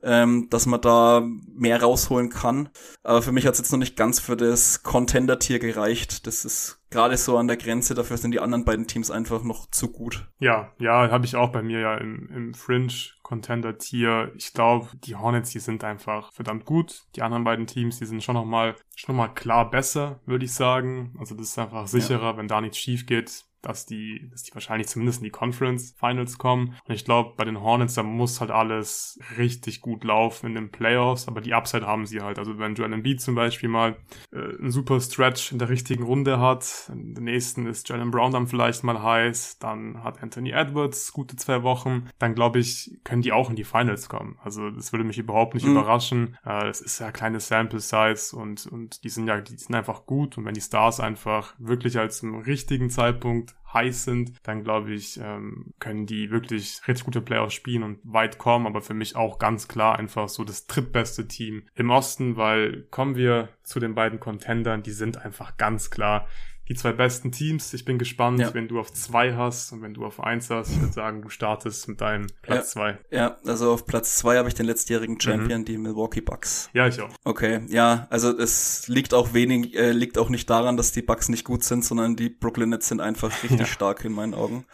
ähm, 0.02 0.48
dass 0.50 0.66
man 0.66 0.80
da 0.80 1.26
mehr 1.54 1.82
rausholen 1.82 2.30
kann. 2.30 2.68
Aber 3.02 3.22
für 3.22 3.32
mich 3.32 3.46
hat 3.46 3.54
es 3.54 3.60
jetzt 3.60 3.72
noch 3.72 3.78
nicht 3.78 3.96
ganz 3.96 4.20
für 4.20 4.36
das 4.36 4.82
Contender-Tier 4.82 5.58
gereicht. 5.58 6.26
Das 6.26 6.44
ist 6.44 6.80
gerade 6.90 7.16
so 7.16 7.38
an 7.38 7.48
der 7.48 7.56
Grenze, 7.56 7.94
dafür 7.94 8.18
sind 8.18 8.32
die 8.32 8.40
anderen 8.40 8.64
beiden 8.64 8.86
Teams 8.86 9.10
einfach 9.10 9.42
noch 9.42 9.70
zu 9.70 9.90
gut. 9.90 10.28
Ja, 10.38 10.72
ja, 10.78 11.10
habe 11.10 11.24
ich 11.24 11.36
auch 11.36 11.50
bei 11.50 11.62
mir 11.62 11.80
ja 11.80 11.96
im, 11.96 12.28
im 12.28 12.54
Fringe 12.54 12.92
Contender 13.22 13.78
Tier. 13.78 14.32
Ich 14.36 14.52
glaube, 14.52 14.88
die 15.04 15.16
Hornets, 15.16 15.50
die 15.50 15.58
sind 15.58 15.84
einfach 15.84 16.32
verdammt 16.32 16.66
gut. 16.66 17.04
Die 17.16 17.22
anderen 17.22 17.44
beiden 17.44 17.66
Teams, 17.66 17.98
die 17.98 18.06
sind 18.06 18.22
schon 18.22 18.34
nochmal 18.34 18.76
schon 18.94 19.16
noch 19.16 19.26
mal 19.26 19.32
klar 19.32 19.70
besser, 19.70 20.20
würde 20.26 20.44
ich 20.44 20.52
sagen. 20.52 21.14
Also 21.18 21.34
das 21.34 21.48
ist 21.48 21.58
einfach 21.58 21.86
sicherer, 21.86 22.32
ja. 22.32 22.36
wenn 22.36 22.48
da 22.48 22.60
nichts 22.60 22.78
schief 22.78 23.06
geht 23.06 23.46
dass 23.62 23.86
die, 23.86 24.28
dass 24.30 24.42
die 24.42 24.54
wahrscheinlich 24.54 24.88
zumindest 24.88 25.20
in 25.20 25.24
die 25.24 25.30
Conference 25.30 25.94
Finals 25.98 26.38
kommen. 26.38 26.76
Und 26.84 26.94
ich 26.94 27.04
glaube, 27.04 27.34
bei 27.36 27.44
den 27.44 27.60
Hornets, 27.60 27.94
da 27.94 28.02
muss 28.02 28.40
halt 28.40 28.50
alles 28.50 29.18
richtig 29.38 29.80
gut 29.80 30.04
laufen 30.04 30.46
in 30.46 30.54
den 30.54 30.70
Playoffs, 30.70 31.28
aber 31.28 31.40
die 31.40 31.54
Upside 31.54 31.86
haben 31.86 32.06
sie 32.06 32.20
halt. 32.20 32.38
Also 32.38 32.58
wenn 32.58 32.74
Joel 32.74 32.92
Embiid 32.92 33.20
zum 33.20 33.34
Beispiel 33.34 33.68
mal 33.68 33.96
äh, 34.32 34.36
einen 34.36 34.70
super 34.70 35.00
Stretch 35.00 35.52
in 35.52 35.58
der 35.58 35.68
richtigen 35.68 36.02
Runde 36.02 36.40
hat, 36.40 36.90
in 36.92 37.14
der 37.14 37.22
nächsten 37.22 37.66
ist 37.66 37.88
Jalen 37.88 38.10
Brown 38.10 38.32
dann 38.32 38.48
vielleicht 38.48 38.82
mal 38.84 39.02
heiß, 39.02 39.58
dann 39.58 40.02
hat 40.02 40.22
Anthony 40.22 40.50
Edwards 40.50 41.12
gute 41.12 41.36
zwei 41.36 41.62
Wochen, 41.62 42.08
dann 42.18 42.34
glaube 42.34 42.58
ich, 42.58 42.98
können 43.04 43.22
die 43.22 43.32
auch 43.32 43.48
in 43.48 43.56
die 43.56 43.64
Finals 43.64 44.08
kommen. 44.08 44.38
Also 44.42 44.70
das 44.70 44.92
würde 44.92 45.04
mich 45.04 45.18
überhaupt 45.18 45.54
nicht 45.54 45.64
mhm. 45.64 45.72
überraschen. 45.72 46.36
Äh, 46.44 46.68
es 46.68 46.80
ist 46.80 46.98
ja 46.98 47.12
kleine 47.12 47.40
Sample 47.40 47.80
Size 47.80 48.36
und, 48.36 48.66
und 48.66 49.04
die 49.04 49.08
sind 49.08 49.28
ja, 49.28 49.40
die 49.40 49.56
sind 49.56 49.74
einfach 49.74 50.06
gut 50.06 50.36
und 50.36 50.44
wenn 50.44 50.54
die 50.54 50.60
Stars 50.60 51.00
einfach 51.00 51.54
wirklich 51.58 51.98
als 51.98 52.22
im 52.22 52.34
richtigen 52.34 52.90
Zeitpunkt 52.90 53.51
heiß 53.72 54.04
sind, 54.04 54.32
dann 54.42 54.64
glaube 54.64 54.92
ich, 54.92 55.18
ähm, 55.22 55.72
können 55.78 56.06
die 56.06 56.30
wirklich 56.30 56.80
richtig 56.86 57.04
gute 57.04 57.20
Playoffs 57.20 57.54
spielen 57.54 57.82
und 57.82 57.98
weit 58.04 58.38
kommen. 58.38 58.66
Aber 58.66 58.82
für 58.82 58.94
mich 58.94 59.16
auch 59.16 59.38
ganz 59.38 59.68
klar 59.68 59.98
einfach 59.98 60.28
so 60.28 60.44
das 60.44 60.66
drittbeste 60.66 61.26
Team 61.26 61.64
im 61.74 61.90
Osten, 61.90 62.36
weil 62.36 62.82
kommen 62.90 63.16
wir 63.16 63.48
zu 63.62 63.80
den 63.80 63.94
beiden 63.94 64.20
Contendern, 64.20 64.82
die 64.82 64.90
sind 64.90 65.16
einfach 65.18 65.56
ganz 65.56 65.90
klar 65.90 66.26
die 66.68 66.74
zwei 66.74 66.92
besten 66.92 67.32
Teams. 67.32 67.72
Ich 67.74 67.84
bin 67.84 67.98
gespannt, 67.98 68.38
ja. 68.38 68.54
wenn 68.54 68.68
du 68.68 68.78
auf 68.78 68.92
zwei 68.92 69.34
hast 69.34 69.72
und 69.72 69.82
wenn 69.82 69.94
du 69.94 70.04
auf 70.04 70.20
eins 70.20 70.48
hast. 70.48 70.70
Ich 70.70 70.80
würde 70.80 70.92
sagen, 70.92 71.22
du 71.22 71.28
startest 71.28 71.88
mit 71.88 72.00
deinem 72.00 72.28
Platz 72.42 72.74
ja. 72.74 72.80
zwei. 72.80 72.98
Ja, 73.10 73.36
also 73.44 73.72
auf 73.72 73.86
Platz 73.86 74.16
zwei 74.16 74.38
habe 74.38 74.48
ich 74.48 74.54
den 74.54 74.66
letztjährigen 74.66 75.20
Champion, 75.20 75.60
mhm. 75.60 75.64
die 75.64 75.78
Milwaukee 75.78 76.20
Bucks. 76.20 76.70
Ja, 76.72 76.86
ich 76.86 77.00
auch. 77.00 77.10
Okay, 77.24 77.62
ja, 77.68 78.06
also 78.10 78.36
es 78.36 78.86
liegt 78.88 79.12
auch 79.12 79.34
wenig, 79.34 79.76
äh, 79.76 79.90
liegt 79.92 80.18
auch 80.18 80.28
nicht 80.28 80.48
daran, 80.48 80.76
dass 80.76 80.92
die 80.92 81.02
Bucks 81.02 81.28
nicht 81.28 81.44
gut 81.44 81.64
sind, 81.64 81.84
sondern 81.84 82.14
die 82.16 82.28
Brooklyn 82.28 82.68
Nets 82.68 82.88
sind 82.88 83.00
einfach 83.00 83.30
richtig 83.42 83.60
ja. 83.60 83.66
stark 83.66 84.04
in 84.04 84.12
meinen 84.12 84.34
Augen. 84.34 84.64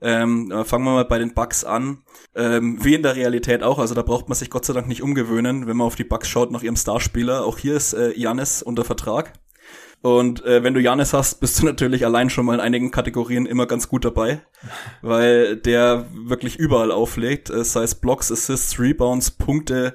Ähm, 0.00 0.52
fangen 0.64 0.84
wir 0.84 0.92
mal 0.92 1.04
bei 1.04 1.18
den 1.18 1.34
Bugs 1.34 1.64
an. 1.64 2.04
Ähm, 2.34 2.78
wie 2.84 2.94
in 2.94 3.02
der 3.02 3.16
Realität 3.16 3.62
auch, 3.62 3.78
also 3.78 3.94
da 3.94 4.02
braucht 4.02 4.28
man 4.28 4.36
sich 4.36 4.48
Gott 4.48 4.64
sei 4.64 4.72
Dank 4.72 4.86
nicht 4.86 5.02
umgewöhnen, 5.02 5.66
wenn 5.66 5.76
man 5.76 5.88
auf 5.88 5.96
die 5.96 6.04
Bugs 6.04 6.28
schaut 6.28 6.52
nach 6.52 6.62
ihrem 6.62 6.76
Starspieler. 6.76 7.44
Auch 7.44 7.58
hier 7.58 7.74
ist 7.74 7.94
äh, 7.94 8.12
Janis 8.16 8.62
unter 8.62 8.84
Vertrag. 8.84 9.32
Und 10.00 10.44
äh, 10.44 10.62
wenn 10.62 10.74
du 10.74 10.80
Janis 10.80 11.12
hast, 11.12 11.40
bist 11.40 11.60
du 11.60 11.66
natürlich 11.66 12.04
allein 12.04 12.30
schon 12.30 12.46
mal 12.46 12.54
in 12.54 12.60
einigen 12.60 12.90
Kategorien 12.90 13.46
immer 13.46 13.66
ganz 13.66 13.88
gut 13.88 14.04
dabei, 14.04 14.40
weil 15.02 15.56
der 15.56 16.06
wirklich 16.12 16.56
überall 16.56 16.92
auflegt, 16.92 17.50
äh, 17.50 17.64
sei 17.64 17.82
es 17.82 17.94
Blocks, 17.94 18.30
Assists, 18.30 18.78
Rebounds, 18.78 19.32
Punkte. 19.32 19.94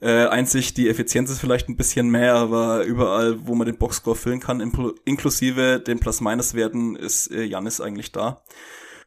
Äh, 0.00 0.26
einzig 0.26 0.74
die 0.74 0.88
Effizienz 0.88 1.30
ist 1.30 1.40
vielleicht 1.40 1.68
ein 1.68 1.76
bisschen 1.76 2.10
mehr, 2.10 2.34
aber 2.34 2.84
überall, 2.84 3.46
wo 3.46 3.54
man 3.54 3.66
den 3.66 3.78
Boxscore 3.78 4.16
füllen 4.16 4.40
kann, 4.40 4.60
inklusive 5.04 5.80
den 5.80 6.00
Plus-Minus-Werten, 6.00 6.96
ist 6.96 7.30
äh, 7.30 7.44
Janis 7.44 7.80
eigentlich 7.80 8.12
da. 8.12 8.42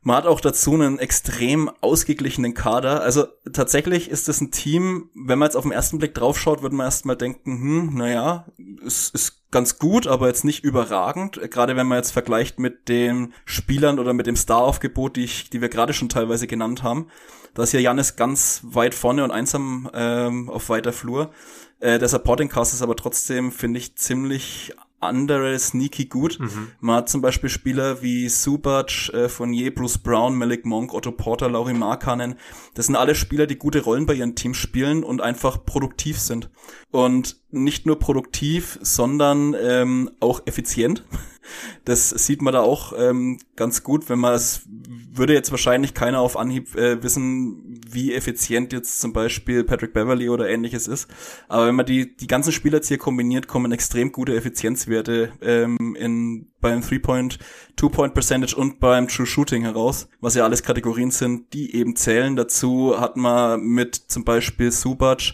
Man 0.01 0.15
hat 0.15 0.25
auch 0.25 0.39
dazu 0.39 0.73
einen 0.73 0.99
extrem 0.99 1.69
ausgeglichenen 1.81 2.53
Kader. 2.53 3.01
Also 3.01 3.25
tatsächlich 3.51 4.09
ist 4.09 4.29
es 4.29 4.39
ein 4.39 4.51
Team, 4.51 5.09
wenn 5.13 5.37
man 5.37 5.47
jetzt 5.47 5.55
auf 5.55 5.63
den 5.63 5.73
ersten 5.73 5.97
Blick 5.97 6.13
draufschaut, 6.13 6.61
würde 6.61 6.75
man 6.75 6.85
erstmal 6.85 7.17
denken, 7.17 7.59
hm, 7.59 7.95
naja, 7.95 8.47
es 8.85 9.09
ist 9.09 9.36
ganz 9.51 9.79
gut, 9.79 10.07
aber 10.07 10.27
jetzt 10.27 10.45
nicht 10.45 10.63
überragend. 10.63 11.39
Gerade 11.51 11.75
wenn 11.75 11.87
man 11.87 11.97
jetzt 11.97 12.11
vergleicht 12.11 12.59
mit 12.59 12.89
den 12.89 13.33
Spielern 13.45 13.99
oder 13.99 14.13
mit 14.13 14.27
dem 14.27 14.35
Star-Aufgebot, 14.35 15.15
die, 15.15 15.23
ich, 15.23 15.49
die 15.49 15.61
wir 15.61 15.69
gerade 15.69 15.93
schon 15.93 16.09
teilweise 16.09 16.47
genannt 16.47 16.83
haben. 16.83 17.07
Da 17.53 17.63
ist 17.63 17.73
ja 17.73 17.79
Janis 17.79 18.15
ganz 18.15 18.61
weit 18.63 18.93
vorne 18.93 19.23
und 19.23 19.31
einsam 19.31 19.89
ähm, 19.93 20.49
auf 20.49 20.69
weiter 20.69 20.93
Flur. 20.93 21.31
Äh, 21.79 21.99
der 21.99 22.07
Supporting 22.07 22.49
Cast 22.49 22.73
ist 22.73 22.81
aber 22.81 22.95
trotzdem, 22.95 23.51
finde 23.51 23.79
ich, 23.79 23.95
ziemlich 23.95 24.73
andere 24.99 25.57
sneaky 25.59 26.05
gut. 26.05 26.39
Mhm. 26.39 26.71
Man 26.79 26.95
hat 26.97 27.09
zum 27.09 27.21
Beispiel 27.21 27.49
Spieler 27.49 28.01
wie 28.01 28.29
Subac, 28.29 29.09
äh, 29.13 29.29
Fournier, 29.29 29.73
Bruce 29.73 29.97
Brown, 29.97 30.35
Malik 30.35 30.65
Monk, 30.65 30.93
Otto 30.93 31.11
Porter, 31.11 31.49
Laurie 31.49 31.73
Markanen. 31.73 32.35
Das 32.73 32.87
sind 32.87 32.95
alle 32.95 33.15
Spieler, 33.15 33.47
die 33.47 33.57
gute 33.57 33.81
Rollen 33.81 34.05
bei 34.05 34.15
ihren 34.15 34.35
Teams 34.35 34.57
spielen 34.57 35.03
und 35.03 35.21
einfach 35.21 35.65
produktiv 35.65 36.19
sind. 36.19 36.49
Und 36.91 37.37
nicht 37.51 37.85
nur 37.85 37.99
produktiv, 37.99 38.79
sondern 38.81 39.55
ähm, 39.59 40.11
auch 40.19 40.41
effizient. 40.45 41.03
Das 41.85 42.09
sieht 42.09 42.41
man 42.41 42.53
da 42.53 42.61
auch 42.61 42.93
ähm, 42.97 43.39
ganz 43.55 43.83
gut, 43.83 44.09
wenn 44.09 44.19
man 44.19 44.33
es 44.33 44.61
würde 45.11 45.33
jetzt 45.33 45.51
wahrscheinlich 45.51 45.93
keiner 45.93 46.19
auf 46.19 46.37
Anhieb 46.37 46.75
äh, 46.75 47.01
wissen, 47.01 47.81
wie 47.89 48.13
effizient 48.13 48.73
jetzt 48.73 48.99
zum 48.99 49.13
Beispiel 49.13 49.63
Patrick 49.63 49.93
Beverly 49.93 50.29
oder 50.29 50.49
ähnliches 50.49 50.87
ist. 50.87 51.07
Aber 51.47 51.67
wenn 51.67 51.75
man 51.75 51.85
die 51.85 52.15
die 52.15 52.27
ganzen 52.27 52.51
Spieler 52.51 52.77
jetzt 52.77 52.87
hier 52.87 52.97
kombiniert, 52.97 53.47
kommen 53.47 53.71
extrem 53.71 54.11
gute 54.11 54.35
Effizienzwerte 54.35 55.31
ähm, 55.41 55.95
in 55.97 56.47
beim 56.59 56.81
Three-Point, 56.81 57.39
Two-Point 57.75 58.13
Percentage 58.13 58.55
und 58.55 58.79
beim 58.79 59.07
True 59.07 59.25
Shooting 59.25 59.63
heraus, 59.63 60.09
was 60.21 60.35
ja 60.35 60.43
alles 60.43 60.63
Kategorien 60.63 61.11
sind, 61.11 61.53
die 61.53 61.75
eben 61.75 61.95
zählen. 61.95 62.35
Dazu 62.35 62.99
hat 62.99 63.15
man 63.15 63.61
mit 63.61 63.95
zum 63.95 64.23
Beispiel 64.23 64.71
Subac 64.71 65.33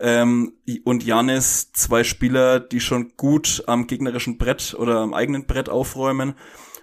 ähm, 0.00 0.52
und 0.84 1.04
Janis 1.04 1.72
zwei 1.72 2.04
Spieler, 2.04 2.60
die 2.60 2.80
schon 2.80 3.12
gut 3.16 3.64
am 3.66 3.86
gegnerischen 3.86 4.38
Brett 4.38 4.74
oder 4.78 5.00
am 5.00 5.14
eigenen 5.14 5.46
Brett 5.46 5.68
aufräumen. 5.68 6.34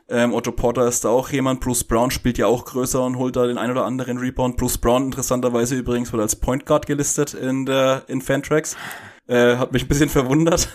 Ähm, 0.07 0.33
Otto 0.33 0.51
Porter 0.51 0.87
ist 0.87 1.03
da 1.03 1.09
auch 1.09 1.29
jemand. 1.29 1.61
Bruce 1.61 1.83
Brown 1.83 2.11
spielt 2.11 2.37
ja 2.37 2.45
auch 2.45 2.65
größer 2.65 3.03
und 3.03 3.17
holt 3.17 3.35
da 3.35 3.47
den 3.47 3.57
ein 3.57 3.71
oder 3.71 3.85
anderen 3.85 4.19
Rebound. 4.19 4.57
Bruce 4.57 4.77
Brown 4.77 5.05
interessanterweise 5.05 5.75
übrigens 5.75 6.11
wird 6.11 6.21
als 6.21 6.35
Point 6.35 6.65
Guard 6.65 6.85
gelistet 6.85 7.33
in 7.33 7.65
der 7.65 8.03
in 8.07 8.21
Fantracks. 8.21 8.77
Äh, 9.27 9.55
hat 9.55 9.71
mich 9.71 9.83
ein 9.83 9.87
bisschen 9.87 10.09
verwundert. 10.09 10.69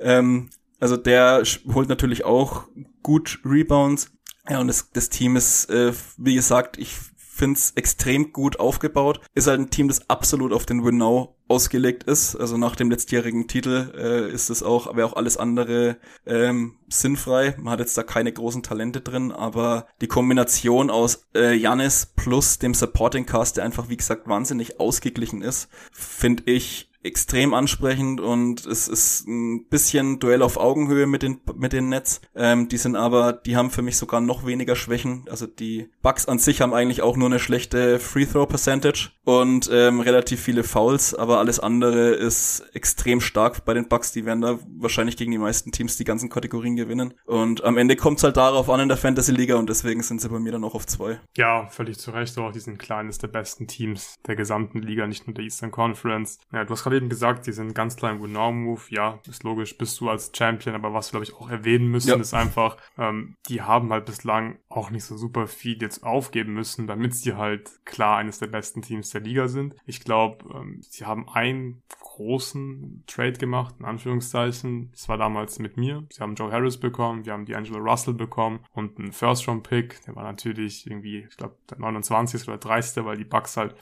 Ähm, 0.00 0.48
also 0.80 0.96
der 0.96 1.42
holt 1.72 1.88
natürlich 1.88 2.24
auch 2.24 2.64
gut 3.02 3.40
Rebounds. 3.44 4.10
Ja, 4.48 4.58
und 4.58 4.66
das, 4.66 4.90
das 4.90 5.10
Team 5.10 5.36
ist, 5.36 5.70
äh, 5.70 5.92
wie 6.16 6.34
gesagt, 6.34 6.76
ich 6.78 6.96
finde 7.42 7.58
es 7.58 7.72
extrem 7.72 8.32
gut 8.32 8.60
aufgebaut. 8.60 9.20
Ist 9.34 9.48
halt 9.48 9.58
ein 9.58 9.70
Team, 9.70 9.88
das 9.88 10.08
absolut 10.08 10.52
auf 10.52 10.64
den 10.64 10.84
Win 10.84 10.98
Now 10.98 11.34
ausgelegt 11.48 12.04
ist. 12.04 12.36
Also 12.36 12.56
nach 12.56 12.76
dem 12.76 12.88
letztjährigen 12.88 13.48
Titel 13.48 13.92
äh, 13.96 14.32
ist 14.32 14.48
es 14.48 14.62
auch, 14.62 14.94
wäre 14.94 15.08
auch 15.08 15.16
alles 15.16 15.38
andere 15.38 15.96
ähm, 16.24 16.76
sinnfrei. 16.88 17.56
Man 17.58 17.72
hat 17.72 17.80
jetzt 17.80 17.98
da 17.98 18.04
keine 18.04 18.32
großen 18.32 18.62
Talente 18.62 19.00
drin, 19.00 19.32
aber 19.32 19.88
die 20.00 20.06
Kombination 20.06 20.88
aus 20.88 21.26
äh, 21.34 21.52
Janis 21.52 22.06
plus 22.14 22.60
dem 22.60 22.74
Supporting 22.74 23.26
Cast, 23.26 23.56
der 23.56 23.64
einfach 23.64 23.88
wie 23.88 23.96
gesagt 23.96 24.28
wahnsinnig 24.28 24.78
ausgeglichen 24.78 25.42
ist, 25.42 25.68
finde 25.90 26.44
ich 26.46 26.91
extrem 27.02 27.54
ansprechend 27.54 28.20
und 28.20 28.64
es 28.66 28.88
ist 28.88 29.26
ein 29.26 29.66
bisschen 29.68 30.18
Duell 30.18 30.42
auf 30.42 30.56
Augenhöhe 30.56 31.06
mit 31.06 31.22
den 31.22 31.40
mit 31.54 31.72
den 31.72 31.88
Nets. 31.88 32.20
Ähm, 32.34 32.68
die 32.68 32.76
sind 32.76 32.96
aber, 32.96 33.32
die 33.32 33.56
haben 33.56 33.70
für 33.70 33.82
mich 33.82 33.96
sogar 33.96 34.20
noch 34.20 34.46
weniger 34.46 34.76
Schwächen. 34.76 35.24
Also 35.30 35.46
die 35.46 35.90
Bucks 36.02 36.26
an 36.26 36.38
sich 36.38 36.60
haben 36.60 36.74
eigentlich 36.74 37.02
auch 37.02 37.16
nur 37.16 37.28
eine 37.28 37.38
schlechte 37.38 37.98
Free 37.98 38.26
Throw 38.26 38.46
Percentage 38.46 39.10
und 39.24 39.70
ähm, 39.72 40.00
relativ 40.00 40.40
viele 40.40 40.64
Fouls, 40.64 41.14
aber 41.14 41.38
alles 41.38 41.60
andere 41.60 42.10
ist 42.10 42.64
extrem 42.72 43.20
stark 43.20 43.64
bei 43.64 43.74
den 43.74 43.88
Bucks. 43.88 44.12
Die 44.12 44.24
werden 44.24 44.40
da 44.40 44.58
wahrscheinlich 44.78 45.16
gegen 45.16 45.30
die 45.30 45.38
meisten 45.38 45.72
Teams 45.72 45.96
die 45.96 46.04
ganzen 46.04 46.28
Kategorien 46.28 46.76
gewinnen. 46.76 47.14
Und 47.24 47.62
am 47.64 47.76
Ende 47.76 47.96
kommt 47.96 48.18
es 48.18 48.24
halt 48.24 48.36
darauf 48.36 48.68
an 48.68 48.80
in 48.80 48.88
der 48.88 48.96
Fantasy 48.96 49.32
Liga 49.32 49.56
und 49.56 49.68
deswegen 49.68 50.02
sind 50.02 50.20
sie 50.20 50.28
bei 50.28 50.38
mir 50.38 50.52
dann 50.52 50.64
auch 50.64 50.74
auf 50.74 50.86
zwei. 50.86 51.20
Ja, 51.36 51.66
völlig 51.68 51.98
zu 51.98 52.10
Recht. 52.10 52.36
Auch 52.38 52.52
die 52.52 52.60
sind 52.60 52.78
kleines 52.78 53.18
der 53.18 53.28
besten 53.28 53.66
Teams 53.66 54.16
der 54.26 54.36
gesamten 54.36 54.80
Liga, 54.80 55.06
nicht 55.06 55.26
nur 55.26 55.34
der 55.34 55.44
Eastern 55.44 55.70
Conference. 55.70 56.38
Ja, 56.52 56.64
du 56.64 56.72
hast 56.72 56.82
gerade 56.82 56.91
eben 56.92 57.08
gesagt, 57.08 57.46
die 57.46 57.52
sind 57.52 57.74
ganz 57.74 57.96
klein 57.96 58.22
Win-Now-Move. 58.22 58.82
Ja, 58.88 59.18
ist 59.28 59.42
logisch, 59.42 59.76
bist 59.76 60.00
du 60.00 60.08
als 60.08 60.32
Champion, 60.34 60.74
aber 60.74 60.92
was 60.92 61.08
wir, 61.08 61.20
glaube 61.20 61.24
ich, 61.24 61.34
auch 61.34 61.50
erwähnen 61.50 61.88
müssen, 61.88 62.10
ja. 62.10 62.16
ist 62.16 62.34
einfach, 62.34 62.76
ähm, 62.98 63.36
die 63.48 63.62
haben 63.62 63.92
halt 63.92 64.06
bislang 64.06 64.58
auch 64.68 64.90
nicht 64.90 65.04
so 65.04 65.16
super 65.16 65.46
viel 65.46 65.80
jetzt 65.80 66.02
aufgeben 66.02 66.54
müssen, 66.54 66.86
damit 66.86 67.14
sie 67.14 67.34
halt 67.34 67.70
klar 67.84 68.18
eines 68.18 68.38
der 68.38 68.48
besten 68.48 68.82
Teams 68.82 69.10
der 69.10 69.20
Liga 69.20 69.48
sind. 69.48 69.74
Ich 69.86 70.04
glaube, 70.04 70.44
ähm, 70.54 70.80
sie 70.82 71.04
haben 71.04 71.28
einen 71.28 71.82
großen 72.00 73.04
Trade 73.06 73.32
gemacht, 73.32 73.76
in 73.78 73.84
Anführungszeichen. 73.84 74.90
Das 74.92 75.08
war 75.08 75.16
damals 75.16 75.58
mit 75.58 75.76
mir. 75.76 76.04
Sie 76.10 76.20
haben 76.20 76.34
Joe 76.34 76.52
Harris 76.52 76.78
bekommen, 76.78 77.24
wir 77.24 77.32
haben 77.32 77.46
die 77.46 77.56
Angela 77.56 77.78
Russell 77.78 78.14
bekommen 78.14 78.60
und 78.72 78.98
einen 78.98 79.12
First-Round-Pick. 79.12 80.04
Der 80.06 80.16
war 80.16 80.24
natürlich 80.24 80.86
irgendwie, 80.86 81.26
ich 81.28 81.36
glaube, 81.36 81.56
der 81.70 81.78
29. 81.78 82.48
oder 82.48 82.58
30. 82.58 83.04
weil 83.04 83.16
die 83.16 83.24
Bucks 83.24 83.56
halt 83.56 83.74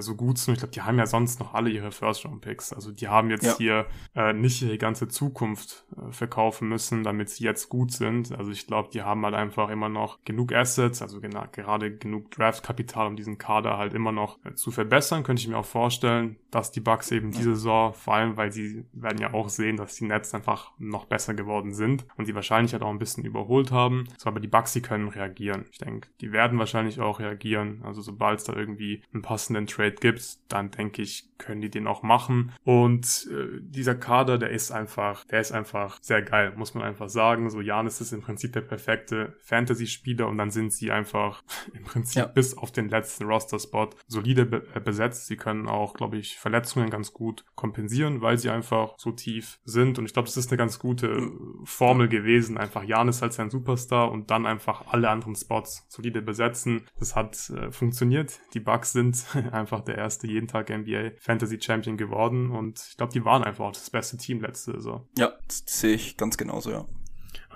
so 0.00 0.14
gut 0.14 0.38
sind. 0.38 0.54
Ich 0.54 0.60
glaube, 0.60 0.72
die 0.72 0.82
haben 0.82 0.98
ja 0.98 1.06
sonst 1.06 1.40
noch 1.40 1.54
alle 1.54 1.70
ihre 1.70 1.90
First-Round-Picks. 1.90 2.72
Also 2.72 2.92
die 2.92 3.08
haben 3.08 3.30
jetzt 3.30 3.44
ja. 3.44 3.56
hier 3.56 3.86
äh, 4.14 4.32
nicht 4.32 4.62
ihre 4.62 4.78
ganze 4.78 5.08
Zukunft 5.08 5.84
äh, 5.96 6.12
verkaufen 6.12 6.68
müssen, 6.68 7.02
damit 7.02 7.30
sie 7.30 7.44
jetzt 7.44 7.68
gut 7.68 7.92
sind. 7.92 8.36
Also 8.36 8.50
ich 8.50 8.66
glaube, 8.66 8.90
die 8.92 9.02
haben 9.02 9.24
halt 9.24 9.34
einfach 9.34 9.68
immer 9.70 9.88
noch 9.88 10.24
genug 10.24 10.52
Assets, 10.52 11.02
also 11.02 11.20
genau, 11.20 11.44
gerade 11.52 11.96
genug 11.96 12.30
Draft-Kapital, 12.30 13.06
um 13.06 13.16
diesen 13.16 13.38
Kader 13.38 13.78
halt 13.78 13.94
immer 13.94 14.12
noch 14.12 14.38
äh, 14.44 14.54
zu 14.54 14.70
verbessern. 14.70 15.22
Könnte 15.22 15.40
ich 15.40 15.48
mir 15.48 15.58
auch 15.58 15.64
vorstellen, 15.64 16.36
dass 16.50 16.72
die 16.72 16.80
Bucks 16.80 17.10
eben 17.10 17.30
ja. 17.32 17.38
diese 17.38 17.54
Saison, 17.54 17.92
vor 17.94 18.14
allem, 18.14 18.36
weil 18.36 18.52
sie 18.52 18.84
werden 18.92 19.20
ja 19.20 19.34
auch 19.34 19.48
sehen, 19.48 19.76
dass 19.76 19.96
die 19.96 20.04
Nets 20.04 20.34
einfach 20.34 20.72
noch 20.78 21.06
besser 21.06 21.34
geworden 21.34 21.72
sind 21.72 22.06
und 22.16 22.28
die 22.28 22.34
wahrscheinlich 22.34 22.72
halt 22.72 22.82
auch 22.82 22.90
ein 22.90 22.98
bisschen 22.98 23.24
überholt 23.24 23.72
haben. 23.72 24.04
So, 24.18 24.28
aber 24.28 24.40
die 24.40 24.48
Bucks, 24.48 24.72
die 24.72 24.82
können 24.82 25.08
reagieren. 25.08 25.64
Ich 25.70 25.78
denke, 25.78 26.08
die 26.20 26.32
werden 26.32 26.58
wahrscheinlich 26.58 27.00
auch 27.00 27.20
reagieren. 27.20 27.82
Also 27.84 28.02
sobald 28.02 28.38
es 28.38 28.44
da 28.44 28.54
irgendwie 28.54 29.02
einen 29.12 29.22
passenden 29.22 29.66
Trade 29.66 29.83
Trade 29.84 29.96
gibt, 30.00 30.38
dann 30.48 30.70
denke 30.70 31.02
ich, 31.02 31.34
können 31.38 31.60
die 31.60 31.70
den 31.70 31.86
auch 31.86 32.02
machen. 32.02 32.52
Und 32.64 33.28
äh, 33.30 33.60
dieser 33.60 33.94
Kader, 33.94 34.38
der 34.38 34.50
ist 34.50 34.70
einfach, 34.70 35.24
der 35.24 35.40
ist 35.40 35.52
einfach 35.52 35.98
sehr 36.00 36.22
geil, 36.22 36.52
muss 36.56 36.74
man 36.74 36.84
einfach 36.84 37.08
sagen. 37.08 37.50
So, 37.50 37.60
Janis 37.60 38.00
ist 38.00 38.12
im 38.12 38.22
Prinzip 38.22 38.52
der 38.52 38.62
perfekte 38.62 39.36
Fantasy-Spieler 39.40 40.28
und 40.28 40.38
dann 40.38 40.50
sind 40.50 40.72
sie 40.72 40.90
einfach 40.90 41.42
im 41.74 41.84
Prinzip 41.84 42.16
ja. 42.16 42.26
bis 42.26 42.56
auf 42.56 42.72
den 42.72 42.88
letzten 42.88 43.24
Roster-Spot 43.24 43.90
solide 44.06 44.46
be 44.46 44.66
äh, 44.74 44.80
besetzt. 44.80 45.26
Sie 45.26 45.36
können 45.36 45.68
auch, 45.68 45.94
glaube 45.94 46.16
ich, 46.16 46.38
Verletzungen 46.38 46.90
ganz 46.90 47.12
gut 47.12 47.44
kompensieren, 47.54 48.20
weil 48.20 48.38
sie 48.38 48.50
einfach 48.50 48.94
so 48.96 49.12
tief 49.12 49.58
sind. 49.64 49.98
Und 49.98 50.06
ich 50.06 50.12
glaube, 50.12 50.26
das 50.26 50.36
ist 50.36 50.50
eine 50.50 50.58
ganz 50.58 50.78
gute 50.78 51.30
Formel 51.64 52.08
gewesen. 52.08 52.58
Einfach 52.58 52.84
Janis 52.84 53.22
als 53.22 53.36
sein 53.36 53.50
Superstar 53.50 54.10
und 54.10 54.30
dann 54.30 54.46
einfach 54.46 54.86
alle 54.92 55.10
anderen 55.10 55.34
Spots 55.34 55.84
solide 55.88 56.22
besetzen. 56.22 56.86
Das 56.98 57.16
hat 57.16 57.50
äh, 57.50 57.70
funktioniert. 57.70 58.40
Die 58.54 58.60
Bugs 58.60 58.92
sind 58.92 59.24
einfach 59.52 59.63
der 59.84 59.96
erste 59.96 60.26
jeden 60.26 60.48
Tag 60.48 60.70
NBA 60.70 61.12
Fantasy 61.18 61.60
Champion 61.60 61.96
geworden 61.96 62.50
und 62.50 62.80
ich 62.90 62.96
glaube, 62.96 63.12
die 63.12 63.24
waren 63.24 63.42
einfach 63.42 63.64
auch 63.66 63.72
das 63.72 63.90
beste 63.90 64.16
Team 64.16 64.40
letzte 64.40 64.72
Saison. 64.72 65.08
Ja, 65.18 65.32
das 65.46 65.64
sehe 65.66 65.94
ich 65.94 66.16
ganz 66.16 66.36
genauso, 66.36 66.70
ja. 66.70 66.86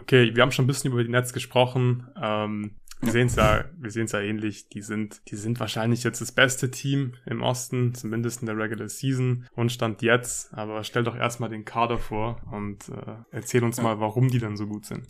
Okay, 0.00 0.34
wir 0.34 0.42
haben 0.42 0.52
schon 0.52 0.64
ein 0.64 0.68
bisschen 0.68 0.92
über 0.92 1.02
die 1.02 1.10
Nets 1.10 1.32
gesprochen. 1.32 2.06
Ähm, 2.20 2.76
wir 3.00 3.12
sehen 3.12 3.28
es 3.28 3.36
ja, 3.36 3.64
wir 3.76 3.90
sehen 3.90 4.06
es 4.06 4.12
ja 4.12 4.20
ähnlich. 4.20 4.68
Die 4.70 4.82
sind, 4.82 5.20
die 5.28 5.36
sind 5.36 5.60
wahrscheinlich 5.60 6.02
jetzt 6.02 6.20
das 6.20 6.32
beste 6.32 6.70
Team 6.70 7.14
im 7.26 7.42
Osten, 7.42 7.94
zumindest 7.94 8.40
in 8.40 8.46
der 8.46 8.56
Regular 8.56 8.88
Season 8.88 9.46
und 9.54 9.70
stand 9.70 10.02
jetzt. 10.02 10.52
Aber 10.52 10.82
stell 10.82 11.04
doch 11.04 11.16
erstmal 11.16 11.48
den 11.48 11.64
Kader 11.64 11.98
vor 11.98 12.40
und 12.50 12.88
äh, 12.88 13.16
erzähl 13.30 13.62
uns 13.62 13.76
ja. 13.76 13.84
mal, 13.84 14.00
warum 14.00 14.28
die 14.28 14.40
dann 14.40 14.56
so 14.56 14.66
gut 14.66 14.86
sind. 14.86 15.06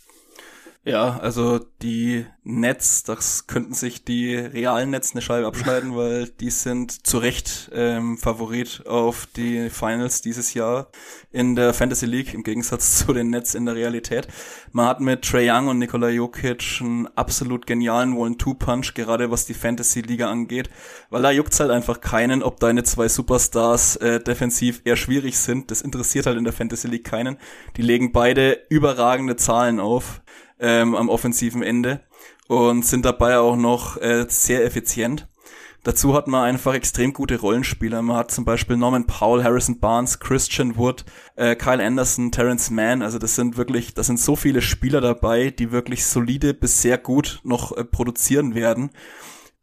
Ja, 0.85 1.19
also 1.19 1.59
die 1.81 2.25
Nets, 2.43 3.03
das 3.03 3.47
könnten 3.47 3.73
sich 3.73 4.05
die 4.05 4.33
realen 4.33 4.91
Nets 4.91 5.11
eine 5.11 5.21
Scheibe 5.21 5.45
abschneiden, 5.45 5.93
weil 5.95 6.29
die 6.29 6.49
sind 6.49 7.05
zu 7.05 7.17
Recht 7.17 7.69
ähm, 7.73 8.17
Favorit 8.17 8.87
auf 8.87 9.27
die 9.35 9.69
Finals 9.69 10.21
dieses 10.21 10.53
Jahr 10.53 10.87
in 11.31 11.57
der 11.57 11.73
Fantasy 11.73 12.05
League, 12.05 12.33
im 12.33 12.43
Gegensatz 12.43 12.97
zu 13.05 13.11
den 13.11 13.29
Nets 13.29 13.55
in 13.55 13.65
der 13.65 13.75
Realität. 13.75 14.29
Man 14.71 14.87
hat 14.87 15.01
mit 15.01 15.23
Trey 15.23 15.51
Young 15.51 15.67
und 15.67 15.79
Nikola 15.79 16.09
Jokic 16.09 16.79
einen 16.79 17.07
absolut 17.07 17.67
genialen 17.67 18.13
One-Two-Punch, 18.13 18.93
gerade 18.93 19.29
was 19.31 19.45
die 19.45 19.53
Fantasy-Liga 19.55 20.31
angeht, 20.31 20.69
weil 21.09 21.21
da 21.21 21.29
juckt's 21.31 21.59
halt 21.59 21.71
einfach 21.71 21.99
keinen, 21.99 22.41
ob 22.41 22.61
deine 22.61 22.83
zwei 22.83 23.09
Superstars 23.09 23.97
äh, 23.97 24.21
defensiv 24.21 24.81
eher 24.85 24.95
schwierig 24.95 25.37
sind. 25.39 25.71
Das 25.71 25.81
interessiert 25.81 26.25
halt 26.25 26.37
in 26.37 26.45
der 26.45 26.53
Fantasy 26.53 26.87
League 26.87 27.03
keinen. 27.03 27.37
Die 27.75 27.81
legen 27.81 28.13
beide 28.13 28.61
überragende 28.69 29.35
Zahlen 29.35 29.81
auf 29.81 30.21
ähm, 30.59 30.95
am 30.95 31.09
offensiven 31.09 31.63
Ende 31.63 32.01
und 32.47 32.85
sind 32.85 33.05
dabei 33.05 33.39
auch 33.39 33.55
noch 33.55 33.97
äh, 33.97 34.25
sehr 34.27 34.65
effizient. 34.65 35.27
Dazu 35.83 36.13
hat 36.13 36.27
man 36.27 36.43
einfach 36.43 36.73
extrem 36.73 37.13
gute 37.13 37.39
Rollenspieler. 37.39 38.01
Man 38.01 38.17
hat 38.17 38.31
zum 38.31 38.43
Beispiel 38.43 38.75
Norman 38.75 39.07
Powell, 39.07 39.43
Harrison 39.43 39.79
Barnes, 39.79 40.19
Christian 40.19 40.75
Wood, 40.75 41.05
äh, 41.37 41.55
Kyle 41.55 41.81
Anderson, 41.81 42.31
Terrence 42.31 42.69
Mann. 42.69 43.01
Also 43.01 43.17
das 43.17 43.35
sind 43.35 43.55
wirklich, 43.55 43.93
das 43.93 44.07
sind 44.07 44.19
so 44.19 44.35
viele 44.35 44.61
Spieler 44.61 44.99
dabei, 44.99 45.51
die 45.51 45.71
wirklich 45.71 46.05
solide 46.05 46.53
bis 46.53 46.81
sehr 46.81 46.97
gut 46.97 47.39
noch 47.43 47.75
äh, 47.77 47.85
produzieren 47.85 48.55
werden. 48.55 48.91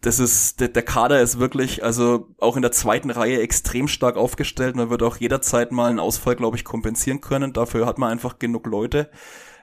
Das 0.01 0.19
ist, 0.19 0.61
der, 0.61 0.69
der 0.69 0.85
Kader 0.85 1.21
ist 1.21 1.39
wirklich, 1.39 1.85
also 1.85 2.29
auch 2.39 2.57
in 2.57 2.63
der 2.63 2.73
zweiten 2.73 3.11
Reihe 3.11 3.41
extrem 3.41 3.87
stark 3.87 4.17
aufgestellt. 4.17 4.75
Man 4.75 4.89
wird 4.89 5.03
auch 5.03 5.19
jederzeit 5.19 5.71
mal 5.71 5.91
einen 5.91 5.99
Ausfall, 5.99 6.37
glaube 6.37 6.57
ich, 6.57 6.65
kompensieren 6.65 7.21
können. 7.21 7.53
Dafür 7.53 7.85
hat 7.87 7.99
man 7.99 8.11
einfach 8.11 8.39
genug 8.39 8.67
Leute 8.67 9.11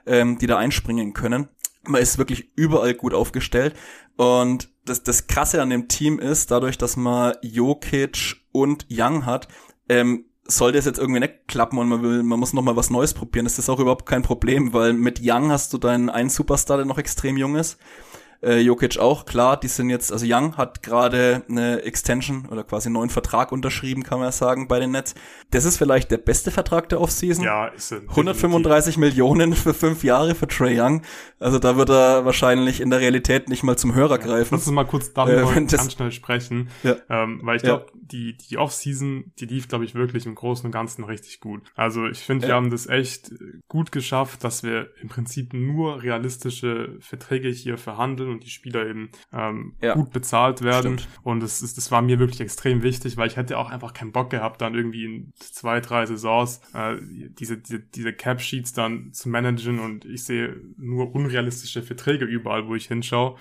ähm, 0.06 0.38
die 0.38 0.46
da 0.46 0.58
einspringen 0.58 1.12
können. 1.12 1.48
Man 1.86 2.00
ist 2.00 2.18
wirklich 2.18 2.50
überall 2.56 2.94
gut 2.94 3.14
aufgestellt. 3.14 3.74
Und 4.16 4.70
das, 4.84 5.02
das 5.02 5.26
Krasse 5.26 5.60
an 5.60 5.70
dem 5.70 5.88
Team 5.88 6.18
ist, 6.18 6.50
dadurch, 6.50 6.78
dass 6.78 6.96
man 6.96 7.34
Jokic 7.42 8.36
und 8.52 8.86
Young 8.90 9.26
hat, 9.26 9.48
ähm, 9.88 10.26
sollte 10.46 10.78
es 10.78 10.84
jetzt 10.84 10.98
irgendwie 10.98 11.20
nicht 11.20 11.48
klappen 11.48 11.78
und 11.78 11.88
man 11.88 12.02
will, 12.02 12.22
man 12.22 12.38
muss 12.38 12.52
noch 12.52 12.62
mal 12.62 12.76
was 12.76 12.90
Neues 12.90 13.14
probieren, 13.14 13.46
ist 13.46 13.58
das 13.58 13.70
auch 13.70 13.80
überhaupt 13.80 14.06
kein 14.06 14.22
Problem, 14.22 14.72
weil 14.72 14.92
mit 14.92 15.20
Young 15.22 15.50
hast 15.50 15.72
du 15.72 15.78
deinen 15.78 16.10
einen 16.10 16.28
Superstar, 16.28 16.76
der 16.76 16.86
noch 16.86 16.98
extrem 16.98 17.36
jung 17.36 17.56
ist 17.56 17.78
äh, 18.42 18.60
Jokic 18.60 18.98
auch, 18.98 19.24
klar, 19.24 19.58
die 19.58 19.68
sind 19.68 19.90
jetzt, 19.90 20.12
also 20.12 20.26
Young 20.28 20.56
hat 20.56 20.82
gerade 20.82 21.42
eine 21.48 21.82
Extension 21.82 22.46
oder 22.50 22.64
quasi 22.64 22.88
einen 22.88 22.94
neuen 22.94 23.10
Vertrag 23.10 23.52
unterschrieben, 23.52 24.02
kann 24.02 24.18
man 24.18 24.28
ja 24.28 24.32
sagen, 24.32 24.68
bei 24.68 24.80
den 24.80 24.92
Nets. 24.92 25.14
Das 25.50 25.64
ist 25.64 25.76
vielleicht 25.76 26.10
der 26.10 26.18
beste 26.18 26.50
Vertrag 26.50 26.88
der 26.88 27.00
Offseason. 27.00 27.44
Ja, 27.44 27.66
ist 27.68 27.92
es. 27.92 28.08
135 28.08 28.96
Millionen 28.98 29.54
für 29.54 29.74
fünf 29.74 30.04
Jahre 30.04 30.34
für 30.34 30.48
Trey 30.48 30.80
Young. 30.80 31.02
Also 31.38 31.58
da 31.58 31.76
wird 31.76 31.90
er 31.90 32.24
wahrscheinlich 32.24 32.80
in 32.80 32.90
der 32.90 33.00
Realität 33.00 33.48
nicht 33.48 33.62
mal 33.62 33.76
zum 33.76 33.94
Hörer 33.94 34.18
greifen. 34.18 34.54
Lass 34.54 34.66
uns 34.66 34.74
mal 34.74 34.84
kurz 34.84 35.12
darüber 35.12 35.50
äh, 35.56 35.64
ganz 35.64 35.92
schnell 35.92 36.12
sprechen. 36.12 36.70
Ja. 36.82 36.96
Ähm, 37.08 37.40
weil 37.42 37.56
ich 37.56 37.62
glaube, 37.62 37.86
ja. 37.92 38.00
die, 38.00 38.36
die 38.36 38.58
Offseason, 38.58 39.32
die 39.38 39.46
lief, 39.46 39.68
glaube 39.68 39.84
ich, 39.84 39.94
wirklich 39.94 40.26
im 40.26 40.34
Großen 40.34 40.66
und 40.66 40.72
Ganzen 40.72 41.04
richtig 41.04 41.40
gut. 41.40 41.62
Also 41.74 42.06
ich 42.06 42.18
finde, 42.18 42.44
ja. 42.44 42.48
wir 42.48 42.54
haben 42.56 42.70
das 42.70 42.86
echt 42.86 43.32
gut 43.68 43.92
geschafft, 43.92 44.44
dass 44.44 44.62
wir 44.62 44.88
im 45.00 45.08
Prinzip 45.08 45.52
nur 45.52 46.02
realistische 46.02 46.96
Verträge 47.00 47.48
hier 47.48 47.78
verhandeln 47.78 48.23
und 48.28 48.44
die 48.44 48.50
Spieler 48.50 48.86
eben 48.86 49.10
ähm, 49.32 49.74
ja. 49.80 49.94
gut 49.94 50.12
bezahlt 50.12 50.62
werden. 50.62 50.98
Stimmt. 50.98 51.20
Und 51.22 51.40
das, 51.40 51.62
ist, 51.62 51.76
das 51.76 51.90
war 51.90 52.02
mir 52.02 52.18
wirklich 52.18 52.40
extrem 52.40 52.82
wichtig, 52.82 53.16
weil 53.16 53.28
ich 53.28 53.36
hätte 53.36 53.58
auch 53.58 53.70
einfach 53.70 53.92
keinen 53.92 54.12
Bock 54.12 54.30
gehabt, 54.30 54.60
dann 54.60 54.74
irgendwie 54.74 55.04
in 55.04 55.32
zwei, 55.38 55.80
drei 55.80 56.06
Saisons 56.06 56.60
äh, 56.74 56.96
diese, 57.00 57.58
diese, 57.58 57.80
diese 57.80 58.12
Cap-Sheets 58.12 58.72
dann 58.72 59.12
zu 59.12 59.28
managen 59.28 59.78
und 59.78 60.04
ich 60.04 60.24
sehe 60.24 60.60
nur 60.76 61.14
unrealistische 61.14 61.82
Verträge 61.82 62.24
überall, 62.24 62.68
wo 62.68 62.74
ich 62.74 62.86
hinschaue. 62.86 63.36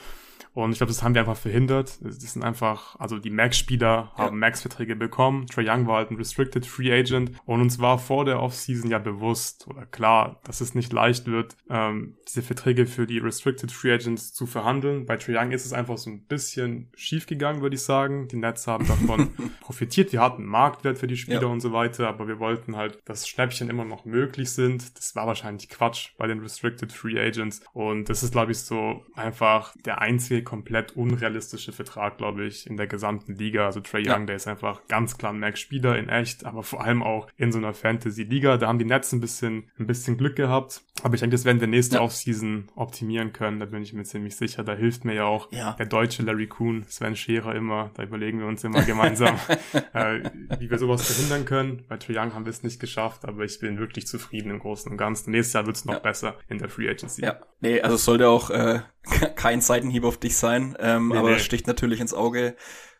Und 0.53 0.71
ich 0.71 0.77
glaube, 0.77 0.91
das 0.91 1.01
haben 1.01 1.15
wir 1.15 1.21
einfach 1.21 1.37
verhindert. 1.37 1.97
Das 2.01 2.19
sind 2.19 2.43
einfach, 2.43 2.95
also 2.99 3.17
die 3.17 3.29
Max-Spieler 3.29 4.11
haben 4.15 4.35
ja. 4.35 4.39
Max-Verträge 4.39 4.95
bekommen. 4.95 5.47
Trey 5.47 5.67
Young 5.67 5.87
war 5.87 5.97
halt 5.97 6.11
ein 6.11 6.17
Restricted 6.17 6.65
Free 6.65 6.91
Agent. 6.91 7.31
Und 7.45 7.61
uns 7.61 7.79
war 7.79 7.97
vor 7.97 8.25
der 8.25 8.41
Offseason 8.41 8.89
ja 8.91 8.99
bewusst 8.99 9.67
oder 9.67 9.85
klar, 9.85 10.39
dass 10.43 10.61
es 10.61 10.75
nicht 10.75 10.93
leicht 10.93 11.27
wird, 11.27 11.57
ähm, 11.69 12.17
diese 12.27 12.43
Verträge 12.43 12.85
für 12.85 13.07
die 13.07 13.17
Restricted 13.17 13.71
Free 13.71 13.93
Agents 13.93 14.33
zu 14.33 14.45
verhandeln. 14.45 15.05
Bei 15.05 15.17
Trey 15.17 15.35
Young 15.37 15.51
ist 15.51 15.65
es 15.65 15.73
einfach 15.73 15.97
so 15.97 16.09
ein 16.09 16.25
bisschen 16.25 16.91
schief 16.95 17.25
gegangen, 17.25 17.61
würde 17.61 17.75
ich 17.75 17.81
sagen. 17.81 18.27
Die 18.27 18.37
Nets 18.37 18.67
haben 18.67 18.87
davon 18.87 19.33
profitiert. 19.61 20.11
Die 20.11 20.19
hatten 20.19 20.45
Marktwert 20.45 20.99
für 20.99 21.07
die 21.07 21.17
Spieler 21.17 21.41
ja. 21.41 21.47
und 21.47 21.61
so 21.61 21.73
weiter, 21.73 22.07
aber 22.07 22.27
wir 22.27 22.39
wollten 22.39 22.75
halt, 22.75 22.99
dass 23.05 23.27
Schnäppchen 23.27 23.69
immer 23.69 23.85
noch 23.85 24.05
möglich 24.05 24.51
sind. 24.51 24.97
Das 24.97 25.15
war 25.15 25.25
wahrscheinlich 25.25 25.69
Quatsch 25.69 26.11
bei 26.17 26.27
den 26.27 26.39
Restricted 26.39 26.91
Free 26.91 27.19
Agents. 27.19 27.61
Und 27.73 28.09
das 28.09 28.21
ist, 28.21 28.31
glaube 28.31 28.51
ich, 28.51 28.59
so 28.59 29.03
einfach 29.15 29.73
der 29.85 29.99
einzige 30.01 30.42
komplett 30.43 30.95
unrealistische 30.95 31.71
Vertrag, 31.71 32.17
glaube 32.17 32.45
ich, 32.45 32.67
in 32.67 32.77
der 32.77 32.87
gesamten 32.87 33.35
Liga. 33.35 33.65
Also 33.65 33.79
Trey 33.79 34.01
Young, 34.01 34.21
ja. 34.21 34.25
der 34.25 34.35
ist 34.35 34.47
einfach 34.47 34.87
ganz 34.87 35.17
klar 35.17 35.33
ein 35.33 35.39
Max-Spieler 35.39 35.97
in 35.97 36.09
echt, 36.09 36.45
aber 36.45 36.63
vor 36.63 36.83
allem 36.83 37.03
auch 37.03 37.27
in 37.37 37.51
so 37.51 37.57
einer 37.57 37.73
Fantasy-Liga. 37.73 38.57
Da 38.57 38.67
haben 38.67 38.79
die 38.79 38.85
Nets 38.85 39.11
ein 39.11 39.21
bisschen, 39.21 39.69
ein 39.79 39.87
bisschen 39.87 40.17
Glück 40.17 40.35
gehabt. 40.35 40.81
Aber 41.01 41.15
ich 41.15 41.19
denke, 41.19 41.35
das 41.35 41.45
werden 41.45 41.59
wir 41.59 41.67
nächste 41.67 41.97
ja. 41.97 42.01
Offseason 42.01 42.69
optimieren 42.75 43.33
können. 43.33 43.59
Da 43.59 43.65
bin 43.65 43.81
ich 43.81 43.93
mir 43.93 44.03
ziemlich 44.03 44.35
sicher. 44.35 44.63
Da 44.63 44.73
hilft 44.73 45.05
mir 45.05 45.15
ja 45.15 45.25
auch 45.25 45.51
ja. 45.51 45.73
der 45.73 45.85
deutsche 45.85 46.23
Larry 46.23 46.47
Kuhn, 46.47 46.85
Sven 46.87 47.15
Scherer 47.15 47.55
immer. 47.55 47.91
Da 47.95 48.03
überlegen 48.03 48.39
wir 48.39 48.47
uns 48.47 48.63
immer 48.63 48.81
gemeinsam, 48.83 49.35
äh, 49.93 50.29
wie 50.59 50.69
wir 50.69 50.77
sowas 50.77 51.05
verhindern 51.05 51.45
können. 51.45 51.83
Bei 51.87 51.97
Trae 51.97 52.17
Young 52.17 52.33
haben 52.33 52.45
wir 52.45 52.51
es 52.51 52.63
nicht 52.63 52.79
geschafft, 52.79 53.25
aber 53.25 53.43
ich 53.43 53.59
bin 53.59 53.79
wirklich 53.79 54.07
zufrieden 54.07 54.51
im 54.51 54.59
Großen 54.59 54.91
und 54.91 54.97
Ganzen. 54.97 55.31
Nächstes 55.31 55.53
Jahr 55.53 55.65
wird 55.65 55.75
es 55.75 55.85
noch 55.85 55.95
ja. 55.95 55.99
besser 55.99 56.35
in 56.47 56.57
der 56.57 56.69
Free 56.69 56.89
Agency. 56.89 57.23
Ja, 57.23 57.39
nee, 57.59 57.81
also 57.81 57.95
es 57.95 58.05
sollte 58.05 58.29
auch 58.29 58.49
äh, 58.49 58.81
kein 59.35 59.61
Seitenhieb 59.61 60.03
auf 60.03 60.17
dich 60.17 60.37
sein, 60.37 60.75
ähm, 60.79 61.09
nee, 61.09 61.17
aber 61.17 61.31
nee. 61.31 61.39
sticht 61.39 61.67
natürlich 61.67 61.99
ins 61.99 62.13
Auge 62.13 62.55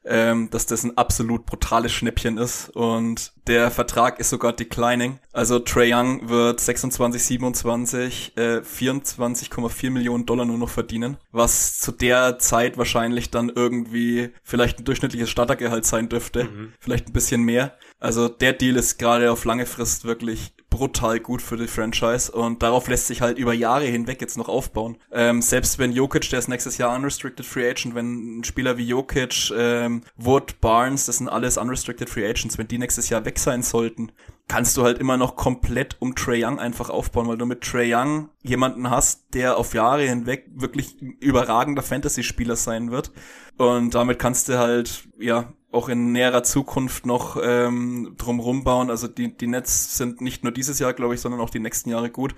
ähm, 0.05 0.49
dass 0.49 0.65
das 0.65 0.84
ein 0.84 0.97
absolut 0.97 1.45
brutales 1.45 1.91
Schnäppchen 1.91 2.38
ist 2.38 2.69
und 2.69 3.31
der 3.47 3.71
Vertrag 3.71 4.19
ist 4.19 4.30
sogar 4.30 4.53
declining. 4.53 5.19
Also 5.31 5.59
Trey 5.59 5.93
Young 5.93 6.30
wird 6.30 6.59
26, 6.59 7.23
27, 7.23 8.34
äh, 8.35 8.57
24,4 8.59 9.91
Millionen 9.91 10.25
Dollar 10.25 10.45
nur 10.45 10.57
noch 10.57 10.69
verdienen, 10.69 11.17
was 11.31 11.80
zu 11.80 11.91
der 11.91 12.39
Zeit 12.39 12.77
wahrscheinlich 12.77 13.31
dann 13.31 13.49
irgendwie 13.49 14.31
vielleicht 14.43 14.80
ein 14.80 14.85
durchschnittliches 14.85 15.30
Startergehalt 15.30 15.85
sein 15.85 16.09
dürfte, 16.09 16.45
mhm. 16.45 16.73
vielleicht 16.80 17.07
ein 17.07 17.13
bisschen 17.13 17.43
mehr. 17.43 17.77
Also 18.03 18.27
der 18.27 18.51
Deal 18.51 18.75
ist 18.75 18.99
gerade 18.99 19.31
auf 19.31 19.45
lange 19.45 19.65
Frist 19.65 20.03
wirklich 20.03 20.53
brutal 20.69 21.21
gut 21.21 21.41
für 21.41 21.55
die 21.55 21.67
Franchise 21.67 22.30
und 22.30 22.61
darauf 22.61 22.89
lässt 22.89 23.07
sich 23.07 23.21
halt 23.21 23.38
über 23.38 23.53
Jahre 23.53 23.85
hinweg 23.85 24.19
jetzt 24.19 24.38
noch 24.38 24.49
aufbauen. 24.49 24.97
Ähm, 25.13 25.41
selbst 25.41 25.80
wenn 25.80 25.93
Jokic, 25.93 26.30
der 26.30 26.39
ist 26.39 26.49
nächstes 26.49 26.77
Jahr 26.77 26.93
unrestricted 26.93 27.45
free 27.45 27.69
agent, 27.69 27.95
wenn 27.95 28.39
ein 28.39 28.43
Spieler 28.43 28.77
wie 28.77 28.88
Jokic, 28.88 29.53
ähm, 29.55 30.01
Wood, 30.17 30.59
Barnes, 30.59 31.05
das 31.05 31.19
sind 31.19 31.30
alles 31.30 31.57
unrestricted 31.57 32.09
free 32.09 32.27
agents, 32.27 32.57
wenn 32.57 32.67
die 32.67 32.77
nächstes 32.77 33.07
Jahr 33.07 33.23
weg 33.23 33.39
sein 33.39 33.63
sollten, 33.63 34.11
kannst 34.47 34.77
du 34.77 34.83
halt 34.83 34.99
immer 34.99 35.17
noch 35.17 35.35
komplett 35.35 35.97
um 35.99 36.15
Trey 36.15 36.43
Young 36.43 36.59
einfach 36.59 36.89
aufbauen, 36.89 37.27
weil 37.27 37.37
du 37.37 37.45
mit 37.45 37.61
Trey 37.61 37.93
Young 37.93 38.29
jemanden 38.41 38.89
hast, 38.89 39.33
der 39.33 39.57
auf 39.57 39.73
Jahre 39.73 40.03
hinweg 40.03 40.49
wirklich 40.53 41.01
überragender 41.01 41.81
Fantasy-Spieler 41.81 42.55
sein 42.55 42.91
wird. 42.91 43.11
Und 43.57 43.95
damit 43.95 44.19
kannst 44.19 44.49
du 44.49 44.57
halt, 44.57 45.07
ja, 45.19 45.53
auch 45.71 45.89
in 45.89 46.11
näherer 46.11 46.43
Zukunft 46.43 47.05
noch 47.05 47.37
ähm, 47.41 48.13
drumrum 48.17 48.63
bauen. 48.63 48.89
Also 48.89 49.07
die, 49.07 49.35
die 49.35 49.47
Nets 49.47 49.97
sind 49.97 50.21
nicht 50.21 50.43
nur 50.43 50.53
dieses 50.53 50.77
Jahr, 50.77 50.93
glaube 50.93 51.15
ich, 51.15 51.21
sondern 51.21 51.41
auch 51.41 51.49
die 51.49 51.59
nächsten 51.59 51.89
Jahre 51.89 52.11
gut. 52.11 52.35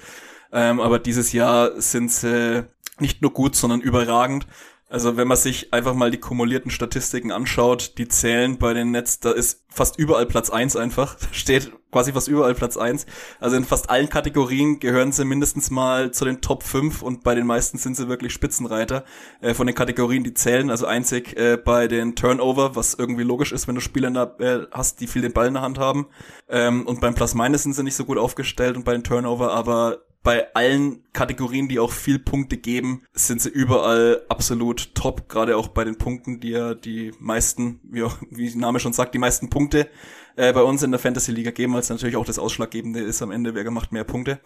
Ähm, 0.53 0.79
aber 0.79 0.99
dieses 0.99 1.33
Jahr 1.33 1.81
sind 1.81 2.11
sie 2.11 2.65
nicht 2.99 3.21
nur 3.21 3.33
gut, 3.33 3.55
sondern 3.55 3.81
überragend. 3.81 4.47
Also 4.87 5.17
wenn 5.17 5.27
man 5.27 5.37
sich 5.37 5.73
einfach 5.73 5.95
mal 5.95 6.11
die 6.11 6.19
kumulierten 6.19 6.71
Statistiken 6.71 7.31
anschaut, 7.31 7.97
die 7.97 8.07
zählen 8.07 8.57
bei 8.57 8.73
den 8.73 8.91
Nets, 8.91 9.19
da 9.19 9.31
ist 9.31 9.65
fast 9.67 9.97
überall 9.99 10.25
Platz 10.25 10.49
eins 10.49 10.75
einfach. 10.75 11.17
Steht 11.31 11.73
quasi 11.95 12.11
fast 12.11 12.27
überall 12.27 12.53
Platz 12.55 12.75
eins. 12.75 13.05
Also 13.39 13.55
in 13.55 13.63
fast 13.63 13.89
allen 13.89 14.09
Kategorien 14.09 14.81
gehören 14.81 15.13
sie 15.13 15.23
mindestens 15.23 15.71
mal 15.71 16.11
zu 16.11 16.25
den 16.25 16.41
Top 16.41 16.63
5 16.63 17.01
und 17.01 17.23
bei 17.23 17.35
den 17.35 17.47
meisten 17.47 17.77
sind 17.77 17.95
sie 17.95 18.09
wirklich 18.09 18.33
Spitzenreiter 18.33 19.05
äh, 19.39 19.53
von 19.53 19.65
den 19.65 19.77
Kategorien, 19.77 20.25
die 20.25 20.33
zählen. 20.33 20.69
Also 20.69 20.87
einzig 20.87 21.37
äh, 21.37 21.55
bei 21.55 21.87
den 21.87 22.17
Turnover, 22.17 22.75
was 22.75 22.95
irgendwie 22.95 23.23
logisch 23.23 23.53
ist, 23.53 23.69
wenn 23.69 23.75
du 23.75 23.81
Spieler 23.81 24.11
da, 24.11 24.35
äh, 24.39 24.67
hast, 24.73 24.99
die 24.99 25.07
viel 25.07 25.21
den 25.21 25.31
Ball 25.31 25.47
in 25.47 25.53
der 25.53 25.63
Hand 25.63 25.79
haben. 25.79 26.07
Ähm, 26.49 26.85
und 26.85 26.99
beim 26.99 27.15
Plus-Minus 27.15 27.63
sind 27.63 27.75
sie 27.75 27.83
nicht 27.83 27.95
so 27.95 28.03
gut 28.03 28.17
aufgestellt 28.17 28.75
und 28.75 28.83
bei 28.83 28.91
den 28.91 29.05
Turnover, 29.05 29.53
aber 29.53 29.99
bei 30.21 30.53
allen 30.53 31.01
Kategorien, 31.13 31.69
die 31.69 31.79
auch 31.79 31.93
viel 31.93 32.19
Punkte 32.19 32.57
geben, 32.57 33.03
sind 33.13 33.41
sie 33.41 33.49
überall 33.49 34.23
absolut 34.27 34.95
top. 34.95 35.29
Gerade 35.29 35.55
auch 35.55 35.69
bei 35.69 35.85
den 35.85 35.97
Punkten, 35.97 36.41
die 36.41 36.49
ja 36.49 36.73
die 36.73 37.13
meisten, 37.19 37.79
wie, 37.83 38.03
auch, 38.03 38.17
wie 38.31 38.49
der 38.49 38.59
Name 38.59 38.81
schon 38.81 38.91
sagt, 38.91 39.13
die 39.13 39.19
meisten 39.19 39.49
Punkte 39.49 39.87
äh, 40.35 40.53
bei 40.53 40.61
uns 40.61 40.83
in 40.83 40.91
der 40.91 40.99
Fantasy 40.99 41.31
Liga 41.31 41.51
geben, 41.51 41.73
weil 41.73 41.81
es 41.81 41.89
natürlich 41.89 42.15
auch 42.15 42.25
das 42.25 42.39
Ausschlaggebende 42.39 43.01
ist 43.01 43.21
am 43.21 43.31
Ende, 43.31 43.55
wer 43.55 43.69
macht 43.71 43.91
mehr 43.91 44.03
Punkte. 44.03 44.39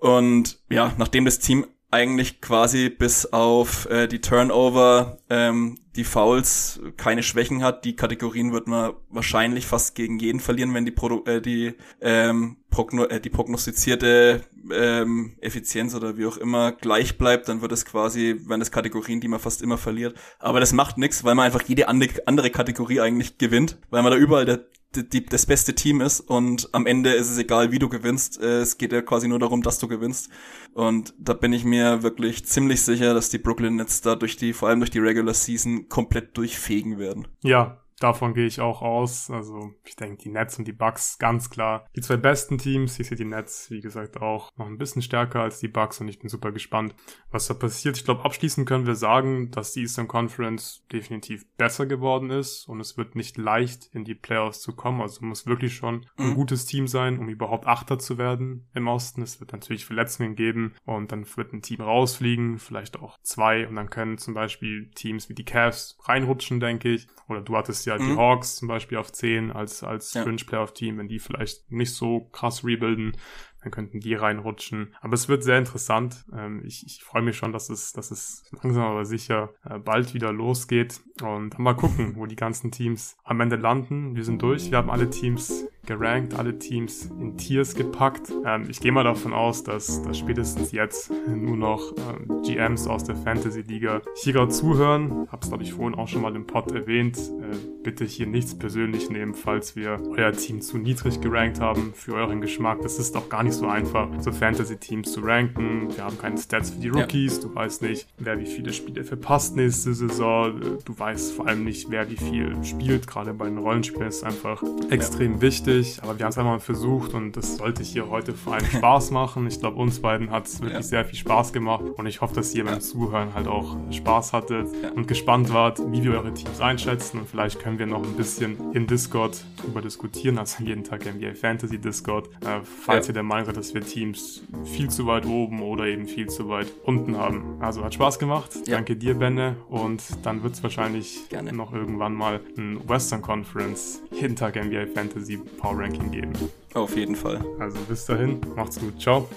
Und 0.00 0.60
ja, 0.70 0.92
nachdem 0.98 1.24
das 1.24 1.38
Team 1.38 1.66
eigentlich 1.90 2.40
quasi 2.40 2.90
bis 2.90 3.26
auf 3.26 3.88
äh, 3.90 4.08
die 4.08 4.20
Turnover, 4.20 5.18
ähm, 5.30 5.78
die 5.96 6.04
Fouls 6.04 6.80
keine 6.96 7.22
Schwächen 7.22 7.62
hat. 7.62 7.84
Die 7.84 7.96
Kategorien 7.96 8.52
wird 8.52 8.68
man 8.68 8.92
wahrscheinlich 9.08 9.66
fast 9.66 9.94
gegen 9.94 10.18
jeden 10.18 10.40
verlieren, 10.40 10.74
wenn 10.74 10.84
die 10.84 10.90
Produ 10.90 11.24
äh, 11.24 11.40
die 11.40 11.74
ähm, 12.02 12.58
progno 12.78 13.06
äh, 13.06 13.20
die 13.20 13.28
prognostizierte 13.28 14.44
ähm, 14.70 15.32
Effizienz 15.40 15.96
oder 15.96 16.16
wie 16.16 16.26
auch 16.26 16.36
immer 16.36 16.70
gleich 16.70 17.18
bleibt, 17.18 17.48
dann 17.48 17.60
wird 17.60 17.72
es 17.72 17.84
quasi, 17.84 18.40
wenn 18.46 18.60
es 18.60 18.70
Kategorien, 18.70 19.20
die 19.20 19.26
man 19.26 19.40
fast 19.40 19.62
immer 19.62 19.78
verliert. 19.78 20.16
Aber 20.38 20.60
das 20.60 20.72
macht 20.72 20.96
nichts, 20.96 21.24
weil 21.24 21.34
man 21.34 21.46
einfach 21.46 21.62
jede 21.62 21.88
andere 21.88 22.50
Kategorie 22.50 23.00
eigentlich 23.00 23.36
gewinnt, 23.36 23.78
weil 23.90 24.04
man 24.04 24.12
da 24.12 24.18
überall 24.18 24.44
der 24.44 24.64
die, 24.94 25.26
das 25.26 25.44
beste 25.44 25.74
Team 25.74 26.00
ist 26.00 26.20
und 26.20 26.70
am 26.72 26.86
Ende 26.86 27.12
ist 27.12 27.28
es 27.28 27.36
egal, 27.36 27.72
wie 27.72 27.78
du 27.78 27.90
gewinnst. 27.90 28.40
Äh, 28.40 28.60
es 28.60 28.78
geht 28.78 28.90
ja 28.90 29.02
quasi 29.02 29.28
nur 29.28 29.38
darum, 29.38 29.60
dass 29.60 29.78
du 29.78 29.86
gewinnst. 29.86 30.30
Und 30.72 31.12
da 31.18 31.34
bin 31.34 31.52
ich 31.52 31.62
mir 31.64 32.02
wirklich 32.02 32.46
ziemlich 32.46 32.80
sicher, 32.80 33.12
dass 33.12 33.28
die 33.28 33.36
Brooklyn 33.36 33.76
Nets 33.76 34.00
da 34.00 34.14
durch 34.14 34.38
die, 34.38 34.54
vor 34.54 34.70
allem 34.70 34.80
durch 34.80 34.90
die 34.90 34.98
Regular 34.98 35.34
Season 35.34 35.90
komplett 35.90 36.38
durchfegen 36.38 36.98
werden. 36.98 37.28
Ja, 37.42 37.82
Davon 38.00 38.34
gehe 38.34 38.46
ich 38.46 38.60
auch 38.60 38.82
aus. 38.82 39.30
Also 39.30 39.72
ich 39.84 39.96
denke, 39.96 40.22
die 40.22 40.30
Nets 40.30 40.58
und 40.58 40.66
die 40.66 40.72
Bucks 40.72 41.18
ganz 41.18 41.50
klar. 41.50 41.86
Die 41.96 42.00
zwei 42.00 42.16
besten 42.16 42.58
Teams. 42.58 42.98
Ich 42.98 43.08
sehe 43.08 43.16
die 43.16 43.24
Nets, 43.24 43.70
wie 43.70 43.80
gesagt, 43.80 44.20
auch 44.20 44.50
noch 44.56 44.66
ein 44.66 44.78
bisschen 44.78 45.02
stärker 45.02 45.40
als 45.40 45.58
die 45.58 45.68
Bucks 45.68 46.00
und 46.00 46.08
ich 46.08 46.18
bin 46.18 46.28
super 46.28 46.52
gespannt, 46.52 46.94
was 47.30 47.46
da 47.48 47.54
passiert. 47.54 47.96
Ich 47.96 48.04
glaube, 48.04 48.24
abschließend 48.24 48.68
können 48.68 48.86
wir 48.86 48.94
sagen, 48.94 49.50
dass 49.50 49.72
die 49.72 49.82
Eastern 49.82 50.08
Conference 50.08 50.86
definitiv 50.92 51.46
besser 51.56 51.86
geworden 51.86 52.30
ist 52.30 52.68
und 52.68 52.80
es 52.80 52.96
wird 52.96 53.14
nicht 53.14 53.36
leicht, 53.36 53.88
in 53.92 54.04
die 54.04 54.14
Playoffs 54.14 54.60
zu 54.60 54.74
kommen. 54.74 55.00
Also 55.00 55.24
muss 55.24 55.46
wirklich 55.46 55.74
schon 55.74 56.06
ein 56.16 56.34
gutes 56.34 56.66
Team 56.66 56.86
sein, 56.86 57.18
um 57.18 57.28
überhaupt 57.28 57.66
Achter 57.66 57.98
zu 57.98 58.18
werden 58.18 58.68
im 58.74 58.88
Osten. 58.88 59.22
Es 59.22 59.40
wird 59.40 59.52
natürlich 59.52 59.84
Verletzungen 59.84 60.36
geben 60.36 60.74
und 60.84 61.12
dann 61.12 61.26
wird 61.36 61.52
ein 61.52 61.62
Team 61.62 61.80
rausfliegen, 61.80 62.58
vielleicht 62.58 62.98
auch 62.98 63.18
zwei 63.22 63.66
und 63.66 63.76
dann 63.76 63.90
können 63.90 64.18
zum 64.18 64.34
Beispiel 64.34 64.90
Teams 64.94 65.28
wie 65.28 65.34
die 65.34 65.44
Cavs 65.44 65.98
reinrutschen, 66.04 66.60
denke 66.60 66.90
ich. 66.90 67.08
Oder 67.28 67.42
du 67.42 67.56
hattest 67.56 67.86
ja 67.88 67.98
mhm. 67.98 68.06
die 68.06 68.16
Hawks 68.16 68.56
zum 68.56 68.68
Beispiel 68.68 68.98
auf 68.98 69.12
10 69.12 69.50
als, 69.52 69.82
als 69.82 70.14
ja. 70.14 70.22
Fringe 70.22 70.44
Playoff 70.46 70.72
Team, 70.72 70.98
wenn 70.98 71.08
die 71.08 71.18
vielleicht 71.18 71.70
nicht 71.70 71.92
so 71.92 72.20
krass 72.32 72.64
rebuilden, 72.64 73.16
dann 73.62 73.70
könnten 73.72 74.00
die 74.00 74.14
reinrutschen. 74.14 74.94
Aber 75.00 75.14
es 75.14 75.28
wird 75.28 75.42
sehr 75.42 75.58
interessant. 75.58 76.24
Ähm, 76.32 76.62
ich 76.64 76.84
ich 76.86 77.02
freue 77.02 77.22
mich 77.22 77.36
schon, 77.36 77.52
dass 77.52 77.70
es, 77.70 77.92
dass 77.92 78.10
es 78.10 78.44
langsam 78.62 78.84
aber 78.84 79.04
sicher 79.04 79.52
äh, 79.64 79.78
bald 79.78 80.14
wieder 80.14 80.32
losgeht. 80.32 81.00
Und 81.22 81.58
mal 81.58 81.74
gucken, 81.74 82.14
wo 82.16 82.26
die 82.26 82.36
ganzen 82.36 82.70
Teams 82.70 83.16
am 83.24 83.40
Ende 83.40 83.56
landen. 83.56 84.14
Wir 84.14 84.24
sind 84.24 84.40
durch. 84.42 84.70
Wir 84.70 84.78
haben 84.78 84.90
alle 84.90 85.10
Teams 85.10 85.66
gerankt, 85.88 86.34
alle 86.38 86.58
Teams 86.58 87.10
in 87.18 87.36
Tiers 87.38 87.74
gepackt. 87.74 88.30
Ähm, 88.44 88.66
ich 88.68 88.78
gehe 88.78 88.92
mal 88.92 89.04
davon 89.04 89.32
aus, 89.32 89.64
dass, 89.64 90.02
dass 90.02 90.18
spätestens 90.18 90.70
jetzt 90.70 91.10
nur 91.26 91.56
noch 91.56 91.94
ähm, 91.96 92.42
GMs 92.42 92.86
aus 92.86 93.04
der 93.04 93.16
Fantasy 93.16 93.62
Liga 93.62 94.02
hier 94.22 94.34
gerade 94.34 94.52
zuhören. 94.52 95.26
Hab's, 95.32 95.48
glaube 95.48 95.62
ich, 95.64 95.72
vorhin 95.72 95.98
auch 95.98 96.06
schon 96.06 96.22
mal 96.22 96.36
im 96.36 96.46
Pod 96.46 96.70
erwähnt. 96.72 97.16
Äh, 97.16 97.56
bitte 97.82 98.04
hier 98.04 98.26
nichts 98.26 98.56
persönlich 98.56 99.08
nehmen, 99.08 99.32
falls 99.32 99.76
wir 99.76 99.98
euer 100.10 100.32
Team 100.32 100.60
zu 100.60 100.76
niedrig 100.76 101.22
gerankt 101.22 101.58
haben 101.58 101.94
für 101.94 102.14
euren 102.14 102.42
Geschmack. 102.42 102.82
Das 102.82 102.98
ist 102.98 103.14
doch 103.14 103.30
gar 103.30 103.42
nicht 103.42 103.54
so 103.54 103.66
einfach, 103.66 104.08
so 104.20 104.30
Fantasy-Teams 104.30 105.10
zu 105.10 105.20
ranken. 105.20 105.88
Wir 105.96 106.04
haben 106.04 106.18
keine 106.18 106.36
Stats 106.36 106.70
für 106.70 106.80
die 106.80 106.88
Rookies. 106.88 107.36
Ja. 107.36 107.48
Du 107.48 107.54
weißt 107.54 107.80
nicht, 107.80 108.06
wer 108.18 108.38
wie 108.38 108.46
viele 108.46 108.74
Spiele 108.74 109.04
verpasst 109.04 109.56
nächste 109.56 109.94
Saison. 109.94 110.60
Du 110.84 110.98
weißt 110.98 111.32
vor 111.32 111.46
allem 111.46 111.64
nicht, 111.64 111.90
wer 111.90 112.10
wie 112.10 112.18
viel 112.18 112.62
spielt. 112.62 113.06
Gerade 113.06 113.32
bei 113.32 113.46
den 113.46 113.56
Rollenspielen 113.56 114.08
ist 114.08 114.16
es 114.16 114.22
einfach 114.24 114.62
extrem 114.90 115.36
ja. 115.36 115.40
wichtig 115.40 115.77
schwierig, 115.78 116.02
aber 116.02 116.18
wir 116.18 116.24
haben 116.24 116.30
es 116.30 116.38
einmal 116.38 116.60
versucht 116.60 117.14
und 117.14 117.36
das 117.36 117.56
sollte 117.56 117.82
hier 117.82 118.08
heute 118.08 118.34
vor 118.34 118.54
allem 118.54 118.66
Spaß 118.66 119.10
machen. 119.10 119.46
Ich 119.46 119.60
glaube, 119.60 119.76
uns 119.76 120.00
beiden 120.00 120.30
hat 120.30 120.46
es 120.46 120.60
wirklich 120.60 120.74
ja. 120.74 120.82
sehr 120.82 121.04
viel 121.04 121.18
Spaß 121.18 121.52
gemacht 121.52 121.84
und 121.96 122.06
ich 122.06 122.20
hoffe, 122.20 122.34
dass 122.34 122.54
ihr 122.54 122.64
beim 122.64 122.80
Zuhören 122.80 123.34
halt 123.34 123.46
auch 123.48 123.76
Spaß 123.90 124.32
hattet 124.32 124.68
ja. 124.82 124.90
und 124.92 125.08
gespannt 125.08 125.52
wart, 125.52 125.80
wie 125.90 126.02
wir 126.02 126.12
eure 126.12 126.32
Teams 126.34 126.60
einschätzen 126.60 127.20
und 127.20 127.28
vielleicht 127.28 127.60
können 127.60 127.78
wir 127.78 127.86
noch 127.86 128.02
ein 128.02 128.14
bisschen 128.14 128.72
in 128.72 128.86
Discord 128.86 129.44
drüber 129.62 129.80
diskutieren, 129.80 130.38
also 130.38 130.62
jeden 130.64 130.84
Tag 130.84 131.04
NBA 131.06 131.34
Fantasy 131.34 131.78
Discord, 131.78 132.28
äh, 132.42 132.60
falls 132.62 133.06
ja. 133.06 133.12
ihr 133.12 133.14
der 133.14 133.22
Meinung 133.22 133.46
seid, 133.46 133.56
dass 133.56 133.74
wir 133.74 133.82
Teams 133.82 134.42
viel 134.64 134.90
zu 134.90 135.06
weit 135.06 135.26
oben 135.26 135.62
oder 135.62 135.86
eben 135.86 136.06
viel 136.06 136.28
zu 136.28 136.48
weit 136.48 136.72
unten 136.84 137.16
haben. 137.16 137.58
Also 137.60 137.84
hat 137.84 137.94
Spaß 137.94 138.18
gemacht. 138.18 138.50
Danke 138.66 138.96
dir, 138.96 139.14
Benne 139.14 139.56
und 139.68 140.02
dann 140.22 140.42
wird 140.42 140.54
es 140.54 140.62
wahrscheinlich 140.62 141.28
Gerne. 141.28 141.52
noch 141.52 141.72
irgendwann 141.72 142.14
mal 142.14 142.40
ein 142.56 142.80
Western 142.88 143.22
Conference 143.22 144.02
jeden 144.12 144.36
Tag 144.36 144.56
NBA 144.56 144.86
Fantasy 144.94 145.36
Power 145.36 145.67
Ranking 145.72 146.10
geben. 146.10 146.32
Auf 146.74 146.96
jeden 146.96 147.16
Fall. 147.16 147.44
Also 147.58 147.78
bis 147.88 148.04
dahin, 148.06 148.40
macht's 148.54 148.78
gut. 148.78 149.00
Ciao. 149.00 149.28